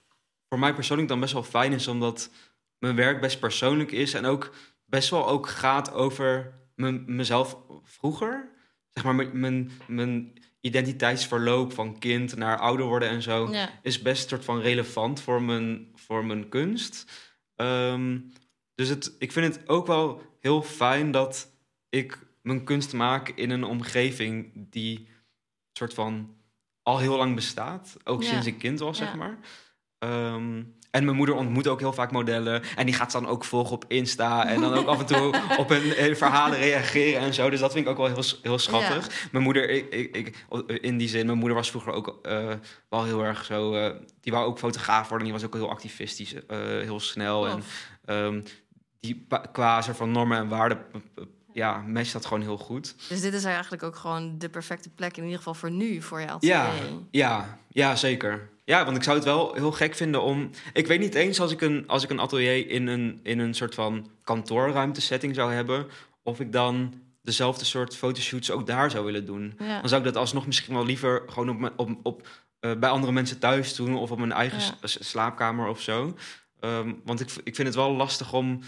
voor 0.50 0.60
mij 0.60 0.74
persoonlijk 0.74 1.10
dan 1.10 1.20
best 1.20 1.34
wel 1.34 1.44
fijn 1.44 1.74
is, 1.74 1.88
omdat 1.88 2.30
mijn 2.78 2.96
werk 2.96 3.22
best 3.22 3.40
persoonlijk 3.40 3.92
is 3.92 4.14
en 4.14 4.26
ook 4.26 4.54
best 4.86 5.10
wel 5.10 5.28
ook 5.28 5.48
gaat 5.48 5.94
over 5.94 6.54
me- 6.76 7.04
mezelf 7.06 7.58
vroeger. 7.84 8.50
Zeg 8.90 9.04
maar, 9.04 9.16
mijn, 9.16 9.72
mijn 9.88 10.34
identiteitsverloop 10.68 11.74
van 11.74 12.00
kind 12.00 12.36
naar 12.36 12.58
ouder 12.60 12.86
worden 12.86 13.10
en 13.10 13.22
zo 13.22 13.52
ja. 13.52 13.70
is 13.82 14.02
best 14.02 14.30
soort 14.30 14.46
van 14.46 14.60
relevant 14.60 15.22
voor 15.22 15.42
mijn, 15.42 15.92
voor 15.96 16.26
mijn 16.26 16.50
kunst. 16.50 17.12
Ehm, 17.56 18.20
dus 18.76 18.90
het, 18.90 19.16
ik 19.20 19.32
vind 19.32 19.56
het 19.56 19.70
ook 19.70 19.88
wel 19.88 20.22
heel 20.40 20.62
fijn 20.62 21.12
dat 21.12 21.52
ik 21.90 22.20
mijn 22.42 22.64
kunst 22.64 22.94
maak 22.94 23.30
in 23.30 23.50
een 23.50 23.64
omgeving 23.64 24.52
die 24.70 25.08
soort 25.74 25.94
van 25.94 26.36
al 26.82 26.98
heel 26.98 27.18
lang 27.18 27.36
bestaat. 27.36 27.98
Ook 28.04 28.24
Ja. 28.24 28.30
sinds 28.30 28.46
ik 28.48 28.58
kind 28.58 28.80
was, 28.80 28.98
Ja. 28.98 29.06
zeg 29.06 29.16
maar. 29.16 29.38
Ehm, 29.98 30.64
en 30.92 31.06
mijn 31.06 31.18
moeder 31.18 31.36
ontmoet 31.36 31.68
ook 31.68 31.80
heel 31.80 31.94
vaak 31.94 32.12
modellen. 32.12 32.64
En 32.76 32.86
die 32.86 32.96
gaat 32.96 33.12
ze 33.12 33.20
dan 33.20 33.30
ook 33.30 33.44
volgen 33.46 33.74
op 33.74 33.86
Insta. 33.88 34.48
En 34.48 34.62
dan 34.62 34.74
ook 34.74 34.88
af 34.88 35.00
en 35.00 35.06
toe 35.06 35.40
op 35.58 35.70
hun 35.70 36.16
verhalen 36.16 36.58
reageren 36.60 37.22
en 37.22 37.34
zo. 37.34 37.50
Dus 37.50 37.60
dat 37.60 37.72
vind 37.72 37.86
ik 37.86 37.92
ook 37.92 37.98
wel 37.98 38.06
heel, 38.08 38.24
heel 38.42 38.60
schattig. 38.60 39.28
Mijn 39.32 39.44
moeder, 39.44 39.70
ik, 39.70 39.94
ik, 39.94 40.16
ik- 40.16 40.46
in 40.82 40.98
die 40.98 41.08
zin, 41.10 41.26
mijn 41.26 41.38
moeder 41.38 41.58
was 41.58 41.70
vroeger 41.70 41.94
ook 41.94 42.20
eh, 42.24 42.48
wel 42.90 43.04
heel 43.04 43.24
erg 43.24 43.46
zo... 43.46 43.74
eh, 43.74 43.96
die 44.22 44.32
wou 44.32 44.46
ook 44.46 44.60
fotograaf 44.60 45.08
worden. 45.10 45.26
Die 45.28 45.36
was 45.36 45.46
ook 45.46 45.54
heel 45.54 45.70
activistisch, 45.70 46.34
eh, 46.34 46.58
heel 46.60 47.00
snel. 47.00 47.48
En. 47.48 47.64
Ehm, 48.06 48.42
die 49.00 49.28
qua 49.52 49.82
soort 49.82 49.98
van 49.98 50.12
normen 50.12 50.38
en 50.38 50.48
waarden, 50.48 50.78
ja, 51.54 51.78
matcht 51.88 52.14
dat 52.14 52.26
gewoon 52.26 52.42
heel 52.44 52.58
goed. 52.58 52.96
Dus 53.10 53.22
dit 53.22 53.34
is 53.34 53.44
eigenlijk 53.44 53.84
ook 53.84 53.96
gewoon 53.96 54.36
de 54.38 54.50
perfecte 54.50 54.90
plek, 54.90 55.18
in 55.18 55.24
ieder 55.24 55.38
geval 55.38 55.54
voor 55.54 55.72
nu, 55.72 56.02
voor 56.02 56.20
je 56.20 56.28
atelier. 56.30 56.56
Ja, 56.56 56.70
ja, 57.12 57.58
ja, 57.68 57.96
zeker. 57.96 58.50
Ja, 58.68 58.86
want 58.86 58.98
ik 58.98 59.04
zou 59.04 59.16
het 59.16 59.26
wel 59.26 59.54
heel 59.54 59.72
gek 59.72 59.96
vinden 59.96 60.22
om. 60.22 60.50
Ik 60.74 60.88
weet 60.88 61.00
niet 61.00 61.16
eens 61.16 61.40
als 61.40 61.52
ik 61.52 61.62
een, 61.62 61.88
als 61.88 62.04
ik 62.04 62.10
een 62.10 62.20
atelier 62.20 62.70
in 62.70 62.88
een, 62.88 63.20
in 63.24 63.40
een 63.40 63.54
soort 63.54 63.74
van 63.76 64.10
kantoorruimte 64.24 65.02
setting 65.02 65.36
zou 65.36 65.54
hebben, 65.54 65.88
of 66.24 66.40
ik 66.40 66.52
dan 66.52 66.94
dezelfde 67.22 67.66
soort 67.66 67.96
fotoshoots 67.96 68.52
ook 68.52 68.68
daar 68.68 68.92
zou 68.92 69.06
willen 69.06 69.26
doen. 69.26 69.54
Ja. 69.60 69.80
Dan 69.80 69.90
zou 69.90 70.02
ik 70.02 70.08
dat 70.08 70.18
alsnog 70.18 70.46
misschien 70.46 70.74
wel 70.74 70.86
liever 70.86 71.24
gewoon 71.28 71.50
op, 71.50 71.74
op, 71.78 72.00
op, 72.04 72.28
eh, 72.60 72.76
bij 72.76 72.90
andere 72.90 73.12
mensen 73.12 73.40
thuis 73.40 73.76
doen 73.76 73.96
of 73.96 74.12
op 74.12 74.18
mijn 74.18 74.32
eigen 74.32 74.60
Ja. 74.60 74.74
slaapkamer 74.82 75.68
of 75.68 75.82
zo. 75.82 76.18
Ehm, 76.60 76.94
want 77.04 77.20
ik, 77.20 77.30
ik 77.44 77.56
vind 77.56 77.68
het 77.68 77.78
wel 77.78 77.92
lastig 77.92 78.34
om 78.34 78.60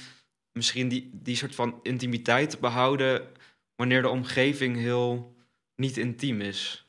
misschien 0.52 0.88
die, 0.88 1.10
die 1.14 1.36
soort 1.36 1.56
van 1.56 1.80
intimiteit 1.84 2.50
te 2.50 2.58
behouden 2.58 3.28
wanneer 3.76 4.02
de 4.02 4.10
omgeving 4.10 4.76
heel 4.78 5.36
niet 5.76 5.98
intiem 5.98 6.42
is. 6.42 6.89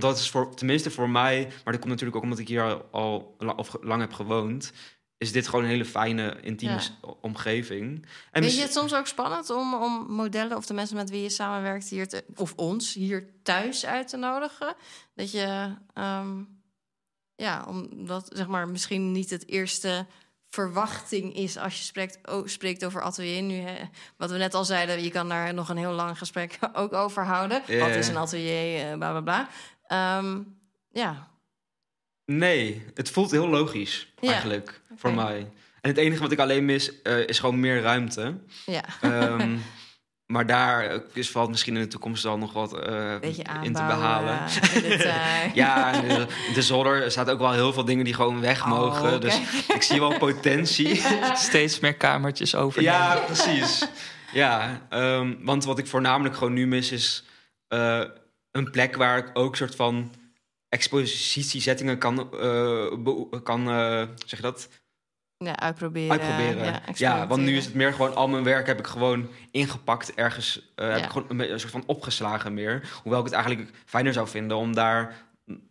Want 0.00 0.14
dat 0.14 0.18
is 0.18 0.30
voor, 0.30 0.54
tenminste 0.54 0.90
voor 0.90 1.10
mij, 1.10 1.42
maar 1.64 1.72
dat 1.72 1.78
komt 1.80 1.86
natuurlijk 1.92 2.16
ook 2.16 2.22
omdat 2.22 2.38
ik 2.38 2.48
hier 2.48 2.62
al, 2.62 2.88
al 2.90 3.34
la- 3.38 3.52
of 3.56 3.76
lang 3.80 4.00
heb 4.00 4.12
gewoond, 4.12 4.72
is 5.18 5.32
dit 5.32 5.48
gewoon 5.48 5.64
een 5.64 5.70
hele 5.70 5.84
fijne, 5.84 6.36
intieme 6.40 6.74
Ja. 6.74 7.14
omgeving. 7.20 8.06
En 8.30 8.42
Vind 8.42 8.54
je 8.54 8.62
het 8.62 8.72
soms 8.72 8.94
ook 8.94 9.06
spannend 9.06 9.50
om, 9.50 9.74
om 9.74 10.06
modellen 10.08 10.56
of 10.56 10.66
de 10.66 10.74
mensen 10.74 10.96
met 10.96 11.10
wie 11.10 11.22
je 11.22 11.28
samenwerkt 11.30 11.88
hier 11.88 12.08
te, 12.08 12.24
of 12.34 12.52
ons 12.56 12.94
hier 12.94 13.28
thuis 13.42 13.86
uit 13.86 14.08
te 14.08 14.16
nodigen? 14.16 14.74
Dat 15.14 15.30
je, 15.30 15.74
ehm, 15.94 16.42
ja, 17.34 17.64
omdat 17.68 18.30
zeg 18.34 18.46
maar 18.46 18.68
misschien 18.68 19.12
niet 19.12 19.30
het 19.30 19.48
eerste 19.48 20.06
verwachting 20.50 21.34
is 21.34 21.56
als 21.58 21.76
je 21.78 21.82
spreekt, 21.84 22.18
spreekt 22.44 22.84
over 22.84 23.02
atelier. 23.02 23.42
Nu, 23.42 23.54
hè, 23.56 23.84
wat 24.16 24.30
we 24.30 24.36
net 24.36 24.54
al 24.54 24.64
zeiden, 24.64 25.02
je 25.02 25.10
kan 25.10 25.28
daar 25.28 25.54
nog 25.54 25.68
een 25.68 25.76
heel 25.76 25.92
lang 25.92 26.18
gesprek 26.18 26.58
ook 26.72 26.92
over 26.92 27.24
houden. 27.24 27.62
Wat 27.78 27.88
is 27.88 28.08
een 28.08 28.16
atelier, 28.16 28.80
eh, 28.90 28.96
bla 28.96 29.10
bla 29.10 29.20
bla. 29.20 29.48
Ehm, 29.86 30.38
ja, 30.92 31.28
Nee, 32.24 32.84
het 32.94 33.10
voelt 33.10 33.30
heel 33.30 33.48
logisch 33.48 34.12
Ja, 34.20 34.30
eigenlijk 34.30 34.80
voor 34.96 35.14
mij. 35.14 35.38
En 35.80 35.90
het 35.90 35.96
enige 35.96 36.22
wat 36.22 36.32
ik 36.32 36.38
alleen 36.38 36.64
mis 36.64 37.02
eh, 37.02 37.26
is 37.28 37.38
gewoon 37.38 37.60
meer 37.60 37.80
ruimte. 37.82 38.34
ja. 38.66 38.84
Ehm, 39.00 39.56
maar 40.32 40.46
daar 40.46 40.84
eh, 40.86 40.98
is, 41.12 41.30
valt 41.30 41.48
misschien 41.50 41.74
in 41.76 41.82
de 41.82 41.88
toekomst 41.88 42.24
al 42.24 42.38
nog 42.38 42.52
wat 42.52 42.78
eh, 42.86 43.14
in 43.62 43.72
te 43.72 43.84
behalen. 43.86 44.38
Ja, 45.54 46.00
de, 46.00 46.26
de 46.54 46.62
zolder 46.62 47.02
er 47.02 47.10
staat 47.10 47.30
ook 47.30 47.38
wel 47.38 47.52
heel 47.52 47.72
veel 47.72 47.84
dingen 47.84 48.04
die 48.04 48.14
gewoon 48.14 48.40
weg 48.40 48.62
Oh, 48.62 48.68
mogen. 48.68 49.20
Dus 49.20 49.40
ik 49.74 49.82
zie 49.82 50.00
wel 50.00 50.18
potentie. 50.28 51.02
Steeds 51.34 51.80
meer 51.80 51.94
kamertjes 51.94 52.54
over. 52.54 52.82
Ja, 52.82 53.14
precies. 53.26 53.86
Ja, 54.32 54.80
ehm, 54.88 55.34
want 55.40 55.64
wat 55.64 55.78
ik 55.78 55.86
voornamelijk 55.86 56.36
gewoon 56.36 56.52
nu 56.52 56.66
mis 56.66 56.92
is 56.92 57.24
eh, 57.68 58.00
een 58.56 58.70
plek 58.70 58.96
waar 58.96 59.18
ik 59.18 59.30
ook 59.34 59.56
soort 59.56 59.74
van 59.74 60.12
expositiezettingen 60.68 61.98
kan, 61.98 62.32
eh, 62.40 63.40
kan 63.42 63.68
eh, 63.68 64.02
zeg 64.24 64.38
je 64.38 64.42
dat? 64.42 64.68
Ja, 65.38 65.56
uitproberen. 65.58 66.10
Uitproberen. 66.10 66.64
Ja, 66.64 66.82
Ja, 66.94 67.26
want 67.26 67.42
nu 67.42 67.56
is 67.56 67.64
het 67.64 67.74
meer 67.74 67.92
gewoon 67.92 68.14
al 68.14 68.28
mijn 68.28 68.44
werk 68.44 68.66
heb 68.66 68.78
ik 68.78 68.86
gewoon 68.86 69.28
ingepakt 69.50 70.14
ergens. 70.14 70.72
eh, 70.74 70.88
Heb 70.88 71.04
ik 71.04 71.10
gewoon 71.10 71.40
een, 71.40 71.60
soort 71.60 71.72
van 71.72 71.82
opgeslagen 71.86 72.54
meer. 72.54 72.90
Hoewel 73.02 73.18
ik 73.20 73.24
het 73.26 73.34
eigenlijk 73.34 73.70
fijner 73.84 74.12
zou 74.12 74.28
vinden 74.28 74.56
om 74.56 74.74
daar 74.74 75.14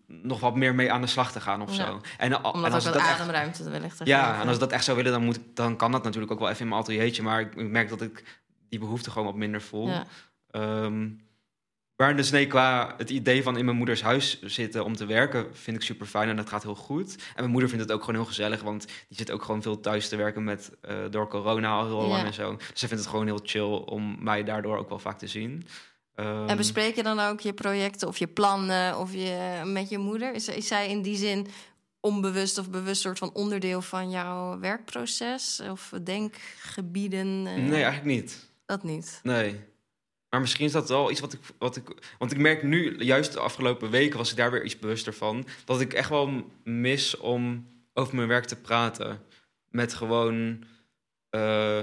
nog 0.07 0.39
wat 0.39 0.55
meer 0.55 0.75
mee 0.75 0.91
aan 0.91 1.01
de 1.01 1.07
slag 1.07 1.31
te 1.31 1.41
gaan 1.41 1.61
of 1.61 1.75
Ja. 1.75 1.85
zo. 1.85 2.01
En, 2.17 2.33
a- 2.33 2.37
Om 2.41 2.65
en 2.65 2.71
als 2.71 2.73
ook 2.73 2.79
ik 2.79 2.83
wat 2.83 2.93
dat 2.93 2.95
echt 3.11 3.19
ademruimte 3.19 3.63
te 3.63 3.69
wellicht 3.69 3.97
te 3.97 4.05
ja, 4.05 4.23
geven. 4.25 4.41
en 4.41 4.45
als 4.45 4.53
ik 4.55 4.59
dat 4.61 4.71
echt 4.71 4.83
zou 4.83 4.97
willen, 4.97 5.11
dan, 5.11 5.23
moet 5.23 5.39
dan 5.53 5.75
kan 5.77 5.91
dat 5.91 6.03
natuurlijk 6.03 6.31
ook 6.31 6.39
wel 6.39 6.49
even 6.49 6.61
in 6.61 6.67
mijn 6.67 6.81
ateliertje. 6.81 7.23
Maar 7.23 7.41
ik, 7.41 7.55
merk 7.55 7.89
dat 7.89 8.01
ik 8.01 8.23
die 8.69 8.79
behoefte 8.79 9.11
gewoon 9.11 9.27
wat 9.27 9.35
minder 9.35 9.61
voel. 9.61 9.87
Ja. 9.89 10.05
Ehm, 11.97 12.07
maar 12.07 12.15
dus 12.15 12.31
nee, 12.31 12.47
qua 12.47 12.93
het 12.97 13.09
idee 13.09 13.43
van 13.43 13.57
in 13.57 13.65
mijn 13.65 13.77
moeders 13.77 14.01
huis 14.01 14.41
zitten 14.41 14.85
om 14.85 14.95
te 14.95 15.05
werken, 15.05 15.47
vind 15.55 15.77
ik 15.77 15.83
super 15.83 16.05
fijn 16.05 16.29
en 16.29 16.35
dat 16.35 16.49
gaat 16.49 16.63
heel 16.63 16.75
goed. 16.75 17.15
En 17.15 17.21
mijn 17.35 17.49
moeder 17.51 17.69
vindt 17.69 17.83
het 17.83 17.93
ook 17.93 17.99
gewoon 17.99 18.15
heel 18.15 18.25
gezellig, 18.25 18.61
want 18.61 18.85
die 19.07 19.17
zit 19.17 19.31
ook 19.31 19.43
gewoon 19.43 19.61
veel 19.61 19.79
thuis 19.79 20.09
te 20.09 20.15
werken 20.15 20.43
met, 20.43 20.71
eh, 20.81 20.95
door 21.09 21.27
corona 21.27 21.69
al 21.71 21.85
heel 21.85 22.01
Ja. 22.03 22.07
lang 22.07 22.25
en 22.25 22.33
zo. 22.33 22.55
Dus 22.55 22.67
ze 22.79 22.87
vindt 22.87 23.03
het 23.03 23.11
gewoon 23.11 23.25
heel 23.25 23.39
chill 23.43 23.63
om 23.85 24.23
mij 24.23 24.43
daardoor 24.43 24.77
ook 24.77 24.89
wel 24.89 24.99
vaak 24.99 25.17
te 25.17 25.27
zien. 25.27 25.67
Ehm, 26.15 26.47
En 26.47 26.57
bespreek 26.57 26.95
je 26.95 27.03
dan 27.03 27.19
ook 27.19 27.39
je 27.39 27.53
projecten 27.53 28.07
of 28.07 28.17
je 28.17 28.27
plannen 28.27 28.97
of 28.97 29.13
je, 29.13 29.61
met 29.65 29.89
je 29.89 29.97
moeder? 29.97 30.33
Is, 30.33 30.47
is 30.47 30.67
zij 30.67 30.89
in 30.89 31.01
die 31.01 31.17
zin 31.17 31.47
onbewust 31.99 32.57
of 32.57 32.69
bewust 32.69 33.01
soort 33.01 33.17
van 33.17 33.33
onderdeel 33.33 33.81
van 33.81 34.09
jouw 34.09 34.59
werkproces? 34.59 35.61
Of 35.71 35.91
denkgebieden? 36.03 37.47
eh, 37.47 37.55
Nee, 37.55 37.83
eigenlijk 37.83 38.05
niet. 38.21 38.49
Dat 38.65 38.83
niet. 38.83 39.19
Nee. 39.23 39.59
Maar 40.35 40.43
misschien 40.43 40.65
is 40.65 40.71
dat 40.71 40.89
wel 40.89 41.11
iets 41.11 41.19
wat 41.19 41.33
ik, 41.33 41.39
wat 41.59 41.75
ik. 41.75 41.83
Want 42.17 42.31
ik 42.31 42.37
merk 42.37 42.63
nu, 42.63 42.95
juist 43.03 43.33
de 43.33 43.39
afgelopen 43.39 43.89
weken 43.89 44.17
was 44.17 44.31
ik 44.31 44.37
daar 44.37 44.51
weer 44.51 44.63
iets 44.63 44.79
bewuster 44.79 45.13
van. 45.13 45.45
Dat 45.65 45.81
ik 45.81 45.93
echt 45.93 46.09
wel 46.09 46.51
mis 46.63 47.17
om 47.17 47.67
over 47.93 48.15
mijn 48.15 48.27
werk 48.27 48.45
te 48.45 48.55
praten. 48.55 49.21
Met 49.69 49.93
gewoon 49.93 50.63
eh, 51.29 51.79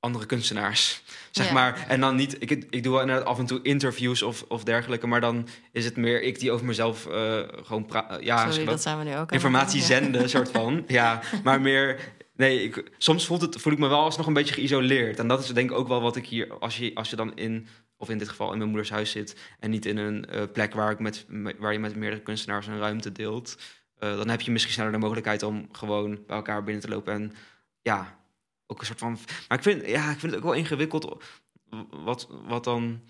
andere 0.00 0.26
kunstenaars. 0.26 1.02
Zeg 1.30 1.46
Ja. 1.46 1.52
maar. 1.52 1.84
En 1.88 2.00
dan 2.00 2.16
niet. 2.16 2.42
Ik, 2.42 2.50
ik 2.50 2.82
doe 2.82 2.92
wel 2.92 3.00
inderdaad 3.00 3.26
af 3.26 3.38
en 3.38 3.46
toe 3.46 3.60
interviews 3.62 4.22
of, 4.22 4.44
of 4.48 4.64
dergelijke. 4.64 5.06
Maar 5.06 5.20
dan 5.20 5.48
is 5.72 5.84
het 5.84 5.96
meer 5.96 6.22
ik 6.22 6.38
die 6.38 6.52
over 6.52 6.66
mezelf 6.66 7.06
eh, 7.06 7.40
gewoon 7.64 7.84
praat. 7.86 8.22
Ja, 8.24 8.38
Sorry, 8.38 8.52
zeg 8.52 8.64
dat 8.64 8.82
zijn 8.82 8.98
we 8.98 9.04
nu 9.04 9.16
ook. 9.16 9.32
informatie 9.32 9.80
ja. 9.80 9.86
zenden, 9.86 10.28
soort 10.28 10.50
van. 10.50 10.84
Ja, 10.88 11.22
maar 11.44 11.60
meer. 11.60 12.14
Nee, 12.36 12.62
ik, 12.62 12.90
soms 12.98 13.26
voelt 13.26 13.40
het, 13.40 13.56
voel 13.60 13.72
ik 13.72 13.78
me 13.78 13.88
wel 13.88 14.00
alsnog 14.00 14.26
een 14.26 14.32
beetje 14.32 14.54
geïsoleerd. 14.54 15.18
En 15.18 15.28
dat 15.28 15.40
is 15.40 15.46
denk 15.48 15.70
ik 15.70 15.76
ook 15.76 15.88
wel 15.88 16.00
wat 16.00 16.16
ik 16.16 16.26
hier, 16.26 16.58
als 16.58 16.76
je, 16.76 16.90
als 16.94 17.10
je 17.10 17.16
dan 17.16 17.36
in, 17.36 17.66
of 17.96 18.10
in 18.10 18.18
dit 18.18 18.28
geval 18.28 18.52
in 18.52 18.58
mijn 18.58 18.68
moeders 18.70 18.90
huis 18.90 19.10
zit. 19.10 19.36
en 19.58 19.70
niet 19.70 19.86
in 19.86 19.96
een 19.96 20.24
eh, 20.26 20.42
plek 20.52 20.74
waar, 20.74 20.90
ik 20.90 20.98
met, 20.98 21.24
me- 21.28 21.56
waar 21.58 21.72
je 21.72 21.78
met 21.78 21.96
meerdere 21.96 22.22
kunstenaars 22.22 22.66
een 22.66 22.78
ruimte 22.78 23.12
deelt. 23.12 23.56
eh, 23.98 24.16
dan 24.16 24.28
heb 24.28 24.40
je 24.40 24.50
misschien 24.50 24.72
sneller 24.74 24.92
de 24.92 24.98
mogelijkheid 24.98 25.42
om 25.42 25.68
gewoon 25.72 26.18
bij 26.26 26.36
elkaar 26.36 26.62
binnen 26.64 26.82
te 26.82 26.88
lopen. 26.88 27.12
En 27.12 27.32
ja, 27.82 28.18
ook 28.66 28.80
een 28.80 28.86
soort 28.86 28.98
van. 28.98 29.18
Maar 29.48 29.58
ik 29.58 29.64
vind, 29.64 29.86
ja, 29.86 30.10
ik 30.10 30.18
vind 30.18 30.32
het 30.32 30.40
ook 30.40 30.46
wel 30.46 30.52
ingewikkeld. 30.58 31.24
Wat, 31.90 32.28
wat 32.46 32.64
dan 32.64 33.00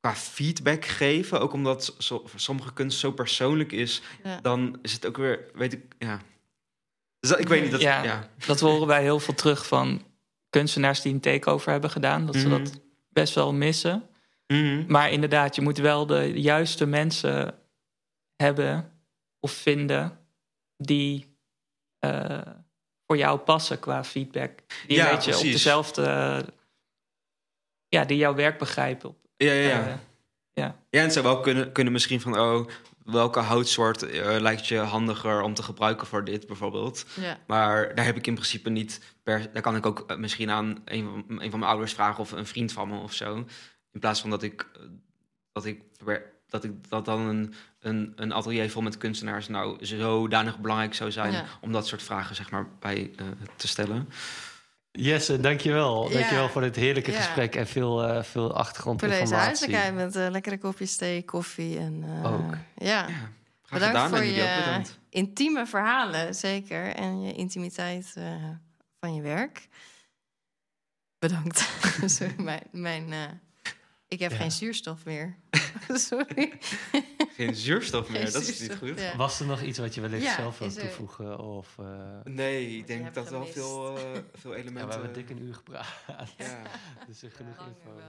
qua 0.00 0.14
feedback 0.14 0.84
geven. 0.84 1.40
Ook 1.40 1.52
omdat 1.52 1.94
zo, 1.98 2.24
sommige 2.34 2.72
kunst 2.72 2.98
zo 2.98 3.12
persoonlijk 3.12 3.72
is 3.72 4.02
Ja. 4.24 4.40
dan 4.40 4.78
is 4.82 4.92
het 4.92 5.06
ook 5.06 5.16
weer, 5.16 5.50
weet 5.54 5.72
ik, 5.72 5.82
ja. 5.98 6.20
Dus 7.20 7.30
dat, 7.30 7.38
ik 7.40 7.48
weet 7.48 7.62
niet, 7.62 7.70
dat, 7.70 7.80
ja. 7.80 8.02
Ja. 8.02 8.28
Dat 8.46 8.60
horen 8.60 8.86
wij 8.86 9.02
heel 9.02 9.18
veel 9.20 9.34
terug 9.34 9.66
van 9.66 10.02
kunstenaars 10.50 11.00
die 11.00 11.12
een 11.12 11.20
takeover 11.20 11.70
hebben 11.72 11.90
gedaan. 11.90 12.26
Dat 12.26 12.34
ze 12.36 12.48
Mhm. 12.48 12.62
dat 12.64 12.80
best 13.08 13.34
wel 13.34 13.52
missen. 13.52 14.06
Mhm. 14.52 14.84
Maar 14.86 15.10
inderdaad, 15.10 15.54
je 15.54 15.62
moet 15.62 15.78
wel 15.78 16.06
de 16.06 16.40
juiste 16.40 16.86
mensen 16.86 17.54
hebben 18.36 18.92
of 19.40 19.52
vinden 19.52 20.18
die 20.76 21.36
eh, 21.98 22.40
voor 23.06 23.16
jou 23.16 23.38
passen 23.38 23.78
qua 23.78 24.04
feedback. 24.04 24.60
Die 24.86 24.96
Ja, 24.96 25.08
een 25.08 25.14
beetje 25.14 25.36
op 25.36 25.42
dezelfde. 25.42 26.44
ja, 27.88 28.04
die 28.04 28.16
jouw 28.16 28.34
werk 28.34 28.58
begrijpen. 28.58 29.08
Op, 29.08 29.16
Ja, 29.36 29.52
ja, 29.52 29.68
ja. 29.68 29.88
eh, 29.88 29.94
ja, 30.54 30.76
en 30.90 31.02
het 31.02 31.12
zou 31.12 31.24
wel 31.24 31.40
kunnen, 31.40 31.72
kunnen 31.72 31.92
misschien 31.92 32.20
van, 32.20 32.38
oh, 32.38 32.68
welke 33.04 33.38
houtsoort 33.38 34.02
eh, 34.02 34.40
lijkt 34.40 34.66
je 34.66 34.78
handiger 34.78 35.42
om 35.42 35.54
te 35.54 35.62
gebruiken 35.62 36.06
voor 36.06 36.24
dit 36.24 36.46
bijvoorbeeld. 36.46 37.06
Ja. 37.20 37.38
Maar 37.46 37.94
daar 37.94 38.04
heb 38.04 38.16
ik 38.16 38.26
in 38.26 38.34
principe 38.34 38.70
niet, 38.70 39.00
per, 39.22 39.52
daar 39.52 39.62
kan 39.62 39.76
ik 39.76 39.86
ook 39.86 40.16
misschien 40.18 40.50
aan 40.50 40.82
een 40.84 41.04
van, 41.04 41.40
een 41.40 41.50
van 41.50 41.58
mijn 41.58 41.70
ouders 41.70 41.92
vragen 41.92 42.20
of 42.20 42.32
een 42.32 42.46
vriend 42.46 42.72
van 42.72 42.88
me 42.88 42.98
of 42.98 43.12
zo. 43.12 43.44
In 43.92 44.00
plaats 44.00 44.20
van 44.20 44.30
dat 44.30 44.42
ik, 44.42 44.66
eh, 44.76 44.82
dat 45.52 45.64
ik, 45.64 45.82
dat 46.48 46.64
ik 46.64 46.88
dat 46.88 47.04
dan 47.04 47.20
een, 47.20 47.54
een, 47.80 48.12
een 48.16 48.32
atelier 48.32 48.70
vol 48.70 48.82
met 48.82 48.96
kunstenaars 48.98 49.48
nou 49.48 49.84
zodanig 49.86 50.58
belangrijk 50.58 50.94
zou 50.94 51.10
zijn 51.10 51.32
Ja. 51.32 51.44
om 51.60 51.72
dat 51.72 51.86
soort 51.86 52.02
vragen 52.02 52.34
zeg 52.34 52.50
maar 52.50 52.66
bij 52.80 53.10
eh, 53.16 53.26
te 53.56 53.68
stellen. 53.68 54.08
Jesse, 54.90 55.40
dankjewel. 55.40 56.08
Ja. 56.10 56.14
Dankjewel 56.18 56.48
voor 56.48 56.60
dit 56.60 56.76
heerlijke 56.76 57.10
Ja. 57.10 57.16
gesprek 57.16 57.54
en 57.56 57.66
veel, 57.66 58.02
eh, 58.02 58.08
veel 58.08 58.22
Voor 58.42 58.48
deze 58.48 58.54
achtergrondinformatie. 58.60 59.34
huiselijkheid 59.36 59.94
met 59.94 60.16
eh, 60.16 60.30
lekkere 60.30 60.58
kopjes 60.58 60.96
thee, 60.96 61.24
koffie 61.24 61.78
en... 61.78 62.02
eh, 62.06 62.32
Ook. 62.32 62.52
Ja. 62.76 62.86
Ja, 62.86 63.04
graag 63.06 63.10
Bedankt 63.70 63.86
gedaan 63.96 64.08
voor 64.08 64.24
je 64.24 64.62
bedankt. 64.64 64.98
intieme 65.08 65.66
verhalen, 65.66 66.34
zeker. 66.34 66.94
En 66.94 67.20
je 67.22 67.32
intimiteit 67.32 68.12
eh, 68.16 68.44
van 69.00 69.14
je 69.14 69.22
werk. 69.22 69.68
Bedankt. 71.18 71.68
Sorry, 72.16 72.34
mijn... 72.42 72.62
mijn 72.72 73.12
eh, 73.12 73.20
ik 74.12 74.18
heb 74.18 74.30
Ja. 74.30 74.36
geen 74.36 74.50
zuurstof 74.52 75.04
meer. 75.04 75.36
Sorry. 76.08 76.52
geen 77.36 77.54
zuurstof 77.54 78.08
meer. 78.08 78.22
Geen 78.22 78.32
dat 78.32 78.42
is 78.42 78.60
niet 78.60 78.74
goed. 78.76 79.00
ja. 79.00 79.16
Was 79.16 79.40
er 79.40 79.46
nog 79.46 79.62
iets 79.62 79.78
wat 79.78 79.94
je 79.94 80.00
wellicht 80.00 80.22
Ja, 80.24 80.34
zelf 80.34 80.58
wil 80.58 80.68
er- 80.68 80.74
toevoegen? 80.74 81.38
Of, 81.38 81.78
eh, 81.78 81.86
Nee, 82.24 82.66
ik 82.70 82.76
je 82.76 82.84
denk 82.84 83.14
dat 83.14 83.30
wel 83.30 83.38
gemist. 83.40 83.54
veel, 83.58 83.96
eh, 83.96 84.02
veel 84.34 84.50
ja, 84.50 84.56
we 84.56 84.62
elementen... 84.62 84.90
hebben 84.90 85.12
dik 85.12 85.30
een 85.30 85.42
uur 85.42 85.54
gepraat. 85.54 85.86
ja. 86.38 86.62
dus 87.06 87.22
er 87.22 87.30
genoeg 87.30 87.56
info. 87.66 88.00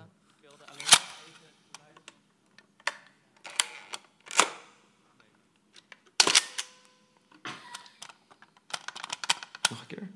Nog 9.69 9.81
een 9.81 9.87
keer? 9.87 10.09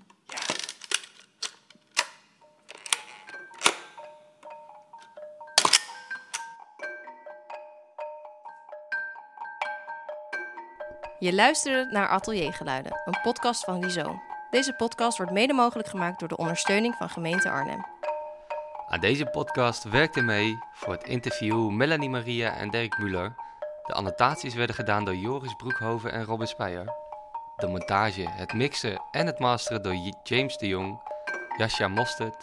Je 11.20 11.34
luisterde 11.34 11.92
naar 11.92 12.08
Ateliergeluiden, 12.08 13.02
een 13.06 13.20
podcast 13.22 13.64
van 13.64 13.82
Rhizoom. 13.84 14.22
Deze 14.50 14.74
podcast 14.74 15.18
wordt 15.18 15.32
mede 15.32 15.54
mogelijk 15.54 15.88
gemaakt 15.88 16.20
door 16.20 16.28
de 16.28 16.38
ondersteuning 16.38 16.96
van 16.96 17.10
gemeente 17.10 17.50
Arnhem. 17.50 17.86
Aan 18.88 19.00
deze 19.00 19.26
podcast 19.26 19.84
werkten 19.84 20.26
mee 20.26 20.58
voor 20.74 20.94
het 20.94 21.04
interview 21.04 21.70
Melanie 21.70 22.10
Maria 22.10 22.58
en 22.58 22.70
Dirk 22.70 22.98
Muller. 22.98 23.36
De 23.84 23.94
annotaties 23.94 24.54
werden 24.54 24.76
gedaan 24.76 25.06
door 25.06 25.16
Joris 25.16 25.54
Broekhoven 25.54 26.12
en 26.12 26.26
Robin 26.26 26.48
Speyer. 26.48 26.94
De 27.56 27.68
montage, 27.68 28.30
het 28.30 28.54
mixen 28.54 29.02
en 29.12 29.26
het 29.26 29.40
masteren 29.40 29.84
door 29.84 29.96
James 30.24 30.58
de 30.58 30.68
Jong, 30.68 31.02
Jascha 31.58 31.88
Mostert. 31.88 32.42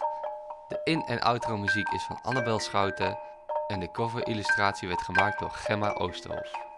De 0.69 0.81
in- 0.85 1.05
en 1.07 1.21
outro 1.21 1.57
muziek 1.57 1.89
is 1.89 2.03
van 2.03 2.19
Annabel 2.23 2.59
Schouten 2.59 3.19
en 3.67 3.81
de 3.81 3.91
cover-illustratie 3.91 4.89
werd 4.89 5.03
gemaakt 5.03 5.39
door 5.39 5.51
Gemma 5.51 5.93
Oosterhof. 5.93 6.73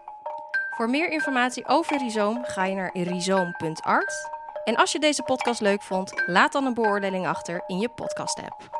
Voor 0.77 0.89
meer 0.89 1.09
informatie 1.09 1.67
over 1.67 1.97
Rhizoom 1.97 2.43
ga 2.43 2.65
je 2.65 2.75
naar 2.75 2.89
rhizoom.art. 2.93 4.29
En 4.63 4.75
als 4.75 4.91
je 4.91 4.99
deze 4.99 5.23
podcast 5.23 5.61
leuk 5.61 5.81
vond, 5.81 6.23
laat 6.25 6.51
dan 6.51 6.65
een 6.65 6.73
beoordeling 6.73 7.27
achter 7.27 7.63
in 7.67 7.79
je 7.79 7.89
podcast-app. 7.89 8.76